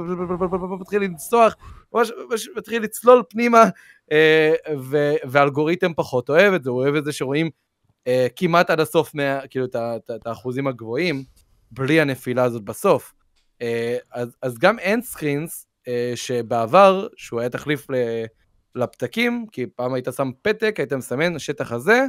מתחיל 0.79 1.01
לנסוח, 1.01 1.55
ממש 1.93 2.11
מתחיל 2.55 2.83
לצלול 2.83 3.23
פנימה, 3.29 3.63
אה, 4.11 4.53
ואלגוריתם 5.29 5.93
פחות 5.93 6.29
אוהב 6.29 6.53
את 6.53 6.63
זה, 6.63 6.69
הוא 6.69 6.81
אוהב 6.81 6.95
את 6.95 7.05
זה 7.05 7.11
שרואים 7.11 7.49
אה, 8.07 8.27
כמעט 8.35 8.69
עד 8.69 8.79
הסוף, 8.79 9.11
כאילו, 9.49 9.65
את 9.65 10.27
האחוזים 10.27 10.67
הגבוהים, 10.67 11.23
בלי 11.71 12.01
הנפילה 12.01 12.43
הזאת 12.43 12.63
בסוף. 12.63 13.13
אז 14.41 14.57
גם 14.59 14.79
end 14.79 15.01
screens, 15.01 15.67
שבעבר, 16.15 17.07
שהוא 17.15 17.39
היה 17.39 17.49
תחליף 17.49 17.87
לפתקים, 18.75 19.45
כי 19.51 19.65
פעם 19.75 19.93
היית 19.93 20.07
שם 20.17 20.31
פתק, 20.41 20.75
היית 20.77 20.93
מסמן, 20.93 21.35
השטח 21.35 21.71
הזה, 21.71 22.05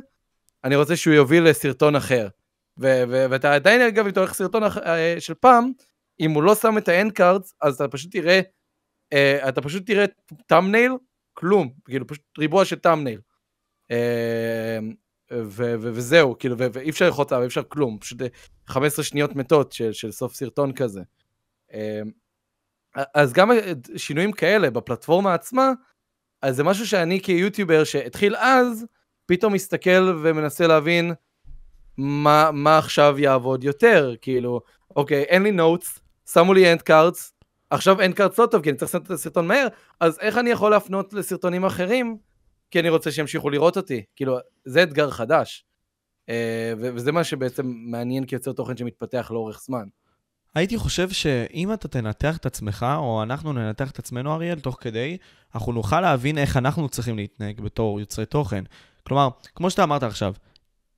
אני 0.64 0.76
רוצה 0.76 0.96
שהוא 0.96 1.14
יוביל 1.14 1.44
לסרטון 1.44 1.96
אחר. 1.96 2.28
ואתה 2.78 3.54
עדיין, 3.54 3.80
אגב, 3.80 4.04
אם 4.04 4.10
אתה 4.10 4.20
הולך 4.20 4.34
סרטון 4.34 4.62
אה, 4.62 5.16
של 5.18 5.34
פעם, 5.34 5.72
אם 6.20 6.30
הוא 6.30 6.42
לא 6.42 6.54
שם 6.54 6.78
את 6.78 6.88
ה 6.88 6.94
end 6.94 7.12
cards, 7.12 7.54
אז 7.62 7.74
אתה 7.74 7.88
פשוט 7.88 8.12
תראה, 8.12 8.40
uh, 9.14 9.48
אתה 9.48 9.62
פשוט 9.62 9.86
תראה 9.86 10.04
thumbnail, 10.46 10.92
כלום, 11.32 11.72
כאילו 11.84 12.06
פשוט 12.06 12.24
ריבוע 12.38 12.64
של 12.64 12.76
thumbnail. 12.76 13.20
Uh, 13.92 15.36
וזהו, 15.80 16.38
כאילו, 16.38 16.58
ואי 16.58 16.90
אפשר 16.90 17.04
ללחוץ 17.04 17.32
עליו, 17.32 17.42
אי 17.42 17.46
אפשר 17.46 17.62
כלום, 17.62 17.98
פשוט 17.98 18.18
15 18.66 19.04
שניות 19.04 19.36
מתות 19.36 19.72
של, 19.72 19.92
של 19.92 20.12
סוף 20.12 20.34
סרטון 20.34 20.72
כזה. 20.72 21.00
אז 23.14 23.32
גם 23.32 23.50
שינויים 23.96 24.32
כאלה 24.32 24.70
בפלטפורמה 24.70 25.34
עצמה, 25.34 25.72
אז 26.42 26.56
זה 26.56 26.64
משהו 26.64 26.86
שאני 26.86 27.20
כיוטיובר 27.22 27.84
שהתחיל 27.84 28.36
אז, 28.36 28.86
פתאום 29.26 29.52
מסתכל 29.52 30.18
ומנסה 30.22 30.66
להבין, 30.66 31.12
מה, 31.98 32.50
מה 32.52 32.78
עכשיו 32.78 33.18
יעבוד 33.18 33.64
יותר, 33.64 34.14
כאילו, 34.22 34.60
אוקיי, 34.96 35.22
אין 35.22 35.42
לי 35.42 35.52
notes, 35.52 36.00
שמו 36.32 36.54
לי 36.54 36.72
end 36.72 36.82
cards, 36.82 37.32
עכשיו 37.70 38.00
end 38.00 38.14
cards 38.14 38.38
לא 38.38 38.46
טוב, 38.46 38.62
כי 38.62 38.70
אני 38.70 38.78
צריך 38.78 38.94
לעשות 38.94 39.06
את 39.06 39.10
הסרטון 39.10 39.46
מהר, 39.46 39.66
אז 40.00 40.18
איך 40.20 40.38
אני 40.38 40.50
יכול 40.50 40.70
להפנות 40.70 41.12
לסרטונים 41.12 41.64
אחרים, 41.64 42.16
כי 42.70 42.80
אני 42.80 42.88
רוצה 42.88 43.10
שימשיכו 43.10 43.50
לראות 43.50 43.76
אותי? 43.76 44.02
כאילו, 44.16 44.38
זה 44.64 44.82
אתגר 44.82 45.10
חדש. 45.10 45.64
אה, 46.28 46.72
וזה 46.78 47.12
מה 47.12 47.24
שבעצם 47.24 47.66
מעניין 47.66 48.24
כיוצר 48.24 48.52
תוכן 48.52 48.76
שמתפתח 48.76 49.30
לאורך 49.30 49.60
זמן. 49.64 49.84
הייתי 50.54 50.78
חושב 50.78 51.10
שאם 51.10 51.72
אתה 51.72 51.88
תנתח 51.88 52.36
את 52.36 52.46
עצמך, 52.46 52.86
או 52.98 53.22
אנחנו 53.22 53.52
ננתח 53.52 53.90
את 53.90 53.98
עצמנו, 53.98 54.34
אריאל, 54.34 54.60
תוך 54.60 54.78
כדי, 54.80 55.16
אנחנו 55.54 55.72
נוכל 55.72 56.00
להבין 56.00 56.38
איך 56.38 56.56
אנחנו 56.56 56.88
צריכים 56.88 57.16
להתנהג 57.16 57.60
בתור 57.60 58.00
יוצרי 58.00 58.26
תוכן. 58.26 58.64
כלומר, 59.06 59.28
כמו 59.54 59.70
שאתה 59.70 59.82
אמרת 59.82 60.02
עכשיו, 60.02 60.34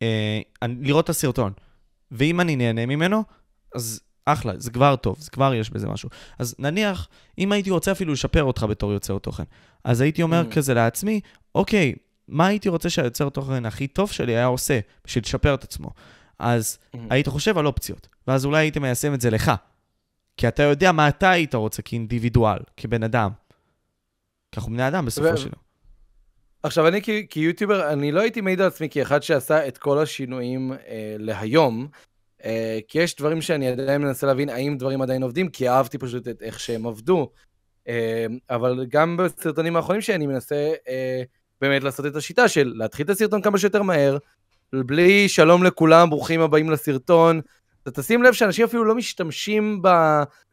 אה, 0.03 0.41
לראות 0.63 1.05
את 1.05 1.11
הסרטון, 1.11 1.53
ואם 2.11 2.41
אני 2.41 2.57
נהנה 2.57 2.87
ממנו, 2.87 3.25
אז 3.75 4.01
אחלה, 4.25 4.53
זה 4.57 4.71
כבר 4.71 4.97
טוב, 4.97 5.17
זה 5.21 5.31
כבר 5.31 5.55
יש 5.55 5.71
בזה 5.71 5.89
משהו. 5.89 6.09
אז 6.39 6.55
נניח, 6.59 7.09
אם 7.39 7.53
הייתי 7.53 7.71
רוצה 7.71 7.93
אפילו 7.93 8.13
לשפר 8.13 8.45
אותך 8.45 8.63
בתור 8.63 8.93
יוצר 8.93 9.19
תוכן, 9.19 9.43
אז 9.85 10.01
הייתי 10.01 10.23
אומר 10.23 10.45
mm. 10.51 10.55
כזה 10.55 10.75
לעצמי, 10.75 11.21
אוקיי, 11.55 11.95
מה 12.29 12.47
הייתי 12.47 12.69
רוצה 12.69 12.91
שהיוצר 12.91 13.29
תוכן 13.29 13.67
הכי 13.67 13.87
טוב 13.87 14.11
שלי 14.11 14.33
היה 14.33 14.47
עושה 14.47 14.81
בשביל 15.05 15.25
לשפר 15.25 15.55
את 15.55 15.65
עצמו? 15.65 15.91
אז 16.39 16.79
mm. 16.79 16.99
היית 17.11 17.29
חושב 17.29 17.59
על 17.59 17.67
אופציות, 17.67 18.09
ואז 18.27 18.45
אולי 18.45 18.59
היית 18.59 18.77
מיישם 18.77 19.15
את 19.15 19.21
זה 19.21 19.31
לך. 19.31 19.53
כי 20.37 20.49
אתה 20.49 20.63
יודע 20.63 20.93
מה 20.93 21.09
אתה 21.09 21.31
היית 21.31 21.55
רוצה 21.55 21.83
כאינדיבידואל, 21.83 22.59
כבן 22.77 23.03
אדם. 23.03 23.31
כי 24.53 24.61
אנחנו 24.61 24.73
בני 24.73 24.89
אדם 24.89 25.07
בסופו 25.07 25.37
של 25.37 25.49
דבר. 25.49 25.68
עכשיו, 26.69 26.89
אני 26.89 27.01
כיוטיובר, 27.31 27.93
אני 27.93 28.13
לא 28.13 28.21
הייתי 28.21 28.41
מעיד 28.41 28.61
על 28.61 28.67
עצמי 28.67 28.89
כאחד 28.91 29.23
שעשה 29.23 29.69
את 29.69 29.79
כל 29.79 29.99
השינויים 29.99 30.73
אה, 30.73 31.17
להיום, 31.19 31.89
אה, 32.45 32.79
כי 32.89 32.99
יש 32.99 33.17
דברים 33.17 33.43
שאני 33.43 33.69
עדיין 33.69 34.03
מנסה 34.03 34.27
להבין 34.27 34.49
האם 34.49 34.77
דברים 34.79 35.03
עדיין 35.03 35.23
עובדים, 35.23 35.49
כי 35.49 35.69
אהבתי 35.69 35.99
פשוט 35.99 36.29
את 36.29 36.43
איך 36.43 36.61
שהם 36.61 36.87
עבדו. 36.87 37.31
אה, 37.89 38.27
אבל 38.51 38.87
גם 38.89 39.17
בסרטונים 39.17 39.77
האחרונים 39.77 40.03
שאני 40.03 40.27
מנסה 40.27 40.73
אה, 40.89 41.23
באמת 41.61 41.83
לעשות 41.83 42.07
את 42.07 42.17
השיטה 42.17 42.49
של 42.49 42.73
להתחיל 42.77 43.05
את 43.05 43.11
הסרטון 43.11 43.43
כמה 43.43 43.59
שיותר 43.59 43.83
מהר, 43.83 44.19
בלי 44.73 45.29
שלום 45.29 45.65
לכולם, 45.65 46.11
ברוכים 46.11 46.41
הבאים 46.41 46.71
לסרטון. 46.71 47.41
אתה 47.83 47.91
תשים 47.91 48.23
לב 48.23 48.33
שאנשים 48.33 48.65
אפילו 48.65 48.85
לא 48.85 48.95
משתמשים 48.95 49.83
ב... 49.83 49.89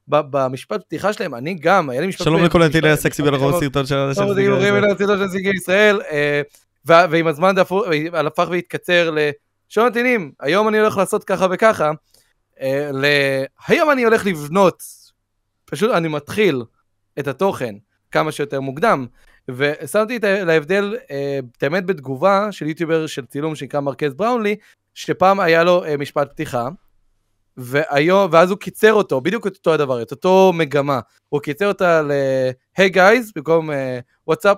במשפט 0.08 0.84
פתיחה 0.84 1.14
שלהם, 1.14 1.36
אני 1.36 1.54
גם, 1.54 1.90
היה 1.90 2.02
לי 2.02 2.08
משפט... 2.08 2.24
שלום 2.24 2.44
לכל 2.44 2.66
נטילי 2.66 2.90
הסקסי 2.90 3.22
ולראות 3.22 3.64
סרטון 3.64 3.86
של 3.86 3.96
של 4.14 5.56
ישראל. 5.56 6.02
ועם 6.86 7.28
הזמן 7.28 7.54
זה 7.56 7.62
הפך 8.28 8.48
והתקצר 8.50 9.16
לשון 9.16 9.88
נתינים, 9.88 10.32
היום 10.40 10.68
אני 10.68 10.80
הולך 10.80 10.98
לעשות 10.98 11.24
ככה 11.24 11.48
וככה, 11.52 11.92
אה, 12.62 13.44
היום 13.68 13.92
אני 13.92 14.04
הולך 14.04 14.26
לבנות, 14.26 14.84
פשוט 15.66 15.92
אני 15.92 16.08
מתחיל 16.08 16.64
את 17.20 17.28
התוכן 17.28 17.76
כמה 18.12 18.32
שיותר 18.32 18.62
מוקדם. 18.62 19.06
ושמתי 19.50 20.16
את 20.18 20.24
ההבדל, 20.24 20.98
אה, 21.12 21.40
את 21.58 21.64
האמת 21.64 21.86
בתגובה 21.86 22.48
של 22.52 22.68
יוטיובר 22.68 23.08
של 23.08 23.26
צילום 23.26 23.56
שנקרא 23.56 23.80
מרכז 23.80 24.14
בראונלי, 24.14 24.56
שפעם 24.94 25.40
היה 25.40 25.64
לו 25.64 25.84
אה, 25.84 25.98
משפט 25.98 26.32
פתיחה, 26.32 26.68
והיום, 27.58 28.30
ואז 28.32 28.50
הוא 28.50 28.58
קיצר 28.60 28.94
אותו, 28.94 29.22
בדיוק 29.22 29.48
את 29.48 29.56
אותו 29.56 29.74
הדבר, 29.74 30.02
את 30.02 30.12
אותו 30.12 30.52
מגמה. 30.56 31.00
הוא 31.30 31.42
קיצר 31.42 31.68
אותה 31.68 32.02
ל- 32.02 32.12
היי 32.78 32.90
גייז, 32.90 33.32
במקום 33.36 33.70
וואטסאפ, 34.28 34.58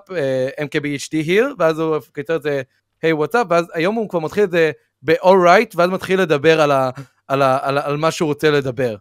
MKBHD 0.60 1.26
here, 1.26 1.54
ואז 1.58 1.78
הוא 1.78 1.96
קיצר 2.12 2.36
את 2.36 2.42
זה 2.42 2.62
היי 3.02 3.12
וואטסאפ, 3.12 3.46
ואז 3.50 3.66
היום 3.74 3.94
הוא 3.94 4.08
כבר 4.08 4.18
מתחיל 4.18 4.44
את 4.44 4.50
זה 4.50 4.70
ב-alright, 5.02 5.72
ואז 5.76 5.90
מתחיל 5.90 6.20
לדבר 6.20 6.60
על, 6.60 6.70
ה- 6.70 6.90
על, 7.28 7.42
ה- 7.42 7.58
על, 7.62 7.78
ה- 7.78 7.86
על 7.86 7.96
מה 7.96 8.10
שהוא 8.10 8.26
רוצה 8.26 8.50
לדבר. 8.50 8.96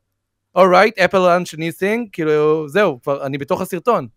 alright, 0.57 1.03
אפל 1.05 1.17
לאנץ' 1.19 1.53
ניסינג, 1.53 2.07
כאילו 2.11 2.69
זהו, 2.69 2.99
כבר 3.01 3.25
אני 3.25 3.37
בתוך 3.37 3.61
הסרטון. 3.61 4.07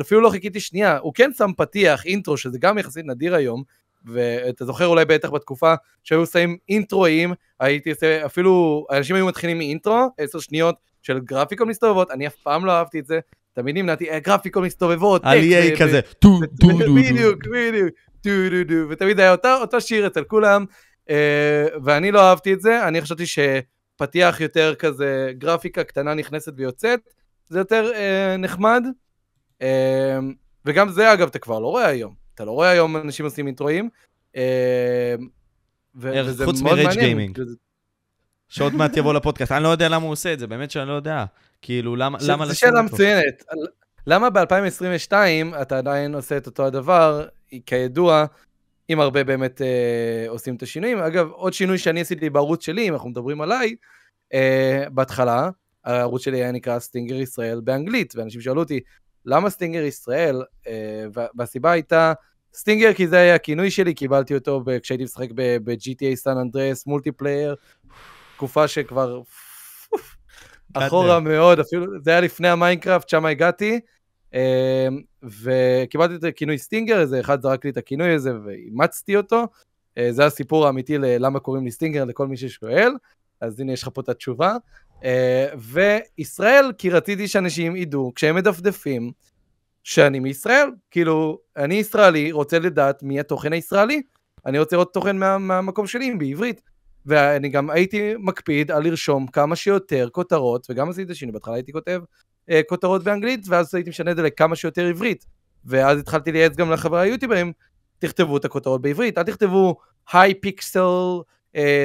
אפילו 0.00 0.20
לא 0.20 0.30
חיכיתי 0.30 0.60
שנייה, 0.60 0.98
הוא 0.98 1.14
כן 1.14 1.30
שם 1.38 1.50
פתיח, 1.56 2.06
אינטרו, 2.06 2.36
שזה 2.36 2.58
גם 2.60 2.78
יחסית 2.78 3.04
נדיר 3.06 3.34
היום, 3.34 3.62
ואתה 4.04 4.64
זוכר 4.64 4.86
אולי 4.86 5.04
בטח 5.04 5.30
בתקופה 5.30 5.74
שהיו 6.04 6.26
שמים 6.26 6.56
אינטרואים, 6.68 7.34
הייתי 7.60 7.90
עושה, 7.90 8.26
אפילו, 8.26 8.86
אנשים 8.90 9.16
היו 9.16 9.26
מתחילים 9.26 9.58
מאינטרו, 9.58 10.08
עשר 10.18 10.38
שניות 10.38 10.76
של 11.02 11.20
גרפיקות 11.20 11.68
מסתובבות, 11.68 12.10
אני 12.10 12.26
אף 12.26 12.34
פעם 12.34 12.64
לא 12.64 12.72
אהבתי 12.72 12.98
את 12.98 13.06
זה, 13.06 13.20
תמיד 13.52 13.76
נמנעתי, 13.76 14.10
אה, 14.10 14.20
גרפיקות 14.20 14.62
מסתובבות, 14.62 15.22
על 15.24 15.38
EA 15.38 15.78
כזה, 15.78 16.00
טו 16.18 16.38
טו 16.60 16.68
דו 16.68 16.78
דו, 16.78 16.94
בדיוק, 16.94 17.46
בדיוק, 17.46 17.90
טו 18.20 18.30
דו 18.50 18.64
דו, 18.64 18.90
ותמיד 18.90 19.20
היה 19.20 19.36
אותו 19.60 19.80
שיר 19.80 20.06
אצל 20.06 20.24
כולם, 20.24 20.64
אה, 21.10 21.66
ואני 21.84 22.12
לא 22.12 22.20
אהבתי 22.20 22.52
את 22.52 22.60
זה, 22.60 22.88
אני 22.88 23.00
חשבתי 23.00 23.24
שפתיח 23.26 24.40
יותר 24.40 24.74
כזה, 24.74 25.32
גרפיקה 25.38 25.84
קטנה 25.84 26.14
נכנסת 26.14 26.52
ויוצאת, 26.56 27.00
זה 27.48 27.58
יותר 27.58 27.92
אה, 27.94 28.36
נחמד, 28.36 28.84
וגם 30.66 30.88
זה 30.88 31.12
אגב 31.12 31.28
אתה 31.28 31.38
כבר 31.38 31.58
לא 31.58 31.66
רואה 31.66 31.86
היום. 31.86 32.19
אתה 32.40 32.46
לא 32.46 32.52
רואה 32.52 32.70
היום 32.70 32.96
אנשים 32.96 33.24
עושים 33.24 33.46
אינטרואים. 33.46 33.88
אה, 34.36 35.14
חוץ 36.44 36.60
מרייג' 36.60 36.90
גיימינג. 36.90 37.38
שעוד 38.48 38.74
מעט 38.74 38.96
יבוא 38.96 39.14
לפודקאסט, 39.14 39.52
אני 39.52 39.62
לא 39.62 39.68
יודע 39.68 39.88
למה 39.88 40.04
הוא 40.04 40.12
עושה 40.12 40.32
את 40.32 40.38
זה, 40.38 40.46
באמת 40.46 40.70
שאני 40.70 40.88
לא 40.88 40.92
יודע. 40.92 41.24
כאילו, 41.62 41.96
למה 41.96 42.18
אותו? 42.18 42.46
זו 42.46 42.58
שאלה 42.58 42.82
מצוינת. 42.82 43.44
למה 44.06 44.30
ב-2022 44.30 45.12
אתה 45.62 45.78
עדיין 45.78 46.14
עושה 46.14 46.36
את 46.36 46.46
אותו 46.46 46.66
הדבר, 46.66 47.26
כידוע, 47.66 48.24
אם 48.90 49.00
הרבה 49.00 49.24
באמת 49.24 49.62
אה, 49.62 50.24
עושים 50.28 50.54
את 50.54 50.62
השינויים. 50.62 50.98
אגב, 50.98 51.30
עוד 51.30 51.52
שינוי 51.52 51.78
שאני 51.78 52.00
עשיתי 52.00 52.30
בערוץ 52.30 52.64
שלי, 52.64 52.88
אם 52.88 52.92
אנחנו 52.92 53.08
מדברים 53.08 53.40
עליי, 53.40 53.74
אה, 54.34 54.84
בהתחלה, 54.90 55.50
הערוץ 55.84 56.24
שלי 56.24 56.36
היה 56.38 56.52
נקרא 56.52 56.78
סטינגר 56.78 57.20
ישראל 57.20 57.60
באנגלית, 57.60 58.14
ואנשים 58.16 58.40
שאלו 58.40 58.60
אותי, 58.60 58.80
למה 59.26 59.50
סטינגר 59.50 59.82
ישראל? 59.82 60.42
אה, 60.66 61.04
והסיבה 61.36 61.70
הייתה, 61.70 62.12
סטינגר 62.54 62.92
כי 62.92 63.08
זה 63.08 63.16
היה 63.16 63.34
הכינוי 63.34 63.70
שלי, 63.70 63.94
קיבלתי 63.94 64.34
אותו 64.34 64.64
כשהייתי 64.82 65.04
משחק 65.04 65.28
ב-GTA 65.34 66.14
סן 66.14 66.36
אנדרס 66.36 66.86
מולטיפלייר, 66.86 67.54
תקופה 68.36 68.68
שכבר 68.68 69.22
אחורה 70.74 71.20
מאוד, 71.20 71.60
אפילו 71.60 71.86
זה 72.02 72.10
היה 72.10 72.20
לפני 72.20 72.48
המיינקראפט, 72.48 73.08
שם 73.08 73.26
הגעתי, 73.26 73.80
אה, 74.34 74.88
וקיבלתי 75.22 76.14
את 76.14 76.24
הכינוי 76.24 76.58
סטינגר, 76.58 77.00
איזה 77.00 77.20
אחד 77.20 77.42
זרק 77.42 77.64
לי 77.64 77.70
את 77.70 77.76
הכינוי 77.76 78.14
הזה 78.14 78.30
ואימצתי 78.44 79.16
אותו. 79.16 79.46
אה, 79.98 80.12
זה 80.12 80.26
הסיפור 80.26 80.66
האמיתי 80.66 80.98
ללמה 80.98 81.40
קוראים 81.40 81.64
לי 81.64 81.70
סטינגר 81.70 82.04
לכל 82.04 82.26
מי 82.26 82.36
ששואל, 82.36 82.92
אז 83.40 83.60
הנה 83.60 83.72
יש 83.72 83.82
לך 83.82 83.88
פה 83.94 84.00
את 84.00 84.08
התשובה. 84.08 84.56
Uh, 85.00 85.02
וישראל, 85.58 86.72
כי 86.78 86.90
רציתי 86.90 87.28
שאנשים 87.28 87.76
ידעו, 87.76 88.12
כשהם 88.14 88.36
מדפדפים, 88.36 89.12
שאני 89.84 90.20
מישראל. 90.20 90.70
כאילו, 90.90 91.38
אני 91.56 91.74
ישראלי, 91.74 92.32
רוצה 92.32 92.58
לדעת 92.58 93.02
מי 93.02 93.20
התוכן 93.20 93.52
הישראלי. 93.52 94.02
אני 94.46 94.58
רוצה 94.58 94.76
לראות 94.76 94.92
תוכן 94.92 95.18
מה, 95.18 95.38
מהמקום 95.38 95.86
שלי, 95.86 96.14
בעברית. 96.14 96.62
ואני 97.06 97.48
גם 97.48 97.70
הייתי 97.70 98.12
מקפיד 98.18 98.70
על 98.70 98.84
לרשום 98.84 99.26
כמה 99.26 99.56
שיותר 99.56 100.08
כותרות, 100.12 100.66
וגם 100.70 100.90
עשיתי 100.90 101.14
שינוי, 101.14 101.32
בהתחלה 101.32 101.54
הייתי 101.54 101.72
כותב 101.72 102.00
uh, 102.50 102.54
כותרות 102.68 103.04
באנגלית, 103.04 103.40
ואז 103.48 103.74
הייתי 103.74 103.90
משנה 103.90 104.10
את 104.10 104.16
זה 104.16 104.22
לכמה 104.22 104.56
שיותר 104.56 104.86
עברית. 104.86 105.26
ואז 105.64 105.98
התחלתי 105.98 106.32
לייעץ 106.32 106.56
גם 106.56 106.70
לחברי 106.70 107.00
היוטיוברים, 107.00 107.52
תכתבו 107.98 108.36
את 108.36 108.44
הכותרות 108.44 108.82
בעברית, 108.82 109.18
אל 109.18 109.22
תכתבו 109.22 109.76
Hypixel, 110.12 111.20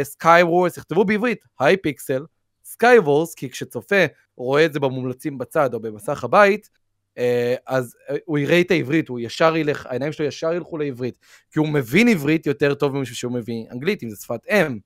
SkyWars, 0.03 0.73
תכתבו 0.73 1.05
בעברית, 1.05 1.45
הייפיקסל, 1.59 2.25
סקייוורס, 2.65 3.33
כי 3.35 3.49
כשצופה 3.49 4.05
רואה 4.37 4.65
את 4.65 4.73
זה 4.73 4.79
במומלצים 4.79 5.37
בצד 5.37 5.73
או 5.73 5.79
במסך 5.79 6.23
הבית, 6.23 6.69
אה, 6.69 6.84
אז 7.67 7.95
אה, 8.09 8.15
הוא 8.25 8.37
יראה 8.37 8.61
את 8.61 8.71
העברית, 8.71 9.09
הוא 9.09 9.19
ישר 9.19 9.57
ילך, 9.57 9.85
העיניים 9.85 10.11
שלו 10.11 10.25
ישר 10.25 10.53
ילכו 10.53 10.77
לעברית, 10.77 11.17
כי 11.51 11.59
הוא 11.59 11.67
מבין 11.67 12.07
עברית 12.07 12.45
יותר 12.45 12.73
טוב 12.73 12.95
ממישהו 12.95 13.15
שהוא 13.15 13.33
מבין 13.33 13.65
אנגלית, 13.71 14.03
אם 14.03 14.09
זה 14.09 14.15
שפת 14.15 14.39
אם, 14.49 14.79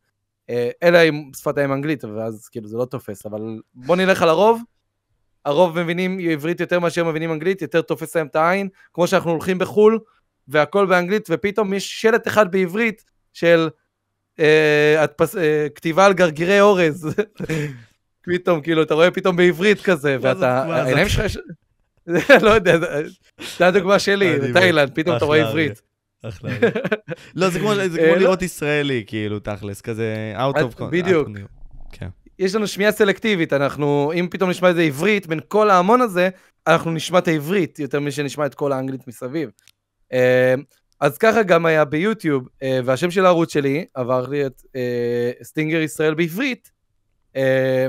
אה, 0.50 0.70
אלא 0.84 0.98
אם 1.10 1.32
שפת 1.36 1.58
האם 1.58 1.74
אנגלית, 1.74 2.04
ואז 2.04 2.48
כאילו 2.48 2.68
זה 2.68 2.78
לא 2.78 2.86
תופס, 2.86 3.26
אבל 3.26 3.42
בוא 3.74 3.96
נלך 3.96 4.22
על 4.22 4.30
הרוב, 4.30 4.62
הרוב 5.46 5.82
מבינים 5.82 6.20
עברית 6.20 6.60
יותר 6.60 6.80
מאשר 6.80 7.06
מבינים 7.06 7.32
אנגלית, 7.32 7.62
יותר 7.62 7.82
תופס 7.82 8.16
להם 8.16 8.28
את 8.28 8.36
העין, 8.36 8.70
כמו 8.94 9.08
שאנחנו 9.08 9.32
הולכים 9.32 9.58
בחו"ל, 9.58 10.00
והכל 10.48 10.86
באנגלית, 10.86 11.28
ופתאום 11.30 11.74
יש 11.74 12.02
שלט 12.02 12.28
אחד 12.28 12.52
בעברית 12.52 13.04
של 13.34 13.70
אה, 14.40 15.04
הדפס, 15.04 15.36
אה, 15.36 15.68
כתיבה 15.76 16.06
על 16.06 16.14
גרגירי 16.14 16.62
אורז. 16.62 17.08
פתאום, 18.26 18.62
כאילו, 18.62 18.84
אתה 18.84 18.94
רואה 18.94 19.12
פתאום 19.12 19.36
בעברית 19.36 19.82
כזה, 19.82 20.18
ואתה, 20.22 20.64
העיניים 20.64 21.10
שלך, 21.10 21.38
לא 22.45 22.49
יודע, 22.49 22.78
זו 23.57 23.66
הדוגמה 23.66 23.99
שלי, 23.99 24.39
בתאילנד, 24.39 24.91
פתאום 24.93 25.18
אתה 25.18 25.26
רואה 25.26 25.47
עברית. 25.47 25.82
אחלה. 26.24 26.49
לא, 27.36 27.49
זה 27.49 27.60
כמו 27.60 27.72
אה, 27.72 27.88
לא. 27.88 28.18
לראות 28.18 28.41
ישראלי, 28.41 29.03
כאילו, 29.07 29.39
תכלס, 29.39 29.82
כזה 29.82 30.34
out 30.38 30.60
of... 30.60 30.84
בדיוק. 30.91 31.28
כן. 31.91 32.10
יש 32.39 32.55
לנו 32.55 32.68
שמיעה 32.68 32.91
סלקטיבית, 32.91 33.53
אנחנו, 33.53 34.12
אם 34.16 34.28
פתאום 34.32 34.49
נשמע 34.49 34.70
איזה 34.70 34.82
עברית, 34.82 35.28
בין 35.28 35.39
כל 35.47 35.70
ההמון 35.70 36.01
הזה, 36.01 36.30
אנחנו 36.68 36.91
נשמע 36.91 37.20
את 37.20 37.28
העברית 37.28 37.80
יותר 37.80 37.99
משנשמע 37.99 38.45
את 38.45 38.55
כל 38.55 38.72
האנגלית 38.72 39.07
מסביב. 39.07 39.49
אז 40.99 41.18
ככה 41.18 41.43
גם 41.43 41.66
היה 41.66 41.86
ביוטיוב, 41.86 42.47
אה, 42.64 42.80
והשם 42.86 43.12
של 43.12 43.26
הערוץ 43.26 43.53
שלי 43.53 43.86
עבר 43.93 44.28
לי 44.28 44.45
את 44.45 44.62
אה, 44.76 45.32
סטינגר 45.43 45.82
ישראל 45.82 46.14
בעברית, 46.14 46.72
אה, 47.36 47.88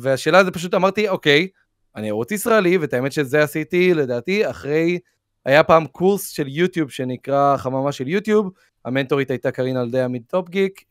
והשאלה 0.00 0.44
זה 0.44 0.50
פשוט 0.50 0.74
אמרתי, 0.74 1.08
אוקיי, 1.08 1.48
אני 1.96 2.10
ערוץ 2.10 2.30
ישראלי, 2.30 2.76
ואת 2.76 2.94
האמת 2.94 3.12
שזה 3.12 3.42
עשיתי 3.42 3.94
לדעתי 3.94 4.50
אחרי, 4.50 4.98
היה 5.44 5.62
פעם 5.62 5.86
קורס 5.86 6.28
של 6.28 6.48
יוטיוב 6.48 6.90
שנקרא 6.90 7.56
חממה 7.56 7.92
של 7.92 8.08
יוטיוב, 8.08 8.50
המנטורית 8.84 9.30
הייתה 9.30 9.50
קרין 9.50 9.76
אלדיה 9.76 10.08
מטופ 10.08 10.48
גיק, 10.48 10.84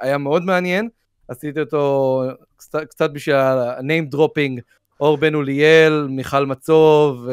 היה 0.00 0.18
מאוד 0.18 0.44
מעניין, 0.44 0.88
עשיתי 1.28 1.60
אותו 1.60 2.22
קצת, 2.56 2.84
קצת 2.90 3.10
בשביל 3.10 3.36
ה-name 3.36 4.14
dropping, 4.14 4.60
אור 5.00 5.16
בן 5.16 5.34
אוליאל, 5.34 6.06
מיכל 6.10 6.46
מצוב, 6.46 7.28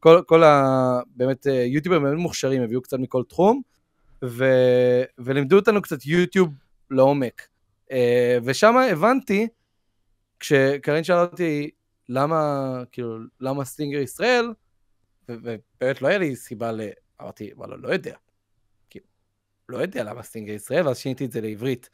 כל, 0.00 0.20
כל 0.26 0.44
ה... 0.44 1.00
באמת 1.16 1.46
יוטיוברים 1.66 2.02
באמת 2.02 2.18
מוכשרים, 2.18 2.62
הביאו 2.62 2.82
קצת 2.82 2.98
מכל 2.98 3.22
תחום, 3.28 3.62
ו, 4.24 4.44
ולימדו 5.18 5.56
אותנו 5.56 5.82
קצת 5.82 6.06
יוטיוב 6.06 6.48
לעומק. 6.90 7.48
ושם 8.44 8.76
הבנתי, 8.76 9.48
כשקרין 10.40 11.04
שאלה 11.04 11.22
אותי, 11.22 11.70
למה, 12.08 12.82
כאילו, 12.92 13.18
למה 13.40 13.64
סטינגר 13.64 13.98
ישראל? 13.98 14.52
ובאמת 15.28 16.02
לא 16.02 16.08
היה 16.08 16.18
לי 16.18 16.36
סיבה 16.36 16.72
ל... 16.72 16.80
אמרתי, 17.22 17.50
וואלה, 17.56 17.76
לא 17.76 17.88
יודע. 17.88 18.14
כאילו, 18.90 19.06
לא 19.68 19.78
יודע 19.78 20.04
למה 20.04 20.22
סטינגר 20.22 20.52
ישראל, 20.52 20.86
ואז 20.86 20.98
שיניתי 20.98 21.24
את 21.24 21.32
זה 21.32 21.40
לעברית. 21.40 21.90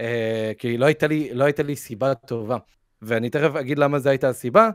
אה, 0.00 0.52
כי 0.58 0.78
לא 0.78 0.86
הייתה, 0.86 1.06
לי, 1.06 1.34
לא 1.34 1.44
הייתה 1.44 1.62
לי 1.62 1.76
סיבה 1.76 2.14
טובה. 2.14 2.56
ואני 3.02 3.30
תכף 3.30 3.54
אגיד 3.54 3.78
למה 3.78 3.98
זו 3.98 4.08
הייתה 4.08 4.28
הסיבה, 4.28 4.70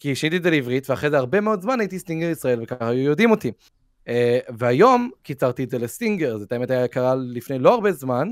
כי 0.00 0.14
שיניתי 0.14 0.36
את 0.36 0.42
זה 0.42 0.50
לעברית, 0.50 0.90
ואחרי 0.90 1.10
זה 1.10 1.18
הרבה 1.18 1.40
מאוד 1.40 1.60
זמן 1.60 1.80
הייתי 1.80 1.98
סטינגר 1.98 2.30
ישראל, 2.30 2.62
וככה 2.62 2.88
היו 2.88 3.02
יודעים 3.02 3.30
אותי. 3.30 3.52
אה, 4.08 4.38
והיום 4.58 5.10
קיצרתי 5.22 5.64
את 5.64 5.70
זה 5.70 5.78
לסטינגר, 5.78 6.38
זאת 6.38 6.52
האמת 6.52 6.70
היה 6.70 6.88
קרה 6.88 7.14
לפני 7.14 7.58
לא 7.58 7.74
הרבה 7.74 7.92
זמן. 7.92 8.28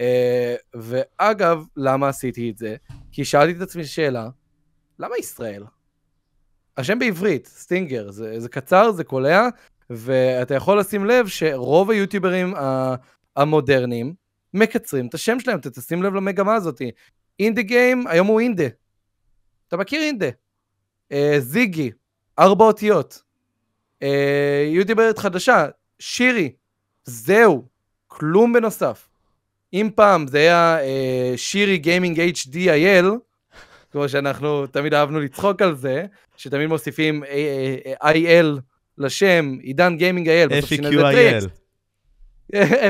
אה, 0.00 0.54
ואגב, 0.74 1.64
למה 1.76 2.08
עשיתי 2.08 2.50
את 2.50 2.58
זה? 2.58 2.76
כי 3.12 3.24
שאלתי 3.24 3.56
את 3.56 3.60
עצמי 3.60 3.84
שאלה, 3.84 4.28
למה 5.00 5.16
ישראל? 5.18 5.64
השם 6.76 6.98
בעברית, 6.98 7.46
סטינגר, 7.46 8.10
זה, 8.10 8.40
זה 8.40 8.48
קצר, 8.48 8.92
זה 8.92 9.04
קולע, 9.04 9.48
ואתה 9.90 10.54
יכול 10.54 10.80
לשים 10.80 11.04
לב 11.04 11.28
שרוב 11.28 11.90
היוטיוברים 11.90 12.54
המודרניים 13.36 14.14
מקצרים 14.54 15.06
את 15.06 15.14
השם 15.14 15.40
שלהם, 15.40 15.58
אתה 15.58 15.70
תשים 15.70 16.02
לב 16.02 16.14
למגמה 16.14 16.54
הזאת. 16.54 16.82
אינדה 17.38 17.62
גיים, 17.62 18.06
היום 18.06 18.26
הוא 18.26 18.40
אינדה. 18.40 18.64
אתה 19.68 19.76
מכיר 19.76 20.02
אינדה? 20.02 20.28
אה, 21.12 21.36
זיגי, 21.38 21.90
ארבע 22.38 22.64
אותיות. 22.64 23.22
אה, 24.02 24.68
יוטיוברית 24.72 25.18
חדשה, 25.18 25.66
שירי, 25.98 26.52
זהו, 27.04 27.64
כלום 28.06 28.52
בנוסף. 28.52 29.08
אם 29.72 29.90
פעם 29.94 30.26
זה 30.26 30.38
היה 30.38 30.80
אה, 30.80 31.32
שירי 31.36 31.78
גיימינג 31.78 32.20
HD 32.20 32.54
IL, 32.54 33.06
כמו 33.90 34.08
שאנחנו 34.08 34.66
תמיד 34.66 34.94
אהבנו 34.94 35.20
לצחוק 35.20 35.62
על 35.62 35.76
זה, 35.76 36.04
שתמיד 36.36 36.66
מוסיפים 36.66 37.24
אה, 37.24 37.76
אה, 38.02 38.12
IL 38.12 38.60
לשם, 38.98 39.56
עידן 39.60 39.96
גיימינג 39.96 40.28
IL, 40.28 40.54
זה 40.54 40.60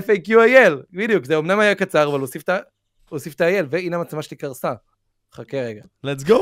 FAQIL, 0.07 0.73
בדיוק, 0.93 1.25
זה 1.25 1.39
אמנם 1.39 1.61
היה 1.61 1.75
קצר, 1.75 2.09
אבל 2.09 2.21
הוסיף 3.09 3.35
את 3.35 3.41
ה-IL, 3.41 3.65
והנה 3.71 3.97
המצלמה 3.97 4.23
שלי 4.23 4.37
קרסה. 4.37 4.73
חכה 5.35 5.57
רגע. 5.61 5.83
let's 6.07 6.25
go. 6.29 6.35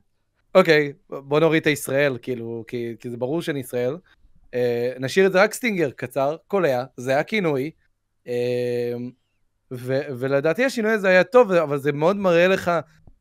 אוקיי, 0.54 0.92
בוא 1.08 1.40
נוריד 1.40 1.60
את 1.60 1.66
הישראל, 1.66 2.18
כאילו, 2.22 2.64
כי, 2.68 2.96
כי 3.00 3.10
זה 3.10 3.16
ברור 3.16 3.42
שאני 3.42 3.60
ישראל. 3.60 3.96
Uh, 4.46 4.54
נשאיר 5.00 5.26
את 5.26 5.32
זה 5.32 5.42
רק 5.42 5.54
סטינגר, 5.54 5.90
קצר, 5.90 6.36
קולע, 6.46 6.84
זה 6.96 7.18
הכינוי. 7.18 7.70
Uh, 8.26 8.30
ו- 9.72 10.00
ולדעתי 10.18 10.64
השינוי 10.64 10.92
הזה 10.92 11.08
היה 11.08 11.24
טוב, 11.24 11.52
אבל 11.52 11.78
זה 11.78 11.92
מאוד 11.92 12.16
מראה 12.16 12.48
לך 12.48 12.70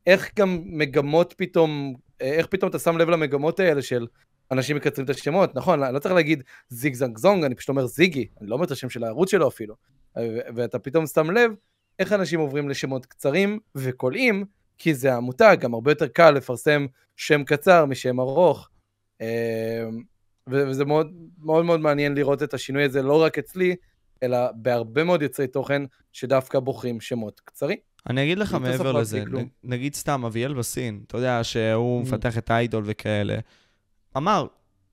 איך 0.07 0.31
גם 0.35 0.61
מגמות 0.65 1.33
פתאום, 1.37 1.95
איך 2.19 2.47
פתאום 2.47 2.69
אתה 2.69 2.79
שם 2.79 2.97
לב 2.97 3.09
למגמות 3.09 3.59
האלה 3.59 3.81
של 3.81 4.07
אנשים 4.51 4.75
מקצרים 4.75 5.05
את 5.05 5.09
השמות, 5.09 5.55
נכון, 5.55 5.83
אני 5.83 5.93
לא 5.93 5.99
צריך 5.99 6.15
להגיד 6.15 6.43
זיג 6.69 6.93
זנג 6.93 7.17
זונג, 7.17 7.43
אני 7.43 7.55
פשוט 7.55 7.69
אומר 7.69 7.85
זיגי, 7.85 8.27
אני 8.41 8.49
לא 8.49 8.55
אומר 8.55 8.65
את 8.65 8.71
השם 8.71 8.89
של 8.89 9.03
הערוץ 9.03 9.31
שלו 9.31 9.47
אפילו. 9.47 9.75
ו- 10.17 10.39
ואתה 10.55 10.79
פתאום 10.79 11.07
שם 11.07 11.31
לב 11.31 11.51
איך 11.99 12.13
אנשים 12.13 12.39
עוברים 12.39 12.69
לשמות 12.69 13.05
קצרים 13.05 13.59
וקולעים, 13.75 14.45
כי 14.77 14.93
זה 14.93 15.13
המותג, 15.13 15.57
גם 15.59 15.73
הרבה 15.73 15.91
יותר 15.91 16.07
קל 16.07 16.31
לפרסם 16.31 16.85
שם 17.15 17.43
קצר 17.43 17.85
משם 17.85 18.19
ארוך. 18.19 18.69
אמ, 19.21 19.27
וזה 20.47 20.85
מאוד 20.85 21.11
מאוד 21.39 21.65
מאוד 21.65 21.79
מעניין 21.79 22.15
לראות 22.15 22.43
את 22.43 22.53
השינוי 22.53 22.83
הזה, 22.83 23.01
לא 23.01 23.21
רק 23.23 23.37
אצלי, 23.37 23.75
אלא 24.23 24.37
בהרבה 24.55 25.03
מאוד 25.03 25.21
יוצרי 25.21 25.47
תוכן 25.47 25.81
שדווקא 26.11 26.59
בוחרים 26.59 27.01
שמות 27.01 27.39
קצרים. 27.39 27.77
אני 28.09 28.23
אגיד 28.23 28.37
לך 28.37 28.53
מעבר 28.53 28.91
לזה, 28.91 29.23
נגיד 29.63 29.95
סתם 29.95 30.25
אביאל 30.25 30.53
בסין, 30.53 31.03
אתה 31.07 31.17
יודע 31.17 31.43
שהוא 31.43 32.01
mm. 32.01 32.05
מפתח 32.05 32.37
את 32.37 32.51
האיידול 32.51 32.83
וכאלה, 32.85 33.39
אמר, 34.17 34.47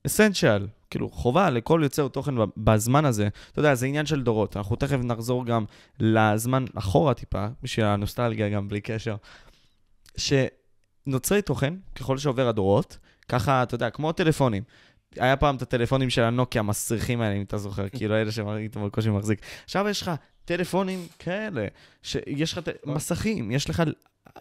אסנצ'ל, 0.07 0.67
כאילו 0.91 1.09
חובה 1.09 1.51
לכל 1.51 1.81
יוצר 1.83 2.09
תוכן 2.09 2.35
בזמן 2.57 3.05
הזה. 3.05 3.29
אתה 3.53 3.59
יודע, 3.61 3.75
זה 3.75 3.87
עניין 3.87 4.07
של 4.07 4.23
דורות. 4.23 4.57
אנחנו 4.57 4.77
תכף 4.77 4.99
נחזור 5.05 5.47
גם 5.47 5.65
לזמן 6.01 6.65
אחורה 6.75 7.15
טיפה, 7.15 7.47
בשביל 7.63 7.87
הנוסטלגיה 7.87 8.49
גם 8.49 8.69
בלי 8.69 8.81
קשר. 8.81 9.17
שנוצרי 10.17 11.43
תוכן, 11.43 11.75
ככל 11.95 12.19
שעובר 12.19 12.49
הדורות, 12.49 12.99
ככה, 13.29 13.63
אתה 13.63 13.75
יודע, 13.75 13.91
כמו 13.91 14.13
טלפונים. 14.13 14.63
היה 15.17 15.37
פעם 15.37 15.57
את 15.57 15.63
הטלפונים 15.63 16.11
של 16.11 16.23
הנוקיה 16.23 16.61
המסריחים 16.61 17.21
האלה, 17.21 17.35
אם 17.37 17.43
אתה 17.43 17.59
זוכר, 17.59 17.89
כאילו 17.89 18.15
אלה 18.15 18.33
שאתה 18.33 18.81
בקושי 18.81 19.11
מחזיק. 19.11 19.41
עכשיו 19.65 19.89
יש 19.89 20.03
לך 20.03 20.11
טלפונים 20.49 21.07
כאלה, 21.19 21.67
שיש 22.03 22.59
לך 22.59 22.71
מסכים, 22.87 23.51
יש 23.51 23.71
לך 23.71 23.83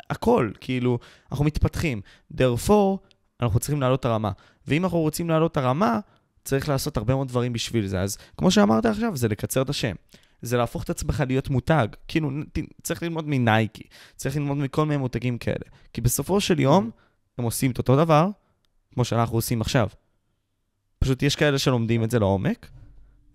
הכל, 0.09 0.51
כאילו, 0.61 0.99
אנחנו 1.31 1.45
מתפתחים. 1.45 2.01
therefore, 2.33 2.97
אנחנו 3.41 3.59
צריכים 3.59 3.81
להעלות 3.81 3.99
את 3.99 4.05
הרמה. 4.05 4.31
ואם 4.67 4.83
אנחנו 4.83 4.99
רוצים 4.99 5.29
להעלות 5.29 5.51
את 5.51 5.57
הרמה, 5.57 5.99
צריך 6.43 6.69
לעשות 6.69 6.97
הרבה 6.97 7.15
מאוד 7.15 7.27
דברים 7.27 7.53
בשביל 7.53 7.87
זה. 7.87 8.01
אז 8.01 8.17
כמו 8.37 8.51
שאמרת 8.51 8.85
עכשיו, 8.85 9.17
זה 9.17 9.27
לקצר 9.27 9.61
את 9.61 9.69
השם. 9.69 9.95
זה 10.41 10.57
להפוך 10.57 10.83
את 10.83 10.89
עצמך 10.89 11.23
להיות 11.27 11.49
מותג. 11.49 11.87
כאילו, 12.07 12.29
צריך 12.83 13.03
ללמוד 13.03 13.27
מנייקי, 13.27 13.83
צריך 14.15 14.35
ללמוד 14.35 14.57
מכל 14.57 14.85
מיני 14.85 14.97
מותגים 14.97 15.37
כאלה. 15.37 15.65
כי 15.93 16.01
בסופו 16.01 16.41
של 16.41 16.59
יום, 16.59 16.89
הם 17.37 17.43
עושים 17.43 17.71
את 17.71 17.77
אותו 17.77 17.95
דבר, 17.95 18.29
כמו 18.93 19.05
שאנחנו 19.05 19.37
עושים 19.37 19.61
עכשיו. 19.61 19.87
פשוט 20.99 21.23
יש 21.23 21.35
כאלה 21.35 21.57
שלומדים 21.57 22.03
את 22.03 22.11
זה 22.11 22.19
לעומק, 22.19 22.69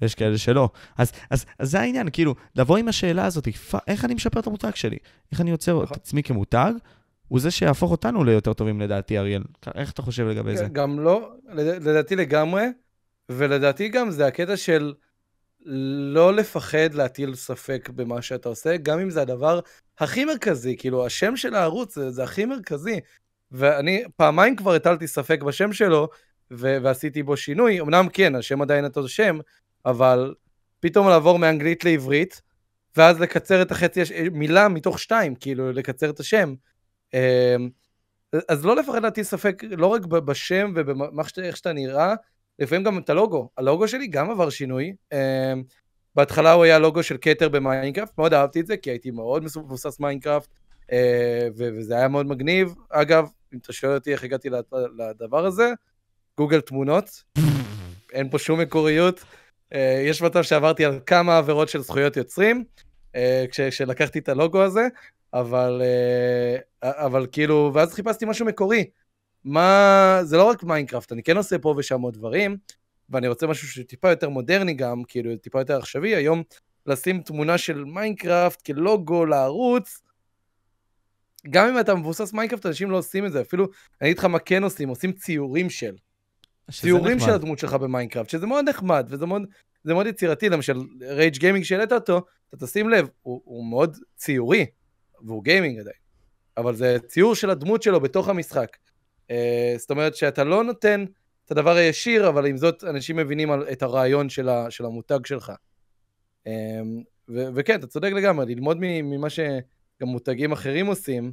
ויש 0.03 0.15
כאלה 0.15 0.39
שלא. 0.39 0.71
אז, 0.99 1.13
אז, 1.31 1.45
אז 1.59 1.71
זה 1.71 1.81
העניין, 1.81 2.09
כאילו, 2.13 2.35
לבוא 2.57 2.77
עם 2.77 2.89
השאלה 2.89 3.27
הזאת, 3.27 3.49
איך 3.89 4.05
אני 4.05 4.15
משפר 4.15 4.41
את 4.41 4.47
המותג 4.47 4.75
שלי? 4.75 4.99
איך 5.33 5.41
אני 5.41 5.51
יוצר 5.51 5.79
את 5.79 5.83
נכון. 5.83 5.97
עצמי 6.01 6.23
כמותג? 6.23 6.73
הוא 7.29 7.41
זה 7.41 7.51
שיהפוך 7.51 7.91
אותנו 7.91 8.25
ליותר 8.25 8.53
טובים 8.53 8.81
לדעתי, 8.81 9.19
אריאל. 9.19 9.43
איך 9.75 9.91
אתה 9.91 10.03
חושב 10.03 10.27
לגבי 10.27 10.57
זה? 10.57 10.67
גם 10.73 11.01
לא, 11.01 11.33
לדעתי 11.55 12.17
לגמרי, 12.17 12.65
ולדעתי 13.29 13.89
גם 13.89 14.11
זה 14.11 14.27
הקטע 14.27 14.57
של 14.57 14.95
לא 16.15 16.35
לפחד 16.35 16.95
להטיל 16.95 17.35
ספק 17.35 17.89
במה 17.95 18.23
שאתה 18.23 18.49
עושה, 18.49 18.77
גם 18.77 19.01
אם 19.01 19.11
זה 19.11 19.23
הדבר 19.23 19.61
הכי 19.99 20.25
מרכזי, 20.25 20.77
כאילו 20.79 21.07
השם 21.07 21.37
של 21.37 21.55
הערוץ 21.55 21.95
זה, 21.95 22.11
זה 22.11 22.25
הכי 22.25 22.45
מרכזי. 22.45 23.01
ואני 23.53 24.05
פעמיים 24.17 24.57
כבר 24.57 24.75
הטלתי 24.75 25.07
ספק 25.07 25.43
בשם 25.43 25.73
שלו, 25.73 26.09
ו- 26.53 26.77
ועשיתי 26.83 27.23
בו 27.23 27.37
שינוי. 27.37 27.81
אמנם 27.81 28.09
כן, 28.13 28.35
השם 28.35 28.63
עדיין 28.63 28.85
אותו 28.85 29.09
שם, 29.09 29.39
אבל 29.87 30.35
פתאום 30.81 31.09
לעבור 31.09 31.39
מאנגלית 31.39 31.85
לעברית, 31.85 32.43
ואז 32.97 33.21
לקצר 33.21 33.63
את 33.63 33.71
החצי, 33.71 34.01
מילה 34.33 34.69
מתוך 34.69 34.99
שתיים, 34.99 35.35
כאילו 35.35 35.73
לקצר 35.73 36.11
את 36.11 36.21
השם. 36.21 36.55
אמ, 37.15 37.69
אז 38.49 38.65
לא 38.65 38.77
לפחד 38.77 39.03
להטיל 39.03 39.25
ספק, 39.25 39.63
לא 39.71 39.87
רק 39.87 40.05
בשם 40.07 40.73
ובאיך 40.77 41.57
שאתה 41.57 41.73
נראה, 41.73 42.15
לפעמים 42.59 42.85
גם 42.85 42.99
את 42.99 43.11
הלוגו. 43.11 43.49
הלוגו 43.59 43.89
שלי 43.89 44.07
גם 44.07 44.31
עבר 44.31 44.51
שינוי. 44.51 44.93
אמ, 45.13 45.63
בהתחלה 46.15 46.53
הוא 46.53 46.65
היה 46.65 46.79
לוגו 46.79 47.03
של 47.03 47.17
כתר 47.21 47.49
במיינקראפט, 47.49 48.19
מאוד 48.19 48.35
אהבתי 48.35 48.61
את 48.61 48.67
זה, 48.67 48.77
כי 48.77 48.91
הייתי 48.91 49.11
מאוד 49.11 49.45
מבוסס 49.45 50.01
מיינקראפט, 50.01 50.49
אה, 50.93 51.49
וזה 51.57 51.97
היה 51.97 52.09
מאוד 52.09 52.27
מגניב. 52.27 52.75
אגב, 52.91 53.29
אם 53.55 53.59
אתה 53.59 53.73
שואל 53.73 53.95
אותי 53.95 54.13
איך 54.13 54.25
הגעתי 54.25 54.49
לדבר 54.99 55.47
הזה, 55.47 55.73
גוגל 56.39 56.61
תמונות, 56.61 57.23
אין 58.13 58.31
פה 58.31 58.39
שום 58.39 58.61
מקוריות. 58.61 59.25
אה, 59.75 60.03
יש 60.07 60.23
מצב 60.23 60.43
שעברתי 60.43 60.85
על 60.85 61.01
כמה 61.07 61.39
עבירות 61.39 61.69
של 61.69 61.81
זכויות 61.81 62.17
יוצרים, 62.17 62.65
אה, 63.17 63.45
כשלקחתי 63.51 64.19
את 64.19 64.29
הלוגו 64.29 64.63
הזה, 64.63 64.89
אבל, 65.35 65.83
אבל 66.83 67.27
כאילו, 67.33 67.71
ואז 67.75 67.95
חיפשתי 67.95 68.25
משהו 68.25 68.47
מקורי. 68.47 68.85
מה, 69.45 70.19
זה 70.23 70.37
לא 70.37 70.45
רק 70.45 70.65
מיינקראפט, 70.65 71.13
אני 71.13 71.23
כן 71.23 71.37
עושה 71.37 71.59
פה 71.59 71.75
ושם 71.79 72.01
עוד 72.01 72.15
דברים, 72.15 72.57
ואני 73.11 73.29
רוצה 73.29 73.47
משהו 73.47 73.69
שטיפה 73.69 74.11
יותר 74.11 74.29
מודרני 74.29 74.75
גם, 74.75 75.03
כאילו 75.09 75.37
טיפה 75.37 75.61
יותר 75.61 75.77
עכשווי, 75.77 76.15
היום 76.15 76.43
לשים 76.87 77.23
תמונה 77.23 77.59
של 77.59 77.85
מיינקראפט 77.85 78.63
כלוגו 78.63 79.27
לערוץ, 79.27 80.03
גם 81.51 81.69
אם 81.69 81.81
אתה 81.81 81.95
מבוסס 81.95 82.33
מיינקראפט, 82.33 82.67
אנשים 82.67 82.91
לא 82.91 82.97
עושים 82.99 83.27
את 83.27 83.33
זה, 83.33 83.41
אפילו, 83.41 83.65
אני 84.01 84.11
אגיד 84.11 84.19
לך 84.19 84.25
מה 84.25 84.39
כן 84.39 84.63
עושים, 84.63 84.89
עושים 84.89 85.13
ציורים 85.13 85.71
של. 85.71 85.95
ציורים. 86.81 87.21
של 87.21 87.31
הדמות 87.31 87.59
שלך 87.59 87.75
במיינקראפט, 87.75 88.31
שזה 88.31 88.47
מאוד 88.47 88.69
נחמד, 88.69 89.07
וזה 89.11 89.27
מאוד, 89.27 89.43
מאוד 89.85 90.07
יצירתי, 90.07 90.49
למשל 90.49 90.81
רייג' 91.01 91.37
גיימינג 91.37 91.65
שהעלית 91.65 91.93
אותו, 91.93 92.23
אתה 92.55 92.67
תשים 92.67 92.89
לב, 92.89 93.09
הוא, 93.23 93.41
הוא 93.45 93.71
מאוד 93.71 93.97
ציורי, 94.17 94.67
והוא 95.25 95.45
גיימינג 95.45 95.79
עדיין, 95.79 95.97
אבל 96.57 96.75
זה 96.75 96.97
ציור 97.07 97.35
של 97.35 97.51
הדמות 97.51 97.83
שלו 97.83 98.01
בתוך 98.01 98.29
המשחק. 98.29 98.77
Uh, 99.23 99.35
זאת 99.79 99.91
אומרת 99.91 100.17
שאתה 100.17 100.45
לא 100.45 100.65
נותן 100.65 101.05
את 101.47 101.51
הדבר 101.51 101.77
הישיר, 101.77 102.29
אבל 102.29 102.47
עם 102.47 102.57
זאת 102.57 102.85
אנשים 102.85 103.17
מבינים 103.17 103.51
את 103.73 103.83
הרעיון 103.83 104.29
של, 104.29 104.49
ה, 104.49 104.71
של 104.71 104.85
המותג 104.85 105.27
שלך. 105.27 105.53
ו- 107.29 107.49
וכן, 107.55 107.79
אתה 107.79 107.87
צודק 107.87 108.13
לגמרי, 108.13 108.55
ללמוד 108.55 108.77
ממה 108.81 109.31
שגם 109.31 110.09
מותגים 110.09 110.53
אחרים 110.53 110.87
עושים. 110.87 111.33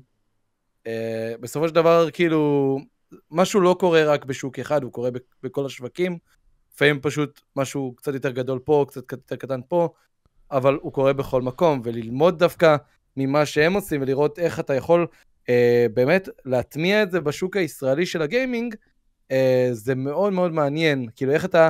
בסופו 1.39 1.67
של 1.67 1.75
דבר, 1.75 2.11
כאילו, 2.11 2.79
משהו 3.31 3.61
לא 3.61 3.75
קורה 3.79 4.03
רק 4.03 4.25
בשוק 4.25 4.59
אחד, 4.59 4.83
הוא 4.83 4.91
קורה 4.91 5.09
בכל 5.43 5.65
השווקים. 5.65 6.17
לפעמים 6.73 6.99
פשוט 7.01 7.41
משהו 7.55 7.93
קצת 7.97 8.13
יותר 8.13 8.31
גדול 8.31 8.59
פה, 8.59 8.85
קצת 8.87 9.11
יותר 9.11 9.35
קטן 9.35 9.59
פה, 9.67 9.89
אבל 10.51 10.77
הוא 10.81 10.93
קורה 10.93 11.13
בכל 11.13 11.41
מקום, 11.41 11.81
וללמוד 11.83 12.39
דווקא 12.39 12.75
ממה 13.17 13.45
שהם 13.45 13.73
עושים 13.73 14.01
ולראות 14.01 14.39
איך 14.39 14.59
אתה 14.59 14.73
יכול 14.73 15.07
אה, 15.49 15.85
באמת 15.93 16.29
להטמיע 16.45 17.03
את 17.03 17.11
זה 17.11 17.21
בשוק 17.21 17.57
הישראלי 17.57 18.05
של 18.05 18.21
הגיימינג, 18.21 18.75
אה, 19.31 19.69
זה 19.71 19.95
מאוד 19.95 20.33
מאוד 20.33 20.51
מעניין. 20.51 21.07
כאילו 21.15 21.31
איך 21.31 21.45
אתה, 21.45 21.69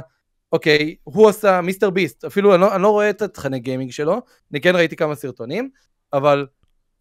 אוקיי, 0.51 0.95
הוא 1.03 1.29
עשה 1.29 1.61
מיסטר 1.61 1.89
ביסט, 1.89 2.25
אפילו 2.25 2.53
אני 2.53 2.61
לא, 2.61 2.75
אני 2.75 2.81
לא 2.81 2.89
רואה 2.89 3.09
את 3.09 3.21
התכני 3.21 3.59
גיימינג 3.59 3.91
שלו, 3.91 4.21
אני 4.51 4.61
כן 4.61 4.75
ראיתי 4.75 4.95
כמה 4.95 5.15
סרטונים, 5.15 5.69
אבל 6.13 6.47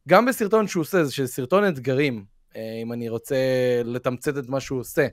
גם 0.09 0.27
בסרטון 0.27 0.67
שהוא 0.67 0.81
עושה, 0.81 1.05
זה 1.05 1.27
סרטון 1.27 1.69
אתגרים, 1.69 2.25
אם 2.57 2.93
אני 2.93 3.09
רוצה 3.09 3.37
לתמצת 3.85 4.39
את 4.39 4.49
מה 4.49 4.61
שהוא 4.61 4.81
עושה. 4.81 5.07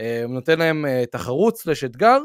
אה, 0.00 0.22
הוא 0.24 0.34
נותן 0.34 0.58
להם 0.58 0.86
אה, 0.86 1.04
תחרות 1.10 1.56
סלש 1.56 1.84
אתגר, 1.84 2.18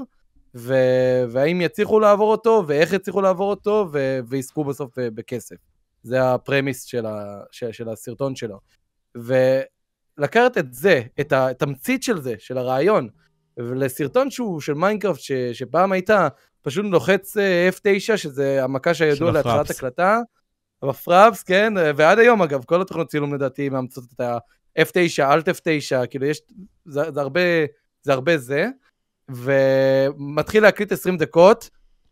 ו- 0.56 1.24
והאם 1.30 1.62
יצליחו 1.62 2.00
לעבור 2.00 2.32
אותו, 2.32 2.64
ואיך 2.68 2.94
יצליחו 2.94 3.22
לעבור 3.22 3.50
אותו, 3.50 3.88
ו- 3.94 4.20
ויזכו 4.28 4.64
בסוף 4.64 4.92
בכסף. 4.98 5.56
זה 6.04 6.34
ה 6.34 6.40
premise 6.40 6.84
של, 6.84 7.06
ה- 7.06 7.42
של, 7.52 7.72
של 7.72 7.90
הסרטון 7.90 8.36
שלו. 8.36 8.60
ולקחת 9.16 10.58
את 10.58 10.74
זה, 10.74 11.02
את 11.20 11.34
התמצית 11.34 12.04
של 12.04 12.22
זה, 12.22 12.36
של 12.40 12.58
הרעיון, 12.58 13.10
לסרטון 13.58 14.32
שהוא 14.32 14.62
של 14.62 14.74
מיינקראפט, 14.74 15.20
ש- 15.20 15.32
שפעם 15.32 15.92
הייתה 15.92 16.28
פשוט 16.62 16.86
לוחץ 16.86 17.38
F9, 17.78 18.18
שזה 18.18 18.64
המקש 18.64 19.02
הידוע 19.02 19.32
להתחלת 19.32 19.70
הקלטה, 19.70 20.20
ב 20.90 20.97
Fraps, 20.97 21.44
כן, 21.44 21.74
ועד 21.96 22.20
היום 22.20 22.42
אגב, 22.42 22.64
כל 22.64 22.82
התוכנות 22.82 23.08
צילום 23.08 23.34
לדעתי 23.34 23.70
מאמצות 23.70 24.04
את 24.16 24.20
ה-F9, 24.20 25.24
Alt 25.24 25.50
F9, 25.50 26.08
כאילו 26.10 26.26
יש, 26.26 26.42
זה, 26.86 27.12
זה 27.12 27.22
הרבה, 27.22 27.42
זה 28.04 28.14
הרבה 28.14 28.38
זה, 28.38 28.68
ומתחיל 29.30 30.64
להקליט 30.64 30.92
20 30.92 31.18
דקות, 31.18 31.70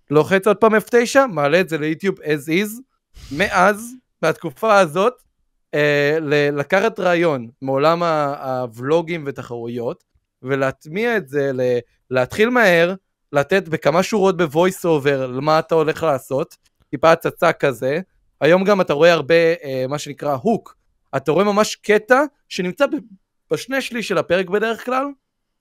לוחץ 0.09 0.47
עוד 0.47 0.57
פעם 0.57 0.75
F9, 0.75 1.27
מעלה 1.29 1.59
את 1.59 1.69
זה 1.69 1.77
ליוטיוב 1.77 2.19
as 2.19 2.49
is, 2.49 2.81
מאז, 3.31 3.95
מהתקופה 4.21 4.79
הזאת, 4.79 5.13
אה, 5.73 6.17
לקחת 6.51 6.99
רעיון 6.99 7.49
מעולם 7.61 8.03
הוולוגים 8.03 9.23
ותחרויות, 9.27 10.03
ולהטמיע 10.43 11.17
את 11.17 11.29
זה, 11.29 11.51
להתחיל 12.11 12.49
מהר, 12.49 12.93
לתת 13.33 13.67
בכמה 13.67 14.03
שורות 14.03 14.37
ב 14.37 14.45
voice 14.45 14.85
over 14.85 15.27
למה 15.27 15.59
אתה 15.59 15.75
הולך 15.75 16.03
לעשות, 16.03 16.57
טיפה 16.89 17.11
הצצה 17.11 17.53
כזה, 17.53 17.99
היום 18.41 18.63
גם 18.63 18.81
אתה 18.81 18.93
רואה 18.93 19.13
הרבה, 19.13 19.35
אה, 19.63 19.85
מה 19.89 19.97
שנקרא 19.97 20.33
הוק. 20.33 20.75
אתה 21.15 21.31
רואה 21.31 21.45
ממש 21.45 21.75
קטע 21.75 22.23
שנמצא 22.49 22.85
בשני 23.51 23.81
שליש 23.81 24.07
של 24.07 24.17
הפרק 24.17 24.49
בדרך 24.49 24.85
כלל, 24.85 25.05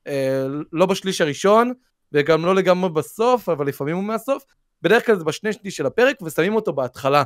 אה, 0.07 0.47
לא 0.73 0.87
בשליש 0.87 1.21
הראשון, 1.21 1.73
וגם 2.13 2.45
לא 2.45 2.55
לגמרי 2.55 2.91
בסוף, 2.91 3.49
אבל 3.49 3.67
לפעמים 3.67 3.97
הוא 3.97 4.05
מהסוף. 4.05 4.45
בדרך 4.83 5.07
כלל 5.07 5.17
זה 5.17 5.25
בשני 5.25 5.53
שליש 5.53 5.77
של 5.77 5.87
הפרק, 5.87 6.23
ושמים 6.23 6.55
אותו 6.55 6.73
בהתחלה. 6.73 7.23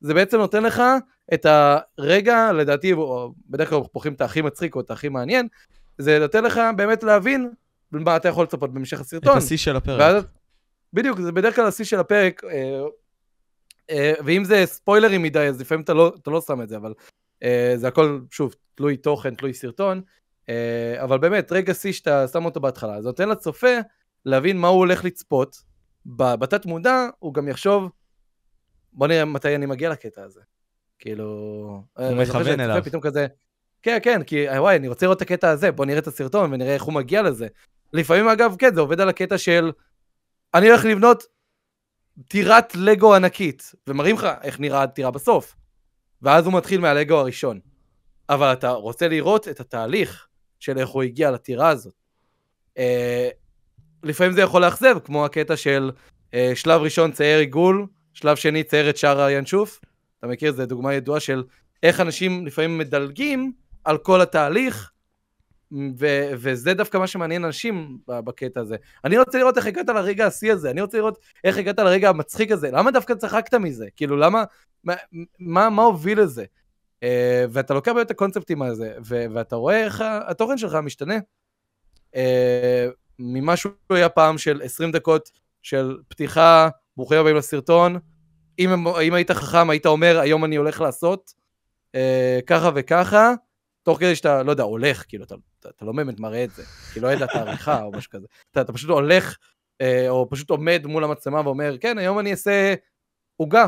זה 0.00 0.14
בעצם 0.14 0.38
נותן 0.38 0.62
לך 0.62 0.82
את 1.34 1.46
הרגע, 1.46 2.52
לדעתי, 2.52 2.92
או 2.92 3.32
בדרך 3.48 3.70
כלל 3.70 3.78
בוחרים 3.94 4.14
את 4.14 4.20
הכי 4.20 4.42
מצחיק 4.42 4.74
או 4.74 4.80
את 4.80 4.90
הכי 4.90 5.08
מעניין, 5.08 5.48
זה 5.98 6.18
נותן 6.18 6.44
לך 6.44 6.60
באמת 6.76 7.02
להבין 7.02 7.50
מה 7.92 8.16
אתה 8.16 8.28
יכול 8.28 8.44
לצפות 8.44 8.72
בהמשך 8.72 9.00
הסרטון. 9.00 9.32
את 9.32 9.42
השיא 9.42 9.56
של 9.56 9.76
הפרק. 9.76 10.00
ואז, 10.00 10.24
בדיוק, 10.92 11.20
זה 11.20 11.32
בדרך 11.32 11.56
כלל 11.56 11.66
השיא 11.66 11.84
של 11.84 11.98
הפרק, 11.98 12.44
אה, 12.44 12.80
ואם 14.24 14.44
זה 14.44 14.66
ספוילרים 14.66 15.22
מדי, 15.22 15.38
אז 15.38 15.60
לפעמים 15.60 15.84
אתה 15.84 15.94
לא, 15.94 16.12
אתה 16.22 16.30
לא 16.30 16.40
שם 16.40 16.62
את 16.62 16.68
זה, 16.68 16.76
אבל 16.76 16.94
uh, 17.44 17.46
זה 17.76 17.88
הכל, 17.88 18.20
שוב, 18.30 18.54
תלוי 18.74 18.96
תוכן, 18.96 19.34
תלוי 19.34 19.54
סרטון, 19.54 20.00
uh, 20.40 20.50
אבל 21.02 21.18
באמת, 21.18 21.52
רגע 21.52 21.74
שיא 21.74 21.92
שאתה 21.92 22.28
שם 22.28 22.44
אותו 22.44 22.60
בהתחלה, 22.60 23.02
זה 23.02 23.08
נותן 23.08 23.28
לצופה 23.28 23.76
להבין 24.24 24.58
מה 24.58 24.68
הוא 24.68 24.78
הולך 24.78 25.04
לצפות, 25.04 25.56
בתת 26.16 26.66
מודע 26.66 27.06
הוא 27.18 27.34
גם 27.34 27.48
יחשוב, 27.48 27.90
בוא 28.92 29.06
נראה 29.06 29.24
מתי 29.24 29.54
אני 29.54 29.66
מגיע 29.66 29.90
לקטע 29.90 30.22
הזה. 30.22 30.40
כאילו... 30.98 31.24
הוא 31.98 32.16
מכוון 32.16 32.60
אליו. 32.60 32.82
פתאום 32.84 33.02
כזה, 33.02 33.26
כן, 33.82 33.98
כן, 34.02 34.22
כי 34.22 34.48
וואי, 34.48 34.76
אני 34.76 34.88
רוצה 34.88 35.06
לראות 35.06 35.16
את 35.16 35.22
הקטע 35.22 35.50
הזה, 35.50 35.72
בוא 35.72 35.84
נראה 35.84 35.98
את 35.98 36.06
הסרטון 36.06 36.52
ונראה 36.52 36.74
איך 36.74 36.82
הוא 36.82 36.94
מגיע 36.94 37.22
לזה. 37.22 37.46
לפעמים, 37.92 38.28
אגב, 38.28 38.54
כן, 38.58 38.74
זה 38.74 38.80
עובד 38.80 39.00
על 39.00 39.08
הקטע 39.08 39.38
של, 39.38 39.72
אני 40.54 40.68
הולך 40.68 40.84
לבנות 40.84 41.22
טירת 42.28 42.74
לגו 42.74 43.14
ענקית, 43.14 43.74
ומראים 43.86 44.16
לך 44.16 44.28
איך 44.42 44.60
נראה 44.60 44.82
הטירה 44.82 45.10
בסוף. 45.10 45.54
ואז 46.22 46.46
הוא 46.46 46.54
מתחיל 46.54 46.80
מהלגו 46.80 47.14
הראשון. 47.14 47.60
אבל 48.28 48.52
אתה 48.52 48.70
רוצה 48.70 49.08
לראות 49.08 49.48
את 49.48 49.60
התהליך 49.60 50.26
של 50.60 50.78
איך 50.78 50.88
הוא 50.88 51.02
הגיע 51.02 51.30
לטירה 51.30 51.68
הזאת. 51.68 51.94
אה, 52.78 53.28
לפעמים 54.02 54.32
זה 54.32 54.40
יכול 54.40 54.64
לאכזב, 54.64 54.98
כמו 55.04 55.24
הקטע 55.24 55.56
של 55.56 55.90
אה, 56.34 56.52
שלב 56.54 56.80
ראשון 56.80 57.12
צייר 57.12 57.38
עיגול, 57.38 57.86
שלב 58.14 58.36
שני 58.36 58.64
צייר 58.64 58.90
את 58.90 58.96
שער 58.96 59.20
הינשוף. 59.20 59.80
אתה 60.18 60.26
מכיר? 60.26 60.52
זו 60.52 60.66
דוגמה 60.66 60.94
ידועה 60.94 61.20
של 61.20 61.44
איך 61.82 62.00
אנשים 62.00 62.46
לפעמים 62.46 62.78
מדלגים 62.78 63.52
על 63.84 63.98
כל 63.98 64.20
התהליך, 64.20 64.91
ו- 65.98 66.30
וזה 66.36 66.74
דווקא 66.74 66.98
מה 66.98 67.06
שמעניין 67.06 67.44
אנשים 67.44 67.98
בקטע 68.08 68.60
הזה. 68.60 68.76
אני 69.04 69.18
רוצה 69.18 69.38
לראות 69.38 69.56
איך 69.58 69.66
הגעת 69.66 69.88
לרגע 69.88 70.26
השיא 70.26 70.52
הזה, 70.52 70.70
אני 70.70 70.80
רוצה 70.80 70.98
לראות 70.98 71.18
איך 71.44 71.58
הגעת 71.58 71.78
לרגע 71.78 72.08
המצחיק 72.08 72.50
הזה, 72.50 72.70
למה 72.70 72.90
דווקא 72.90 73.14
צחקת 73.14 73.54
מזה? 73.54 73.86
כאילו, 73.96 74.16
למה, 74.16 74.44
מה, 74.84 74.94
מה, 75.38 75.70
מה 75.70 75.82
הוביל 75.82 76.20
לזה? 76.20 76.44
Uh, 77.00 77.04
ואתה 77.50 77.74
לוקח 77.74 77.92
את 78.02 78.10
הקונספטים 78.10 78.62
הזה, 78.62 78.92
ו- 79.06 79.26
ואתה 79.34 79.56
רואה 79.56 79.84
איך 79.84 80.04
התוכן 80.06 80.58
שלך 80.58 80.74
משתנה. 80.74 81.18
Uh, 82.14 82.18
ממה 83.18 83.56
שהוא 83.56 83.72
היה 83.90 84.08
פעם 84.08 84.38
של 84.38 84.60
20 84.64 84.92
דקות 84.92 85.30
של 85.62 85.96
פתיחה, 86.08 86.68
ברוכים 86.96 87.18
הבאים 87.18 87.36
לסרטון, 87.36 87.98
אם, 88.58 88.86
אם 89.02 89.14
היית 89.14 89.30
חכם 89.30 89.70
היית 89.70 89.86
אומר, 89.86 90.18
היום 90.20 90.44
אני 90.44 90.56
הולך 90.56 90.80
לעשות 90.80 91.32
uh, 91.96 91.98
ככה 92.46 92.70
וככה, 92.74 93.34
תוך 93.82 93.98
כדי 93.98 94.16
שאתה, 94.16 94.42
לא 94.42 94.50
יודע, 94.50 94.62
הולך, 94.62 95.04
כאילו, 95.08 95.24
אתה, 95.24 95.34
אתה, 95.60 95.68
אתה 95.68 95.84
לא 95.84 95.92
באמת 95.92 96.20
מראה 96.20 96.44
את 96.44 96.50
זה, 96.50 96.62
כי 96.94 97.00
לא 97.00 97.08
ידעת 97.12 97.34
עריכה 97.34 97.82
או 97.82 97.92
משהו 97.92 98.10
כזה. 98.10 98.26
אתה, 98.50 98.60
אתה 98.60 98.72
פשוט 98.72 98.90
הולך, 98.90 99.36
אה, 99.80 100.08
או 100.08 100.28
פשוט 100.30 100.50
עומד 100.50 100.82
מול 100.86 101.04
המצלמה 101.04 101.40
ואומר, 101.44 101.76
כן, 101.80 101.98
היום 101.98 102.18
אני 102.18 102.30
אעשה 102.30 102.74
עוגה. 103.36 103.66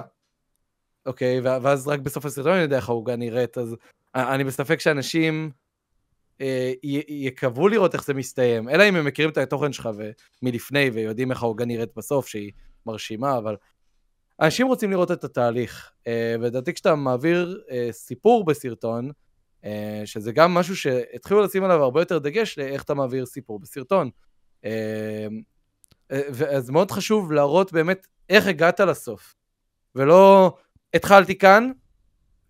אוקיי, 1.07 1.41
ואז 1.41 1.89
רק 1.89 2.01
בסוף 2.01 2.25
הסרטון 2.25 2.53
אני 2.53 2.63
יודע 2.63 2.77
איך 2.77 2.89
העוגה 2.89 3.17
נראית, 3.17 3.59
אז 3.59 3.77
אני 4.15 4.45
בספק 4.45 4.81
שאנשים 4.81 5.51
אה, 6.41 6.73
יקוו 7.09 7.69
לראות 7.69 7.95
איך 7.95 8.05
זה 8.05 8.15
מסתיים, 8.15 8.69
אלא 8.69 8.89
אם 8.89 8.97
הם 8.97 9.05
מכירים 9.05 9.31
את 9.31 9.39
התוכן 9.39 9.73
שלך 9.73 9.89
מלפני 10.43 10.91
ויודעים 10.91 11.31
איך 11.31 11.43
העוגה 11.43 11.65
נראית 11.65 11.91
בסוף, 11.97 12.27
שהיא 12.27 12.53
מרשימה, 12.87 13.39
אבל 13.39 13.57
אנשים 14.41 14.67
רוצים 14.67 14.91
לראות 14.91 15.11
את 15.11 15.25
התהליך, 15.25 15.93
אה, 16.07 16.37
ולדעתי 16.41 16.75
כשאתה 16.75 16.95
מעביר 16.95 17.63
אה, 17.71 17.89
סיפור 17.91 18.45
בסרטון, 18.45 19.11
שזה 20.05 20.33
גם 20.33 20.55
משהו 20.55 20.77
שהתחילו 20.77 21.43
לשים 21.43 21.65
עליו 21.65 21.83
הרבה 21.83 22.01
יותר 22.01 22.19
דגש 22.19 22.59
לאיך 22.59 22.83
אתה 22.83 22.95
מעביר 22.95 23.27
סיפור 23.27 23.61
בסרטון. 23.61 24.11
אה, 24.65 25.27
אה, 26.13 26.57
אז 26.57 26.71
מאוד 26.71 26.91
חשוב 26.91 27.33
להראות 27.33 27.73
באמת 27.73 28.07
איך 28.31 28.47
הגעת 28.47 28.81
לסוף. 28.81 29.35
ולא 29.95 30.55
התחלתי 30.95 31.39
כאן, 31.39 31.71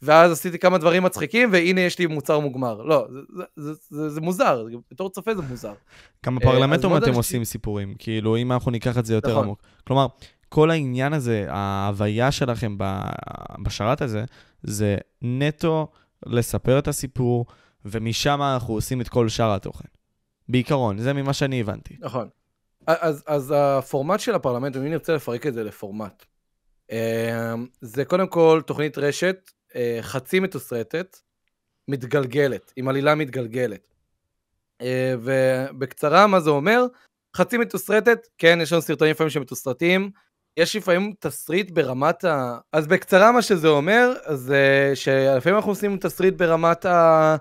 ואז 0.02 0.32
עשיתי 0.32 0.58
כמה 0.58 0.78
דברים 0.78 1.02
מצחיקים, 1.02 1.48
והנה 1.52 1.80
יש 1.80 1.98
לי 1.98 2.06
מוצר 2.06 2.40
מוגמר. 2.40 2.82
לא, 2.82 3.06
זה, 3.10 3.42
זה, 3.56 3.72
זה, 3.88 4.08
זה 4.08 4.20
מוזר, 4.20 4.64
בתור 4.90 5.10
צופה 5.10 5.34
זה 5.34 5.42
מוזר. 5.42 5.74
גם 6.26 6.36
בפרלמנטום 6.36 6.96
אתם 6.96 7.14
עושים 7.14 7.44
סיפורים, 7.44 7.94
כאילו, 7.98 8.36
אם 8.36 8.52
אנחנו 8.52 8.70
ניקח 8.70 8.98
את 8.98 9.06
זה 9.06 9.14
יותר 9.14 9.30
נכון. 9.30 9.44
עמוק. 9.44 9.62
כלומר, 9.86 10.06
כל 10.48 10.70
העניין 10.70 11.12
הזה, 11.12 11.46
ההוויה 11.48 12.32
שלכם 12.32 12.76
בשרת 13.62 14.02
הזה, 14.02 14.24
זה 14.62 14.96
נטו 15.22 15.88
לספר 16.26 16.78
את 16.78 16.88
הסיפור, 16.88 17.46
ומשם 17.84 18.42
אנחנו 18.42 18.74
עושים 18.74 19.00
את 19.00 19.08
כל 19.08 19.28
שאר 19.28 19.54
התוכן. 19.54 19.88
בעיקרון, 20.48 20.98
זה 20.98 21.12
ממה 21.12 21.32
שאני 21.32 21.60
הבנתי. 21.60 21.96
נכון. 22.00 22.28
אז, 22.86 23.24
אז 23.26 23.54
הפורמט 23.56 24.20
של 24.20 24.34
הפרלמנט, 24.34 24.76
אם 24.76 24.84
נרצה 24.84 25.14
לפרק 25.14 25.46
את 25.46 25.54
זה 25.54 25.64
לפורמט, 25.64 26.24
אה, 26.90 27.54
זה 27.80 28.04
קודם 28.04 28.26
כל 28.26 28.60
תוכנית 28.66 28.98
רשת 28.98 29.50
אה, 29.76 29.98
חצי 30.02 30.40
מתוסרטת, 30.40 31.16
מתגלגלת, 31.88 32.72
עם 32.76 32.88
עלילה 32.88 33.14
מתגלגלת. 33.14 33.94
אה, 34.80 35.14
ובקצרה, 35.22 36.26
מה 36.26 36.40
זה 36.40 36.50
אומר? 36.50 36.86
חצי 37.36 37.58
מתוסרטת, 37.58 38.28
כן, 38.38 38.58
יש 38.62 38.72
לנו 38.72 38.82
סרטונים 38.82 39.10
לפעמים 39.10 39.30
שמתוסרטים, 39.30 40.10
יש 40.56 40.76
לפעמים 40.76 41.12
תסריט 41.20 41.70
ברמת 41.70 42.24
ה... 42.24 42.58
אז 42.72 42.86
בקצרה 42.86 43.32
מה 43.32 43.42
שזה 43.42 43.68
אומר, 43.68 44.12
זה 44.34 44.92
שלפעמים 44.94 45.56
אנחנו 45.56 45.70
עושים 45.70 45.96
תסריט 45.96 46.34
ברמת 46.34 46.84
ה... 46.84 47.36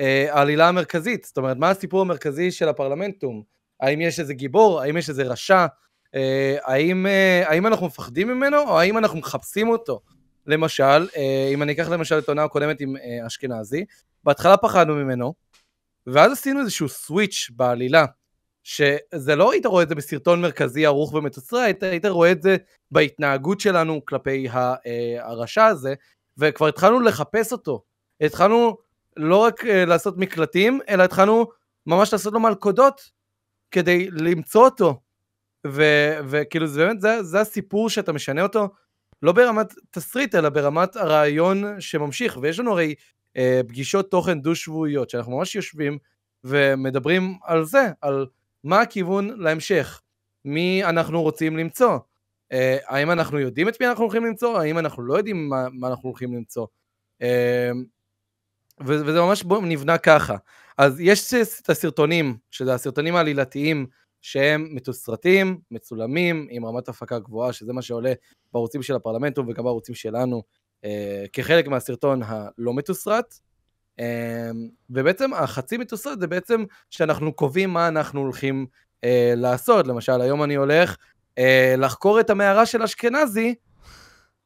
אה, 0.00 0.26
העלילה 0.30 0.68
המרכזית, 0.68 1.24
זאת 1.24 1.36
אומרת, 1.36 1.56
מה 1.56 1.70
הסיפור 1.70 2.00
המרכזי 2.00 2.50
של 2.50 2.68
הפרלמנטום? 2.68 3.42
האם 3.80 4.00
יש 4.00 4.20
איזה 4.20 4.34
גיבור? 4.34 4.80
האם 4.80 4.96
יש 4.96 5.08
איזה 5.08 5.22
רשע? 5.22 5.66
אה, 6.14 6.56
האם, 6.62 7.06
אה, 7.06 7.42
האם 7.46 7.66
אנחנו 7.66 7.86
מפחדים 7.86 8.28
ממנו, 8.28 8.60
או 8.60 8.80
האם 8.80 8.98
אנחנו 8.98 9.18
מחפשים 9.18 9.68
אותו? 9.68 10.00
למשל, 10.46 11.08
אם 11.52 11.62
אני 11.62 11.72
אקח 11.72 11.88
למשל 11.88 12.18
את 12.18 12.28
העונה 12.28 12.44
הקודמת 12.44 12.80
עם 12.80 12.94
אשכנזי, 13.26 13.84
בהתחלה 14.24 14.56
פחדנו 14.56 14.94
ממנו, 14.94 15.34
ואז 16.06 16.32
עשינו 16.32 16.60
איזשהו 16.60 16.88
סוויץ' 16.88 17.50
בעלילה, 17.56 18.04
שזה 18.64 19.36
לא 19.36 19.52
היית 19.52 19.66
רואה 19.66 19.82
את 19.82 19.88
זה 19.88 19.94
בסרטון 19.94 20.40
מרכזי 20.40 20.86
ערוך 20.86 21.14
ומתוצרי, 21.14 21.72
היית, 21.80 22.06
רואה 22.06 22.32
את 22.32 22.42
זה 22.42 22.56
בהתנהגות 22.90 23.60
שלנו 23.60 24.04
כלפי 24.04 24.48
אה, 24.48 24.74
הרשע 25.18 25.64
הזה, 25.64 25.94
וכבר 26.38 26.66
התחלנו 26.66 27.00
לחפש 27.00 27.52
אותו. 27.52 27.82
התחלנו 28.20 28.76
לא 29.16 29.36
רק 29.36 29.64
אה, 29.64 29.84
לעשות 29.84 30.18
מקלטים, 30.18 30.80
אלא 30.88 31.02
התחלנו 31.02 31.46
ממש 31.86 32.12
לעשות 32.12 32.32
לו 32.32 32.40
מלכודות 32.40 33.10
כדי 33.70 34.08
למצוא 34.10 34.64
אותו. 34.64 35.00
ו- 35.66 36.18
וכאילו 36.28 36.66
זה 36.66 36.86
באמת, 36.86 37.00
זה, 37.00 37.22
זה 37.22 37.40
הסיפור 37.40 37.90
שאתה 37.90 38.12
משנה 38.12 38.42
אותו, 38.42 38.68
לא 39.22 39.32
ברמת 39.32 39.74
תסריט, 39.90 40.34
אלא 40.34 40.48
ברמת 40.48 40.96
הרעיון 40.96 41.80
שממשיך. 41.80 42.38
ויש 42.42 42.58
לנו 42.58 42.72
הרי 42.72 42.94
אה, 43.36 43.60
פגישות 43.68 44.10
תוכן 44.10 44.40
דו-שבועיות, 44.40 45.10
שאנחנו 45.10 45.38
ממש 45.38 45.54
יושבים 45.54 45.98
ומדברים 46.44 47.38
על 47.42 47.64
זה, 47.64 47.88
על 48.00 48.26
מה 48.64 48.80
הכיוון 48.80 49.40
להמשך, 49.40 50.00
מי 50.44 50.84
אנחנו 50.84 51.22
רוצים 51.22 51.56
למצוא. 51.56 51.98
אה, 52.52 52.76
האם 52.86 53.10
אנחנו 53.10 53.38
יודעים 53.38 53.68
את 53.68 53.80
מי 53.80 53.86
אנחנו 53.88 54.04
הולכים 54.04 54.24
למצוא, 54.24 54.58
האם 54.58 54.78
אנחנו 54.78 55.02
לא 55.02 55.14
יודעים 55.14 55.48
מה, 55.48 55.66
מה 55.72 55.88
אנחנו 55.88 56.08
הולכים 56.08 56.34
למצוא. 56.34 56.66
אה, 57.22 57.70
וזה 58.86 59.20
ממש 59.20 59.44
נבנה 59.62 59.98
ככה. 59.98 60.36
אז 60.78 61.00
יש 61.00 61.34
את 61.34 61.70
הסרטונים, 61.70 62.36
שזה 62.50 62.74
הסרטונים 62.74 63.16
העלילתיים, 63.16 63.86
שהם 64.20 64.68
מתוסרטים, 64.70 65.58
מצולמים, 65.70 66.46
עם 66.50 66.66
רמת 66.66 66.88
הפקה 66.88 67.18
גבוהה, 67.18 67.52
שזה 67.52 67.72
מה 67.72 67.82
שעולה 67.82 68.12
בערוצים 68.52 68.82
של 68.82 68.94
הפרלמנטום 68.94 69.48
וגם 69.48 69.64
בערוצים 69.64 69.94
שלנו, 69.94 70.42
אה, 70.84 71.24
כחלק 71.32 71.68
מהסרטון 71.68 72.22
הלא 72.22 72.74
מתוסרט. 72.74 73.34
אה, 74.00 74.50
ובעצם 74.90 75.34
החצי 75.34 75.76
מתוסרט 75.76 76.20
זה 76.20 76.26
בעצם 76.26 76.64
שאנחנו 76.90 77.32
קובעים 77.32 77.70
מה 77.70 77.88
אנחנו 77.88 78.20
הולכים 78.20 78.66
אה, 79.04 79.32
לעשות. 79.36 79.86
למשל, 79.86 80.20
היום 80.20 80.42
אני 80.42 80.54
הולך 80.54 80.96
אה, 81.38 81.74
לחקור 81.78 82.20
את 82.20 82.30
המערה 82.30 82.66
של 82.66 82.82
אשכנזי, 82.82 83.54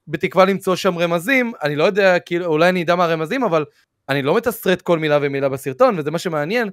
בתקווה 0.09 0.45
למצוא 0.45 0.77
שם 0.77 0.99
רמזים, 0.99 1.53
אני 1.63 1.77
לא 1.77 1.85
יודע, 1.85 2.19
כאילו, 2.19 2.47
אולי 2.47 2.69
אני 2.69 2.83
אדע 2.83 2.95
מה 2.95 3.05
הרמזים, 3.05 3.45
אבל 3.45 3.65
אני 4.09 4.23
לא 4.23 4.37
מתסרט 4.37 4.83
כל 4.83 4.99
מילה 4.99 5.19
ומילה 5.23 5.49
בסרטון, 5.49 5.99
וזה 5.99 6.11
מה 6.11 6.19
שמעניין, 6.19 6.71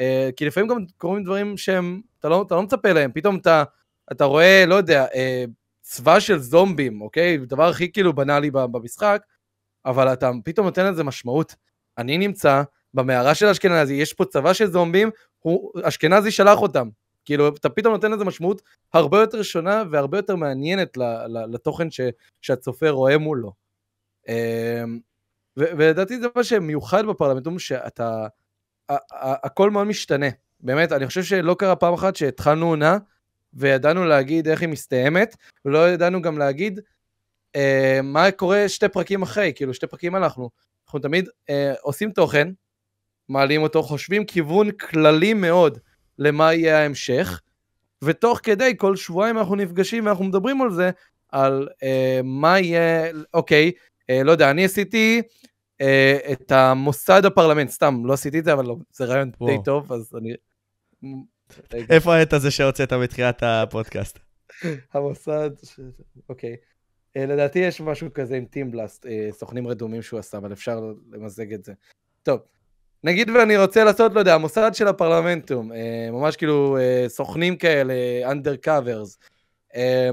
אה, 0.00 0.30
כי 0.36 0.46
לפעמים 0.46 0.68
גם 0.70 0.76
קורים 0.98 1.24
דברים 1.24 1.56
שהם, 1.56 2.00
אתה 2.20 2.28
לא, 2.28 2.44
אתה 2.46 2.54
לא 2.54 2.62
מצפה 2.62 2.92
להם, 2.92 3.12
פתאום 3.14 3.36
אתה, 3.36 3.64
אתה 4.12 4.24
רואה, 4.24 4.64
לא 4.66 4.74
יודע, 4.74 5.06
אה, 5.14 5.44
צבא 5.80 6.20
של 6.20 6.38
זומבים, 6.38 7.00
אוקיי? 7.00 7.38
דבר 7.38 7.68
הכי 7.68 7.92
כאילו 7.92 8.12
בנאלי 8.12 8.50
במשחק, 8.50 9.22
אבל 9.86 10.12
אתה 10.12 10.30
פתאום 10.44 10.66
נותן 10.66 10.86
לזה 10.92 11.04
משמעות. 11.04 11.54
אני 11.98 12.18
נמצא 12.18 12.62
במערה 12.94 13.34
של 13.34 13.46
אשכנזי, 13.46 13.94
יש 13.94 14.12
פה 14.12 14.24
צבא 14.24 14.52
של 14.52 14.70
זומבים, 14.70 15.10
הוא, 15.38 15.72
אשכנזי 15.82 16.30
שלח 16.30 16.58
אותם. 16.58 16.88
כאילו, 17.24 17.48
אתה 17.48 17.68
פתאום 17.68 17.94
נותן 17.94 18.12
לזה 18.12 18.24
משמעות 18.24 18.62
הרבה 18.92 19.20
יותר 19.20 19.42
שונה 19.42 19.82
והרבה 19.90 20.18
יותר 20.18 20.36
מעניינת 20.36 20.96
לתוכן 21.52 21.90
ש, 21.90 22.00
שהצופה 22.42 22.90
רואה 22.90 23.18
מולו. 23.18 23.52
אה, 24.28 24.84
ולדעתי 25.56 26.20
זה 26.20 26.26
מה 26.36 26.44
שמיוחד 26.44 27.06
בפרלמנטום, 27.06 27.58
שאתה... 27.58 28.26
הכל 29.42 29.70
מאוד 29.70 29.86
משתנה. 29.86 30.26
באמת, 30.60 30.92
אני 30.92 31.06
חושב 31.06 31.22
שלא 31.22 31.54
קרה 31.58 31.76
פעם 31.76 31.94
אחת 31.94 32.16
שהתחלנו 32.16 32.66
עונה 32.66 32.98
וידענו 33.54 34.04
להגיד 34.04 34.48
איך 34.48 34.60
היא 34.60 34.68
מסתיימת, 34.68 35.36
ולא 35.64 35.90
ידענו 35.90 36.22
גם 36.22 36.38
להגיד 36.38 36.80
אה, 37.56 38.00
מה 38.02 38.30
קורה 38.30 38.68
שתי 38.68 38.88
פרקים 38.88 39.22
אחרי, 39.22 39.52
כאילו 39.56 39.74
שתי 39.74 39.86
פרקים 39.86 40.14
הלכנו. 40.14 40.50
אנחנו 40.86 40.98
תמיד 40.98 41.28
אה, 41.50 41.74
עושים 41.82 42.10
תוכן, 42.10 42.48
מעלים 43.28 43.62
אותו, 43.62 43.82
חושבים 43.82 44.24
כיוון 44.24 44.70
כללי 44.70 45.34
מאוד 45.34 45.78
למה 46.18 46.54
יהיה 46.54 46.78
ההמשך, 46.78 47.40
ותוך 48.04 48.40
כדי 48.42 48.74
כל 48.76 48.96
שבועיים 48.96 49.38
אנחנו 49.38 49.54
נפגשים 49.54 50.06
ואנחנו 50.06 50.24
מדברים 50.24 50.62
על 50.62 50.72
זה, 50.72 50.90
על 51.28 51.68
אה, 51.82 52.20
מה 52.24 52.60
יהיה, 52.60 53.12
אוקיי, 53.34 53.72
אה, 54.10 54.22
לא 54.22 54.32
יודע, 54.32 54.50
אני 54.50 54.64
עשיתי 54.64 55.22
אה, 55.80 56.18
את 56.32 56.52
המוסד 56.52 57.24
הפרלמנט, 57.24 57.70
סתם, 57.70 58.02
לא 58.04 58.12
עשיתי 58.12 58.38
את 58.38 58.44
זה, 58.44 58.52
אבל 58.52 58.64
לא, 58.64 58.76
זה 58.92 59.04
רעיון 59.04 59.30
די 59.46 59.56
טוב, 59.64 59.92
אז 59.92 60.12
אני... 60.18 60.34
איפה 61.72 62.14
העט 62.14 62.32
הזה 62.32 62.50
שהוצאת 62.50 62.92
בתחילת 62.92 63.42
הפודקאסט? 63.42 64.18
המוסד, 64.94 65.50
אוקיי. 66.28 66.56
אה, 67.16 67.26
לדעתי 67.26 67.58
יש 67.58 67.80
משהו 67.80 68.12
כזה 68.14 68.36
עם 68.36 68.44
Teamblast, 68.44 69.06
אה, 69.06 69.28
סוכנים 69.32 69.68
רדומים 69.68 70.02
שהוא 70.02 70.18
עשה, 70.18 70.38
אבל 70.38 70.52
אפשר 70.52 70.92
למזג 71.12 71.52
את 71.52 71.64
זה. 71.64 71.72
טוב, 72.22 72.40
נגיד 73.04 73.30
ואני 73.30 73.56
רוצה 73.56 73.84
לעשות, 73.84 74.14
לא 74.14 74.18
יודע, 74.18 74.34
המוסד 74.34 74.70
של 74.74 74.88
הפרלמנטום, 74.88 75.72
אה, 75.72 76.08
ממש 76.10 76.36
כאילו 76.36 76.78
סוכנים 77.08 77.56
כאלה, 77.56 77.94
undercovers. 78.32 79.28
אה, 79.74 80.10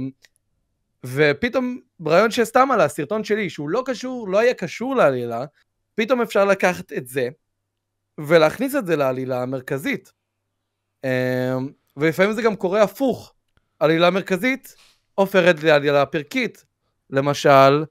ופתאום 1.06 1.80
רעיון 2.08 2.32
שסתם 2.32 2.72
עלה, 2.72 2.88
סרטון 2.88 3.24
שלי, 3.24 3.50
שהוא 3.50 3.70
לא 3.70 3.84
קשור, 3.86 4.30
לא 4.30 4.40
היה 4.40 4.54
קשור 4.54 4.96
לעלילה, 4.96 5.46
פתאום 5.96 6.22
אפשר 6.22 6.46
לקחת 6.46 6.94
את 6.94 7.08
זה 7.08 7.30
ולהכניס 8.18 8.76
את 8.76 8.86
זה 8.86 8.96
לעלילה 8.96 9.42
המרכזית. 9.42 10.12
ולפעמים 11.98 12.34
זה 12.34 12.42
גם 12.42 12.56
קורה 12.56 12.84
הפוך. 12.84 13.34
עלילה 13.80 14.10
מרכזית 14.10 14.76
הופכת 15.16 15.64
לעלילה 15.64 16.06
פרקית. 16.06 16.66
למשל, 17.12 17.84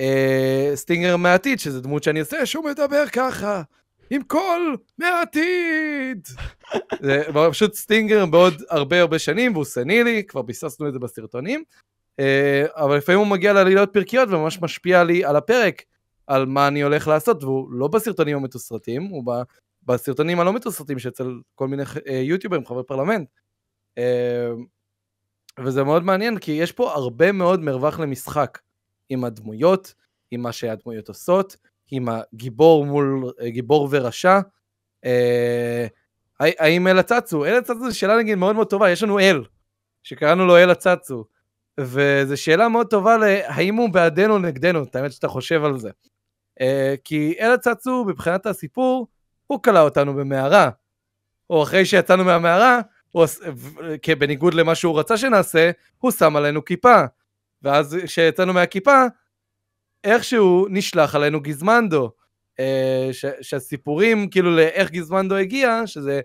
אה, 0.00 0.72
סטינגר 0.74 1.16
מהעתיד, 1.16 1.58
שזה 1.58 1.80
דמות 1.80 2.02
שאני 2.02 2.20
עושה, 2.20 2.46
שהוא 2.46 2.64
מדבר 2.64 3.06
ככה, 3.12 3.62
עם 4.10 4.22
קול 4.22 4.76
מהעתיד. 4.98 6.28
זה 7.02 7.22
פשוט 7.50 7.74
סטינגר 7.74 8.26
בעוד 8.26 8.54
הרבה 8.70 9.00
הרבה 9.00 9.18
שנים, 9.18 9.52
והוא 9.52 9.64
סנילי, 9.64 10.22
כבר 10.28 10.42
ביססנו 10.42 10.88
את 10.88 10.92
זה 10.92 10.98
בסרטונים. 10.98 11.62
אה, 12.20 12.64
אבל 12.74 12.96
לפעמים 12.96 13.18
הוא 13.18 13.28
מגיע 13.28 13.52
לעלילות 13.52 13.92
פרקיות 13.92 14.28
וממש 14.28 14.62
משפיע 14.62 15.04
לי 15.04 15.24
על 15.24 15.36
הפרק, 15.36 15.82
על 16.26 16.46
מה 16.46 16.68
אני 16.68 16.82
הולך 16.82 17.08
לעשות, 17.08 17.44
והוא 17.44 17.72
לא 17.72 17.88
בסרטונים 17.88 18.36
המתוסרטים, 18.36 19.02
הוא 19.02 19.24
בסרטונים 19.82 20.40
הלא 20.40 20.52
מתוסרטים 20.52 20.98
שאצל 20.98 21.34
כל 21.54 21.68
מיני 21.68 21.82
אה, 22.08 22.14
יוטיוברים, 22.14 22.66
חברי 22.66 22.82
פרלמנט. 22.84 23.28
אה, 25.58 25.64
וזה 25.64 25.84
מאוד 25.84 26.04
מעניין, 26.04 26.38
כי 26.38 26.52
יש 26.52 26.72
פה 26.72 26.92
הרבה 26.92 27.32
מאוד 27.32 27.60
מרווח 27.60 28.00
למשחק 28.00 28.58
עם 29.08 29.24
הדמויות, 29.24 29.94
עם 30.30 30.40
מה 30.42 30.52
שהדמויות 30.52 31.08
עושות, 31.08 31.56
עם 31.90 32.08
הגיבור 32.08 32.86
מול 32.86 33.32
גיבור 33.46 33.88
ורשע. 33.90 34.40
האם 36.40 36.88
אל 36.88 36.98
הצצו? 36.98 37.44
אל 37.44 37.54
הצצו 37.54 37.90
זו 37.90 37.98
שאלה 37.98 38.16
נגיד 38.16 38.38
מאוד 38.38 38.54
מאוד 38.54 38.66
טובה, 38.70 38.90
יש 38.90 39.02
לנו 39.02 39.18
אל, 39.18 39.44
שקראנו 40.02 40.46
לו 40.46 40.56
אל 40.56 40.70
הצצו. 40.70 41.24
וזו 41.80 42.36
שאלה 42.36 42.68
מאוד 42.68 42.86
טובה 42.86 43.16
להאם 43.16 43.74
הוא 43.74 43.90
בעדנו 43.90 44.34
או 44.34 44.38
נגדנו, 44.38 44.82
את 44.82 44.96
האמת 44.96 45.12
שאתה 45.12 45.28
חושב 45.28 45.64
על 45.64 45.78
זה. 45.78 45.90
Uh, 46.60 46.64
כי 47.04 47.34
אלה 47.40 47.58
צצו, 47.58 48.04
מבחינת 48.04 48.46
הסיפור, 48.46 49.06
הוא 49.46 49.62
כלא 49.62 49.80
אותנו 49.80 50.14
במערה. 50.14 50.70
או 51.50 51.62
אחרי 51.62 51.84
שיצאנו 51.84 52.24
מהמערה, 52.24 52.80
הוא, 53.12 53.26
בניגוד 54.18 54.54
למה 54.54 54.74
שהוא 54.74 54.98
רצה 54.98 55.16
שנעשה, 55.16 55.70
הוא 55.98 56.10
שם 56.10 56.36
עלינו 56.36 56.64
כיפה. 56.64 57.02
ואז 57.62 57.98
כשיצאנו 58.04 58.52
מהכיפה, 58.52 59.04
איכשהו 60.04 60.66
נשלח 60.70 61.14
עלינו 61.14 61.40
גיזמנדו. 61.40 62.10
Uh, 62.60 63.12
ש, 63.12 63.24
שהסיפורים, 63.40 64.30
כאילו 64.30 64.56
לאיך 64.56 64.90
גיזמנדו 64.90 65.36
הגיע, 65.36 65.82
שזה 65.86 66.20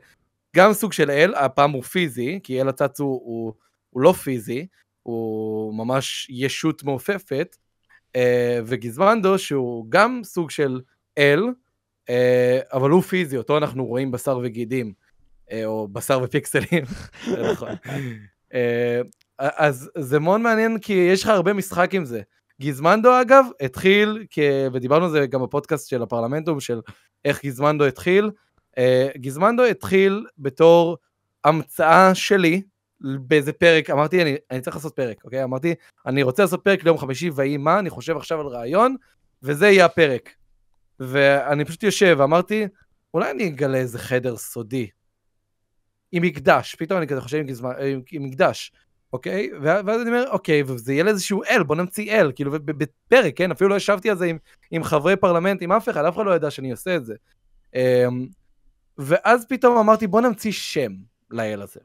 גם 0.55 0.73
סוג 0.73 0.93
של 0.93 1.11
אל, 1.11 1.35
הפעם 1.35 1.71
הוא 1.71 1.83
פיזי, 1.83 2.39
כי 2.43 2.61
אל 2.61 2.69
הצצו 2.69 3.03
הוא, 3.03 3.53
הוא 3.89 4.01
לא 4.01 4.11
פיזי, 4.11 4.67
הוא 5.03 5.73
ממש 5.73 6.27
ישות 6.29 6.83
מעופפת, 6.83 7.55
אה, 8.15 8.59
וגיזמנדו 8.65 9.39
שהוא 9.39 9.85
גם 9.89 10.21
סוג 10.23 10.51
של 10.51 10.81
אל, 11.17 11.43
אה, 12.09 12.59
אבל 12.73 12.89
הוא 12.89 13.01
פיזי, 13.01 13.37
אותו 13.37 13.57
אנחנו 13.57 13.85
רואים 13.85 14.11
בשר 14.11 14.39
וגידים, 14.43 14.87
אה, 14.87 15.06
או 15.65 15.87
בשר 15.87 16.19
ופיקסלים, 16.23 16.83
נכון. 17.51 17.69
אז 19.39 19.89
זה 19.97 20.19
מאוד 20.19 20.41
מעניין 20.41 20.79
כי 20.79 20.93
יש 20.93 21.23
לך 21.23 21.29
הרבה 21.29 21.53
משחק 21.53 21.93
עם 21.93 22.05
זה. 22.05 22.21
גיזמנדו 22.61 23.21
אגב 23.21 23.45
התחיל, 23.61 24.25
כ... 24.29 24.39
ודיברנו 24.73 25.05
על 25.05 25.11
זה 25.11 25.27
גם 25.27 25.43
בפודקאסט 25.43 25.89
של 25.89 26.03
הפרלמנטום, 26.03 26.59
של 26.59 26.81
איך 27.25 27.41
גיזמנדו 27.41 27.85
התחיל. 27.85 28.31
גיזמנדו 29.15 29.63
התחיל 29.63 30.25
בתור 30.37 30.97
המצאה 31.43 32.15
שלי, 32.15 32.61
באיזה 33.01 33.53
פרק, 33.53 33.89
אמרתי, 33.89 34.21
אני, 34.21 34.35
אני 34.51 34.61
צריך 34.61 34.75
לעשות 34.75 34.95
פרק, 34.95 35.17
אוקיי? 35.23 35.43
אמרתי, 35.43 35.75
אני 36.05 36.23
רוצה 36.23 36.43
לעשות 36.43 36.63
פרק 36.63 36.83
ליום 36.83 36.97
חמישי, 36.97 37.29
ויהי 37.35 37.57
מה, 37.57 37.79
אני 37.79 37.89
חושב 37.89 38.17
עכשיו 38.17 38.41
על 38.41 38.47
רעיון, 38.47 38.95
וזה 39.43 39.67
יהיה 39.67 39.85
הפרק. 39.85 40.29
ואני 40.99 41.65
פשוט 41.65 41.83
יושב, 41.83 42.15
ואמרתי, 42.19 42.67
אולי 43.13 43.31
אני 43.31 43.47
אגלה 43.47 43.77
איזה 43.77 43.99
חדר 43.99 44.37
סודי. 44.37 44.87
עם 46.11 46.23
מקדש, 46.23 46.75
פתאום 46.75 46.97
אני 46.97 47.07
כזה 47.07 47.21
חושב 47.21 47.37
עם, 47.37 47.45
גזמה, 47.45 47.71
עם, 47.71 48.01
עם 48.11 48.23
מקדש. 48.23 48.71
אוקיי? 49.13 49.49
ואז 49.61 50.01
אני 50.01 50.09
אומר, 50.09 50.25
אוקיי, 50.29 50.63
וזה 50.63 50.93
יהיה 50.93 51.03
לאיזשהו 51.03 51.43
אל, 51.43 51.63
בוא 51.63 51.75
נמציא 51.75 52.11
אל, 52.11 52.31
כאילו, 52.35 52.51
בפרק, 52.51 53.37
כן? 53.37 53.51
אפילו 53.51 53.69
לא 53.69 53.75
ישבתי 53.75 54.09
על 54.09 54.17
זה 54.17 54.25
עם, 54.25 54.37
עם 54.71 54.83
חברי 54.83 55.15
פרלמנט, 55.15 55.61
עם 55.61 55.71
אף 55.71 55.89
אחד, 55.89 56.05
אף 56.05 56.15
אחד 56.15 56.25
לא 56.25 56.35
ידע 56.35 56.51
שאני 56.51 56.71
עושה 56.71 56.95
את 56.95 57.05
זה. 57.05 57.15
אמ, 57.75 58.27
ואז 58.97 59.45
פתאום 59.49 59.77
אמרתי, 59.77 60.07
בוא 60.07 60.21
נמציא 60.21 60.51
שם 60.51 60.91
לאל 61.31 61.61
הזה. 61.61 61.79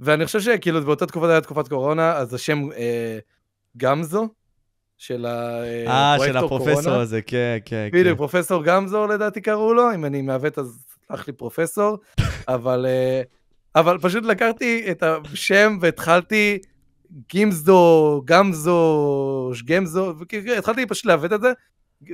ואני 0.00 0.26
חושב 0.26 0.40
שכאילו 0.40 0.84
באותה 0.84 1.06
תקופה 1.06 1.26
זה 1.26 1.32
היה 1.32 1.40
תקופת 1.40 1.68
קורונה, 1.68 2.12
אז 2.12 2.34
השם 2.34 2.72
אה, 2.72 3.18
גמזו, 3.76 4.28
של 4.98 5.26
הפרויקטור 5.26 5.88
קורונה. 5.88 6.22
אה, 6.22 6.26
של 6.26 6.36
הפרופסור 6.36 6.92
הזה, 6.92 7.22
כן, 7.22 7.58
כן. 7.64 7.88
בדיוק, 7.92 8.08
כן. 8.08 8.16
פרופסור 8.16 8.64
גמזו 8.64 9.06
לדעתי 9.06 9.40
קראו 9.40 9.74
לו, 9.74 9.94
אם 9.94 10.04
אני 10.04 10.22
מעוות 10.22 10.58
אז 10.58 10.89
סלח 11.10 11.26
לי 11.26 11.32
פרופסור, 11.32 11.98
אבל, 12.48 12.86
אה, 12.86 13.22
אבל 13.74 13.98
פשוט 13.98 14.24
לקחתי 14.24 14.90
את 14.90 15.02
השם 15.02 15.78
והתחלתי 15.80 16.58
גימזדו, 17.28 18.22
גמזו, 18.24 19.50
שגמזו, 19.54 20.14
התחלתי 20.58 20.86
פשוט 20.86 21.06
לעוות 21.06 21.32
את 21.32 21.40
זה, 21.40 21.52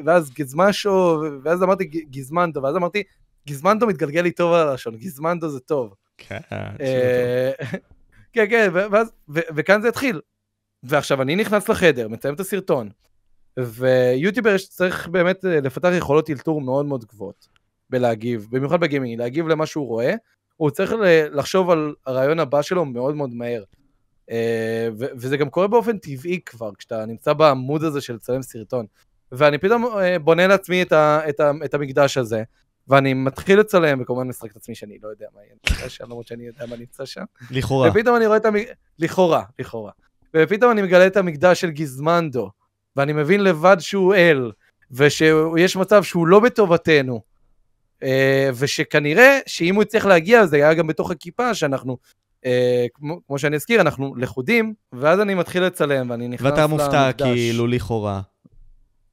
ואז 0.04 0.30
גזמשו, 0.30 1.22
ואז 1.42 1.62
אמרתי 1.62 1.84
גזמנדו, 2.10 2.62
ואז 2.62 2.76
אמרתי, 2.76 3.02
גזמנדו 3.48 3.86
מתגלגל 3.86 4.20
לי 4.20 4.30
טוב 4.30 4.52
על 4.52 4.68
הלשון, 4.68 4.96
גזמנדו 4.96 5.48
זה 5.48 5.60
טוב. 5.60 5.94
כן, 6.18 6.38
אה, 6.52 7.52
כן, 8.32 8.46
כן, 8.50 8.70
ואז, 8.72 9.12
וכאן 9.28 9.82
זה 9.82 9.88
התחיל. 9.88 10.20
ועכשיו 10.82 11.22
אני 11.22 11.36
נכנס 11.36 11.68
לחדר, 11.68 12.08
מצלם 12.08 12.34
את 12.34 12.40
הסרטון, 12.40 12.88
ויוטיובר 13.58 14.56
צריך 14.58 15.08
באמת 15.08 15.44
אה, 15.44 15.60
לפתח 15.60 15.88
יכולות 15.98 16.30
אלתור 16.30 16.60
מאוד 16.60 16.86
מאוד 16.86 17.04
גבוהות 17.04 17.55
בלהגיב, 17.90 18.46
במיוחד 18.50 18.80
בגיימינג, 18.80 19.18
להגיב 19.18 19.48
למה 19.48 19.66
שהוא 19.66 19.86
רואה, 19.86 20.14
הוא 20.56 20.70
צריך 20.70 20.94
לחשוב 21.30 21.70
על 21.70 21.94
הרעיון 22.06 22.40
הבא 22.40 22.62
שלו 22.62 22.84
מאוד 22.84 23.16
מאוד 23.16 23.30
מהר. 23.34 23.64
אה, 24.30 24.88
וזה 24.96 25.36
גם 25.36 25.50
קורה 25.50 25.66
באופן 25.66 25.98
טבעי 25.98 26.40
כבר, 26.46 26.70
כשאתה 26.78 27.06
נמצא 27.06 27.32
בעמוד 27.32 27.84
הזה 27.84 28.00
של 28.00 28.14
לצלם 28.14 28.42
סרטון. 28.42 28.86
ואני 29.32 29.58
פתאום 29.58 29.86
בונה 30.20 30.46
לעצמי 30.46 30.82
את, 30.82 30.92
ה, 30.92 31.20
את, 31.28 31.40
ה, 31.40 31.50
את 31.64 31.74
המקדש 31.74 32.16
הזה, 32.16 32.42
ואני 32.88 33.14
מתחיל 33.14 33.60
לצלם, 33.60 34.00
וכמובן 34.00 34.28
משחק 34.28 34.50
את 34.50 34.56
עצמי 34.56 34.74
שאני 34.74 34.98
לא 35.02 35.08
יודע 35.08 35.26
מה 35.34 35.40
יהיה 35.80 35.88
שם, 35.88 36.04
למרות 36.04 36.26
שאני 36.26 36.46
יודע 36.46 36.66
מה 36.66 36.76
נמצא 36.76 37.04
שם. 37.04 37.24
לכאורה. 37.50 37.90
ופתאום 37.90 38.16
אני 38.16 38.26
רואה 38.26 38.36
את 38.36 38.44
המ... 38.44 38.54
לכאורה, 38.98 39.42
לכאורה. 39.58 39.92
ופתאום 40.36 40.70
אני 40.72 40.82
מגלה 40.82 41.06
את 41.06 41.16
המקדש 41.16 41.60
של 41.60 41.70
גיזמנדו, 41.70 42.50
ואני 42.96 43.12
מבין 43.12 43.44
לבד 43.44 43.76
שהוא 43.80 44.14
אל, 44.14 44.52
ושיש 44.90 45.76
מצב 45.76 46.02
שהוא 46.02 46.26
לא 46.26 46.40
בטובתנו, 46.40 47.14
אה, 47.14 47.20
ושכנראה 48.54 49.38
שאם 49.46 49.74
הוא 49.74 49.82
יצטרך 49.82 50.06
להגיע, 50.06 50.46
זה 50.46 50.56
היה 50.56 50.74
גם 50.74 50.86
בתוך 50.86 51.10
הכיפה, 51.10 51.54
שאנחנו, 51.54 51.96
אה, 52.44 52.86
כמו, 52.94 53.20
כמו 53.26 53.38
שאני 53.38 53.56
אזכיר, 53.56 53.80
אנחנו 53.80 54.16
לכודים, 54.16 54.74
ואז 54.92 55.20
אני 55.20 55.34
מתחיל 55.34 55.64
לצלם, 55.64 56.10
ואני 56.10 56.28
נכנס 56.28 56.46
למקדש. 56.46 56.60
ואתה 56.60 56.66
מופתע 56.66 57.12
כאילו 57.12 57.66
לכאורה. 57.66 58.20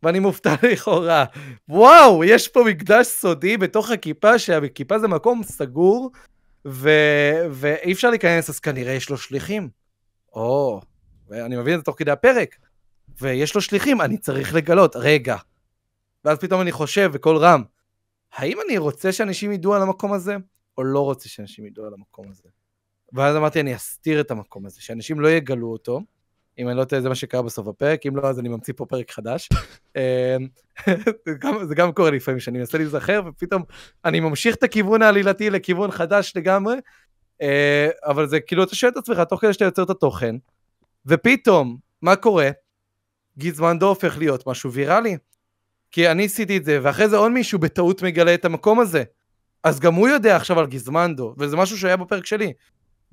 ואני 0.03 0.19
מופתע 0.19 0.55
לכאורה. 0.71 1.25
וואו, 1.69 2.23
יש 2.23 2.47
פה 2.47 2.63
מקדש 2.63 3.07
סודי 3.07 3.57
בתוך 3.57 3.91
הכיפה, 3.91 4.39
שהכיפה 4.39 4.99
זה 4.99 5.07
מקום 5.07 5.43
סגור, 5.43 6.11
ו... 6.67 6.89
ואי 7.51 7.93
אפשר 7.93 8.09
להיכנס, 8.09 8.49
אז 8.49 8.59
כנראה 8.59 8.93
יש 8.93 9.09
לו 9.09 9.17
שליחים. 9.17 9.69
או, 10.33 10.81
ואני 11.29 11.55
מבין 11.55 11.73
את 11.73 11.79
זה 11.79 11.83
תוך 11.83 11.95
כדי 11.99 12.11
הפרק. 12.11 12.55
ויש 13.21 13.55
לו 13.55 13.61
שליחים, 13.61 14.01
אני 14.01 14.17
צריך 14.17 14.53
לגלות, 14.53 14.95
רגע. 14.95 15.35
ואז 16.25 16.37
פתאום 16.37 16.61
אני 16.61 16.71
חושב 16.71 17.11
בקול 17.13 17.37
רם, 17.37 17.63
האם 18.33 18.57
אני 18.65 18.77
רוצה 18.77 19.11
שאנשים 19.11 19.51
ידעו 19.51 19.73
על 19.73 19.81
המקום 19.81 20.13
הזה, 20.13 20.35
או 20.77 20.83
לא 20.83 20.99
רוצה 20.99 21.29
שאנשים 21.29 21.65
ידעו 21.65 21.85
על 21.85 21.93
המקום 21.93 22.29
הזה? 22.31 22.49
ואז 23.13 23.35
אמרתי, 23.35 23.59
אני 23.59 23.75
אסתיר 23.75 24.21
את 24.21 24.31
המקום 24.31 24.65
הזה, 24.65 24.81
שאנשים 24.81 25.19
לא 25.19 25.31
יגלו 25.31 25.71
אותו, 25.71 26.01
אם 26.59 26.69
אני 26.69 26.77
לא 26.77 26.83
טועה, 26.83 27.01
זה 27.01 27.09
מה 27.09 27.15
שקרה 27.15 27.41
בסוף 27.41 27.67
הפרק, 27.67 28.05
אם 28.05 28.15
לא, 28.15 28.27
אז 28.29 28.39
אני 28.39 28.49
ממציא 28.49 28.73
פה 28.77 28.85
פרק 28.85 29.11
חדש. 29.11 29.49
אמ, 29.97 30.47
זה 31.67 31.75
גם 31.75 31.91
קורה 31.91 32.11
לפעמים, 32.11 32.39
שאני 32.39 32.59
מנסה 32.59 32.77
להיזכר, 32.77 33.21
ופתאום 33.25 33.63
אני 34.05 34.19
ממשיך 34.19 34.55
את 34.55 34.63
הכיוון 34.63 35.01
העלילתי 35.01 35.49
לכיוון 35.49 35.91
חדש 35.91 36.33
לגמרי, 36.35 36.75
אה, 37.41 37.89
אבל 38.05 38.27
זה 38.27 38.39
כאילו, 38.39 38.63
אתה 38.63 38.75
שואל 38.75 38.91
את 38.91 38.97
עצמך, 38.97 39.19
תוך 39.19 39.41
כדי 39.41 39.53
שאתה 39.53 39.65
יוצר 39.65 39.83
את 39.83 39.89
התוכן, 39.89 40.35
ופתאום, 41.05 41.77
מה 42.01 42.15
קורה? 42.15 42.49
גיזמנדו 43.37 43.87
הופך 43.87 44.17
להיות 44.17 44.47
משהו 44.47 44.71
ויראלי. 44.71 45.17
כי 45.93 46.11
אני 46.11 46.25
עשיתי 46.25 46.57
את 46.57 46.65
זה, 46.65 46.79
ואחרי 46.83 47.09
זה 47.09 47.17
עוד 47.17 47.31
מישהו 47.31 47.59
בטעות 47.59 48.01
מגלה 48.01 48.33
את 48.33 48.45
המקום 48.45 48.79
הזה. 48.79 49.03
אז 49.63 49.79
גם 49.79 49.93
הוא 49.93 50.07
יודע 50.07 50.35
עכשיו 50.35 50.59
על 50.59 50.67
גיזמנדו, 50.67 51.35
וזה 51.37 51.57
משהו 51.57 51.77
שהיה 51.77 51.97
בפרק 51.97 52.25
שלי. 52.25 52.53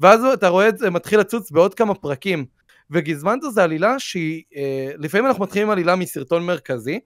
ואז 0.00 0.24
אתה 0.24 0.48
רואה 0.48 0.68
את 0.68 0.78
זה 0.78 0.90
מתחיל 0.90 1.20
לצוץ 1.20 1.50
בעוד 1.50 1.74
כמה 1.74 1.94
פרקים. 1.94 2.46
וגיזמנדו 2.90 3.50
זה 3.52 3.64
עלילה 3.64 3.98
שהיא, 3.98 4.42
אה, 4.56 4.90
לפעמים 4.98 5.26
אנחנו 5.26 5.44
מתחילים 5.44 5.68
עם 5.68 5.72
עלילה 5.72 5.96
מסרטון 5.96 6.46
מרכזי, 6.46 7.00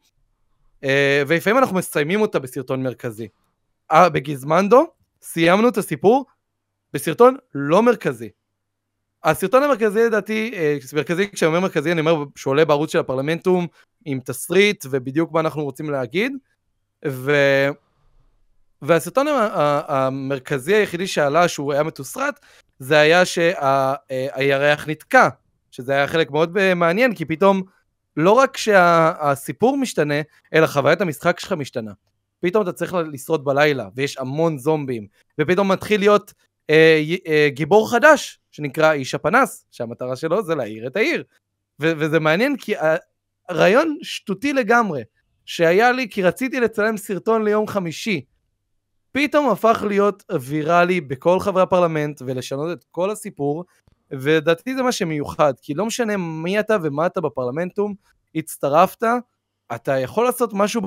אה, 0.84 1.22
ולפעמים 1.28 1.58
אנחנו 1.58 1.76
מסיימים 1.76 2.20
אותה 2.20 2.38
בסרטון 2.38 2.82
מרכזי. 2.82 3.28
אה, 3.92 4.08
בגיזמנדו 4.08 4.86
סיימנו 5.22 5.68
את 5.68 5.76
הסיפור 5.76 6.24
בסרטון 6.92 7.36
לא 7.54 7.82
מרכזי. 7.82 8.28
הסרטון 9.24 9.62
המרכזי 9.62 10.00
לדעתי, 10.00 10.50
אה, 10.54 10.76
מרכזי, 10.94 11.30
כשאני 11.30 11.46
אומר 11.46 11.60
מרכזי 11.60 11.92
אני 11.92 12.00
אומר 12.00 12.24
שהוא 12.36 12.50
עולה 12.50 12.64
בערוץ 12.64 12.92
של 12.92 12.98
הפרלמנטום 12.98 13.66
עם 14.04 14.20
תסריט 14.20 14.86
ובדיוק 14.90 15.32
מה 15.32 15.40
אנחנו 15.40 15.64
רוצים 15.64 15.90
להגיד. 15.90 16.32
ו... 17.08 17.32
והסרטון 18.82 19.26
המרכזי 19.88 20.74
היחידי 20.74 21.06
שעלה 21.06 21.48
שהוא 21.48 21.72
היה 21.72 21.82
מתוסרט 21.82 22.40
זה 22.78 22.98
היה 22.98 23.24
שהירח 23.24 24.80
אה, 24.80 24.90
נתקע 24.90 25.28
שזה 25.74 25.92
היה 25.92 26.06
חלק 26.06 26.30
מאוד 26.30 26.58
אה, 26.58 26.74
מעניין, 26.74 27.14
כי 27.14 27.24
פתאום 27.24 27.62
לא 28.16 28.30
רק 28.30 28.56
שהסיפור 28.56 29.76
משתנה, 29.76 30.14
אלא 30.54 30.66
חוויית 30.66 31.00
המשחק 31.00 31.40
שלך 31.40 31.52
משתנה. 31.52 31.92
פתאום 32.40 32.62
אתה 32.62 32.72
צריך 32.72 32.96
לשרוד 33.12 33.44
בלילה, 33.44 33.88
ויש 33.96 34.18
המון 34.18 34.58
זומבים, 34.58 35.06
ופתאום 35.40 35.72
מתחיל 35.72 36.00
להיות 36.00 36.32
אה, 36.70 37.02
אה, 37.26 37.48
גיבור 37.50 37.90
חדש, 37.90 38.40
שנקרא 38.54 38.92
איש 38.92 39.14
הפנס, 39.14 39.66
שהמטרה 39.70 40.16
שלו 40.16 40.42
זה 40.42 40.54
להעיר 40.54 40.86
את 40.86 40.96
העיר. 40.96 41.24
ו- 41.82 41.92
וזה 41.98 42.20
מעניין 42.20 42.56
כי 42.56 42.74
הרעיון 43.48 43.96
שטותי 44.02 44.52
לגמרי, 44.52 45.02
שהיה 45.44 45.92
לי 45.92 46.08
כי 46.10 46.22
רציתי 46.22 46.60
לצלם 46.60 46.96
סרטון 46.96 47.44
ליום 47.44 47.66
חמישי, 47.66 48.24
פתאום 49.12 49.50
הפך 49.50 49.84
להיות 49.88 50.24
ויראלי 50.40 51.00
בכל 51.00 51.40
חברי 51.40 51.62
הפרלמנט 51.62 52.22
ולשנות 52.26 52.78
את 52.78 52.84
כל 52.90 53.10
הסיפור, 53.10 53.64
ולדעתי 54.10 54.74
זה 54.74 54.82
מה 54.82 54.92
שמיוחד, 54.92 55.54
כי 55.62 55.74
לא 55.74 55.86
משנה 55.86 56.16
מי 56.16 56.60
אתה 56.60 56.76
ומה 56.82 57.06
אתה 57.06 57.20
בפרלמנטום, 57.20 57.94
הצטרפת, 58.34 59.02
אתה 59.74 59.98
יכול 59.98 60.24
לעשות 60.24 60.50
משהו 60.52 60.82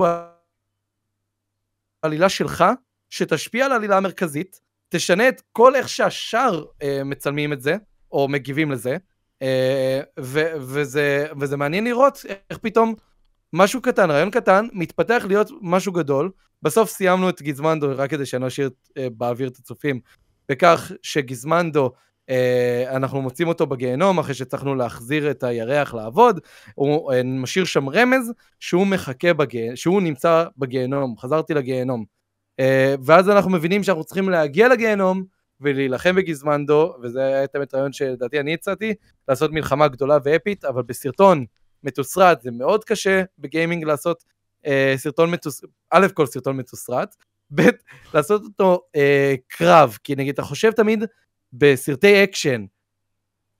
בעלילה 2.02 2.28
שלך, 2.28 2.64
שתשפיע 3.10 3.66
על 3.66 3.72
העלילה 3.72 3.96
המרכזית, 3.96 4.60
תשנה 4.88 5.28
את 5.28 5.42
כל 5.52 5.74
איך 5.74 5.88
שהשאר 5.88 6.64
אה, 6.82 7.04
מצלמים 7.04 7.52
את 7.52 7.60
זה, 7.60 7.76
או 8.12 8.28
מגיבים 8.28 8.70
לזה, 8.70 8.96
אה, 9.42 10.00
ו- 10.20 10.52
וזה, 10.60 11.26
וזה 11.40 11.56
מעניין 11.56 11.84
לראות 11.84 12.24
איך 12.50 12.58
פתאום 12.58 12.94
משהו 13.52 13.82
קטן, 13.82 14.10
רעיון 14.10 14.30
קטן, 14.30 14.66
מתפתח 14.72 15.24
להיות 15.28 15.50
משהו 15.62 15.92
גדול. 15.92 16.30
בסוף 16.62 16.90
סיימנו 16.90 17.28
את 17.28 17.42
גיזמנדו, 17.42 17.88
רק 17.96 18.10
כדי 18.10 18.26
שאני 18.26 18.42
לא 18.42 18.46
אשאיר 18.46 18.70
אה, 18.98 19.06
באוויר 19.10 19.48
את 19.48 19.56
הצופים, 19.56 20.00
בכך 20.48 20.92
שגיזמנדו 21.02 21.92
אה, 22.30 22.96
אנחנו 22.96 23.22
מוצאים 23.22 23.48
אותו 23.48 23.66
בגיהנום 23.66 24.18
אחרי 24.18 24.34
שהצלחנו 24.34 24.74
להחזיר 24.74 25.30
את 25.30 25.42
הירח 25.42 25.94
לעבוד, 25.94 26.40
הוא 26.74 27.12
אה, 27.12 27.22
משאיר 27.22 27.64
שם 27.64 27.88
רמז 27.88 28.32
שהוא 28.60 28.86
מחכה, 28.86 29.34
בגיהנום, 29.34 29.76
שהוא 29.76 30.02
נמצא 30.02 30.44
בגיהנום, 30.58 31.18
חזרתי 31.18 31.54
לגיהנום. 31.54 32.17
אה, 32.60 32.94
ואז 33.04 33.28
אנחנו 33.28 33.50
מבינים 33.50 33.82
שאנחנו 33.82 34.04
צריכים 34.04 34.28
להגיע 34.28 34.68
לגיהנום 34.68 35.24
ולהילחם 35.60 36.14
בגיזמנדו, 36.16 36.94
וזה 37.02 37.26
היה 37.26 37.46
באמת 37.54 37.74
רעיון 37.74 37.92
שלדעתי 37.92 38.40
אני 38.40 38.54
הצעתי, 38.54 38.94
לעשות 39.28 39.50
מלחמה 39.52 39.88
גדולה 39.88 40.18
ואפית, 40.24 40.64
אבל 40.64 40.82
בסרטון 40.82 41.44
מתוסרט 41.84 42.40
זה 42.40 42.50
מאוד 42.50 42.84
קשה 42.84 43.22
בגיימינג 43.38 43.84
לעשות 43.84 44.24
אה, 44.66 44.94
סרטון 44.96 45.30
מתוסרט, 45.30 45.70
א' 45.90 46.06
כל 46.14 46.26
סרטון 46.26 46.56
מתוסרט, 46.56 47.16
ב' 47.54 47.62
לעשות 48.14 48.42
אותו 48.44 48.80
אה, 48.96 49.34
קרב, 49.48 49.98
כי 50.04 50.16
נגיד 50.16 50.34
אתה 50.34 50.42
חושב 50.42 50.70
תמיד 50.70 51.04
בסרטי 51.52 52.24
אקשן, 52.24 52.64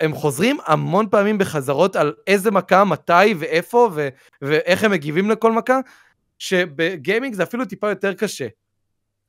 הם 0.01 0.15
חוזרים 0.15 0.59
המון 0.66 1.07
פעמים 1.11 1.39
בחזרות 1.39 1.97
על 1.97 2.15
איזה 2.27 2.51
מכה, 2.51 2.85
מתי 2.85 3.35
ואיפה 3.39 3.91
ו- 3.95 4.09
ואיך 4.43 4.85
הם 4.85 4.91
מגיבים 4.91 5.31
לכל 5.31 5.53
מכה, 5.53 5.81
שבגיימינג 6.39 7.35
זה 7.35 7.43
אפילו 7.43 7.65
טיפה 7.65 7.89
יותר 7.89 8.15
קשה. 8.15 8.47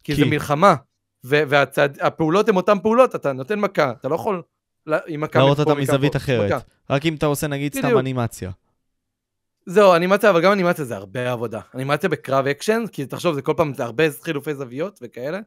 כי, 0.04 0.16
כי... 0.16 0.22
זה 0.24 0.26
מלחמה, 0.26 0.76
והפעולות 1.24 2.50
הן 2.50 2.56
אותן 2.56 2.80
פעולות, 2.80 3.16
אתה 3.16 3.34
נותן 3.34 3.60
מכה, 3.60 3.92
אתה 3.92 4.08
לא 4.08 4.16
יכול 4.16 4.42
עם 5.08 5.22
מכה... 5.22 5.40
להראות 5.40 5.60
אותה 5.60 5.76
מזווית 5.76 6.16
אחרת, 6.16 6.52
מכה. 6.52 6.60
רק 6.90 7.06
אם 7.06 7.16
אתה 7.16 7.26
עושה 7.26 7.48
נגיד. 7.48 7.76
סתם 7.76 7.98
אנימציה. 7.98 8.52
זהו, 9.66 9.96
אנימציה, 9.96 10.30
אבל 10.30 10.42
גם 10.42 10.52
אנימציה 10.52 10.86
זה 10.86 10.96
הרבה 10.96 11.32
עבודה. 11.32 11.60
אנימציה 11.76 12.10
בקרב 12.10 12.48
אקשן, 12.48 12.84
כי 12.92 13.06
תחשוב, 13.06 13.36
זה 13.36 13.42
כל 13.42 13.54
פעם, 13.58 13.74
זה 13.74 13.84
הרבה 13.84 14.04
חילופי 14.22 14.56
זוויות 14.56 15.00
וכאלה. 15.02 15.40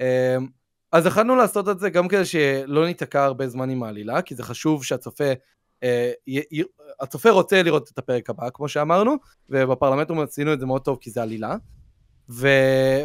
אמ, 0.00 0.46
אז 0.92 1.06
יכלנו 1.06 1.36
לעשות 1.36 1.68
את 1.68 1.78
זה 1.78 1.90
גם 1.90 2.08
כדי 2.08 2.24
שלא 2.24 2.86
ניתקע 2.86 3.24
הרבה 3.24 3.48
זמן 3.48 3.70
עם 3.70 3.82
העלילה, 3.82 4.22
כי 4.22 4.34
זה 4.34 4.42
חשוב 4.42 4.84
שהצופה, 4.84 5.32
אה, 5.82 6.12
י, 6.26 6.38
י, 6.38 6.62
הצופה 7.00 7.30
רוצה 7.30 7.62
לראות 7.62 7.90
את 7.92 7.98
הפרק 7.98 8.30
הבא, 8.30 8.48
כמו 8.54 8.68
שאמרנו, 8.68 9.16
ובפרלמנט 9.50 10.10
עשינו 10.10 10.52
את 10.52 10.60
זה 10.60 10.66
מאוד 10.66 10.82
טוב 10.82 10.98
כי 11.00 11.10
זה 11.10 11.22
עלילה, 11.22 11.56
ו, 12.30 12.48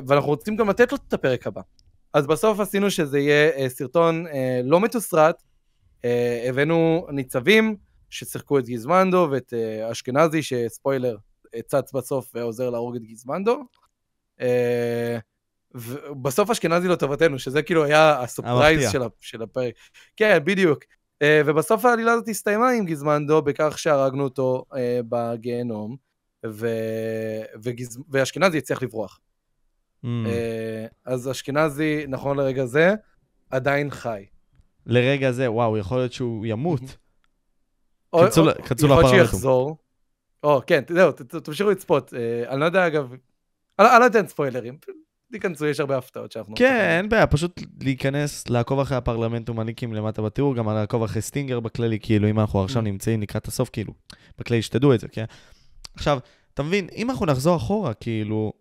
ואנחנו 0.07 0.29
רוצים 0.29 0.55
גם 0.55 0.69
לתת 0.69 0.91
לו 0.91 0.97
את 1.07 1.13
הפרק 1.13 1.47
הבא. 1.47 1.61
אז 2.13 2.27
בסוף 2.27 2.59
עשינו 2.59 2.91
שזה 2.91 3.19
יהיה 3.19 3.49
אה, 3.49 3.69
סרטון 3.69 4.27
אה, 4.27 4.61
לא 4.63 4.79
מתוסרט, 4.79 5.43
אה, 6.05 6.45
הבאנו 6.49 7.07
ניצבים 7.11 7.75
ששיחקו 8.09 8.59
את 8.59 8.65
גיזמנדו 8.65 9.27
ואת 9.31 9.53
אשכנזי, 9.91 10.43
שספוילר, 10.43 11.17
צץ 11.67 11.93
בסוף 11.93 12.31
ועוזר 12.33 12.69
להרוג 12.69 12.95
את 12.95 13.01
גיזמנדו. 13.01 13.63
ובסוף 15.75 16.49
אשכנזי 16.49 16.87
לטובתנו, 16.87 17.39
שזה 17.39 17.61
כאילו 17.61 17.83
היה 17.83 18.21
הסופרייז 18.21 18.91
של, 18.91 19.01
של 19.19 19.41
הפרק. 19.41 19.73
כן, 20.15 20.39
בדיוק. 20.43 20.83
ובסוף 21.23 21.85
העלילה 21.85 22.11
הזאת 22.11 22.27
הסתיימה 22.27 22.69
עם 22.69 22.85
גיזמנדו 22.85 23.41
בכך 23.41 23.79
שהרגנו 23.79 24.23
אותו 24.23 24.65
בגיהנום, 25.09 25.95
ו... 26.45 26.67
וגיז... 27.63 27.99
ואשכנזי 28.09 28.57
הצליח 28.57 28.83
לברוח. 28.83 29.19
Mm. 30.03 30.07
Uh, 30.07 30.09
אז 31.05 31.31
אשכנזי, 31.31 32.05
נכון 32.07 32.37
לרגע 32.37 32.65
זה, 32.65 32.93
עדיין 33.49 33.91
חי. 33.91 34.25
לרגע 34.85 35.31
זה, 35.31 35.51
וואו, 35.51 35.77
יכול 35.77 35.97
להיות 35.97 36.13
שהוא 36.13 36.45
ימות. 36.45 36.81
כנסו 38.11 38.45
לפרמטום. 38.45 38.89
יכול 38.91 39.03
להיות 39.03 39.11
שיחזור. 39.11 39.77
או, 40.43 40.61
כן, 40.67 40.83
זהו, 40.89 41.11
תמשיכו 41.43 41.69
לצפות. 41.69 42.13
אני 42.47 42.59
לא 42.59 42.65
יודע, 42.65 42.87
אגב, 42.87 43.13
אני 43.79 43.99
לא 43.99 44.07
אתן 44.07 44.27
ספוילרים. 44.27 44.77
תיכנסו, 45.31 45.65
יש 45.65 45.79
הרבה 45.79 45.97
הפתעות 45.97 46.31
שאנחנו... 46.31 46.55
כן, 46.55 46.97
אין 46.97 47.09
בעיה, 47.09 47.27
פשוט 47.27 47.61
להיכנס, 47.81 48.49
לעקוב 48.49 48.79
אחרי 48.79 48.97
הפרלמנטום, 48.97 49.49
לינקים 49.49 49.93
למטה 49.93 50.21
בתיאור, 50.21 50.55
גם 50.55 50.69
לעקוב 50.69 51.03
אחרי 51.03 51.21
סטינגר 51.21 51.59
בכללי, 51.59 51.99
כאילו, 51.99 52.29
אם 52.29 52.39
אנחנו 52.39 52.63
עכשיו. 52.63 52.81
נמצאים 52.81 53.21
לקראת 53.21 53.47
הסוף, 53.47 53.69
כאילו, 53.69 53.93
בכללי 54.37 54.61
שתדעו 54.61 54.93
את 54.93 54.99
זה, 54.99 55.07
כן? 55.07 55.25
עכשיו, 55.95 56.19
אתה 56.53 56.63
מבין, 56.63 56.87
אם 56.95 57.09
אנחנו 57.09 57.25
נחזור 57.25 57.55
אחורה, 57.55 57.93
כאילו, 57.93 58.53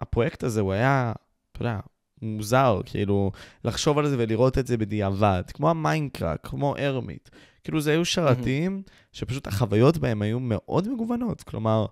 הפרויקט 0.00 0.44
הזה, 0.44 0.60
הוא 0.60 0.72
היה, 0.72 1.12
אתה 1.52 1.62
יודע, 1.62 1.80
מוזר, 2.22 2.80
כאילו, 2.84 3.30
לחשוב 3.64 3.98
על 3.98 4.08
זה 4.08 4.16
ולראות 4.18 4.58
את 4.58 4.66
זה 4.66 4.76
בדיעבד, 4.76 5.42
כמו 5.54 5.70
ה 5.70 5.77
Mindcrack, 5.77 6.46
כמו 6.46 6.76
Hermit. 6.78 7.28
כאילו, 7.64 7.80
זה 7.80 7.90
היו 7.90 8.04
שרתים 8.04 8.82
שפשוט 9.12 9.46
החוויות 9.46 9.98
בהם 9.98 10.22
היו 10.22 10.40
מאוד 10.40 10.88
מגוונות, 10.88 11.42
כלומר, 11.42 11.86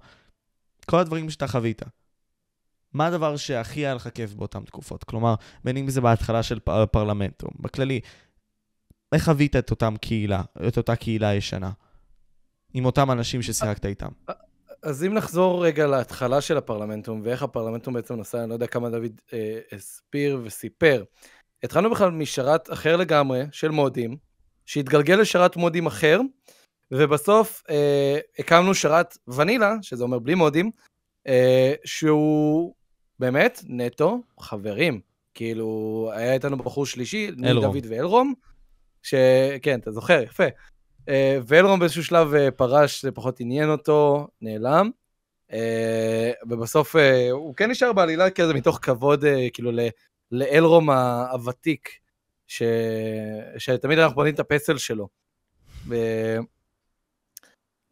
כל 0.86 0.98
הדברים 0.98 1.30
שאתה 1.30 1.46
חווית. 1.46 1.82
מה 2.92 3.06
הדבר 3.06 3.36
שהכי 3.36 3.80
היה 3.80 3.94
לך 3.94 4.08
כיף 4.14 4.34
באותן 4.34 4.64
תקופות? 4.64 5.04
כלומר, 5.04 5.34
בין 5.64 5.76
אם 5.76 5.90
זה 5.90 6.00
בהתחלה 6.00 6.42
של 6.42 6.58
פר, 6.58 6.86
פרלמנטום, 6.86 7.50
בכללי, 7.60 8.00
איך 9.12 9.24
חווית 9.24 9.56
את 9.56 9.70
אותם 9.70 9.94
קהילה, 10.00 10.42
את 10.68 10.76
אותה 10.76 10.96
קהילה 10.96 11.34
ישנה, 11.34 11.70
עם 12.74 12.84
אותם 12.84 13.10
אנשים 13.10 13.42
ששיחקת 13.42 13.86
איתם? 13.86 14.08
אז 14.85 15.05
אם 15.05 15.15
נחזור 15.15 15.66
רגע 15.66 15.86
להתחלה 15.86 16.40
של 16.40 16.56
הפרלמנטום, 16.56 17.20
ואיך 17.24 17.43
הפרלמנטום 17.43 17.94
בעצם 17.94 18.15
נסע, 18.15 18.40
אני 18.40 18.48
לא 18.48 18.55
יודע 18.55 18.66
כמה 18.66 18.90
דוד 18.90 19.20
אה, 19.32 19.59
הסביר 19.73 20.40
וסיפר. 20.44 21.05
התחלנו 21.62 21.90
בכלל 21.90 22.11
משרת 22.11 22.73
אחר 22.73 22.97
לגמרי, 22.97 23.43
של 23.52 23.69
מודים, 23.69 24.16
שהתגלגל 24.66 25.15
לשרת 25.15 25.56
מודים 25.56 25.86
אחר, 25.86 26.20
ובסוף 26.90 27.62
אה, 27.70 28.19
הקמנו 28.39 28.74
שרת 28.74 29.19
ונילה, 29.28 29.74
שזה 29.82 30.05
אומר 30.05 30.19
בלי 30.19 30.35
מודים, 30.35 30.70
אה, 31.27 31.74
שהוא 31.85 32.74
באמת, 33.19 33.61
נטו, 33.66 34.20
חברים. 34.40 35.01
כאילו, 35.35 36.11
היה 36.15 36.32
איתנו 36.32 36.56
בחור 36.56 36.86
שלישי, 36.86 37.31
ניל 37.36 37.61
דוד 37.61 37.86
ואלרום, 37.89 38.35
שכן, 39.02 39.81
אתה 39.81 39.90
זוכר, 39.90 40.23
יפה. 40.23 40.44
אה, 41.09 41.39
ואלרום 41.47 41.81
באיזשהו 41.81 42.05
שלב 42.05 42.35
אה, 42.35 42.51
פרש, 42.51 43.02
זה 43.02 43.12
פחות 43.12 43.40
עניין 43.40 43.70
אותו, 43.70 44.26
נעלם. 44.40 44.90
אה, 45.52 46.32
ובסוף 46.48 46.97
הוא 47.31 47.55
כן 47.55 47.70
נשאר 47.70 47.93
בעלילה 47.93 48.31
כזה 48.31 48.55
מתוך 48.55 48.78
כבוד, 48.82 49.24
כאילו, 49.52 49.70
לאלרום 50.32 50.90
הוותיק, 50.90 51.89
ש... 52.47 52.62
שתמיד 53.59 53.98
אנחנו 53.98 54.14
בונים 54.16 54.35
את 54.35 54.40
הפסל 54.40 54.78
שלו. 54.78 55.09
ו... 55.89 55.97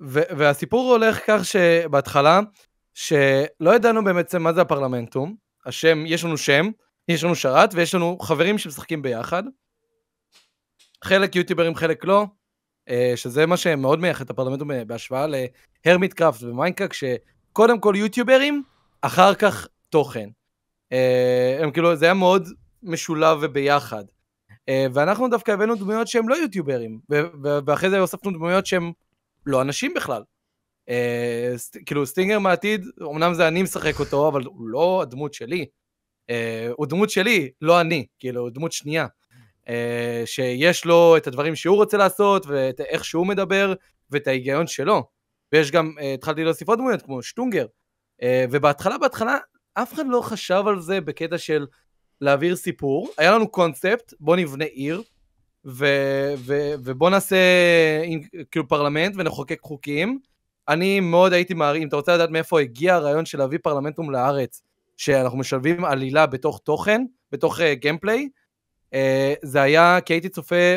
ו... 0.02 0.20
והסיפור 0.30 0.90
הולך 0.90 1.18
כך 1.26 1.44
שבהתחלה, 1.44 2.40
שלא 2.94 3.74
ידענו 3.74 4.04
באמת 4.04 4.34
מה 4.34 4.52
זה 4.52 4.60
הפרלמנטום, 4.60 5.36
השם, 5.66 6.06
יש 6.06 6.24
לנו 6.24 6.38
שם, 6.38 6.70
יש 7.08 7.24
לנו 7.24 7.34
שרת 7.34 7.70
ויש 7.74 7.94
לנו 7.94 8.18
חברים 8.18 8.58
שמשחקים 8.58 9.02
ביחד. 9.02 9.42
חלק 11.04 11.36
יוטיוברים, 11.36 11.74
חלק 11.74 12.04
לא, 12.04 12.26
שזה 13.16 13.46
מה 13.46 13.56
שמאוד 13.56 14.00
מייחד 14.00 14.24
את 14.24 14.30
הפרלמנטום 14.30 14.70
בהשוואה 14.86 15.26
ל 15.86 16.12
Hermitcraft 16.12 16.42
ו 16.42 16.47
Mindcrack, 16.47 16.92
שקודם 16.92 17.80
כל 17.80 17.94
יוטיוברים, 17.96 18.62
אחר 19.02 19.34
כך 19.34 19.66
תוכן. 19.90 20.28
אה, 20.92 21.58
הם 21.60 21.70
כאילו, 21.70 21.96
זה 21.96 22.04
היה 22.04 22.14
מאוד 22.14 22.48
משולב 22.82 23.38
וביחד. 23.42 24.04
אה, 24.68 24.86
ואנחנו 24.94 25.28
דווקא 25.28 25.50
הבאנו 25.50 25.74
דמויות 25.74 26.08
שהם 26.08 26.28
לא 26.28 26.34
יוטיוברים, 26.34 27.00
ואחרי 27.66 27.90
זה 27.90 27.98
הוספנו 27.98 28.30
דמויות 28.30 28.66
שהם 28.66 28.92
לא 29.46 29.62
אנשים 29.62 29.94
בכלל. 29.94 30.22
אה, 30.88 31.54
כאילו 31.86 32.06
סטינגר 32.06 32.38
מהעתיד, 32.38 32.84
אמנם 33.02 33.34
זה 33.34 33.48
אני 33.48 33.62
משחק 33.62 34.00
אותו, 34.00 34.28
אבל 34.28 34.44
הוא 34.44 34.68
לא 34.68 35.02
הדמות 35.02 35.34
שלי. 35.34 35.66
אה, 36.30 36.68
הוא 36.76 36.86
דמות 36.86 37.10
שלי, 37.10 37.50
לא 37.60 37.80
אני, 37.80 38.06
כאילו, 38.18 38.40
הוא 38.40 38.50
דמות 38.50 38.72
שנייה. 38.72 39.06
אה, 39.68 40.22
שיש 40.24 40.84
לו 40.84 41.16
את 41.16 41.26
הדברים 41.26 41.56
שהוא 41.56 41.76
רוצה 41.76 41.96
לעשות, 41.96 42.46
ואת 42.46 42.80
איך 42.80 43.04
שהוא 43.04 43.26
מדבר, 43.26 43.74
ואת 44.10 44.26
ההיגיון 44.26 44.66
שלו. 44.66 45.02
ויש 45.52 45.70
גם, 45.70 45.92
אה, 46.00 46.14
התחלתי 46.14 46.44
להוסיף 46.44 46.68
עוד 46.68 46.78
דמויות, 46.78 47.02
כמו 47.02 47.22
שטונגר. 47.22 47.66
אה, 48.22 48.44
ובהתחלה, 48.50 48.98
בהתחלה, 48.98 49.38
אף 49.74 49.92
אחד 49.92 50.04
לא 50.08 50.20
חשב 50.20 50.62
על 50.66 50.80
זה 50.80 51.00
בקטע 51.00 51.38
של 51.38 51.66
להעביר 52.20 52.56
סיפור. 52.56 53.08
היה 53.18 53.32
לנו 53.32 53.48
קונספט, 53.48 54.14
בוא 54.20 54.36
נבנה 54.36 54.64
עיר, 54.64 55.02
ו- 55.66 56.34
ו- 56.36 56.74
ובוא 56.84 57.10
נעשה 57.10 57.36
כאילו 58.50 58.68
פרלמנט 58.68 59.14
ונחוקק 59.18 59.60
חוקים. 59.60 60.18
אני 60.68 61.00
מאוד 61.00 61.32
הייתי 61.32 61.54
מעריך, 61.54 61.82
אם 61.82 61.88
אתה 61.88 61.96
רוצה 61.96 62.14
לדעת 62.14 62.30
מאיפה 62.30 62.60
הגיע 62.60 62.94
הרעיון 62.94 63.26
של 63.26 63.38
להביא 63.38 63.58
פרלמנטום 63.62 64.10
לארץ, 64.10 64.62
שאנחנו 64.96 65.38
משלבים 65.38 65.84
עלילה 65.84 66.26
בתוך 66.26 66.60
תוכן, 66.64 67.04
בתוך 67.32 67.60
גיימפליי, 67.60 68.28
uh, 68.32 68.41
זה 69.42 69.62
היה 69.62 69.98
כי 70.04 70.12
הייתי 70.12 70.28
צופה 70.28 70.76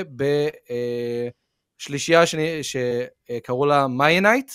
בשלישייה 1.82 2.24
uh, 2.24 2.26
שקראו 2.62 3.66
לה 3.66 3.88
Mianite, 3.88 4.52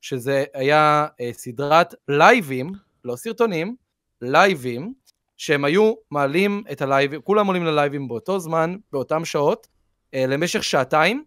שזה 0.00 0.44
היה 0.54 1.06
uh, 1.12 1.32
סדרת 1.32 1.94
לייבים, 2.08 2.72
לא 3.04 3.16
סרטונים, 3.16 3.76
לייבים, 4.22 4.94
שהם 5.36 5.64
היו 5.64 5.94
מעלים 6.10 6.62
את 6.72 6.82
הלייבים, 6.82 7.20
כולם 7.20 7.46
עולים 7.46 7.64
ללייבים 7.64 8.08
באותו 8.08 8.38
זמן, 8.38 8.76
באותם 8.92 9.24
שעות, 9.24 9.66
למשך 10.12 10.64
שעתיים, 10.64 11.24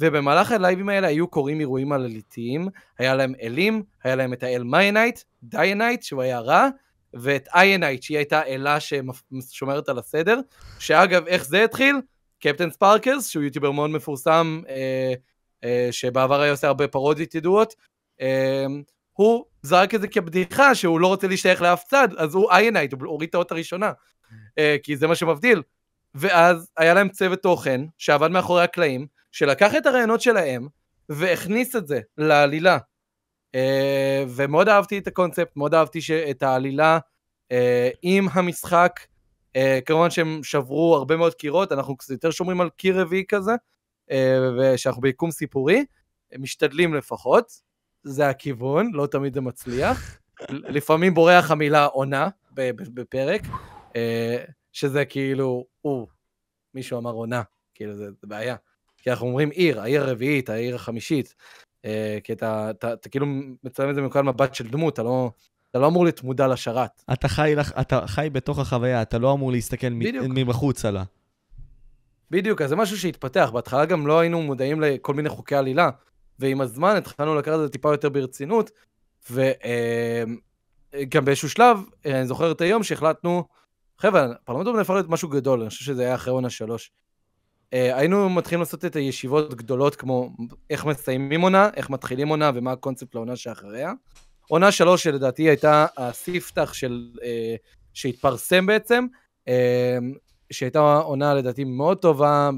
ובמהלך 0.00 0.52
הלייבים 0.52 0.88
האלה 0.88 1.06
היו 1.06 1.28
קורים 1.28 1.60
אירועים 1.60 1.92
עלילתיים, 1.92 2.68
היה 2.98 3.14
להם 3.14 3.34
אלים, 3.42 3.82
היה 4.04 4.14
להם 4.14 4.32
את 4.32 4.42
האל 4.42 4.62
Mianite, 4.62 5.20
Dianite, 5.42 6.02
שהוא 6.02 6.22
היה 6.22 6.40
רע, 6.40 6.68
ואת 7.20 7.48
Ianite, 7.54 8.02
שהיא 8.02 8.16
הייתה 8.16 8.42
אלה 8.44 8.78
ששומרת 8.80 9.88
על 9.88 9.98
הסדר, 9.98 10.38
שאגב, 10.78 11.26
איך 11.26 11.44
זה 11.44 11.64
התחיל? 11.64 11.96
CaptainSparklez, 12.40 13.28
שהוא 13.28 13.42
יוטיובר 13.44 13.70
מאוד 13.70 13.90
מפורסם, 13.90 14.62
אה, 14.68 15.14
אה, 15.64 15.88
שבעבר 15.90 16.40
היה 16.40 16.50
עושה 16.50 16.66
הרבה 16.66 16.88
פרודיות 16.88 17.34
ידועות, 17.34 17.74
אה, 18.20 18.66
הוא 19.12 19.44
זרק 19.62 19.94
את 19.94 20.00
זה 20.00 20.08
כבדיחה 20.08 20.74
שהוא 20.74 21.00
לא 21.00 21.06
רוצה 21.06 21.26
להשתייך 21.26 21.62
לאף 21.62 21.84
צד, 21.84 22.08
אז 22.16 22.34
הוא 22.34 22.50
Ianite, 22.50 22.92
הוא 22.92 23.00
הוריד 23.04 23.28
את 23.28 23.34
האות 23.34 23.52
הראשונה, 23.52 23.92
אה, 24.58 24.76
כי 24.82 24.96
זה 24.96 25.06
מה 25.06 25.14
שמבדיל. 25.14 25.62
ואז 26.14 26.70
היה 26.76 26.94
להם 26.94 27.08
צוות 27.08 27.42
תוכן 27.42 27.80
שעבד 27.98 28.30
מאחורי 28.30 28.62
הקלעים, 28.62 29.06
שלקח 29.32 29.74
את 29.74 29.86
הרעיונות 29.86 30.20
שלהם 30.20 30.68
והכניס 31.08 31.76
את 31.76 31.86
זה 31.86 32.00
לעלילה. 32.18 32.78
Uh, 33.56 34.28
ומאוד 34.28 34.68
אהבתי 34.68 34.98
את 34.98 35.06
הקונספט, 35.06 35.56
מאוד 35.56 35.74
אהבתי 35.74 35.98
את 36.30 36.42
העלילה 36.42 36.98
uh, 37.52 37.56
עם 38.02 38.26
המשחק. 38.32 39.00
Uh, 39.56 39.60
כמובן 39.86 40.10
שהם 40.10 40.40
שברו 40.42 40.96
הרבה 40.96 41.16
מאוד 41.16 41.34
קירות, 41.34 41.72
אנחנו 41.72 41.96
קצת 41.96 42.10
יותר 42.10 42.30
שומרים 42.30 42.60
על 42.60 42.70
קיר 42.70 43.00
רביעי 43.00 43.24
כזה, 43.28 43.52
ושאנחנו 44.58 45.02
ביקום 45.02 45.30
סיפורי, 45.30 45.84
משתדלים 46.38 46.94
לפחות, 46.94 47.52
זה 48.02 48.28
הכיוון, 48.28 48.90
לא 48.94 49.06
תמיד 49.06 49.34
זה 49.34 49.40
מצליח. 49.40 50.18
לפעמים 50.76 51.14
בורח 51.14 51.50
המילה 51.50 51.84
עונה 51.84 52.28
בפרק, 52.94 53.42
שזה 54.72 55.04
כאילו, 55.04 55.66
או, 55.84 56.06
מישהו 56.74 56.98
אמר 56.98 57.10
עונה, 57.10 57.42
כאילו 57.74 57.94
זה, 57.94 58.04
זה 58.04 58.26
בעיה. 58.26 58.56
כי 58.98 59.10
אנחנו 59.10 59.26
אומרים 59.26 59.50
עיר, 59.50 59.80
העיר 59.80 60.02
הרביעית, 60.02 60.48
העיר 60.48 60.74
החמישית, 60.74 61.34
אה, 61.34 61.75
כי 62.24 62.32
אתה, 62.32 62.70
אתה, 62.70 62.92
אתה 62.92 63.08
כאילו 63.08 63.26
מצלם 63.64 63.90
את 63.90 63.94
זה 63.94 64.02
מנקודת 64.02 64.24
מבט 64.24 64.54
של 64.54 64.68
דמות, 64.68 64.94
אתה 64.94 65.02
לא, 65.02 65.30
אתה 65.70 65.78
לא 65.78 65.86
אמור 65.86 66.04
להיות 66.04 66.22
מודע 66.22 66.46
לשרת. 66.46 67.02
אתה 67.12 67.28
חי, 67.28 67.54
אתה 67.80 68.06
חי 68.06 68.28
בתוך 68.32 68.58
החוויה, 68.58 69.02
אתה 69.02 69.18
לא 69.18 69.32
אמור 69.32 69.52
להסתכל 69.52 69.88
מבחוץ 70.28 70.84
עליה. 70.84 71.04
בדיוק, 72.30 72.62
אז 72.62 72.68
זה 72.68 72.76
משהו 72.76 72.98
שהתפתח. 72.98 73.50
בהתחלה 73.52 73.84
גם 73.84 74.06
לא 74.06 74.20
היינו 74.20 74.42
מודעים 74.42 74.80
לכל 74.80 75.14
מיני 75.14 75.28
חוקי 75.28 75.54
עלילה, 75.54 75.90
ועם 76.38 76.60
הזמן 76.60 76.96
התחלנו 76.96 77.34
לקחת 77.34 77.54
את 77.54 77.60
זה 77.60 77.68
טיפה 77.68 77.92
יותר 77.92 78.08
ברצינות, 78.08 78.70
וגם 79.30 81.24
באיזשהו 81.24 81.50
שלב, 81.50 81.78
אני 82.04 82.26
זוכר 82.26 82.52
את 82.52 82.60
היום 82.60 82.82
שהחלטנו, 82.82 83.44
חבר'ה, 83.98 84.26
פרלמנט 84.44 84.66
הפך 84.80 84.90
להיות 84.90 85.08
משהו 85.08 85.28
גדול, 85.28 85.60
אני 85.60 85.68
חושב 85.68 85.84
שזה 85.84 86.02
היה 86.02 86.14
אחרי 86.14 86.32
עונה 86.32 86.50
שלוש. 86.50 86.90
אה, 87.72 87.98
היינו 87.98 88.30
מתחילים 88.30 88.60
לעשות 88.60 88.84
את 88.84 88.96
הישיבות 88.96 89.54
גדולות 89.54 89.96
כמו 89.96 90.30
איך 90.70 90.84
מסיימים 90.84 91.40
עונה, 91.40 91.70
איך 91.76 91.90
מתחילים 91.90 92.28
עונה 92.28 92.50
ומה 92.54 92.72
הקונספט 92.72 93.14
לעונה 93.14 93.36
שאחריה. 93.36 93.92
עונה 94.48 94.72
שלוש 94.72 95.02
שלדעתי 95.02 95.42
הייתה 95.42 95.86
הספתח 95.96 96.72
של, 96.72 97.10
אה, 97.22 97.56
שהתפרסם 97.94 98.66
בעצם, 98.66 99.06
אה, 99.48 99.98
שהייתה 100.52 100.78
עונה 100.98 101.34
לדעתי 101.34 101.64
מאוד 101.64 101.98
טובה, 101.98 102.50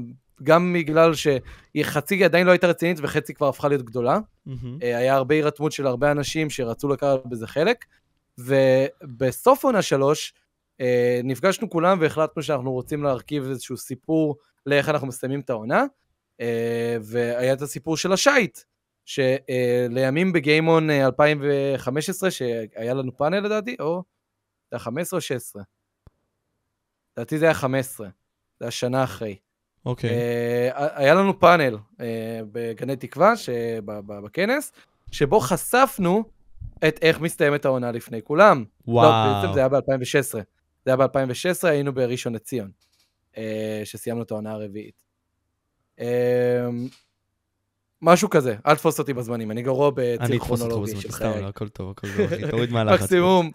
גם 0.43 0.73
בגלל 0.73 1.13
שהיא 1.13 1.83
חצי 1.83 2.23
עדיין 2.23 2.47
לא 2.47 2.51
הייתה 2.51 2.67
רצינית 2.67 2.97
וחצי 3.01 3.33
כבר 3.33 3.47
הפכה 3.47 3.67
להיות 3.67 3.81
גדולה. 3.81 4.19
Mm-hmm. 4.47 4.51
היה 4.81 5.15
הרבה 5.15 5.35
הירתמות 5.35 5.71
של 5.71 5.87
הרבה 5.87 6.11
אנשים 6.11 6.49
שרצו 6.49 6.87
לקחת 6.87 7.25
בזה 7.25 7.47
חלק, 7.47 7.85
ובסוף 8.37 9.63
עונה 9.63 9.81
שלוש 9.81 10.33
נפגשנו 11.23 11.69
כולם 11.69 11.97
והחלטנו 12.01 12.43
שאנחנו 12.43 12.71
רוצים 12.71 13.03
להרכיב 13.03 13.49
איזשהו 13.49 13.77
סיפור 13.77 14.37
לאיך 14.65 14.89
אנחנו 14.89 15.07
מסיימים 15.07 15.39
את 15.39 15.49
העונה, 15.49 15.85
והיה 17.01 17.53
את 17.53 17.61
הסיפור 17.61 17.97
של 17.97 18.13
השייט, 18.13 18.59
שלימים 19.05 20.33
בגיימון 20.33 20.89
2015, 20.89 22.31
שהיה 22.31 22.93
לנו 22.93 23.17
פאנל 23.17 23.39
לדעתי, 23.39 23.75
או 23.79 24.03
זה 24.71 24.75
היה 24.75 24.79
15 24.79 25.17
או 25.17 25.21
16? 25.21 25.63
לדעתי 27.17 27.37
זה 27.37 27.45
היה 27.45 27.53
15, 27.53 28.07
זה 28.59 28.65
היה 28.65 28.71
שנה 28.71 29.03
אחרי. 29.03 29.35
אוקיי. 29.85 30.09
Okay. 30.09 30.13
היה 30.75 31.13
לנו 31.13 31.39
פאנל 31.39 31.77
בגני 32.51 32.95
תקווה, 32.95 33.33
בכנס, 34.23 34.71
שבו 35.11 35.39
חשפנו 35.39 36.23
את 36.87 36.99
איך 37.01 37.19
מסתיימת 37.19 37.65
העונה 37.65 37.91
לפני 37.91 38.21
כולם. 38.21 38.65
וואו. 38.87 39.09
לא, 39.09 39.41
בעצם 39.41 39.53
זה 39.53 39.59
היה 39.59 39.69
ב-2016. 39.69 40.33
זה 40.33 40.41
היה 40.85 40.95
ב-2016, 40.95 41.67
היינו 41.67 41.93
בראשון 41.93 42.33
לציון. 42.33 42.71
אה, 43.37 43.81
שסיימנו 43.83 44.23
את 44.23 44.31
העונה 44.31 44.51
הרביעית. 44.51 45.03
אה, 45.99 46.67
משהו 48.01 48.29
כזה, 48.29 48.55
אל 48.67 48.75
תפוס 48.75 48.99
אותי 48.99 49.13
בזמנים, 49.13 49.51
אני 49.51 49.61
גרוע 49.61 49.91
בציר 49.95 50.39
כרונולוגי 50.39 51.01
של 51.01 51.11
חיי. 51.11 51.27
אני 51.27 51.29
אתפוס 51.29 51.29
אותך 51.29 51.29
בזמנים, 51.29 51.41
סתם, 51.41 51.45
הכל 51.45 51.67
טוב, 51.67 51.89
הכל 51.91 52.07
טוב, 52.17 52.49
תוריד 52.49 52.71
מהלחץ. 52.73 53.01
מקסימום, 53.01 53.51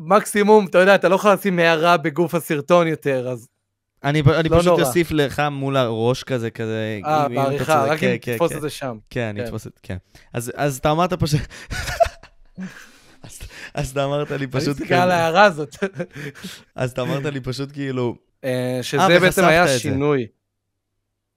מקסימום, 0.00 0.66
אתה 0.66 0.78
יודע, 0.78 0.94
אתה 0.94 1.08
לא 1.08 1.14
יכול 1.14 1.32
לשים 1.32 1.58
הערה 1.58 1.96
בגוף 1.96 2.34
הסרטון 2.34 2.86
יותר, 2.86 3.28
אז 3.28 3.48
אני, 4.04 4.22
אני 4.38 4.48
לא 4.48 4.58
פשוט 4.58 4.80
אוסיף 4.80 5.10
לך 5.10 5.42
מול 5.50 5.76
הראש 5.76 6.22
כזה, 6.22 6.50
כזה. 6.50 7.00
אה, 7.04 7.28
בעריכה, 7.28 7.84
רק 7.84 8.02
אם 8.02 8.18
כן, 8.18 8.32
תתפוס 8.32 8.50
כן, 8.50 8.56
את 8.56 8.62
זה 8.62 8.70
שם. 8.70 8.98
כן, 9.10 9.20
אני 9.28 9.44
אתפוס 9.44 9.66
את 9.66 9.72
זה, 9.72 9.80
כן. 9.82 9.96
אז, 10.32 10.52
אז 10.56 10.76
אתה 10.78 10.90
אמרת 10.90 11.12
פשוט... 11.12 11.40
אז, 13.22 13.38
אז 13.74 13.90
אתה 13.90 14.04
אמרת 14.04 14.30
לי 14.30 14.46
פשוט... 14.46 14.68
אני 14.68 14.74
מסתכל 14.74 14.94
על 14.94 15.10
ההערה 15.10 15.44
הזאת. 15.44 15.76
אז 16.74 16.90
אתה 16.90 17.02
אמרת 17.02 17.24
לי 17.24 17.40
פשוט 17.40 17.72
כאילו, 17.72 18.16
שזה 18.82 19.06
아, 19.06 19.10
אה, 19.10 19.20
בעצם 19.20 19.44
היה 19.44 19.68
שינוי. 19.68 20.26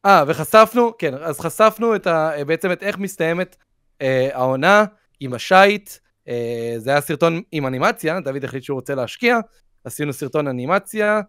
אה, 0.05 0.23
וחשפנו, 0.27 0.91
כן, 0.97 1.13
אז 1.13 1.39
חשפנו 1.39 1.95
את 1.95 2.07
ה, 2.07 2.31
בעצם 2.47 2.71
את 2.71 2.83
איך 2.83 2.97
מסתיימת 2.97 3.55
אה, 4.01 4.29
העונה 4.33 4.85
עם 5.19 5.33
השייט. 5.33 5.89
אה, 6.27 6.73
זה 6.77 6.89
היה 6.89 7.01
סרטון 7.01 7.41
עם 7.51 7.65
אנימציה, 7.65 8.19
דוד 8.19 8.43
החליט 8.43 8.63
שהוא 8.63 8.75
רוצה 8.75 8.95
להשקיע. 8.95 9.39
עשינו 9.83 10.13
סרטון 10.13 10.47
אנימציה, 10.47 11.21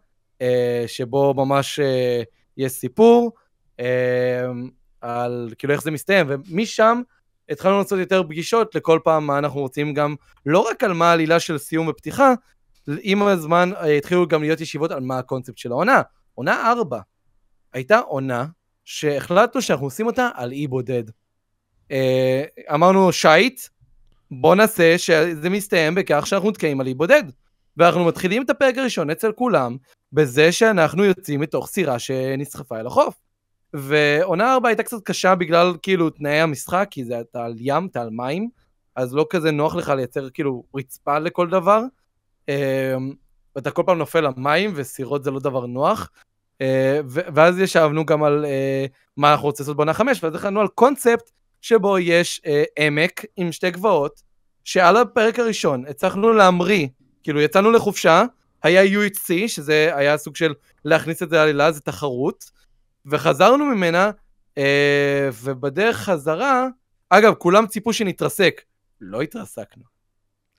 אה, 0.42 0.84
שבו 0.86 1.34
ממש 1.34 1.80
אה, 1.80 2.22
יש 2.56 2.72
סיפור 2.72 3.32
אה, 3.80 4.46
על 5.00 5.50
כאילו 5.58 5.72
איך 5.72 5.82
זה 5.82 5.90
מסתיים, 5.90 6.26
ומשם 6.28 7.02
התחלנו 7.48 7.78
לעשות 7.78 7.98
יותר 7.98 8.22
פגישות 8.22 8.74
לכל 8.74 8.98
פעם 9.04 9.26
מה 9.26 9.38
אנחנו 9.38 9.60
רוצים 9.60 9.94
גם, 9.94 10.14
לא 10.46 10.58
רק 10.58 10.84
על 10.84 10.92
מה 10.92 11.10
העלילה 11.10 11.40
של 11.40 11.58
סיום 11.58 11.88
ופתיחה, 11.88 12.34
עם 13.02 13.22
הזמן 13.22 13.70
אה, 13.76 13.96
התחילו 13.96 14.26
גם 14.28 14.42
להיות 14.42 14.60
ישיבות 14.60 14.90
על 14.90 15.00
מה 15.00 15.18
הקונספט 15.18 15.58
של 15.58 15.72
העונה. 15.72 16.02
עונה 16.34 16.70
4 16.70 17.00
הייתה 17.72 17.98
עונה 17.98 18.46
שהחלטנו 18.84 19.62
שאנחנו 19.62 19.86
עושים 19.86 20.06
אותה 20.06 20.28
על 20.34 20.52
אי 20.52 20.66
בודד. 20.66 21.04
אה, 21.90 22.44
אמרנו, 22.74 23.12
שייט, 23.12 23.60
בוא 24.30 24.54
נעשה 24.54 24.98
שזה 24.98 25.50
מסתיים 25.50 25.94
בכך 25.94 26.26
שאנחנו 26.26 26.50
נתקעים 26.50 26.80
על 26.80 26.86
אי 26.86 26.94
בודד. 26.94 27.22
ואנחנו 27.76 28.04
מתחילים 28.04 28.42
את 28.42 28.50
הפרק 28.50 28.78
הראשון 28.78 29.10
אצל 29.10 29.32
כולם, 29.32 29.76
בזה 30.12 30.52
שאנחנו 30.52 31.04
יוצאים 31.04 31.40
מתוך 31.40 31.68
סירה 31.68 31.98
שנסחפה 31.98 32.80
אל 32.80 32.86
החוף. 32.86 33.14
ועונה 33.74 34.52
4 34.54 34.68
הייתה 34.68 34.82
קצת 34.82 34.96
קשה 35.04 35.34
בגלל 35.34 35.74
כאילו 35.82 36.10
תנאי 36.10 36.40
המשחק, 36.40 36.88
כי 36.90 37.04
זה 37.04 37.20
אתה 37.20 37.44
על 37.44 37.54
ים, 37.58 37.86
אתה 37.86 38.00
על 38.00 38.10
מים, 38.10 38.48
אז 38.96 39.14
לא 39.14 39.26
כזה 39.30 39.50
נוח 39.50 39.74
לך 39.74 39.88
לייצר 39.88 40.30
כאילו 40.30 40.64
רצפה 40.74 41.18
לכל 41.18 41.50
דבר. 41.50 41.82
אמ, 42.50 43.12
ואתה 43.56 43.70
כל 43.70 43.82
פעם 43.86 43.98
נופל 43.98 44.20
למים, 44.20 44.72
וסירות 44.74 45.24
זה 45.24 45.30
לא 45.30 45.40
דבר 45.40 45.66
נוח. 45.66 46.10
אה, 46.60 47.00
ואז 47.06 47.58
ישבנו 47.58 48.06
גם 48.06 48.22
על 48.22 48.44
אה, 48.44 48.86
מה 49.16 49.32
אנחנו 49.32 49.46
רוצים 49.46 49.64
לעשות 49.64 49.76
בעונה 49.76 49.94
חמש, 49.94 50.24
ואז 50.24 50.34
החלטנו 50.34 50.60
על 50.60 50.68
קונספט 50.68 51.30
שבו 51.60 51.98
יש 51.98 52.40
אה, 52.46 52.64
עמק 52.78 53.24
עם 53.36 53.52
שתי 53.52 53.70
גבעות, 53.70 54.22
שעל 54.64 54.96
הפרק 54.96 55.38
הראשון 55.38 55.86
הצלחנו 55.86 56.32
להמריא, 56.32 56.88
כאילו 57.22 57.40
יצאנו 57.40 57.70
לחופשה, 57.70 58.24
היה 58.62 58.82
UHC, 58.84 59.48
שזה 59.48 59.90
היה 59.96 60.18
סוג 60.18 60.36
של 60.36 60.54
להכניס 60.84 61.22
את 61.22 61.30
זה 61.30 61.36
לעלילה, 61.36 61.72
זה 61.72 61.80
תחרות, 61.80 62.50
וחזרנו 63.06 63.64
ממנה, 63.64 64.10
ובדרך 65.42 65.96
חזרה, 65.96 66.66
אגב, 67.10 67.34
כולם 67.34 67.66
ציפו 67.66 67.92
שנתרסק, 67.92 68.62
לא 69.00 69.22
התרסקנו. 69.22 69.89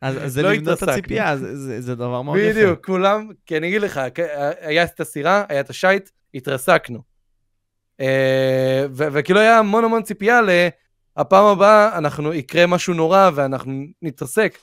אז 0.02 0.34
זה 0.34 0.42
לא 0.42 0.52
לבנות 0.52 0.84
את 0.84 0.88
הציפייה, 0.88 1.38
זה, 1.38 1.58
זה, 1.58 1.82
זה 1.82 1.96
דבר 1.96 2.22
מאוד 2.22 2.38
יפה. 2.38 2.50
בדיוק, 2.50 2.86
כולם, 2.86 3.30
כי 3.46 3.58
אני 3.58 3.68
אגיד 3.68 3.82
לך, 3.82 4.02
היה 4.62 4.84
את 4.84 5.00
הסירה, 5.00 5.44
היה 5.50 5.60
את 5.60 5.70
השייט, 5.70 6.10
התרסקנו. 6.34 7.02
אה, 8.00 8.86
וכאילו 8.92 9.40
היה 9.40 9.60
המון 9.60 9.84
המון 9.84 10.04
ציפייה 10.04 10.40
להפעם 10.42 11.46
הבאה 11.46 11.98
אנחנו, 11.98 12.34
יקרה 12.34 12.68
משהו 12.68 12.94
נורא 12.94 13.30
ואנחנו 13.36 13.84
נתרסק. 14.02 14.58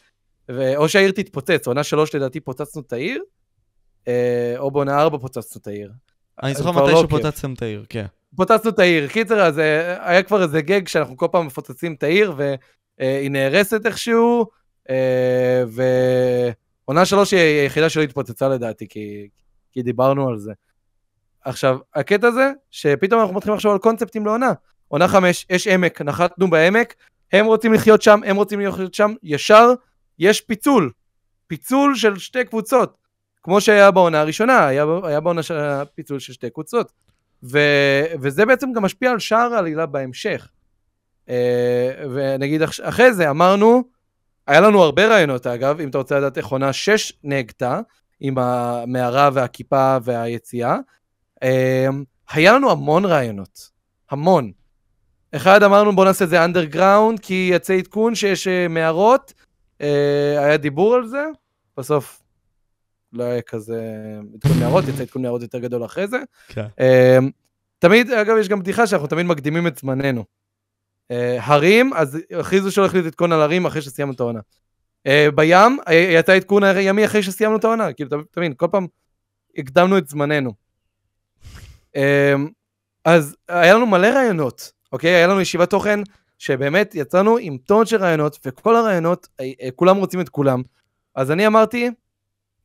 או 0.77 0.89
שהעיר 0.89 1.11
תתפוצץ, 1.11 1.67
עונה 1.67 1.85
שלוש 1.85 2.15
לדעתי 2.15 2.41
פוצצנו 2.41 2.83
את 2.83 2.93
העיר, 2.93 3.23
אה, 4.09 4.55
או 4.59 4.71
בעונה 4.71 5.01
ארבע 5.01 5.19
פוצצנו 5.19 5.61
את 5.61 5.67
העיר. 5.67 5.93
אני 6.43 6.55
זוכר 6.55 6.73
מתי 6.73 6.93
לא 6.93 7.03
שפוצצתם 7.03 7.53
את 7.53 7.63
העיר, 7.63 7.85
כן. 7.89 8.07
פוצצנו 8.37 8.71
את 8.71 8.79
העיר. 8.79 9.09
קיצר, 9.09 9.43
אז 9.43 9.59
אה, 9.59 10.11
היה 10.11 10.23
כבר 10.23 10.43
איזה 10.43 10.63
גג 10.63 10.89
שאנחנו 10.89 11.17
כל 11.17 11.27
פעם 11.33 11.47
מפוצצים 11.47 11.95
את 11.95 12.03
העיר, 12.03 12.35
והיא 12.37 13.31
נהרסת 13.31 13.87
איכשהו, 13.87 14.41
אה, 14.41 14.45
ועונה 15.69 17.05
שלוש 17.05 17.31
היא 17.31 17.41
היחידה 17.41 17.89
שלא 17.89 18.03
התפוצצה 18.03 18.49
לדעתי, 18.49 18.89
כי, 18.89 19.29
כי 19.73 19.83
דיברנו 19.83 20.29
על 20.29 20.39
זה. 20.39 20.53
עכשיו, 21.45 21.79
הקטע 21.95 22.31
זה, 22.31 22.51
שפתאום 22.71 23.21
אנחנו 23.21 23.35
מתחילים 23.35 23.57
לחשוב 23.57 23.73
על 23.73 23.79
קונספטים 23.79 24.27
לעונה. 24.27 24.53
עונה 24.89 25.09
חמש, 25.09 25.47
יש 25.51 25.67
עמק, 25.67 26.03
נחתנו 26.03 26.51
בעמק, 26.51 26.95
הם 27.33 27.47
רוצים 27.47 27.73
לחיות 27.73 28.03
שם, 28.03 28.21
הם 28.27 28.37
רוצים 28.37 28.61
לחיות 28.61 28.95
שם, 28.95 29.15
ישר 29.23 29.73
יש 30.19 30.41
פיצול. 30.41 30.91
פיצול 31.47 31.95
של 31.95 32.19
שתי 32.19 32.45
קבוצות. 32.45 32.97
כמו 33.43 33.61
שהיה 33.61 33.91
בעונה 33.91 34.21
הראשונה, 34.21 34.67
היה, 34.67 34.85
היה 35.03 35.21
בעונה 35.21 35.43
של 35.43 35.55
פיצול 35.95 36.19
של 36.19 36.33
שתי 36.33 36.51
קבוצות. 36.51 36.93
ו, 37.43 37.59
וזה 38.21 38.47
בעצם 38.47 38.73
גם 38.73 38.83
משפיע 38.83 39.11
על 39.11 39.19
שער 39.19 39.55
העלילה 39.55 39.87
בהמשך. 39.87 40.49
אה, 41.29 41.93
ונגיד 42.15 42.63
אחרי 42.63 43.13
זה 43.13 43.31
אמרנו, 43.31 43.85
היה 44.49 44.61
לנו 44.61 44.83
הרבה 44.83 45.07
רעיונות 45.07 45.47
אגב, 45.47 45.81
אם 45.81 45.89
אתה 45.89 45.99
רוצה 45.99 46.19
לדעת 46.19 46.39
איך 46.39 46.47
עונה 46.47 46.73
6 46.73 47.13
נהגתה, 47.25 47.81
עם 48.21 48.39
המערה 48.39 49.31
והכיפה 49.33 49.97
והיציאה. 50.03 50.77
אמ, 51.43 52.05
היה 52.31 52.53
לנו 52.53 52.71
המון 52.71 53.05
רעיונות, 53.05 53.71
המון. 54.11 54.53
אחד 55.33 55.63
אמרנו 55.63 55.97
בוא 55.97 56.05
נעשה 56.05 56.25
את 56.25 56.31
זה 56.31 56.45
אנדרגראונד, 56.45 57.21
כי 57.21 57.51
יצא 57.53 57.75
עדכון 57.75 58.15
שיש 58.15 58.49
אה, 58.49 58.69
מערות, 58.69 59.33
אה, 59.81 60.45
היה 60.45 60.57
דיבור 60.57 60.95
על 60.95 61.07
זה, 61.07 61.25
בסוף 61.77 62.23
לא 63.13 63.25
היה 63.25 63.43
כזה 63.43 63.83
עדכון 64.35 64.59
מערות, 64.61 64.85
יצא 64.89 65.03
עדכון 65.03 65.23
מערות 65.23 65.43
יותר 65.43 65.59
גדול 65.59 65.85
אחרי 65.85 66.07
זה. 66.07 66.19
כן. 66.49 66.67
אמ, 66.81 67.31
תמיד, 67.79 68.11
אגב, 68.11 68.37
יש 68.41 68.49
גם 68.49 68.61
בדיחה 68.61 68.87
שאנחנו 68.87 69.07
תמיד 69.09 69.27
מקדימים 69.27 69.67
את 69.67 69.79
זמננו. 69.79 70.25
אה, 71.11 71.39
הרים, 71.43 71.93
אז 71.95 72.19
הכריזו 72.41 72.73
שהולך 72.73 72.95
להיות 72.95 73.07
עדכון 73.07 73.33
על 73.33 73.43
הרים 73.43 73.67
אחרי 73.67 73.83
שסיימנו 73.83 74.15
את 74.15 74.21
העונה. 74.21 74.41
אה, 75.07 75.29
בים, 75.35 75.79
יצא 75.91 76.33
עדכון 76.33 76.65
הימי 76.65 77.05
אחרי 77.05 77.23
שסיימנו 77.23 77.57
את 77.57 77.65
העונה, 77.65 77.93
כאילו, 77.93 78.11
אתה 78.11 78.41
מבין, 78.41 78.55
כל 78.57 78.67
פעם 78.71 78.87
הקדמנו 79.57 79.99
את 79.99 80.09
זמננו. 80.09 80.53
אה, 81.97 82.35
אז 83.05 83.37
היה 83.49 83.75
לנו 83.75 83.87
מלא 83.87 84.07
רעיונות, 84.07 84.73
אוקיי? 84.93 85.11
היה 85.11 85.27
לנו 85.27 85.41
ישיבת 85.41 85.71
תוכן 85.71 86.01
שבאמת 86.39 86.95
יצאנו 86.95 87.37
עם 87.41 87.59
טון 87.59 87.87
של 87.87 87.97
רעיונות, 87.97 88.39
וכל 88.47 88.77
הרעיונות, 88.77 89.29
כולם 89.75 89.97
רוצים 89.97 90.21
את 90.21 90.29
כולם. 90.29 90.63
אז 91.15 91.31
אני 91.31 91.47
אמרתי, 91.47 91.91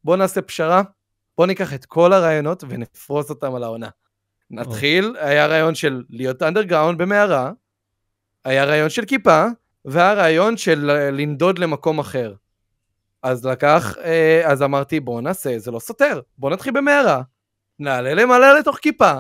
בוא 0.04 0.18
נעשה 0.18 0.42
פשרה, 0.42 0.82
בוא 1.38 1.46
ניקח 1.46 1.74
את 1.74 1.86
כל 1.86 2.14
הרעיונות 2.14 2.64
ונפרוס 2.70 3.30
אותם 3.30 3.56
על 3.56 3.64
העונה. 3.64 3.90
נתחיל, 4.52 5.16
היה 5.20 5.48
רעיון 5.48 5.76
של 5.76 6.04
להיות 6.10 6.42
אנדרגראונד 6.42 6.98
במערה, 6.98 7.52
היה 8.46 8.66
רעיון 8.66 8.90
של 8.90 9.06
כיפה, 9.06 9.46
והיה 9.86 10.14
רעיון 10.14 10.58
של 10.58 10.90
אה, 10.90 11.12
לנדוד 11.12 11.60
למקום 11.60 12.00
אחר. 12.00 12.34
אז 13.24 13.46
לקח, 13.46 13.96
אה, 14.04 14.42
אז 14.46 14.64
אמרתי 14.64 15.00
בוא 15.00 15.22
נעשה, 15.22 15.60
זה 15.60 15.72
לא 15.72 15.80
סותר, 15.80 16.20
בוא 16.38 16.50
נתחיל 16.50 16.74
במערה, 16.74 17.22
נעלה 17.80 18.14
למעלה 18.14 18.54
לתוך 18.60 18.78
כיפה, 18.78 19.14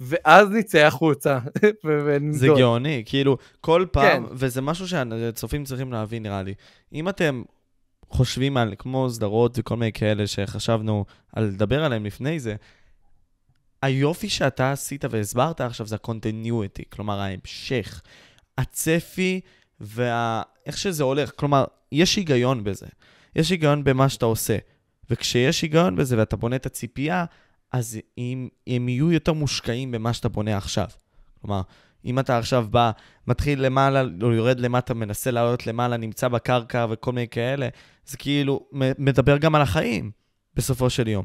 ואז 0.00 0.50
נצא 0.50 0.78
החוצה 0.78 1.38
וננדוד. 1.84 2.38
זה 2.38 2.46
גאוני, 2.46 3.02
כאילו, 3.06 3.36
כל 3.60 3.86
פעם, 3.92 4.26
כן. 4.26 4.32
וזה 4.32 4.62
משהו 4.62 4.88
שהצופים 4.88 5.64
צריכים 5.64 5.92
להבין, 5.92 6.22
נראה 6.22 6.42
לי. 6.42 6.54
אם 6.92 7.08
אתם 7.08 7.42
חושבים 8.10 8.56
על 8.56 8.74
כמו 8.78 9.10
סדרות 9.10 9.58
וכל 9.58 9.76
מיני 9.76 9.92
כאלה 9.92 10.26
שחשבנו 10.26 11.04
על 11.32 11.44
לדבר 11.44 11.84
עליהם 11.84 12.04
לפני 12.06 12.40
זה, 12.40 12.54
היופי 13.82 14.28
שאתה 14.28 14.72
עשית 14.72 15.04
והסברת 15.10 15.60
עכשיו 15.60 15.86
זה 15.86 15.96
ה-continuity, 15.96 16.82
כלומר 16.88 17.20
ההמשך, 17.20 18.02
הצפי 18.58 19.40
ואיך 19.80 20.78
שזה 20.78 21.04
הולך. 21.04 21.30
כלומר, 21.36 21.64
יש 21.92 22.16
היגיון 22.16 22.64
בזה. 22.64 22.86
יש 23.36 23.50
היגיון 23.50 23.84
במה 23.84 24.08
שאתה 24.08 24.26
עושה. 24.26 24.56
וכשיש 25.10 25.62
היגיון 25.62 25.96
בזה 25.96 26.18
ואתה 26.18 26.36
בונה 26.36 26.56
את 26.56 26.66
הציפייה, 26.66 27.24
אז 27.72 27.98
הם, 28.18 28.48
הם 28.66 28.88
יהיו 28.88 29.12
יותר 29.12 29.32
מושקעים 29.32 29.90
במה 29.90 30.12
שאתה 30.12 30.28
בונה 30.28 30.56
עכשיו. 30.56 30.86
כלומר, 31.40 31.62
אם 32.04 32.18
אתה 32.18 32.38
עכשיו 32.38 32.66
בא, 32.70 32.90
מתחיל 33.26 33.64
למעלה, 33.64 34.02
או 34.22 34.32
יורד 34.32 34.60
למטה, 34.60 34.94
מנסה 34.94 35.30
לעלות 35.30 35.66
למעלה, 35.66 35.96
נמצא 35.96 36.28
בקרקע 36.28 36.86
וכל 36.90 37.12
מיני 37.12 37.28
כאלה, 37.28 37.68
זה 38.06 38.16
כאילו 38.16 38.68
מדבר 38.98 39.38
גם 39.38 39.54
על 39.54 39.62
החיים, 39.62 40.10
בסופו 40.54 40.90
של 40.90 41.08
יום. 41.08 41.24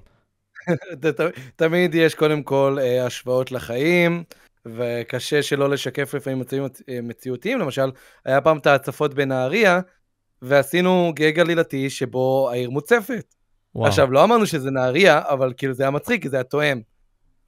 תמיד 1.55 1.95
יש 1.95 2.15
קודם 2.15 2.43
כל 2.43 2.77
אה, 2.81 3.05
השוואות 3.05 3.51
לחיים, 3.51 4.23
וקשה 4.67 5.43
שלא 5.43 5.69
לשקף 5.69 6.13
לפעמים 6.13 6.39
מצבים 6.39 6.63
מציאותיים. 7.03 7.59
למשל, 7.59 7.91
היה 8.25 8.41
פעם 8.41 8.57
את 8.57 8.67
ההצפות 8.67 9.13
בנהריה, 9.13 9.79
ועשינו 10.41 11.11
גג 11.15 11.39
עלילתי 11.39 11.89
שבו 11.89 12.49
העיר 12.51 12.69
מוצפת. 12.69 13.35
וואו. 13.75 13.87
עכשיו, 13.87 14.11
לא 14.11 14.23
אמרנו 14.23 14.45
שזה 14.45 14.71
נהריה, 14.71 15.21
אבל 15.29 15.53
כאילו 15.57 15.73
זה 15.73 15.83
היה 15.83 15.91
מצחיק, 15.91 16.21
כי 16.21 16.29
זה 16.29 16.35
היה 16.35 16.43
תואם. 16.43 16.81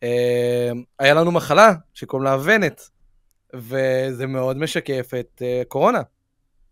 אה, 0.03 0.71
היה 0.99 1.13
לנו 1.13 1.31
מחלה 1.31 1.73
שקוראים 1.93 2.25
לה 2.25 2.37
ונט, 2.43 2.81
וזה 3.53 4.27
מאוד 4.27 4.57
משקף 4.57 5.11
את 5.19 5.41
אה, 5.41 5.61
קורונה. 5.67 6.01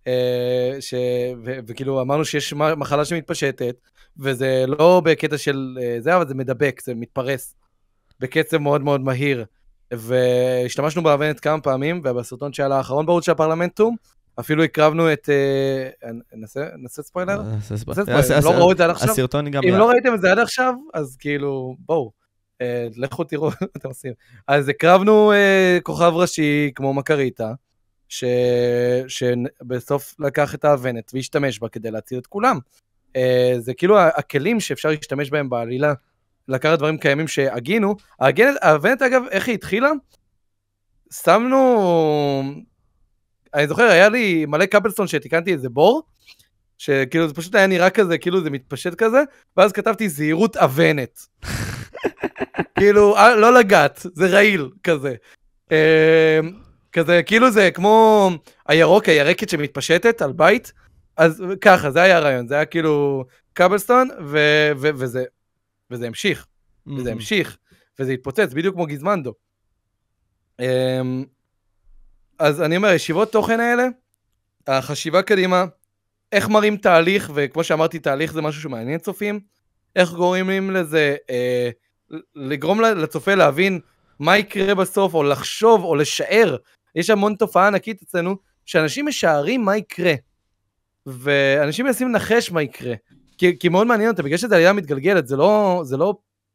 אה, 0.07 0.75
ש... 0.79 0.93
ו... 1.45 1.59
וכאילו 1.67 2.01
אמרנו 2.01 2.25
שיש 2.25 2.53
מחלה 2.53 3.05
שמתפשטת, 3.05 3.75
וזה 4.19 4.63
לא 4.67 5.01
בקטע 5.05 5.37
של 5.37 5.77
זה, 5.99 6.15
אבל 6.15 6.27
זה 6.27 6.35
מדבק, 6.35 6.81
זה 6.83 6.95
מתפרס 6.95 7.55
בקצב 8.19 8.57
מאוד 8.57 8.81
מאוד 8.81 9.01
מהיר. 9.01 9.45
והשתמשנו 9.93 11.03
באבנט 11.03 11.39
כמה 11.41 11.61
פעמים, 11.61 12.01
ובסרטון 12.03 12.53
שהיה 12.53 12.69
לאחרון 12.69 13.05
בערוץ 13.05 13.25
של 13.25 13.31
הפרלמנטום, 13.31 13.95
אפילו 14.39 14.63
הקרבנו 14.63 15.13
את... 15.13 15.29
אה, 15.29 16.09
נעשה, 16.33 16.59
נעשה 16.77 17.01
ספוילר? 17.01 17.41
נעשה 17.41 17.73
נעשה- 17.73 17.77
ספוילר, 18.41 18.57
לא 18.57 18.61
ראו 18.61 18.71
את 18.71 18.77
זה 18.77 18.83
עד 18.83 18.89
עכשיו? 18.89 19.11
הסרטון 19.11 19.51
גם... 19.51 19.63
אם 19.63 19.75
לא 19.75 19.89
ראיתם 19.89 20.13
את 20.13 20.21
זה 20.21 20.31
עד 20.31 20.39
עכשיו, 20.39 20.73
אז 20.93 21.17
כאילו, 21.19 21.75
בואו, 21.79 22.11
אה, 22.61 22.87
לכו 22.95 23.23
תראו 23.23 23.47
מה 23.61 23.67
אתם 23.77 23.87
עושים. 23.87 24.13
אז 24.47 24.69
הקרבנו 24.69 25.31
אה, 25.31 25.77
כוכב 25.83 26.11
ראשי 26.15 26.71
כמו 26.75 26.93
מקריטה. 26.93 27.53
שבסוף 29.07 30.15
לקח 30.19 30.55
את 30.55 30.65
האבנט 30.65 31.11
והשתמש 31.13 31.59
בה 31.59 31.69
כדי 31.69 31.91
להציל 31.91 32.19
את 32.19 32.27
כולם. 32.27 32.59
אה, 33.15 33.53
זה 33.57 33.73
כאילו 33.73 33.99
הכלים 33.99 34.59
שאפשר 34.59 34.89
להשתמש 34.89 35.29
בהם 35.29 35.49
בעלילה, 35.49 35.93
לקחת 36.47 36.77
דברים 36.79 36.97
קיימים 36.97 37.27
שהגינו. 37.27 37.95
האבנט 38.61 39.01
אגב, 39.01 39.23
איך 39.31 39.47
היא 39.47 39.53
התחילה? 39.53 39.91
שמנו... 41.13 42.63
אני 43.53 43.67
זוכר, 43.67 43.83
היה 43.83 44.09
לי 44.09 44.45
מלא 44.45 44.65
קפלסטון 44.65 45.07
שתיקנתי 45.07 45.53
איזה 45.53 45.69
בור, 45.69 46.03
שכאילו 46.77 47.27
זה 47.27 47.33
פשוט 47.33 47.55
היה 47.55 47.67
נראה 47.67 47.89
כזה, 47.89 48.17
כאילו 48.17 48.43
זה 48.43 48.49
מתפשט 48.49 48.95
כזה, 48.95 49.23
ואז 49.57 49.71
כתבתי 49.71 50.09
זהירות 50.09 50.57
אבנת. 50.57 51.19
כאילו, 52.77 53.17
אה, 53.17 53.35
לא 53.35 53.53
לגעת, 53.53 54.05
זה 54.13 54.27
רעיל 54.27 54.69
כזה. 54.83 55.15
אה, 55.71 56.39
כזה, 56.91 57.23
כאילו 57.23 57.51
זה 57.51 57.71
כמו 57.71 58.29
הירוק, 58.67 59.09
הירקת 59.09 59.49
שמתפשטת 59.49 60.21
על 60.21 60.31
בית, 60.31 60.73
אז 61.17 61.43
ככה, 61.61 61.91
זה 61.91 62.01
היה 62.01 62.17
הרעיון, 62.17 62.47
זה 62.47 62.55
היה 62.55 62.65
כאילו 62.65 63.25
ו- 64.25 64.71
ו- 64.77 64.89
וזה, 64.95 65.23
וזה 65.91 66.07
המשיך, 66.07 66.47
וזה 66.87 67.11
המשיך, 67.11 67.57
וזה 67.99 68.11
התפוצץ, 68.11 68.53
בדיוק 68.53 68.75
כמו 68.75 68.85
גיזמנדו. 68.85 69.33
אה, 70.59 71.01
אז 72.39 72.61
אני 72.61 72.77
אומר, 72.77 72.89
ישיבות 72.89 73.31
תוכן 73.31 73.59
האלה, 73.59 73.87
החשיבה 74.67 75.21
קדימה, 75.21 75.65
איך 76.31 76.49
מראים 76.49 76.77
תהליך, 76.77 77.31
וכמו 77.35 77.63
שאמרתי, 77.63 77.99
תהליך 77.99 78.33
זה 78.33 78.41
משהו 78.41 78.61
שמעניין 78.61 78.99
צופים, 78.99 79.39
איך 79.95 80.11
גורמים 80.11 80.71
לזה, 80.71 81.15
אה, 81.29 81.69
לגרום 82.35 82.81
לצופה 82.81 83.35
להבין 83.35 83.79
מה 84.19 84.37
יקרה 84.37 84.75
בסוף, 84.75 85.13
או 85.13 85.23
לחשוב, 85.23 85.83
או 85.83 85.95
לשער. 85.95 86.57
יש 86.95 87.09
המון 87.09 87.35
תופעה 87.35 87.67
ענקית 87.67 88.01
אצלנו, 88.01 88.35
שאנשים 88.65 89.05
משערים 89.05 89.65
מה 89.65 89.77
יקרה, 89.77 90.13
ואנשים 91.05 91.85
מנסים 91.85 92.09
לנחש 92.09 92.51
מה 92.51 92.61
יקרה. 92.61 92.95
כי, 93.59 93.69
מאוד 93.69 93.87
מעניין 93.87 94.09
אותם, 94.09 94.23
בגלל 94.23 94.37
שזו 94.37 94.55
עלילה 94.55 94.73
מתגלגלת, 94.73 95.27
זה 95.27 95.37
לא, 95.37 95.81
זה 95.85 95.97
לא 95.97 96.13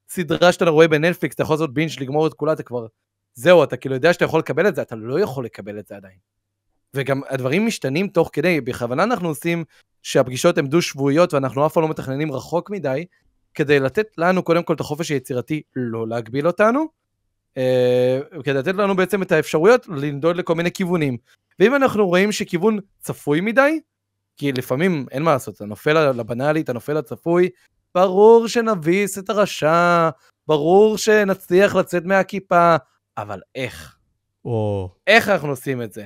סדרה 0.08 0.52
שאתה 0.52 0.70
רואה 0.70 0.88
בנטפליקס, 0.88 1.34
אתה 1.34 1.42
יכול 1.42 1.54
לעשות 1.54 1.74
בינג' 1.74 1.90
לגמור 2.00 2.26
את 2.26 2.34
כולה, 2.34 2.52
אתה 2.52 2.62
כבר... 2.62 2.86
זהו, 3.34 3.64
אתה 3.64 3.76
כאילו 3.76 3.94
יודע 3.94 4.12
שאתה 4.12 4.24
יכול 4.24 4.40
לקבל 4.40 4.68
את 4.68 4.74
זה, 4.74 4.82
אתה 4.82 4.96
לא 4.96 5.20
יכול 5.20 5.44
לקבל 5.44 5.78
את 5.78 5.86
זה 5.86 5.96
עדיין. 5.96 6.16
וגם 6.94 7.20
הדברים 7.28 7.66
משתנים 7.66 8.08
תוך 8.08 8.30
כדי, 8.32 8.60
בכוונה 8.60 9.02
אנחנו 9.02 9.28
עושים 9.28 9.64
שהפגישות 10.02 10.58
הן 10.58 10.66
דו-שבועיות 10.66 11.34
ואנחנו 11.34 11.66
אף 11.66 11.72
פעם 11.72 11.82
לא 11.82 11.88
מתכננים 11.88 12.32
רחוק 12.32 12.70
מדי, 12.70 13.04
כדי 13.54 13.80
לתת 13.80 14.06
לנו 14.18 14.42
קודם 14.42 14.62
כל 14.62 14.74
את 14.74 14.80
החופש 14.80 15.10
היצירתי 15.10 15.62
לא 15.76 16.08
להגביל 16.08 16.46
אותנו, 16.46 16.86
אה, 17.56 18.20
כדי 18.44 18.54
לתת 18.54 18.74
לנו 18.74 18.96
בעצם 18.96 19.22
את 19.22 19.32
האפשרויות 19.32 19.86
לנדוד 19.88 20.36
לכל 20.36 20.54
מיני 20.54 20.72
כיוונים. 20.72 21.16
ואם 21.60 21.74
אנחנו 21.74 22.06
רואים 22.06 22.32
שכיוון 22.32 22.78
צפוי 22.98 23.40
מדי, 23.40 23.80
כי 24.36 24.52
לפעמים 24.52 25.06
אין 25.10 25.22
מה 25.22 25.32
לעשות, 25.32 25.56
אתה 25.56 25.64
נופל 25.64 26.10
לבנאלי, 26.10 26.60
אתה 26.60 26.72
נופל 26.72 26.92
לצפוי, 26.92 27.48
ברור 27.94 28.48
שנביס 28.48 29.18
את 29.18 29.30
הרשע, 29.30 30.08
ברור 30.48 30.98
שנצליח 30.98 31.74
לצאת 31.74 32.04
מהכיפה, 32.04 32.76
אבל 33.18 33.40
איך? 33.54 33.96
או, 34.44 34.90
איך 35.06 35.28
אנחנו 35.28 35.48
עושים 35.48 35.82
את 35.82 35.92
זה? 35.92 36.04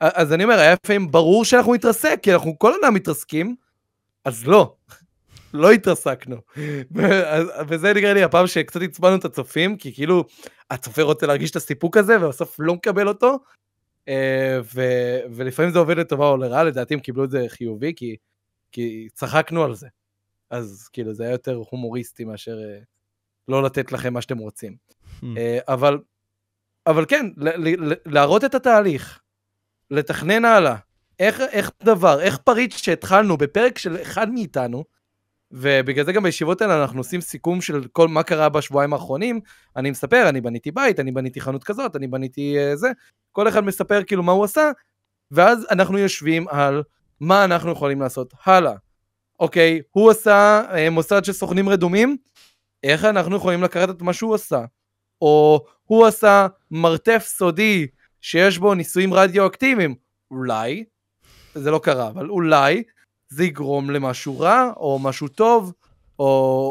אז 0.00 0.32
אני 0.32 0.44
אומר, 0.44 0.58
היה 0.58 0.74
לפעמים 0.84 1.10
ברור 1.10 1.44
שאנחנו 1.44 1.74
נתרסק, 1.74 2.18
כי 2.22 2.34
אנחנו 2.34 2.58
כל 2.58 2.72
הזמן 2.74 2.94
מתרסקים, 2.94 3.56
אז 4.24 4.46
לא, 4.46 4.74
לא 5.54 5.70
התרסקנו. 5.70 6.36
וזה 7.68 7.92
נראה 7.94 8.14
לי 8.14 8.22
הפעם 8.22 8.46
שקצת 8.46 8.82
עצבנו 8.82 9.16
את 9.16 9.24
הצופים, 9.24 9.76
כי 9.76 9.94
כאילו 9.94 10.24
הצופה 10.70 11.02
רוצה 11.02 11.26
להרגיש 11.26 11.50
את 11.50 11.56
הסיפוק 11.56 11.96
הזה, 11.96 12.16
ובסוף 12.26 12.56
לא 12.58 12.74
מקבל 12.74 13.08
אותו, 13.08 13.38
ו- 14.74 15.20
ולפעמים 15.34 15.72
זה 15.72 15.78
עובד 15.78 15.98
לטובה 15.98 16.28
או 16.28 16.36
לרעה, 16.36 16.64
לדעתי 16.64 16.94
הם 16.94 17.00
קיבלו 17.00 17.24
את 17.24 17.30
זה 17.30 17.44
חיובי, 17.48 17.92
כי, 17.96 18.16
כי 18.72 19.08
צחקנו 19.14 19.64
על 19.64 19.74
זה. 19.74 19.88
אז 20.50 20.88
כאילו 20.92 21.14
זה 21.14 21.22
היה 21.22 21.32
יותר 21.32 21.62
הומוריסטי 21.70 22.24
מאשר 22.24 22.58
אה, 22.58 22.78
לא 23.48 23.62
לתת 23.62 23.92
לכם 23.92 24.12
מה 24.12 24.22
שאתם 24.22 24.38
רוצים. 24.38 24.76
אה, 25.36 25.58
אבל, 25.68 25.98
אבל 26.86 27.04
כן, 27.08 27.26
ל- 27.36 27.92
ל- 27.92 27.94
להראות 28.06 28.44
את 28.44 28.54
התהליך, 28.54 29.20
לתכנן 29.90 30.44
הלאה, 30.44 30.76
איך, 31.18 31.40
איך 31.40 31.70
דבר, 31.82 32.20
איך 32.20 32.38
פריט 32.38 32.72
שהתחלנו 32.72 33.36
בפרק 33.36 33.78
של 33.78 33.96
אחד 34.02 34.28
מאיתנו, 34.28 34.84
ובגלל 35.52 36.04
זה 36.04 36.12
גם 36.12 36.22
בישיבות 36.22 36.62
האלה 36.62 36.82
אנחנו 36.82 37.00
עושים 37.00 37.20
סיכום 37.20 37.60
של 37.60 37.84
כל 37.92 38.08
מה 38.08 38.22
קרה 38.22 38.48
בשבועיים 38.48 38.92
האחרונים, 38.92 39.40
אני 39.76 39.90
מספר, 39.90 40.28
אני 40.28 40.40
בניתי 40.40 40.70
בית, 40.70 41.00
אני 41.00 41.12
בניתי 41.12 41.40
חנות 41.40 41.64
כזאת, 41.64 41.96
אני 41.96 42.06
בניתי 42.06 42.56
uh, 42.58 42.76
זה, 42.76 42.90
כל 43.32 43.48
אחד 43.48 43.64
מספר 43.64 44.02
כאילו 44.04 44.22
מה 44.22 44.32
הוא 44.32 44.44
עשה, 44.44 44.70
ואז 45.30 45.66
אנחנו 45.70 45.98
יושבים 45.98 46.48
על 46.48 46.82
מה 47.20 47.44
אנחנו 47.44 47.70
יכולים 47.70 48.00
לעשות 48.00 48.34
הלאה. 48.44 48.74
אוקיי, 49.40 49.80
הוא 49.90 50.10
עשה 50.10 50.62
uh, 50.70 50.90
מוסד 50.90 51.24
של 51.24 51.32
סוכנים 51.32 51.68
רדומים, 51.68 52.16
איך 52.82 53.04
אנחנו 53.04 53.36
יכולים 53.36 53.62
לקחת 53.62 53.90
את 53.90 54.02
מה 54.02 54.12
שהוא 54.12 54.34
עשה? 54.34 54.64
או 55.22 55.64
הוא 55.84 56.06
עשה 56.06 56.46
מרתף 56.70 57.24
סודי 57.26 57.86
שיש 58.20 58.58
בו 58.58 58.74
ניסויים 58.74 59.14
רדיואקטיביים, 59.14 59.94
אולי, 60.30 60.84
זה 61.54 61.70
לא 61.70 61.80
קרה, 61.82 62.08
אבל 62.08 62.30
אולי 62.30 62.82
זה 63.30 63.44
יגרום 63.44 63.90
למשהו 63.90 64.40
רע, 64.40 64.70
או 64.76 64.98
משהו 64.98 65.28
טוב, 65.28 65.72
או, 66.18 66.24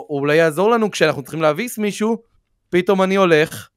או 0.09 0.19
אולי 0.19 0.35
יעזור 0.35 0.69
לנו 0.69 0.91
כשאנחנו 0.91 1.21
צריכים 1.21 1.41
להביס 1.41 1.77
מישהו, 1.77 2.17
פתאום 2.69 3.01
אני 3.01 3.15
הולך, 3.15 3.69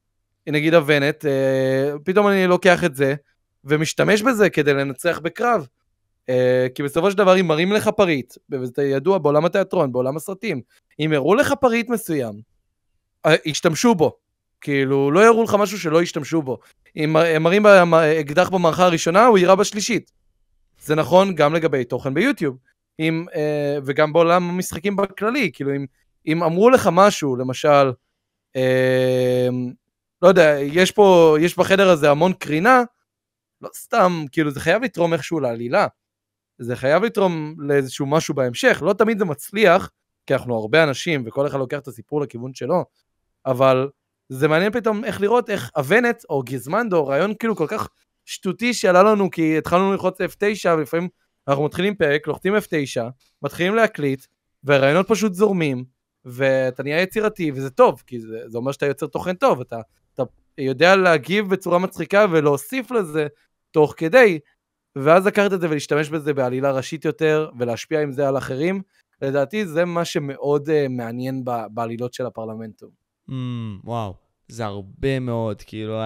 נגיד 0.47 0.73
אבנט, 0.73 1.25
אה, 1.25 1.93
פתאום 2.03 2.27
אני 2.27 2.47
לוקח 2.47 2.83
את 2.83 2.95
זה, 2.95 3.15
ומשתמש 3.63 4.21
בזה 4.21 4.49
כדי 4.49 4.73
לנצח 4.73 5.19
בקרב. 5.19 5.67
אה, 6.29 6.67
כי 6.75 6.83
בסופו 6.83 7.11
של 7.11 7.17
דבר 7.17 7.39
אם 7.39 7.47
מראים 7.47 7.71
לך 7.71 7.87
פריט, 7.87 8.33
וזה 8.51 8.83
ידוע 8.83 9.17
בעולם 9.17 9.45
התיאטרון, 9.45 9.91
בעולם 9.91 10.17
הסרטים, 10.17 10.61
אם 10.99 11.13
הראו 11.13 11.35
לך 11.35 11.53
פריט 11.61 11.89
מסוים, 11.89 12.33
אה, 13.25 13.35
השתמשו 13.45 13.95
בו 13.95 14.17
כאילו, 14.61 15.11
לא 15.11 15.25
יראו 15.25 15.43
לך 15.43 15.55
משהו 15.59 15.79
שלא 15.79 16.01
ישתמשו 16.01 16.41
בו. 16.41 16.57
אם 16.97 17.15
הם 17.15 17.43
מראים 17.43 17.65
אקדח 18.21 18.49
במערכה 18.49 18.85
הראשונה, 18.85 19.25
הוא 19.25 19.37
יירה 19.37 19.55
בשלישית. 19.55 20.11
זה 20.81 20.95
נכון 20.95 21.35
גם 21.35 21.53
לגבי 21.53 21.83
תוכן 21.83 22.13
ביוטיוב. 22.13 22.57
אם, 22.99 23.25
אה, 23.35 23.77
וגם 23.85 24.13
בעולם 24.13 24.49
המשחקים 24.49 24.95
בכללי, 24.95 25.51
כאילו 25.53 25.75
אם, 25.75 25.85
אם 26.27 26.43
אמרו 26.43 26.69
לך 26.69 26.89
משהו, 26.91 27.35
למשל, 27.35 27.91
אה, 28.55 29.47
לא 30.21 30.27
יודע, 30.27 30.55
יש 30.59 30.91
פה, 30.91 31.37
יש 31.41 31.57
בחדר 31.57 31.89
הזה 31.89 32.09
המון 32.09 32.33
קרינה, 32.33 32.83
לא 33.61 33.69
סתם, 33.75 34.25
כאילו 34.31 34.51
זה 34.51 34.59
חייב 34.59 34.83
לתרום 34.83 35.13
איכשהו 35.13 35.39
לעלילה. 35.39 35.87
זה 36.59 36.75
חייב 36.75 37.03
לתרום 37.03 37.55
לאיזשהו 37.59 38.05
משהו 38.05 38.33
בהמשך, 38.33 38.81
לא 38.85 38.93
תמיד 38.93 39.19
זה 39.19 39.25
מצליח, 39.25 39.89
כי 40.25 40.33
אנחנו 40.33 40.57
הרבה 40.57 40.83
אנשים 40.83 41.23
וכל 41.25 41.47
אחד 41.47 41.57
לוקח 41.57 41.79
את 41.79 41.87
הסיפור 41.87 42.21
לכיוון 42.21 42.53
שלו, 42.53 42.85
אבל 43.45 43.89
זה 44.29 44.47
מעניין 44.47 44.71
פתאום 44.71 45.05
איך 45.05 45.21
לראות 45.21 45.49
איך 45.49 45.71
אבנט 45.79 46.23
או 46.29 46.43
גיזמנדו, 46.43 47.07
רעיון 47.07 47.33
כאילו 47.39 47.55
כל 47.55 47.67
כך 47.67 47.87
שטותי 48.25 48.73
שעלה 48.73 49.03
לנו 49.03 49.31
כי 49.31 49.57
התחלנו 49.57 49.91
ללחוץ 49.91 50.21
F9 50.21 50.69
ולפעמים 50.77 51.09
אנחנו 51.47 51.65
מתחילים 51.65 51.95
פרק, 51.95 52.27
לוחצים 52.27 52.55
F9, 52.55 53.01
מתחילים 53.41 53.75
להקליט, 53.75 54.25
והרעיונות 54.63 55.07
פשוט 55.07 55.33
זורמים, 55.33 55.85
ואתה 56.25 56.83
נהיה 56.83 57.01
יצירתי, 57.01 57.51
וזה 57.51 57.69
טוב, 57.69 58.03
כי 58.07 58.19
זה, 58.19 58.43
זה 58.45 58.57
אומר 58.57 58.71
שאתה 58.71 58.85
יוצר 58.85 59.07
תוכן 59.07 59.35
טוב, 59.35 59.61
אתה, 59.61 59.81
אתה 60.13 60.23
יודע 60.57 60.95
להגיב 60.95 61.49
בצורה 61.49 61.79
מצחיקה 61.79 62.25
ולהוסיף 62.31 62.91
לזה 62.91 63.27
תוך 63.71 63.93
כדי, 63.97 64.39
ואז 64.95 65.27
לקחת 65.27 65.53
את 65.53 65.61
זה 65.61 65.69
ולהשתמש 65.69 66.09
בזה 66.09 66.33
בעלילה 66.33 66.71
ראשית 66.71 67.05
יותר, 67.05 67.49
ולהשפיע 67.59 68.01
עם 68.01 68.11
זה 68.11 68.27
על 68.27 68.37
אחרים, 68.37 68.81
לדעתי 69.21 69.65
זה 69.65 69.85
מה 69.85 70.05
שמאוד 70.05 70.69
uh, 70.69 70.89
מעניין 70.89 71.43
בעלילות 71.71 72.13
של 72.13 72.25
הפרלמנטום. 72.25 72.89
Mm, 73.29 73.33
וואו. 73.83 74.13
זה 74.47 74.65
הרבה 74.65 75.19
מאוד, 75.19 75.61
כאילו, 75.61 76.01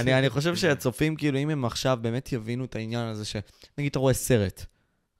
אני, 0.00 0.18
אני 0.18 0.30
חושב 0.30 0.56
שהצופים, 0.56 1.16
כאילו, 1.16 1.38
אם 1.38 1.50
הם 1.50 1.64
עכשיו 1.64 1.98
באמת 2.02 2.32
יבינו 2.32 2.64
את 2.64 2.76
העניין 2.76 3.08
הזה, 3.08 3.24
שנגיד 3.24 3.90
אתה 3.90 3.98
רואה 3.98 4.14
סרט, 4.14 4.66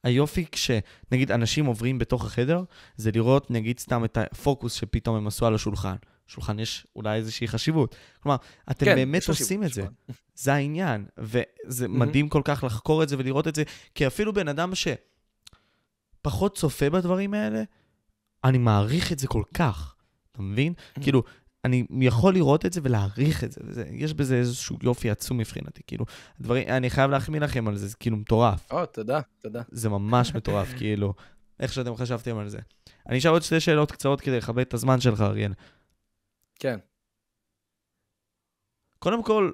היופי 0.05 0.45
כשנגיד 0.53 1.33
אנשים 1.33 1.67
עוברים 1.67 1.99
בתוך 1.99 2.25
החדר, 2.25 2.65
זה 2.97 3.11
לראות 3.15 3.51
נגיד 3.51 3.79
סתם 3.79 4.05
את 4.05 4.19
הפוקוס 4.21 4.73
שפתאום 4.73 5.17
הם 5.17 5.27
עשו 5.27 5.47
על 5.47 5.55
השולחן. 5.55 5.97
שולחן 6.27 6.59
יש 6.59 6.87
אולי 6.97 7.17
איזושהי 7.17 7.49
חשיבות. 7.49 7.97
כלומר, 8.23 8.37
אתם 8.71 8.87
כן, 8.87 8.95
באמת 8.95 9.29
עושים 9.29 9.65
את 9.65 9.73
זה. 9.73 9.85
זה 10.35 10.55
העניין. 10.55 11.05
וזה 11.19 11.89
מדהים 11.89 12.29
כל 12.29 12.43
כך 12.45 12.65
לחקור 12.65 13.03
את 13.03 13.09
זה 13.09 13.17
ולראות 13.19 13.49
את 13.49 13.55
זה, 13.55 13.63
כי 13.95 14.07
אפילו 14.07 14.33
בן 14.33 14.49
אדם 14.49 14.73
שפחות 16.23 16.57
צופה 16.57 16.91
בדברים 16.91 17.35
האלה, 17.35 17.63
אני 18.45 18.59
מעריך 18.59 19.13
את 19.13 19.19
זה 19.19 19.27
כל 19.27 19.43
כך. 19.55 19.95
אתה 20.33 20.43
מבין? 20.43 20.73
כאילו, 21.01 21.23
אני 21.65 21.87
יכול 22.01 22.35
לראות 22.35 22.67
את 22.67 22.73
זה 22.73 22.81
ולהעריך 22.85 23.45
את 23.45 23.53
זה, 23.53 23.61
וזה, 23.65 23.85
יש 23.93 24.15
בזה 24.15 24.37
איזשהו 24.37 24.77
יופי 24.83 25.11
עצום 25.11 25.39
מבחינתי, 25.39 25.83
כאילו, 25.87 26.05
דברים, 26.41 26.69
אני 26.69 26.91
חייב 26.91 27.11
להחמיא 27.11 27.41
לכם 27.41 27.69
על 27.69 27.77
זה, 27.77 27.87
זה 27.87 27.97
כאילו 27.97 28.17
מטורף. 28.17 28.73
או, 28.73 28.87
תודה, 28.87 29.21
תודה. 29.39 29.63
זה 29.71 29.89
ממש 29.89 30.35
מטורף, 30.35 30.69
כאילו, 30.79 31.15
איך 31.61 31.73
שאתם 31.73 31.97
חשבתם 31.97 32.39
על 32.39 32.49
זה. 32.49 32.59
אני 33.09 33.19
אשאל 33.19 33.31
עוד 33.31 33.43
שתי 33.43 33.61
שאלות 33.61 33.93
קצרות 33.93 34.21
כדי 34.21 34.37
לכבד 34.37 34.63
את 34.63 34.75
הזמן 34.75 35.01
שלך, 35.01 35.21
אריאל. 35.21 35.53
כן. 36.59 36.79
קודם 38.99 39.23
כל, 39.25 39.51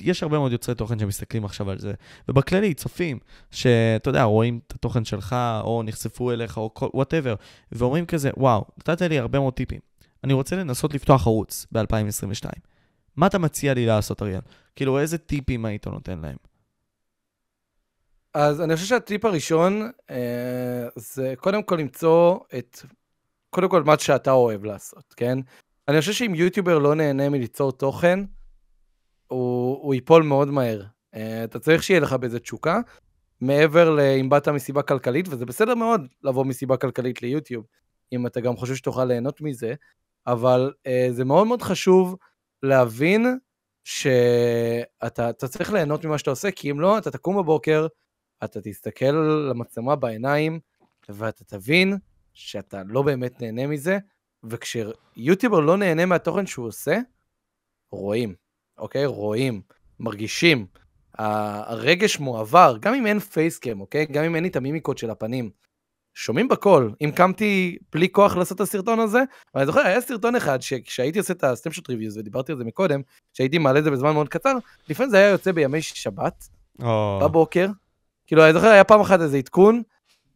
יש 0.00 0.22
הרבה 0.22 0.38
מאוד 0.38 0.52
יוצרי 0.52 0.74
תוכן 0.74 0.98
שמסתכלים 0.98 1.44
עכשיו 1.44 1.70
על 1.70 1.78
זה, 1.78 1.92
ובכללי, 2.28 2.74
צופים, 2.74 3.18
שאתה 3.50 4.10
יודע, 4.10 4.22
רואים 4.22 4.60
את 4.66 4.72
התוכן 4.72 5.04
שלך, 5.04 5.36
או 5.60 5.82
נחשפו 5.82 6.32
אליך, 6.32 6.56
או 6.56 6.70
whatever, 6.94 7.34
ואומרים 7.72 8.06
כזה, 8.06 8.30
וואו, 8.36 8.64
נתת 8.78 9.02
לי 9.02 9.18
הרבה 9.18 9.38
מאוד 9.38 9.54
טיפים. 9.54 9.89
אני 10.24 10.32
רוצה 10.32 10.56
לנסות 10.56 10.94
לפתוח 10.94 11.26
ערוץ 11.26 11.66
ב-2022. 11.72 12.50
מה 13.16 13.26
אתה 13.26 13.38
מציע 13.38 13.74
לי 13.74 13.86
לעשות, 13.86 14.22
אריאל? 14.22 14.40
כאילו, 14.76 14.98
איזה 14.98 15.18
טיפים 15.18 15.64
היית 15.64 15.86
נותן 15.86 16.18
להם? 16.18 16.36
אז 18.34 18.60
אני 18.60 18.74
חושב 18.74 18.86
שהטיפ 18.86 19.24
הראשון 19.24 19.90
אה, 20.10 20.88
זה 20.96 21.34
קודם 21.36 21.62
כל 21.62 21.76
למצוא 21.76 22.38
את, 22.58 22.78
קודם 23.50 23.68
כל 23.68 23.82
מה 23.82 23.98
שאתה 23.98 24.30
אוהב 24.30 24.64
לעשות, 24.64 25.14
כן? 25.16 25.38
אני 25.88 26.00
חושב 26.00 26.12
שאם 26.12 26.34
יוטיובר 26.34 26.78
לא 26.78 26.94
נהנה 26.94 27.28
מליצור 27.28 27.72
תוכן, 27.72 28.20
הוא, 29.26 29.78
הוא 29.82 29.94
ייפול 29.94 30.22
מאוד 30.22 30.48
מהר. 30.48 30.82
Uh, 31.14 31.18
אתה 31.44 31.58
צריך 31.58 31.82
שיהיה 31.82 32.00
לך 32.00 32.12
בזה 32.12 32.38
תשוקה, 32.40 32.80
מעבר 33.40 33.90
לאם 33.90 34.28
באת 34.28 34.48
מסיבה 34.48 34.82
כלכלית, 34.82 35.28
וזה 35.28 35.46
בסדר 35.46 35.74
מאוד 35.74 36.06
לבוא 36.22 36.44
מסיבה 36.44 36.76
כלכלית 36.76 37.22
ליוטיוב, 37.22 37.66
אם 38.12 38.26
אתה 38.26 38.40
גם 38.40 38.56
חושב 38.56 38.74
שתוכל 38.74 39.04
ליהנות 39.04 39.40
מזה, 39.40 39.74
אבל 40.26 40.72
uh, 40.78 41.12
זה 41.12 41.24
מאוד 41.24 41.46
מאוד 41.46 41.62
חשוב 41.62 42.16
להבין 42.62 43.38
שאתה 43.84 45.32
צריך 45.32 45.72
ליהנות 45.72 46.04
ממה 46.04 46.18
שאתה 46.18 46.30
עושה, 46.30 46.50
כי 46.50 46.70
אם 46.70 46.80
לא, 46.80 46.98
אתה 46.98 47.10
תקום 47.10 47.36
בבוקר, 47.36 47.86
אתה 48.44 48.60
תסתכל 48.60 49.04
על 49.04 49.50
המצלמה 49.50 49.96
בעיניים, 49.96 50.60
ואתה 51.08 51.44
תבין 51.44 51.98
שאתה 52.34 52.82
לא 52.86 53.02
באמת 53.02 53.42
נהנה 53.42 53.66
מזה, 53.66 53.98
וכשיוטיובר 54.44 55.60
לא 55.60 55.76
נהנה 55.76 56.06
מהתוכן 56.06 56.46
שהוא 56.46 56.66
עושה, 56.66 56.98
רואים. 57.92 58.34
אוקיי? 58.78 59.06
רואים, 59.06 59.62
מרגישים. 60.00 60.66
הרגש 61.14 62.18
מועבר, 62.18 62.76
גם 62.80 62.94
אם 62.94 63.06
אין 63.06 63.18
פייסקאם, 63.18 63.80
אוקיי? 63.80 64.06
גם 64.06 64.24
אם 64.24 64.34
אין 64.34 64.42
לי 64.42 64.50
את 64.50 64.56
המימיקות 64.56 64.98
של 64.98 65.10
הפנים. 65.10 65.50
שומעים 66.20 66.48
בקול. 66.48 66.94
אם 67.04 67.10
קמתי 67.14 67.78
בלי 67.92 68.08
כוח 68.12 68.36
לעשות 68.36 68.56
את 68.56 68.60
הסרטון 68.60 69.00
הזה, 69.00 69.22
ואני 69.54 69.66
זוכר, 69.66 69.80
היה 69.80 70.00
סרטון 70.00 70.36
אחד 70.36 70.62
שכשהייתי 70.62 71.18
עושה 71.18 71.32
את 71.32 71.44
הסטמפשוט 71.44 71.90
ריוויוז, 71.90 72.16
ודיברתי 72.16 72.52
על 72.52 72.58
זה 72.58 72.64
מקודם, 72.64 73.00
שהייתי 73.32 73.58
מעלה 73.58 73.78
את 73.78 73.84
זה 73.84 73.90
בזמן 73.90 74.12
מאוד 74.12 74.28
קצר, 74.28 74.52
לפעמים 74.88 75.10
זה 75.10 75.16
היה 75.16 75.28
יוצא 75.28 75.52
בימי 75.52 75.82
שבת, 75.82 76.48
oh. 76.80 76.84
בבוקר. 77.20 77.68
כאילו, 78.26 78.44
אני 78.44 78.52
זוכר, 78.52 78.66
היה 78.66 78.84
פעם 78.84 79.00
אחת 79.00 79.20
איזה 79.20 79.38
עדכון, 79.38 79.82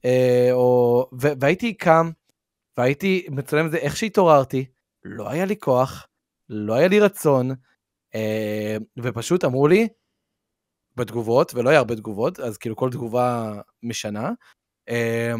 אה, 0.05 0.49
או... 0.53 1.07
והייתי 1.13 1.75
קם, 1.75 2.11
והייתי 2.79 3.27
מצלם 3.31 3.67
את 3.67 3.71
זה 3.71 3.77
איך 3.77 3.97
שהתעוררתי, 3.97 4.65
לא 5.05 5.31
היה 5.31 5.45
לי 5.45 5.57
כוח, 5.57 6.07
לא 6.49 6.75
היה 6.75 6.89
לי 6.89 7.01
רצון, 7.01 7.51
אה, 8.15 8.77
ופשוט 8.99 9.45
אמרו 9.45 9.69
לי, 9.69 9.89
בתגובות, 10.97 11.55
ולא 11.55 11.71
היה 11.71 11.79
הרבה 11.79 11.97
תגובות, 11.97 12.41
אז 12.41 12.59
כאילו 12.59 12.77
כל 12.77 12.91
תגובה 12.91 13.53
משנה, 13.83 14.31
אה, 14.89 15.35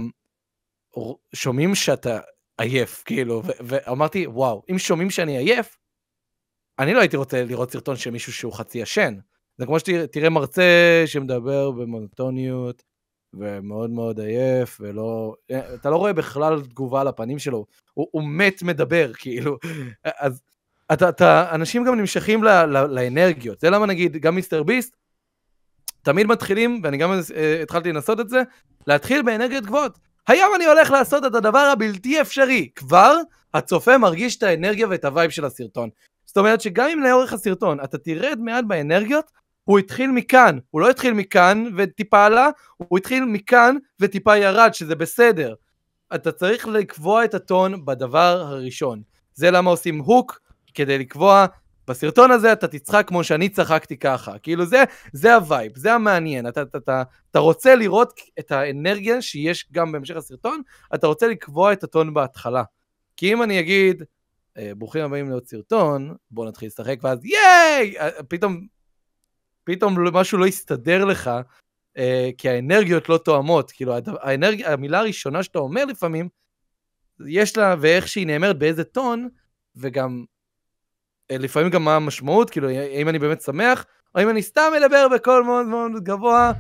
שומעים 1.35 1.75
שאתה 1.75 2.21
עייף, 2.59 3.03
כאילו, 3.05 3.43
ואמרתי, 3.61 4.27
וואו, 4.27 4.63
אם 4.71 4.79
שומעים 4.79 5.11
שאני 5.11 5.39
עייף, 5.39 5.79
אני 6.79 6.95
לא 6.95 7.01
הייתי 7.01 7.17
רוצה 7.17 7.45
לראות 7.45 7.71
סרטון 7.71 7.97
של 7.97 8.11
מישהו 8.11 8.33
שהוא 8.33 8.53
חצי 8.53 8.79
ישן. 8.79 9.15
זה 9.59 9.67
כמו 9.67 9.81
שתראה 9.81 10.31
מרצה 10.31 11.03
שמדבר 11.07 11.71
במונוטוניות, 11.71 12.83
ומאוד 13.35 13.91
מאוד 13.91 14.21
עייף, 14.21 14.79
ולא... 14.81 15.35
אתה 15.75 15.91
לא 15.91 15.97
רואה 15.97 16.13
בכלל 16.13 16.61
תגובה 16.61 17.01
על 17.01 17.09
הפנים 17.09 17.39
שלו, 17.39 17.67
הוא, 17.95 18.09
הוא 18.11 18.23
מת 18.25 18.63
מדבר, 18.63 19.13
כאילו. 19.13 19.59
אז 20.05 20.43
אתה, 20.93 21.09
אתה, 21.09 21.55
אנשים 21.55 21.85
גם 21.85 21.95
נמשכים 21.95 22.45
ל, 22.45 22.49
ל, 22.49 22.87
לאנרגיות. 22.87 23.61
זה 23.61 23.71
למה 23.71 23.87
נגיד, 23.87 24.17
גם 24.17 24.35
MrBeast, 24.35 24.97
תמיד 26.03 26.27
מתחילים, 26.27 26.81
ואני 26.85 26.97
גם 26.97 27.13
uh, 27.13 27.63
התחלתי 27.63 27.93
לנסות 27.93 28.21
את 28.21 28.29
זה, 28.29 28.43
להתחיל 28.87 29.23
באנרגיות 29.23 29.65
גבוהות. 29.65 29.99
היום 30.29 30.55
אני 30.57 30.65
הולך 30.65 30.91
לעשות 30.91 31.27
את 31.27 31.35
הדבר 31.35 31.59
הבלתי 31.59 32.21
אפשרי. 32.21 32.69
כבר 32.75 33.17
הצופה 33.55 33.99
מרגיש 33.99 34.37
את 34.37 34.43
האנרגיה 34.43 34.87
ואת 34.91 35.05
ה 35.05 35.10
vibe 35.10 35.31
של 35.31 35.45
הסרטון. 35.45 35.89
זאת 36.25 36.37
אומרת 36.37 36.61
שגם 36.61 36.89
אם 36.93 37.03
לאורך 37.03 37.33
הסרטון 37.33 37.81
אתה 37.85 37.99
תרד 37.99 38.39
מעט 38.41 38.65
באנרגיות, 38.69 39.31
הוא 39.65 39.79
התחיל 39.79 40.11
מכאן, 40.11 40.59
הוא 40.71 40.81
לא 40.81 40.91
התחיל 40.91 41.15
מכאן 41.15 41.65
וטיפה 41.77 42.25
עלה, 42.25 42.49
הוא 42.77 42.99
התחיל 42.99 43.25
מכאן 43.25 43.77
וטיפה 44.01 44.37
ירד, 44.37 44.75
שזה 44.75 44.95
בסדר. 44.95 45.55
אתה 46.15 46.33
צריך 46.33 46.67
לקבוע 46.67 47.25
את 47.25 47.35
הטון 47.35 47.85
בדבר 47.85 48.45
הראשון. 48.47 49.03
זה 49.35 49.51
למה 49.51 49.71
עושים 49.71 49.99
hook, 49.99 50.41
כדי 50.75 50.99
לקבוע, 50.99 51.47
בסרטון 51.89 52.31
הזה 52.31 52.53
אתה 52.53 52.69
תצחק 52.69 53.09
כמו 53.09 53.25
שאני 53.25 53.49
צחקתי 53.49 53.97
ככה. 53.97 54.39
כאילו 54.39 54.67
זה, 54.67 54.85
זה 55.13 55.35
ה 55.35 55.42
vibe, 55.42 55.77
זה 55.77 55.93
המעניין. 55.95 56.49
אתה, 56.49 56.63
אתה, 56.63 56.79
אתה, 56.79 57.03
אתה 57.31 57.39
רוצה 57.39 57.75
לראות 57.75 58.21
את 58.39 58.53
האנרגיה 58.53 59.23
שיש 59.23 59.69
גם 59.73 59.93
בהמשך 59.93 60.17
הסרטון, 60.17 60.63
אתה 60.95 61.07
רוצה 61.07 61.29
לקבוע 61.29 61.73
את 61.73 61.85
הטון 61.85 62.15
בהתחלה. 62.15 62.63
כי 63.17 63.33
אם 63.33 63.43
אני 63.43 63.61
אגיד, 63.61 64.03
אה, 64.59 64.73
ברוכים 64.77 65.05
הבאים 65.05 65.31
לעוד 65.31 65.47
סרטון, 65.47 66.15
בוא 66.31 66.47
נתחיל 66.47 66.67
לשחק, 66.67 66.99
ואז 67.03 67.25
ייי! 67.25 67.99
אה, 67.99 68.23
פתאום, 68.29 68.67
פתאום 69.65 70.17
משהו 70.17 70.39
לא 70.39 70.47
יסתדר 70.47 71.05
לך, 71.05 71.31
אה, 71.97 72.31
כי 72.39 72.49
האנרגיות 72.49 73.09
לא 73.09 73.19
תואמות. 73.19 73.71
כאילו, 73.71 73.95
האנרגיה, 74.21 74.73
המילה 74.73 74.99
הראשונה 74.99 75.43
שאתה 75.43 75.59
אומר 75.59 75.85
לפעמים, 75.85 76.29
יש 77.27 77.57
לה, 77.57 77.75
ואיך 77.81 78.09
שהיא 78.09 78.27
נאמרת, 78.27 78.59
באיזה 78.59 78.85
טון, 78.85 79.29
וגם 79.77 80.25
לפעמים 81.33 81.71
גם 81.71 81.85
מה 81.85 81.97
המשמעות, 81.97 82.51
כאילו, 82.51 82.69
האם 82.69 83.09
אני 83.09 83.19
באמת 83.19 83.41
שמח, 83.41 83.87
או 84.15 84.23
אם 84.23 84.31
אני 84.31 84.43
סתם 84.43 84.73
מדבר 84.77 85.09
בקול 85.09 85.43
מאוד 85.43 85.67
מאוד 85.67 86.05
גבוה, 86.05 86.53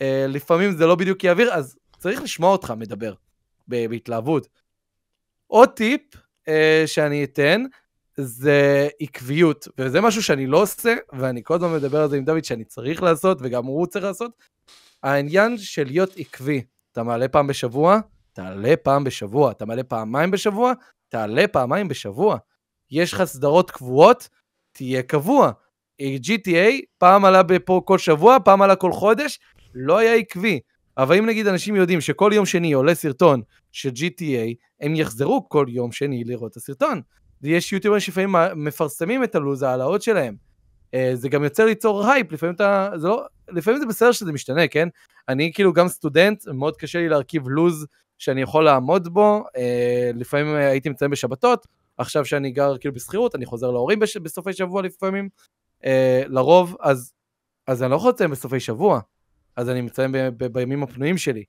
אה, 0.00 0.24
לפעמים 0.28 0.72
זה 0.72 0.86
לא 0.86 0.94
בדיוק 0.94 1.24
יעביר, 1.24 1.54
אז 1.54 1.76
צריך 1.98 2.22
לשמוע 2.22 2.52
אותך 2.52 2.74
מדבר 2.76 3.14
בהתלהבות. 3.68 4.48
עוד 5.46 5.68
טיפ 5.68 6.00
אה, 6.48 6.82
שאני 6.86 7.24
אתן, 7.24 7.64
זה 8.16 8.88
עקביות, 9.00 9.68
וזה 9.78 10.00
משהו 10.00 10.22
שאני 10.22 10.46
לא 10.46 10.62
עושה, 10.62 10.94
ואני 11.12 11.40
כל 11.44 11.54
הזמן 11.54 11.72
מדבר 11.72 12.02
על 12.02 12.08
זה 12.08 12.16
עם 12.16 12.24
דוד 12.24 12.44
שאני 12.44 12.64
צריך 12.64 13.02
לעשות, 13.02 13.38
וגם 13.40 13.64
הוא 13.64 13.86
צריך 13.86 14.04
לעשות. 14.04 14.30
העניין 15.02 15.58
של 15.58 15.84
להיות 15.84 16.14
עקבי, 16.16 16.62
אתה 16.92 17.02
מעלה 17.02 17.28
פעם 17.28 17.46
בשבוע, 17.46 18.00
תעלה 18.32 18.76
פעם 18.76 19.04
בשבוע, 19.04 19.50
אתה 19.50 19.64
מעלה 19.64 19.82
פעמיים 19.82 20.30
בשבוע, 20.30 20.72
תעלה 21.08 21.48
פעמיים 21.48 21.88
בשבוע. 21.88 22.38
יש 22.90 23.12
לך 23.12 23.24
סדרות 23.24 23.70
קבועות, 23.70 24.28
תהיה 24.72 25.02
קבוע. 25.02 25.50
GTA, 26.02 26.72
פעם 26.98 27.24
עלה 27.24 27.42
פה 27.64 27.80
כל 27.84 27.98
שבוע, 27.98 28.36
פעם 28.44 28.62
עלה 28.62 28.76
כל 28.76 28.92
חודש, 28.92 29.38
לא 29.74 29.98
היה 29.98 30.14
עקבי. 30.14 30.60
אבל 30.98 31.16
אם 31.16 31.26
נגיד 31.26 31.46
אנשים 31.46 31.76
יודעים 31.76 32.00
שכל 32.00 32.30
יום 32.34 32.46
שני 32.46 32.72
עולה 32.72 32.94
סרטון 32.94 33.42
של 33.72 33.88
GTA, 33.88 34.54
הם 34.80 34.94
יחזרו 34.94 35.48
כל 35.48 35.66
יום 35.68 35.92
שני 35.92 36.24
לראות 36.24 36.50
את 36.50 36.56
הסרטון. 36.56 37.00
ויש 37.42 37.72
יוטיוברים 37.72 38.00
שלפעמים 38.00 38.34
מפרסמים 38.56 39.24
את 39.24 39.34
הלו"ז 39.34 39.62
העלאות 39.62 40.02
שלהם. 40.02 40.34
אה, 40.94 41.10
זה 41.14 41.28
גם 41.28 41.44
יוצר 41.44 41.64
ליצור 41.64 42.06
הייפ, 42.06 42.32
לפעמים 42.32 42.54
אתה, 42.54 42.90
זה 42.96 43.08
לא, 43.08 43.24
לפעמים 43.48 43.80
זה 43.80 43.86
בסדר 43.86 44.12
שזה 44.12 44.32
משתנה, 44.32 44.68
כן? 44.68 44.88
אני 45.28 45.52
כאילו 45.54 45.72
גם 45.72 45.88
סטודנט, 45.88 46.48
מאוד 46.48 46.76
קשה 46.76 46.98
לי 46.98 47.08
להרכיב 47.08 47.48
לו"ז 47.48 47.86
שאני 48.18 48.42
יכול 48.42 48.64
לעמוד 48.64 49.08
בו, 49.08 49.44
אה, 49.56 50.10
לפעמים 50.14 50.54
הייתי 50.54 50.88
מצלם 50.88 51.10
בשבתות, 51.10 51.66
עכשיו 51.98 52.24
שאני 52.24 52.50
גר 52.50 52.78
כאילו 52.78 52.94
בשכירות, 52.94 53.34
אני 53.34 53.46
חוזר 53.46 53.70
להורים 53.70 53.98
בש, 53.98 54.16
בסופי 54.16 54.52
שבוע 54.52 54.82
לפעמים, 54.82 55.28
אה, 55.84 56.22
לרוב, 56.26 56.76
אז, 56.80 57.12
אז 57.66 57.82
אני 57.82 57.90
לא 57.90 57.96
יכול 57.96 58.10
לצלם 58.10 58.30
בסופי 58.30 58.60
שבוע, 58.60 59.00
אז 59.56 59.68
אני 59.68 59.80
מציין 59.80 60.12
ב, 60.12 60.16
ב, 60.18 60.46
בימים 60.46 60.82
הפנויים 60.82 61.18
שלי. 61.18 61.44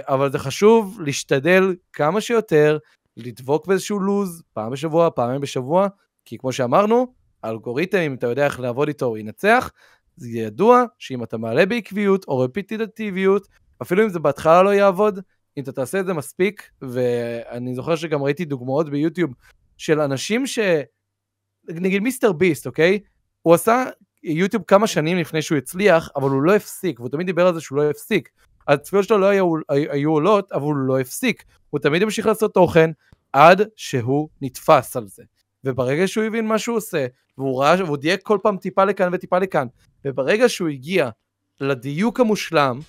אבל 0.00 0.32
זה 0.32 0.38
חשוב 0.38 1.00
להשתדל 1.00 1.76
כמה 1.92 2.20
שיותר 2.20 2.78
לדבוק 3.16 3.66
באיזשהו 3.66 4.00
לוז, 4.00 4.42
פעם 4.52 4.72
בשבוע, 4.72 5.10
פעמיים 5.10 5.40
בשבוע, 5.40 5.88
כי 6.24 6.38
כמו 6.38 6.52
שאמרנו, 6.52 7.06
האלגוריתם, 7.42 7.98
אם 7.98 8.14
אתה 8.14 8.26
יודע 8.26 8.44
איך 8.44 8.60
לעבוד 8.60 8.88
איתו, 8.88 9.06
הוא 9.06 9.18
ינצח. 9.18 9.70
זה 10.16 10.28
ידוע 10.28 10.84
שאם 10.98 11.22
אתה 11.22 11.36
מעלה 11.36 11.66
בעקביות 11.66 12.24
או 12.28 12.38
רפיטיבטיביות, 12.38 13.48
אפילו 13.82 14.04
אם 14.04 14.08
זה 14.08 14.18
בהתחלה 14.18 14.62
לא 14.62 14.74
יעבוד, 14.74 15.20
אם 15.56 15.62
אתה 15.62 15.72
תעשה 15.72 16.00
את 16.00 16.06
זה 16.06 16.12
מספיק, 16.12 16.70
ואני 16.82 17.74
זוכר 17.74 17.96
שגם 17.96 18.22
ראיתי 18.22 18.44
דוגמאות 18.44 18.90
ביוטיוב 18.90 19.30
של 19.78 20.00
אנשים 20.00 20.46
ש... 20.46 20.58
נגיד 21.68 22.02
מיסטר 22.02 22.32
ביסט, 22.32 22.66
אוקיי? 22.66 23.00
הוא 23.42 23.54
עשה 23.54 23.84
יוטיוב 24.22 24.62
כמה 24.66 24.86
שנים 24.86 25.18
לפני 25.18 25.42
שהוא 25.42 25.58
הצליח, 25.58 26.10
אבל 26.16 26.30
הוא 26.30 26.42
לא 26.42 26.54
הפסיק, 26.54 27.00
והוא 27.00 27.10
תמיד 27.10 27.26
דיבר 27.26 27.46
על 27.46 27.54
זה 27.54 27.60
שהוא 27.60 27.78
לא 27.78 27.90
הפסיק. 27.90 28.28
הצפיות 28.68 29.04
שלו 29.04 29.18
לא 29.18 29.26
היו, 29.26 29.54
היו 29.68 30.10
עולות, 30.10 30.52
אבל 30.52 30.62
הוא 30.62 30.76
לא 30.76 31.00
הפסיק. 31.00 31.44
הוא 31.70 31.80
תמיד 31.80 32.02
המשיך 32.02 32.26
לעשות 32.26 32.54
תוכן 32.54 32.90
עד 33.32 33.62
שהוא 33.76 34.28
נתפס 34.42 34.96
על 34.96 35.06
זה. 35.06 35.22
וברגע 35.64 36.08
שהוא 36.08 36.24
הבין 36.24 36.46
מה 36.46 36.58
שהוא 36.58 36.76
עושה, 36.76 37.06
והוא 37.38 37.62
ראה, 37.62 37.84
והוא 37.84 37.96
דייק 37.96 38.20
כל 38.22 38.38
פעם 38.42 38.56
טיפה 38.56 38.84
לכאן 38.84 39.14
וטיפה 39.14 39.38
לכאן, 39.38 39.66
וברגע 40.04 40.48
שהוא 40.48 40.68
הגיע 40.68 41.10
לדיוק 41.60 42.20
המושלם, 42.20 42.80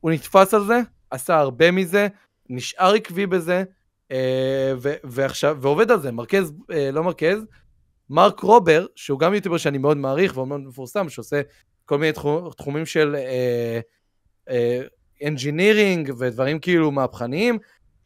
הוא 0.00 0.10
נתפס 0.10 0.54
על 0.54 0.64
זה, 0.64 0.80
עשה 1.10 1.36
הרבה 1.36 1.70
מזה, 1.70 2.08
נשאר 2.50 2.94
עקבי 2.94 3.26
בזה, 3.26 3.64
ו- 4.76 4.94
ועכשיו, 5.04 5.58
ועובד 5.60 5.90
על 5.90 6.00
זה, 6.00 6.12
מרכז, 6.12 6.52
אה, 6.72 6.90
לא 6.90 7.04
מרכז, 7.04 7.38
מרק 8.10 8.40
רובר, 8.40 8.86
שהוא 8.96 9.20
גם 9.20 9.34
יוטיובר 9.34 9.58
שאני 9.58 9.78
מאוד 9.78 9.96
מעריך 9.96 10.36
והוא 10.36 10.48
מאוד 10.48 10.60
מפורסם, 10.60 11.08
שעושה 11.08 11.40
כל 11.84 11.98
מיני 11.98 12.12
תחום, 12.12 12.50
תחומים 12.50 12.86
של 12.86 13.16
engineering 15.24 16.10
אה, 16.10 16.14
ודברים 16.18 16.58
כאילו 16.58 16.90
מהפכניים, 16.90 17.58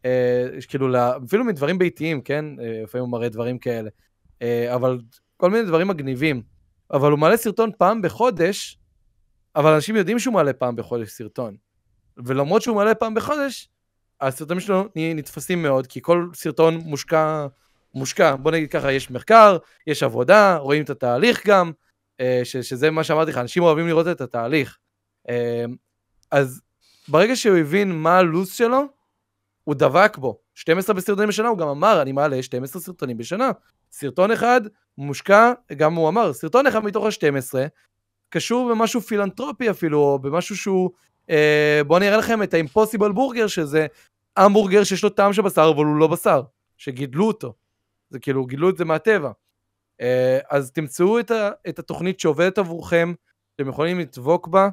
אה, 0.05 0.47
כאילו, 0.69 0.89
אפילו 1.27 1.45
מדברים 1.45 1.79
ביתיים, 1.79 2.21
כן? 2.21 2.45
אה, 2.61 2.81
לפעמים 2.83 3.05
הוא 3.05 3.13
מראה 3.13 3.29
דברים 3.29 3.59
כאלה. 3.59 3.91
אה, 4.43 4.75
אבל 4.75 4.99
כל 5.37 5.51
מיני 5.51 5.67
דברים 5.67 5.89
מגניבים. 5.89 6.43
אבל 6.91 7.11
הוא 7.11 7.19
מעלה 7.19 7.37
סרטון 7.37 7.71
פעם 7.79 8.03
בחודש, 8.03 8.79
אבל 9.57 9.73
אנשים 9.73 9.97
יודעים 9.97 10.19
שהוא 10.19 10.35
מעלה 10.35 10.53
פעם 10.53 10.77
בחודש 10.77 11.09
סרטון. 11.09 11.57
ולמרות 12.25 12.63
שהוא 12.63 12.77
מעלה 12.77 12.95
פעם 12.95 13.15
בחודש, 13.15 13.69
הסרטונים 14.21 14.61
שלו 14.61 14.89
נתפסים 14.97 15.63
מאוד, 15.63 15.87
כי 15.87 16.01
כל 16.03 16.29
סרטון 16.35 16.77
מושקע, 16.77 17.47
מושקע, 17.95 18.37
בוא 18.37 18.51
נגיד 18.51 18.71
ככה, 18.71 18.93
יש 18.93 19.11
מחקר, 19.11 19.57
יש 19.87 20.03
עבודה, 20.03 20.57
רואים 20.57 20.83
את 20.83 20.91
התהליך 20.91 21.47
גם, 21.47 21.73
ש, 22.45 22.57
שזה 22.57 22.91
מה 22.91 23.05
שאמרתי 23.05 23.31
לך, 23.31 23.39
אנשים 23.39 23.63
אוהבים 23.63 23.87
לראות 23.87 24.09
את 24.09 24.21
התהליך. 24.21 24.79
אז 26.31 26.61
ברגע 27.09 27.37
שהוא 27.37 27.57
הבין 27.57 27.93
מה 27.93 28.19
הלו"ז 28.19 28.53
שלו, 28.53 28.83
הוא 29.65 29.75
דבק 29.75 30.17
בו. 30.17 30.39
12 30.55 30.97
בסרטונים 30.97 31.29
בשנה, 31.29 31.49
הוא 31.49 31.59
גם 31.59 31.69
אמר, 31.69 32.03
אני 32.03 32.13
מעלה 32.13 32.43
12 32.43 32.83
סרטונים 32.83 33.19
בשנה. 33.19 33.51
סרטון 33.91 34.31
אחד 34.31 34.61
מושקע, 34.99 35.53
גם 35.77 35.95
הוא 35.95 36.09
אמר, 36.09 36.33
סרטון 36.33 36.67
אחד 36.67 36.85
מתוך 36.85 37.05
ה-12, 37.05 37.69
קשור 38.31 38.71
במשהו 38.71 39.01
פילנטרופי 39.01 39.71
אפילו, 39.71 39.99
או 39.99 40.19
במשהו 40.19 40.57
שהוא, 40.57 40.91
אה, 40.91 40.95
בואו 41.87 41.99
אני 41.99 42.09
אראה 42.09 42.19
לכם 42.19 42.43
את 42.43 42.55
ה 42.55 42.60
Impossible 42.60 43.13
Burger, 43.13 43.47
שזה 43.47 43.87
המבורגר 44.37 44.85
שיש 44.85 45.05
לו 45.05 45.11
טעם 45.11 45.33
של 45.33 45.43
בשר, 45.43 45.73
אבל 45.77 45.85
הוא 45.85 45.97
לא 45.97 46.07
בשר, 46.07 46.43
שגידלו 46.77 47.27
אותו. 47.27 47.55
זה 48.11 48.19
כאילו, 48.19 48.47
גידלו 48.47 48.71
את 48.71 48.77
זה 48.77 48.85
מהטבע. 48.85 49.31
אה, 50.01 50.39
אז 50.51 50.73
תמצאו 50.73 51.21
את, 51.21 51.31
ה, 51.31 51.51
את 51.69 51.79
התוכנית 51.79 52.21
שעובדת 52.21 52.59
עבורכם, 52.59 53.13
אתם 53.55 53.69
יכולים 53.69 53.99
לדבוק 53.99 54.49
בה, 54.49 54.69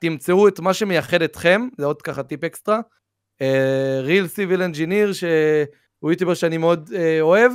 תמצאו 0.00 0.48
את 0.48 0.60
מה 0.60 0.74
שמייחד 0.74 1.22
אתכם, 1.22 1.68
זה 1.78 1.86
עוד 1.86 2.02
ככה 2.02 2.22
טיפ 2.22 2.44
אקסטרה, 2.44 2.80
Real 4.02 4.26
Civil 4.26 4.62
Engineer, 4.62 5.12
שהוא 5.12 6.10
יוטיובר 6.12 6.34
שאני 6.34 6.58
מאוד 6.58 6.90
אה, 6.92 6.96
אוהב, 7.20 7.52
אה, 7.52 7.54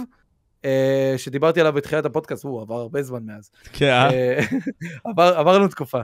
שדיברתי 1.18 1.60
עליו 1.60 1.73
בתחילת 1.73 2.06
הפודקאסט, 2.06 2.44
הוא 2.44 2.61
עבר 2.61 2.76
הרבה 2.76 3.03
זמן 3.03 3.23
מאז. 3.26 3.52
כן. 3.73 3.90
אה? 3.90 4.40
עבר, 5.11 5.38
עברנו 5.38 5.68
תקופה. 5.68 6.02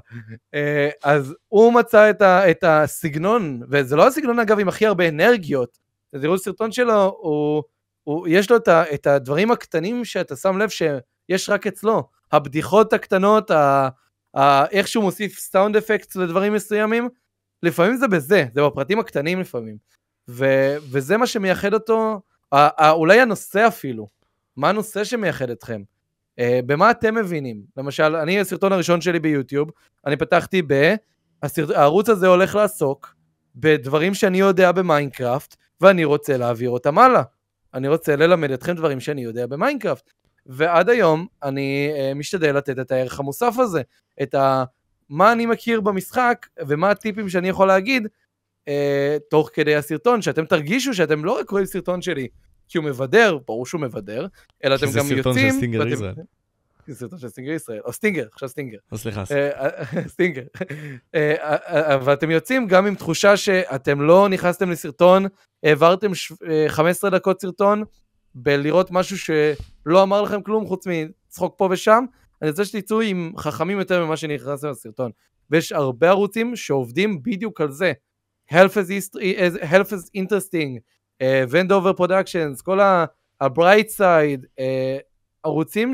אז 1.03 1.35
הוא 1.47 1.73
מצא 1.73 2.09
את, 2.09 2.21
ה, 2.21 2.51
את 2.51 2.63
הסגנון, 2.63 3.61
וזה 3.69 3.95
לא 3.95 4.07
הסגנון 4.07 4.39
אגב 4.39 4.59
עם 4.59 4.67
הכי 4.67 4.85
הרבה 4.85 5.09
אנרגיות, 5.09 5.79
תראו 6.21 6.37
סרטון 6.37 6.71
שלו, 6.71 7.17
הוא, 7.19 7.63
הוא, 8.03 8.27
יש 8.27 8.51
לו 8.51 8.57
את, 8.57 8.67
ה, 8.67 8.93
את 8.93 9.07
הדברים 9.07 9.51
הקטנים 9.51 10.05
שאתה 10.05 10.35
שם 10.35 10.57
לב 10.57 10.69
שיש 10.69 11.49
רק 11.49 11.67
אצלו. 11.67 12.09
הבדיחות 12.31 12.93
הקטנות, 12.93 13.51
ה, 13.51 13.89
ה, 14.37 14.65
איך 14.65 14.87
שהוא 14.87 15.03
מוסיף 15.03 15.39
סאונד 15.39 15.75
אפקט 15.75 16.15
לדברים 16.15 16.53
מסוימים, 16.53 17.09
לפעמים 17.63 17.95
זה 17.95 18.07
בזה, 18.07 18.45
זה 18.53 18.61
בפרטים 18.61 18.99
הקטנים 18.99 19.39
לפעמים. 19.39 19.77
ו, 20.29 20.45
וזה 20.91 21.17
מה 21.17 21.27
שמייחד 21.27 21.73
אותו, 21.73 22.21
ה, 22.51 22.85
ה, 22.85 22.91
אולי 22.91 23.21
הנושא 23.21 23.67
אפילו. 23.67 24.07
מה 24.59 24.69
הנושא 24.69 25.03
שמייחד 25.03 25.49
אתכם? 25.49 25.81
אה, 26.39 26.43
במה 26.65 26.91
אתם 26.91 27.15
מבינים? 27.15 27.61
למשל, 27.77 28.15
אני, 28.15 28.39
הסרטון 28.39 28.71
הראשון 28.71 29.01
שלי 29.01 29.19
ביוטיוב, 29.19 29.69
אני 30.05 30.17
פתחתי 30.17 30.61
ב... 30.67 30.95
הסרט... 31.43 31.69
הערוץ 31.69 32.09
הזה 32.09 32.27
הולך 32.27 32.55
לעסוק 32.55 33.15
בדברים 33.55 34.13
שאני 34.13 34.39
יודע 34.39 34.71
במיינקראפט, 34.71 35.55
ואני 35.81 36.05
רוצה 36.05 36.37
להעביר 36.37 36.69
אותם 36.69 36.99
הלאה. 36.99 37.23
אני 37.73 37.87
רוצה 37.87 38.15
ללמד 38.15 38.51
אתכם 38.51 38.73
דברים 38.75 38.99
שאני 38.99 39.21
יודע 39.21 39.47
במיינקראפט. 39.47 40.11
ועד 40.45 40.89
היום 40.89 41.27
אני 41.43 41.91
אה, 41.93 42.15
משתדל 42.17 42.57
לתת 42.57 42.79
את 42.79 42.91
הערך 42.91 43.19
המוסף 43.19 43.53
הזה, 43.59 43.81
את 44.21 44.35
ה... 44.35 44.63
מה 45.09 45.31
אני 45.31 45.45
מכיר 45.45 45.81
במשחק 45.81 46.47
ומה 46.67 46.89
הטיפים 46.89 47.29
שאני 47.29 47.49
יכול 47.49 47.67
להגיד 47.67 48.07
אה, 48.67 49.17
תוך 49.29 49.49
כדי 49.53 49.75
הסרטון, 49.75 50.21
שאתם 50.21 50.45
תרגישו 50.45 50.93
שאתם 50.93 51.25
לא 51.25 51.39
רק 51.39 51.49
רואים 51.49 51.65
סרטון 51.65 52.01
שלי 52.01 52.27
כי 52.69 52.77
הוא 52.77 52.85
מבדר, 52.85 53.37
ברור 53.47 53.65
שהוא 53.65 53.81
מבדר, 53.81 54.27
אלא 54.63 54.75
אתם 54.75 54.85
גם 54.85 54.91
יוצאים... 54.91 55.07
שזה 55.07 55.15
סרטון 55.15 55.33
של 55.39 55.51
סטינגר 55.51 55.79
ואתם... 55.79 55.93
ישראל. 55.93 56.13
זה 56.87 56.95
סרטון 56.95 57.19
של 57.19 57.29
סטינגר 57.29 57.51
ישראל, 57.51 57.81
או 57.85 57.93
סטינגר, 57.93 58.27
עכשיו 58.33 58.49
סטינגר. 58.49 58.77
או 58.91 58.97
סליחה. 58.97 59.23
אה, 59.31 59.49
אה, 59.51 60.07
סטינגר. 60.13 60.43
אבל 61.95 62.13
אתם 62.13 62.31
יוצאים 62.31 62.67
גם 62.67 62.85
עם 62.85 62.95
תחושה 62.95 63.37
שאתם 63.37 64.01
לא 64.01 64.29
נכנסתם 64.29 64.71
לסרטון, 64.71 65.25
העברתם 65.63 66.11
15 66.67 67.09
דקות 67.09 67.41
סרטון, 67.41 67.83
בלראות 68.35 68.91
משהו 68.91 69.17
שלא 69.17 70.03
אמר 70.03 70.21
לכם 70.21 70.41
כלום 70.41 70.65
חוץ 70.65 70.87
מצחוק 70.87 71.55
פה 71.57 71.67
ושם, 71.71 72.05
אני 72.41 72.49
רוצה 72.49 72.65
שתצאו 72.65 73.01
עם 73.01 73.33
חכמים 73.37 73.79
יותר 73.79 74.05
ממה 74.05 74.17
שנכנסתם 74.17 74.69
לסרטון. 74.69 75.11
ויש 75.49 75.71
הרבה 75.71 76.09
ערוצים 76.09 76.55
שעובדים 76.55 77.23
בדיוק 77.23 77.61
על 77.61 77.71
זה. 77.71 77.93
Health 78.53 78.75
is, 78.75 79.09
health 79.61 79.91
is 79.91 80.09
interesting, 80.17 80.79
uh, 81.21 81.51
Vendover 81.51 81.99
Productions, 81.99 82.63
כל 82.63 82.79
ה-bright 82.79 83.97
side, 83.97 84.43
uh, 84.59 84.61
ערוצים 85.43 85.91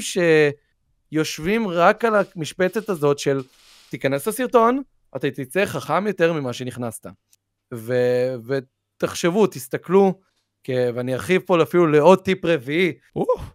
שיושבים 1.12 1.68
רק 1.68 2.06
על 2.06 2.14
המשבצת 2.36 2.90
הזאת 2.90 3.20
של 3.20 3.44
תיכנס 3.90 4.28
לסרטון, 4.28 4.82
אתה 5.16 5.32
תצא 5.32 5.66
חכם 5.66 6.08
יותר 6.08 6.34
ממה 6.34 6.54
שנכנסת. 6.54 7.06
ו- 7.74 8.36
ותחשבו, 8.98 9.48
תסתכלו, 9.48 10.20
ואני 10.70 11.14
ארחיב 11.14 11.42
פה 11.46 11.64
אפילו 11.64 11.88
לעוד 11.88 12.24
טיפ 12.24 12.46
רביעי. 12.46 12.94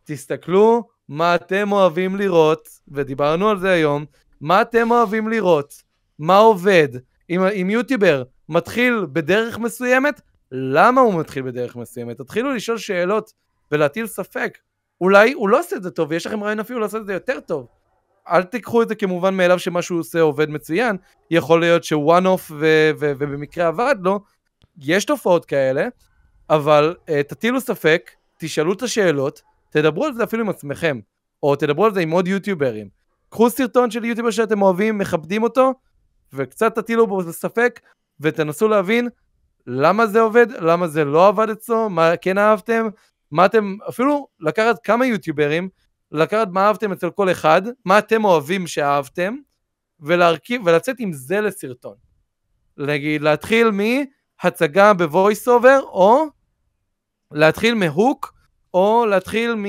תסתכלו 0.05 0.89
מה 1.09 1.35
אתם 1.35 1.73
אוהבים 1.73 2.17
לראות, 2.17 2.69
ודיברנו 2.89 3.49
על 3.49 3.61
זה 3.61 3.71
היום, 3.71 4.05
מה 4.41 4.63
אתם 4.63 4.91
אוהבים 4.91 5.29
לראות, 5.29 5.75
מה 6.19 6.37
עובד. 6.37 6.89
אם, 7.31 7.43
אם 7.43 7.71
יוטיובר 7.71 8.23
מתחיל 8.49 9.07
בדרך 9.13 9.59
מסוימת, 9.59 10.21
למה 10.53 11.01
הוא 11.01 11.21
מתחיל 11.21 11.43
בדרך 11.43 11.77
מסוימת? 11.77 12.19
תתחילו 12.19 12.55
לשאול 12.55 12.79
שאלות 12.79 13.33
ולהטיל 13.73 14.07
ספק. 14.07 14.59
אולי 15.01 15.33
הוא 15.33 15.49
לא 15.49 15.61
עושה 15.61 15.77
את 15.77 15.83
זה 15.83 15.91
טוב, 15.91 16.11
ויש 16.11 16.27
לכם 16.27 16.45
רעיון 16.45 16.61
אפילו 16.61 16.81
לעשות 16.81 17.01
את 17.01 17.07
זה 17.07 17.13
יותר 17.13 17.41
טוב. 17.41 17.67
אל 18.29 18.43
תיקחו 18.43 18.83
את 18.83 18.89
זה 18.89 18.95
כמובן 18.95 19.37
מאליו 19.37 19.59
שמה 19.59 19.83
שהוא 19.83 20.01
עושה 20.01 20.21
עובד 20.21 20.51
מצוין, 20.51 20.97
יכול 21.31 21.61
להיות 21.61 21.85
שוואן 21.85 22.27
אוף 22.27 22.51
ובמקרה 22.99 23.67
עבד 23.67 23.97
לו, 24.01 24.21
יש 24.79 25.05
תופעות 25.05 25.45
כאלה, 25.45 25.89
אבל 26.51 26.95
uh, 27.01 27.23
תטילו 27.29 27.61
ספק, 27.61 28.11
תשאלו 28.39 28.73
את 28.73 28.83
השאלות, 28.83 29.43
תדברו 29.71 30.05
על 30.05 30.15
זה 30.15 30.25
אפילו 30.25 30.43
עם 30.43 30.49
עצמכם, 30.49 31.01
או 31.43 31.57
תדברו 31.57 31.85
על 31.85 31.95
זה 31.95 32.01
עם 32.01 32.11
עוד 32.11 32.29
יוטיוברים. 32.29 32.89
קחו 33.29 33.51
סרטון 33.51 33.91
של 33.91 34.05
יוטיובר 34.05 34.31
שאתם 34.31 34.63
אוהבים, 34.63 34.99
מכבדים 34.99 35.43
אותו, 35.43 35.75
וקצת 36.33 36.79
תטילו 36.79 37.07
בו 37.07 37.33
ספק, 37.33 37.81
ותנסו 38.21 38.69
להבין 38.69 39.09
למה 39.73 40.07
זה 40.07 40.21
עובד, 40.21 40.51
למה 40.51 40.89
זה 40.89 41.05
לא 41.05 41.29
עבד 41.29 41.51
אצלו, 41.51 41.91
מה 41.91 42.17
כן 42.17 42.39
אהבתם, 42.39 42.89
מה 43.31 43.47
אתם, 43.47 43.77
אפילו 43.89 44.29
לקחת 44.41 44.85
כמה 44.85 45.07
יוטיוברים, 45.07 45.69
לקחת 46.13 46.49
מה 46.51 46.67
אהבתם 46.67 46.93
אצל 46.93 47.11
כל 47.11 47.31
אחד, 47.31 47.63
מה 47.85 47.99
אתם 47.99 48.25
אוהבים 48.25 48.67
שאהבתם, 48.67 49.37
ולהרכיב, 50.01 50.63
ולצאת 50.67 50.97
עם 50.99 51.13
זה 51.13 51.41
לסרטון. 51.41 51.95
נגיד, 52.77 53.23
להתחיל 53.23 53.71
מהצגה 53.71 54.95
ב 54.95 55.04
voice 55.04 55.49
over, 55.49 55.81
או 55.83 56.25
להתחיל 57.33 57.75
מהוק, 57.75 58.35
או 58.75 59.07
להתחיל 59.09 59.55
מ... 59.55 59.65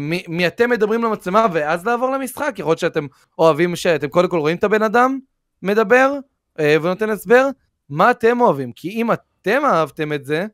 מ, 0.00 0.36
מי 0.36 0.46
אתם 0.46 0.70
מדברים 0.70 1.04
למצלמה 1.04 1.46
ואז 1.52 1.86
לעבור 1.86 2.10
למשחק, 2.10 2.54
יכול 2.58 2.70
להיות 2.70 2.78
שאתם 2.78 3.06
אוהבים 3.38 3.76
שאתם 3.76 4.08
קודם 4.08 4.28
כל 4.28 4.38
רואים 4.38 4.56
את 4.56 4.64
הבן 4.64 4.82
אדם 4.82 5.18
מדבר 5.62 6.12
אה, 6.60 6.76
ונותן 6.82 7.10
הסבר, 7.10 7.48
מה 7.90 8.10
אתם 8.10 8.40
אוהבים? 8.40 8.72
כי 8.72 8.88
אם 8.90 9.12
אתם 9.12 9.62
אהבתם 9.64 10.12
את 10.12 10.24
זה, 10.24 10.46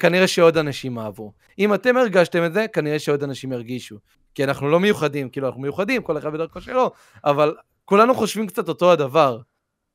כנראה 0.00 0.26
שעוד 0.26 0.56
אנשים 0.56 0.98
אהבו. 0.98 1.32
אם 1.58 1.74
אתם 1.74 1.96
הרגשתם 1.96 2.44
את 2.44 2.52
זה, 2.52 2.66
כנראה 2.68 2.98
שעוד 2.98 3.22
אנשים 3.22 3.52
ירגישו. 3.52 3.96
כי 4.34 4.44
אנחנו 4.44 4.68
לא 4.68 4.80
מיוחדים, 4.80 5.30
כאילו 5.30 5.46
אנחנו 5.46 5.60
מיוחדים, 5.60 6.02
כל 6.02 6.18
אחד 6.18 6.32
בדרכו 6.32 6.60
שלו, 6.60 6.90
אבל 7.24 7.54
כולנו 7.84 8.14
חושבים 8.14 8.46
קצת 8.46 8.68
אותו 8.68 8.92
הדבר. 8.92 9.40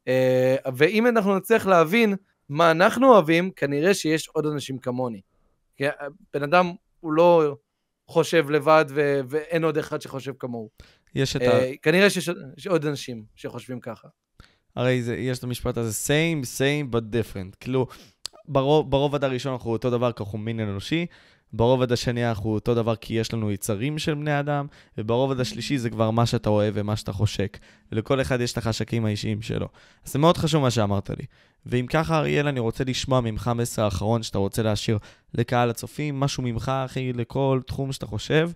אה, 0.07 0.55
ואם 0.75 1.07
אנחנו 1.07 1.37
נצליח 1.37 1.65
להבין 1.65 2.15
מה 2.49 2.71
אנחנו 2.71 3.13
אוהבים, 3.13 3.51
כנראה 3.51 3.93
שיש 3.93 4.27
עוד 4.27 4.45
אנשים 4.45 4.77
כמוני. 4.77 5.21
כי 5.75 5.83
בן 6.33 6.43
אדם 6.43 6.71
הוא 6.99 7.13
לא 7.13 7.55
חושב 8.07 8.49
לבד 8.49 8.85
ו- 8.89 9.19
ואין 9.29 9.63
עוד 9.63 9.77
אחד 9.77 10.01
שחושב 10.01 10.33
כמוהו. 10.39 10.69
יש 11.15 11.35
את 11.35 11.41
ה... 11.41 11.45
אה, 11.45 11.71
כנראה 11.81 12.09
שיש 12.09 12.67
עוד 12.67 12.85
אנשים 12.85 13.23
שחושבים 13.35 13.79
ככה. 13.79 14.07
הרי 14.75 15.03
זה, 15.03 15.15
יש 15.15 15.39
את 15.39 15.43
המשפט 15.43 15.77
הזה, 15.77 15.91
same, 16.07 16.45
same, 16.45 16.95
but 16.95 17.01
different. 17.13 17.55
כאילו, 17.59 17.87
ברוב, 18.47 18.91
ברובד 18.91 19.23
הראשון 19.23 19.53
אנחנו 19.53 19.71
אותו 19.71 19.89
דבר 19.89 20.11
כי 20.11 20.23
אנחנו 20.23 20.37
מין 20.37 20.59
אנושי, 20.59 21.05
ברובד 21.53 21.91
השני 21.91 22.29
אנחנו 22.29 22.53
אותו 22.53 22.75
דבר 22.75 22.95
כי 22.95 23.13
יש 23.13 23.33
לנו 23.33 23.51
יצרים 23.51 23.99
של 23.99 24.13
בני 24.13 24.39
אדם, 24.39 24.67
וברובד 24.97 25.39
השלישי 25.39 25.77
זה 25.77 25.89
כבר 25.89 26.11
מה 26.11 26.25
שאתה 26.25 26.49
אוהב 26.49 26.73
ומה 26.77 26.95
שאתה 26.95 27.13
חושק. 27.13 27.57
ולכל 27.91 28.21
אחד 28.21 28.41
יש 28.41 28.51
את 28.51 28.57
החשקים 28.57 29.05
האישיים 29.05 29.41
שלו. 29.41 29.67
אז 30.05 30.13
זה 30.13 30.19
מאוד 30.19 30.37
חשוב 30.37 30.61
מה 30.61 30.71
שאמרת 30.71 31.09
לי. 31.09 31.25
ואם 31.65 31.85
ככה, 31.89 32.17
אריאל, 32.17 32.47
אני 32.47 32.59
רוצה 32.59 32.83
לשמוע 32.83 33.21
ממך 33.21 33.51
מסר 33.55 33.83
האחרון 33.83 34.23
שאתה 34.23 34.37
רוצה 34.37 34.63
להשאיר 34.63 34.97
לקהל 35.33 35.69
הצופים, 35.69 36.19
משהו 36.19 36.43
ממך, 36.43 36.71
אחי, 36.85 37.13
לכל 37.13 37.59
תחום 37.67 37.91
שאתה 37.91 38.05
חושב, 38.05 38.51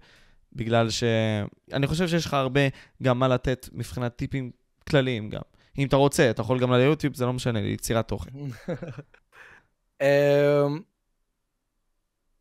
בגלל 0.53 0.89
שאני 0.89 1.87
חושב 1.87 2.07
שיש 2.07 2.25
לך 2.25 2.33
הרבה 2.33 2.61
גם 3.03 3.19
מה 3.19 3.27
לתת 3.27 3.69
מבחינת 3.73 4.15
טיפים 4.15 4.51
כלליים 4.89 5.29
גם. 5.29 5.41
אם 5.77 5.87
אתה 5.87 5.95
רוצה, 5.95 6.29
אתה 6.29 6.41
יכול 6.41 6.59
גם 6.59 6.73
ליוטיוב, 6.73 7.15
זה 7.15 7.25
לא 7.25 7.33
משנה, 7.33 7.61
ליצירת 7.61 8.07
תוכן. 8.07 8.31
אמ, 10.01 10.79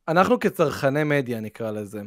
אנחנו 0.09 0.41
כצרכני 0.41 1.05
מדיה 1.05 1.41
נקרא 1.41 1.71
לזה. 1.71 2.03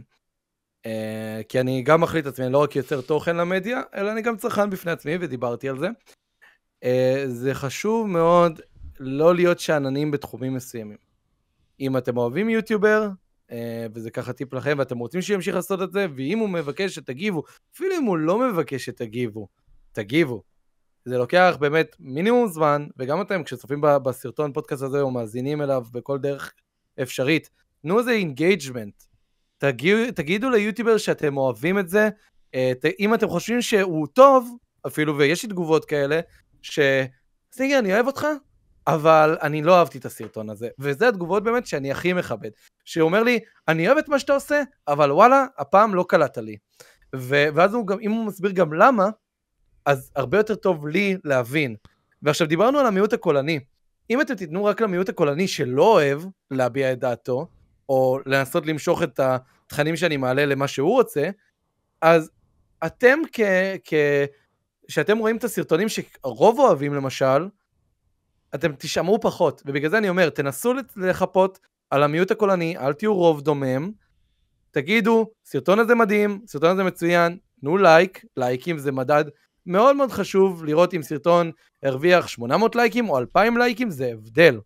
Uh, 0.87 1.43
כי 1.49 1.59
אני 1.59 1.81
גם 1.81 2.01
מחליט 2.01 2.25
עצמי, 2.25 2.45
אני 2.45 2.53
לא 2.53 2.63
רק 2.63 2.75
יוצר 2.75 3.01
תוכן 3.01 3.35
למדיה, 3.35 3.81
אלא 3.95 4.11
אני 4.11 4.21
גם 4.21 4.37
צרכן 4.37 4.69
בפני 4.69 4.91
עצמי, 4.91 5.17
ודיברתי 5.21 5.69
על 5.69 5.79
זה. 5.79 5.87
Uh, 6.85 6.87
זה 7.27 7.53
חשוב 7.53 8.07
מאוד 8.07 8.61
לא 8.99 9.35
להיות 9.35 9.59
שאננים 9.59 10.11
בתחומים 10.11 10.53
מסוימים. 10.53 10.97
אם 11.79 11.97
אתם 11.97 12.17
אוהבים 12.17 12.49
יוטיובר, 12.49 13.09
uh, 13.47 13.53
וזה 13.93 14.11
ככה 14.11 14.33
טיפ 14.33 14.53
לכם, 14.53 14.75
ואתם 14.79 14.97
רוצים 14.97 15.21
שימשיך 15.21 15.55
לעשות 15.55 15.81
את 15.81 15.91
זה, 15.91 16.07
ואם 16.15 16.39
הוא 16.39 16.49
מבקש 16.49 16.95
שתגיבו, 16.95 17.43
אפילו 17.73 17.95
אם 17.97 18.03
הוא 18.03 18.17
לא 18.17 18.49
מבקש 18.49 18.85
שתגיבו, 18.85 19.47
תגיבו. 19.91 20.43
זה 21.05 21.17
לוקח 21.17 21.57
באמת 21.59 21.95
מינימום 21.99 22.47
זמן, 22.47 22.87
וגם 22.97 23.21
אתם 23.21 23.43
כשצופים 23.43 23.81
בסרטון 23.81 24.53
פודקאסט 24.53 24.83
הזה 24.83 25.01
או 25.01 25.11
מאזינים 25.11 25.61
אליו 25.61 25.83
בכל 25.91 26.17
דרך 26.17 26.53
אפשרית, 27.01 27.49
תנו 27.81 27.99
איזה 27.99 28.11
engagement. 28.11 29.03
תגידו, 29.57 30.11
תגידו 30.15 30.49
ליוטיובר 30.49 30.97
שאתם 30.97 31.37
אוהבים 31.37 31.79
את 31.79 31.89
זה, 31.89 32.09
אה, 32.55 32.71
אם 32.99 33.13
אתם 33.13 33.27
חושבים 33.27 33.61
שהוא 33.61 34.07
טוב, 34.07 34.57
אפילו 34.87 35.17
ויש 35.17 35.43
לי 35.43 35.49
תגובות 35.49 35.85
כאלה, 35.85 36.19
ש... 36.61 36.79
סטינגר, 37.51 37.79
אני 37.79 37.93
אוהב 37.93 38.07
אותך, 38.07 38.27
אבל 38.87 39.37
אני 39.41 39.61
לא 39.61 39.79
אהבתי 39.79 39.97
את 39.97 40.05
הסרטון 40.05 40.49
הזה. 40.49 40.69
וזה 40.79 41.07
התגובות 41.07 41.43
באמת 41.43 41.67
שאני 41.67 41.91
הכי 41.91 42.13
מכבד. 42.13 42.49
שהוא 42.85 43.05
אומר 43.05 43.23
לי, 43.23 43.39
אני 43.67 43.87
אוהב 43.87 43.97
את 43.97 44.09
מה 44.09 44.19
שאתה 44.19 44.33
עושה, 44.33 44.61
אבל 44.87 45.11
וואלה, 45.11 45.45
הפעם 45.57 45.95
לא 45.95 46.05
קלעת 46.09 46.37
לי. 46.37 46.57
ו- 47.15 47.47
ואז 47.55 47.73
הוא 47.73 47.87
גם, 47.87 47.99
אם 47.99 48.11
הוא 48.11 48.25
מסביר 48.25 48.51
גם 48.51 48.73
למה, 48.73 49.09
אז 49.85 50.11
הרבה 50.15 50.37
יותר 50.37 50.55
טוב 50.55 50.87
לי 50.87 51.17
להבין. 51.23 51.75
ועכשיו 52.21 52.47
דיברנו 52.47 52.79
על 52.79 52.85
המיעוט 52.85 53.13
הקולני. 53.13 53.59
אם 54.09 54.21
אתם 54.21 54.35
תיתנו 54.35 54.65
רק 54.65 54.81
למיעוט 54.81 55.09
הקולני 55.09 55.47
שלא 55.47 55.93
אוהב 55.93 56.21
להביע 56.51 56.91
את 56.91 56.99
דעתו, 56.99 57.47
או 57.89 58.19
לנסות 58.25 58.65
למשוך 58.65 59.03
את 59.03 59.19
התכנים 59.19 59.95
שאני 59.95 60.17
מעלה 60.17 60.45
למה 60.45 60.67
שהוא 60.67 60.91
רוצה, 60.91 61.29
אז 62.01 62.31
אתם 62.85 63.19
כ... 63.31 63.39
כשאתם 64.87 65.17
רואים 65.17 65.37
את 65.37 65.43
הסרטונים 65.43 65.87
שרוב 65.89 66.59
אוהבים 66.59 66.93
למשל, 66.93 67.47
אתם 68.55 68.71
תשמעו 68.77 69.19
פחות, 69.21 69.61
ובגלל 69.65 69.89
זה 69.89 69.97
אני 69.97 70.09
אומר, 70.09 70.29
תנסו 70.29 70.73
לחפות 70.95 71.59
על 71.89 72.03
המיעוט 72.03 72.31
הקולני, 72.31 72.77
אל 72.77 72.93
תהיו 72.93 73.15
רוב 73.15 73.41
דומם, 73.41 73.91
תגידו, 74.71 75.31
סרטון 75.45 75.79
הזה 75.79 75.95
מדהים, 75.95 76.41
סרטון 76.47 76.69
הזה 76.69 76.83
מצוין, 76.83 77.37
תנו 77.61 77.77
לייק, 77.77 78.25
לייקים 78.37 78.77
זה 78.77 78.91
מדד 78.91 79.25
מאוד 79.69 79.95
מאוד 79.95 80.11
חשוב 80.11 80.65
לראות 80.65 80.93
אם 80.93 81.01
סרטון 81.01 81.51
הרוויח 81.83 82.27
800 82.27 82.75
לייקים 82.75 83.09
או 83.09 83.17
2,000 83.17 83.57
לייקים, 83.57 83.89
זה 83.89 84.11
הבדל. 84.13 84.59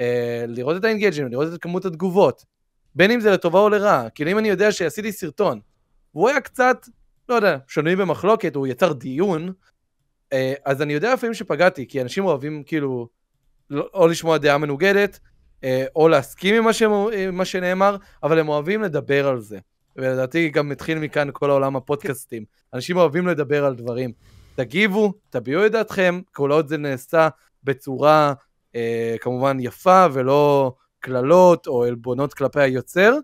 אה, 0.00 0.44
לראות 0.48 0.76
את 0.76 0.84
האינגייג'ים, 0.84 1.28
לראות 1.28 1.54
את 1.54 1.62
כמות 1.62 1.84
התגובות. 1.84 2.44
בין 2.94 3.10
אם 3.10 3.20
זה 3.20 3.30
לטובה 3.30 3.58
או 3.58 3.68
לרעה. 3.68 4.10
כאילו 4.10 4.30
אם 4.30 4.38
אני 4.38 4.48
יודע 4.48 4.72
שעשיתי 4.72 5.12
סרטון, 5.12 5.60
והוא 6.14 6.28
היה 6.28 6.40
קצת, 6.40 6.86
לא 7.28 7.34
יודע, 7.34 7.58
שנוי 7.68 7.96
במחלוקת, 7.96 8.56
הוא 8.56 8.66
יצר 8.66 8.92
דיון, 8.92 9.52
אה, 10.32 10.54
אז 10.64 10.82
אני 10.82 10.92
יודע 10.92 11.14
לפעמים 11.14 11.34
שפגעתי, 11.34 11.88
כי 11.88 12.02
אנשים 12.02 12.24
אוהבים 12.24 12.62
כאילו, 12.62 13.08
לא, 13.70 13.88
או 13.94 14.08
לשמוע 14.08 14.38
דעה 14.38 14.58
מנוגדת, 14.58 15.20
אה, 15.64 15.84
או 15.96 16.08
להסכים 16.08 16.54
עם 16.54 16.64
מה, 16.64 16.72
ש... 16.72 16.82
מה 17.32 17.44
שנאמר, 17.44 17.96
אבל 18.22 18.38
הם 18.38 18.48
אוהבים 18.48 18.82
לדבר 18.82 19.28
על 19.28 19.40
זה. 19.40 19.58
ולדעתי 19.96 20.48
גם 20.48 20.72
התחיל 20.72 20.98
מכאן 20.98 21.28
כל 21.32 21.50
העולם 21.50 21.76
הפודקאסטים. 21.76 22.44
אנשים 22.74 22.96
אוהבים 22.96 23.26
לדבר 23.26 23.64
על 23.64 23.74
דברים. 23.74 24.12
תגיבו, 24.54 25.12
תביעו 25.30 25.66
את 25.66 25.72
דעתכם, 25.72 26.20
כל 26.32 26.52
עוד 26.52 26.68
זה 26.68 26.76
נעשה 26.76 27.28
בצורה 27.64 28.32
אה, 28.74 29.16
כמובן 29.20 29.60
יפה 29.60 30.06
ולא 30.12 30.72
קללות 31.00 31.66
או 31.66 31.84
עלבונות 31.84 32.34
כלפי 32.34 32.60
היוצר. 32.60 33.14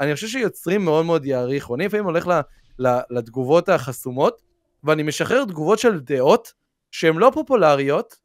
אני 0.00 0.14
חושב 0.14 0.26
שיוצרים 0.26 0.84
מאוד 0.84 1.06
מאוד 1.06 1.24
יעריכו. 1.24 1.74
אני 1.74 1.86
לפעמים 1.86 2.04
הולך 2.04 2.26
ל, 2.26 2.40
ל, 2.86 2.98
לתגובות 3.10 3.68
החסומות, 3.68 4.42
ואני 4.84 5.02
משחרר 5.02 5.44
תגובות 5.44 5.78
של 5.78 6.00
דעות 6.00 6.52
שהן 6.90 7.16
לא 7.16 7.30
פופולריות, 7.34 8.16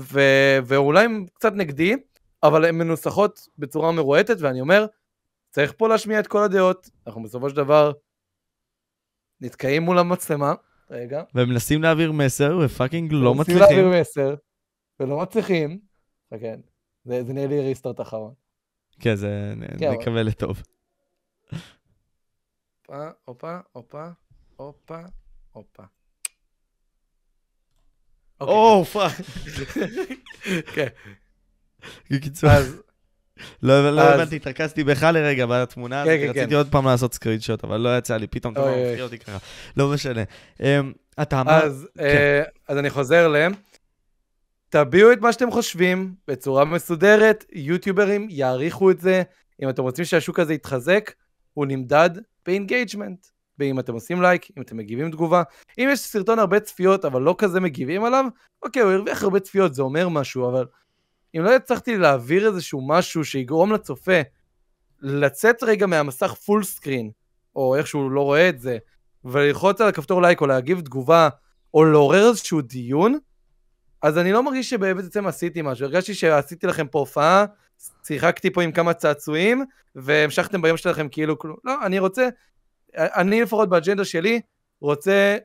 ו, 0.00 0.20
ואולי 0.64 1.04
הן 1.04 1.26
קצת 1.34 1.52
נגדי, 1.52 1.96
אבל 2.42 2.64
הן 2.64 2.74
מנוסחות 2.74 3.48
בצורה 3.58 3.92
מרועטת, 3.92 4.36
ואני 4.40 4.60
אומר, 4.60 4.86
צריך 5.50 5.72
פה 5.76 5.88
להשמיע 5.88 6.20
את 6.20 6.26
כל 6.26 6.42
הדעות, 6.42 6.90
אנחנו 7.06 7.22
בסופו 7.22 7.50
של 7.50 7.56
דבר 7.56 7.92
נתקעים 9.40 9.82
מול 9.82 9.98
המצלמה, 9.98 10.54
רגע. 10.90 11.22
ומנסים 11.34 11.82
להעביר 11.82 12.12
מסר 12.12 12.58
ו 12.64 12.70
fucking 12.70 13.12
לא 13.12 13.34
מצליחים. 13.34 13.62
מנסים 13.62 13.76
להעביר 13.76 14.00
מסר, 14.00 14.34
ולא 15.00 15.22
מצליחים. 15.22 15.78
כן, 16.40 16.60
זה, 17.04 17.24
זה 17.24 17.32
נראה 17.32 17.46
לי 17.46 17.60
restart 17.60 18.00
אחרון. 18.00 18.34
כן, 19.00 19.14
זה 19.14 19.54
כן, 19.78 19.92
נקווה 19.92 20.22
לטוב. 20.22 20.62
הופה, 22.88 23.08
הופה, 23.24 23.58
הופה, 23.72 24.08
הופה, 24.56 25.00
הופה. 25.52 25.82
או, 28.40 28.84
fuck. 28.84 29.12
כן. 30.74 30.88
בקיצור. 32.10 32.50
לא 33.62 34.00
הבנתי, 34.00 34.36
התרכזתי 34.36 34.84
בך 34.84 35.02
לרגע 35.02 35.46
בתמונה 35.46 36.02
הזאת, 36.02 36.12
כן, 36.12 36.32
כן, 36.32 36.38
רציתי 36.38 36.54
עוד 36.54 36.68
פעם 36.70 36.86
לעשות 36.86 37.14
screenshot, 37.14 37.64
אבל 37.64 37.76
לא 37.76 37.98
יצא 37.98 38.16
לי, 38.16 38.26
פתאום 38.26 38.52
אתה 38.52 38.60
מפחיד 38.60 39.00
אותי 39.00 39.18
ככה, 39.18 39.38
לא 39.76 39.88
משנה. 39.88 40.22
אמ, 40.60 40.92
אתה 41.22 41.40
אמר... 41.40 41.60
אה, 42.00 42.42
אז 42.68 42.78
אני 42.78 42.90
חוזר 42.90 43.28
ל... 43.28 43.36
תביעו 44.68 45.12
את 45.12 45.20
מה 45.20 45.32
שאתם 45.32 45.50
חושבים 45.50 46.14
בצורה 46.28 46.64
מסודרת, 46.64 47.44
יוטיוברים 47.52 48.26
יעריכו 48.30 48.90
את 48.90 49.00
זה, 49.00 49.22
אם 49.62 49.68
אתם 49.68 49.82
רוצים 49.82 50.04
שהשוק 50.04 50.38
הזה 50.38 50.54
יתחזק, 50.54 51.12
הוא 51.54 51.66
נמדד 51.66 52.10
ב 52.46 52.53
engagement. 52.53 53.26
באם 53.58 53.78
אתם 53.78 53.92
עושים 53.92 54.22
לייק, 54.22 54.46
אם 54.56 54.62
אתם 54.62 54.76
מגיבים 54.76 55.10
תגובה. 55.10 55.42
אם 55.78 55.88
יש 55.92 56.00
סרטון 56.00 56.38
הרבה 56.38 56.60
צפיות 56.60 57.04
אבל 57.04 57.22
לא 57.22 57.34
כזה 57.38 57.60
מגיבים 57.60 58.04
עליו, 58.04 58.24
אוקיי, 58.62 58.82
הוא 58.82 58.92
הרוויח 58.92 59.22
הרבה 59.22 59.40
צפיות, 59.40 59.74
זה 59.74 59.82
אומר 59.82 60.08
משהו, 60.08 60.48
אבל 60.48 60.66
אם 61.36 61.42
לא 61.42 61.56
הצלחתי 61.56 61.96
להעביר 61.96 62.46
איזשהו 62.46 62.88
משהו 62.88 63.24
שיגרום 63.24 63.72
לצופה 63.72 64.20
לצאת 65.00 65.62
רגע 65.62 65.86
מהמסך 65.86 66.32
full 66.32 66.64
screen, 66.64 67.10
או 67.56 67.76
איך 67.76 67.86
שהוא 67.86 68.10
לא 68.10 68.20
רואה 68.20 68.48
את 68.48 68.60
זה, 68.60 68.78
וללחוץ 69.24 69.80
על 69.80 69.88
הכפתור 69.88 70.22
לייק 70.22 70.40
או 70.40 70.46
להגיב 70.46 70.80
תגובה, 70.80 71.28
או 71.74 71.84
לעורר 71.84 72.28
איזשהו 72.28 72.60
דיון, 72.60 73.18
אז 74.02 74.18
אני 74.18 74.32
לא 74.32 74.42
מרגיש 74.42 74.70
שבעצם 74.70 75.26
עשיתי 75.26 75.62
משהו. 75.62 75.86
הרגשתי 75.86 76.14
שעשיתי 76.14 76.66
לכם 76.66 76.86
פה 76.86 76.98
הופעה, 76.98 77.44
שיחקתי 78.06 78.50
פה 78.50 78.62
עם 78.62 78.72
כמה 78.72 78.94
צעצועים, 78.94 79.64
והמשכתם 79.94 80.62
ביום 80.62 80.76
שלכם 80.76 81.08
כאילו 81.08 81.38
כלום. 81.38 81.56
לא, 81.64 81.74
אני 81.86 81.98
רוצה, 81.98 82.28
אני 82.96 83.42
לפחות 83.42 83.68
באג'נדה 83.68 84.04
שלי, 84.04 84.40
רוצה 84.80 85.36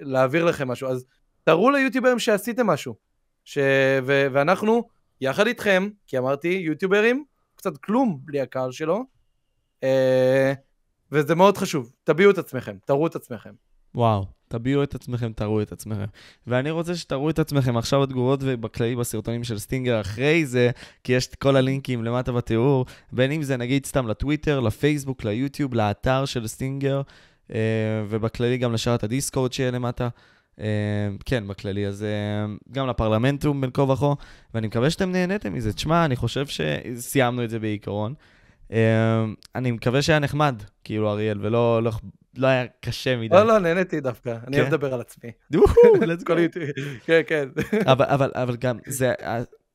להעביר 0.00 0.44
לכם 0.44 0.68
משהו. 0.68 0.88
אז 0.88 1.04
תראו 1.44 1.70
ליוטיוברים 1.70 2.18
שעשיתם 2.18 2.66
משהו. 2.66 2.94
ש... 3.44 3.58
ו... 4.06 4.26
ואנחנו, 4.32 4.82
יחד 5.22 5.46
איתכם, 5.46 5.88
כי 6.06 6.18
אמרתי, 6.18 6.48
יוטיוברים, 6.48 7.24
קצת 7.56 7.76
כלום 7.76 8.20
בלי 8.24 8.40
הקהל 8.40 8.72
שלו, 8.72 9.04
אה, 9.82 10.52
וזה 11.12 11.34
מאוד 11.34 11.56
חשוב. 11.56 11.92
תביעו 12.04 12.30
את 12.30 12.38
עצמכם, 12.38 12.76
תראו 12.84 13.06
את 13.06 13.16
עצמכם. 13.16 13.50
וואו, 13.94 14.24
תביעו 14.48 14.82
את 14.82 14.94
עצמכם, 14.94 15.32
תראו 15.32 15.62
את 15.62 15.72
עצמכם. 15.72 16.04
ואני 16.46 16.70
רוצה 16.70 16.96
שתראו 16.96 17.30
את 17.30 17.38
עצמכם 17.38 17.76
עכשיו 17.76 18.00
בתגובות 18.00 18.40
ובכללי 18.42 18.96
בסרטונים 18.96 19.44
של 19.44 19.58
סטינגר 19.58 20.00
אחרי 20.00 20.46
זה, 20.46 20.70
כי 21.04 21.12
יש 21.12 21.26
את 21.26 21.34
כל 21.34 21.56
הלינקים 21.56 22.04
למטה 22.04 22.32
בתיאור, 22.32 22.86
בין 23.12 23.32
אם 23.32 23.42
זה 23.42 23.56
נגיד 23.56 23.86
סתם 23.86 24.06
לטוויטר, 24.06 24.60
לפייסבוק, 24.60 25.24
ליוטיוב, 25.24 25.74
לאתר 25.74 26.24
של 26.24 26.46
סטינגר, 26.46 27.02
אה, 27.54 27.58
ובכללי 28.08 28.58
גם 28.58 28.72
לשרת 28.72 29.04
הדיסקורד 29.04 29.52
שיהיה 29.52 29.70
למטה. 29.70 30.08
אה, 30.60 31.08
כן, 31.26 31.48
בכללי, 31.48 31.86
אז 31.86 32.02
אה, 32.02 32.54
גם 32.72 32.88
לפרלמנטום 32.88 33.60
בין 33.60 33.70
כה 33.74 33.82
וכה, 33.82 34.12
ואני 34.54 34.66
מקווה 34.66 34.90
שאתם 34.90 35.12
נהניתם 35.12 35.54
מזה. 35.54 35.72
תשמע, 35.72 36.04
אני 36.04 36.16
חושב 36.16 36.46
שסיימנו 36.46 37.44
את 37.44 37.50
זה 37.50 37.58
בעיקרון. 37.58 38.14
אני 39.54 39.70
מקווה 39.70 40.02
שהיה 40.02 40.18
נחמד, 40.18 40.62
כאילו, 40.84 41.10
אריאל, 41.10 41.38
ולא 41.40 41.82
לא, 41.82 41.90
לא 42.36 42.46
היה 42.46 42.64
קשה 42.80 43.16
מדי. 43.16 43.34
לא, 43.34 43.46
לא, 43.46 43.58
נהניתי 43.58 44.00
דווקא, 44.00 44.38
אני 44.46 44.56
אוהב 44.56 44.68
כן? 44.68 44.74
לדבר 44.74 44.94
על 44.94 45.00
עצמי. 45.00 45.30
כן, 47.06 47.20
כן. 47.26 47.48
אבל 48.34 48.56
גם, 48.56 48.78
זה, 48.86 49.12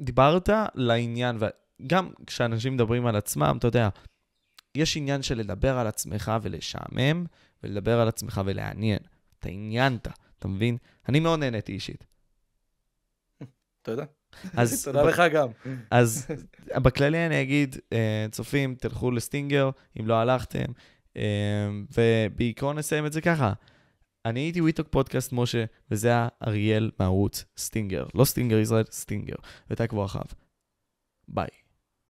דיברת 0.02 0.50
לעניין, 0.76 1.38
וגם 1.40 2.10
כשאנשים 2.28 2.74
מדברים 2.74 3.06
על 3.06 3.16
עצמם, 3.16 3.56
אתה 3.60 3.68
יודע, 3.68 3.90
יש 4.76 4.98
עניין 4.98 5.22
של 5.22 5.38
לדבר 5.38 5.78
על 5.78 5.88
עצמך 5.88 6.32
ולשעמם, 6.42 7.26
ולדבר 7.64 8.00
על 8.00 8.08
עצמך 8.08 8.42
ולעניין. 8.46 9.00
אתה 9.40 9.50
עניינת, 9.50 10.08
אתה 10.40 10.48
מבין? 10.48 10.78
אני 11.10 11.20
מאוד 11.20 11.40
נהניתי 11.40 11.72
אישית. 11.72 12.06
תודה. 13.82 14.06
אז... 14.54 14.84
תודה 14.86 15.04
לך 15.04 15.22
גם. 15.34 15.48
אז 15.92 16.28
בכללי 16.76 17.26
אני 17.26 17.42
אגיד, 17.42 17.76
אה, 17.94 18.26
צופים, 18.32 18.76
תלכו 18.76 19.12
לסטינגר, 19.12 19.70
אם 20.00 20.08
לא 20.08 20.16
הלכתם, 20.16 20.66
אמ, 21.16 21.86
ובעיקרון 21.98 22.78
נסיים 22.78 23.06
את 23.06 23.14
זה 23.14 23.22
ככה. 23.22 23.54
אני 24.26 24.40
הייתי 24.40 24.62
We 24.62 24.71
Talk 24.71 24.88
Podcast 24.88 25.34
משה, 25.34 25.66
וזה 25.92 26.08
היה 26.08 26.28
אריאל 26.48 26.92
מערוץ 27.00 27.46
סטינגר. 27.58 28.06
לא 28.16 28.26
סטינגר 28.26 28.58
ישראל, 28.58 28.84
סטינגר. 28.92 29.36
ותעקבו 29.70 30.06
אחריו. 30.06 30.26
ביי. 31.28 31.48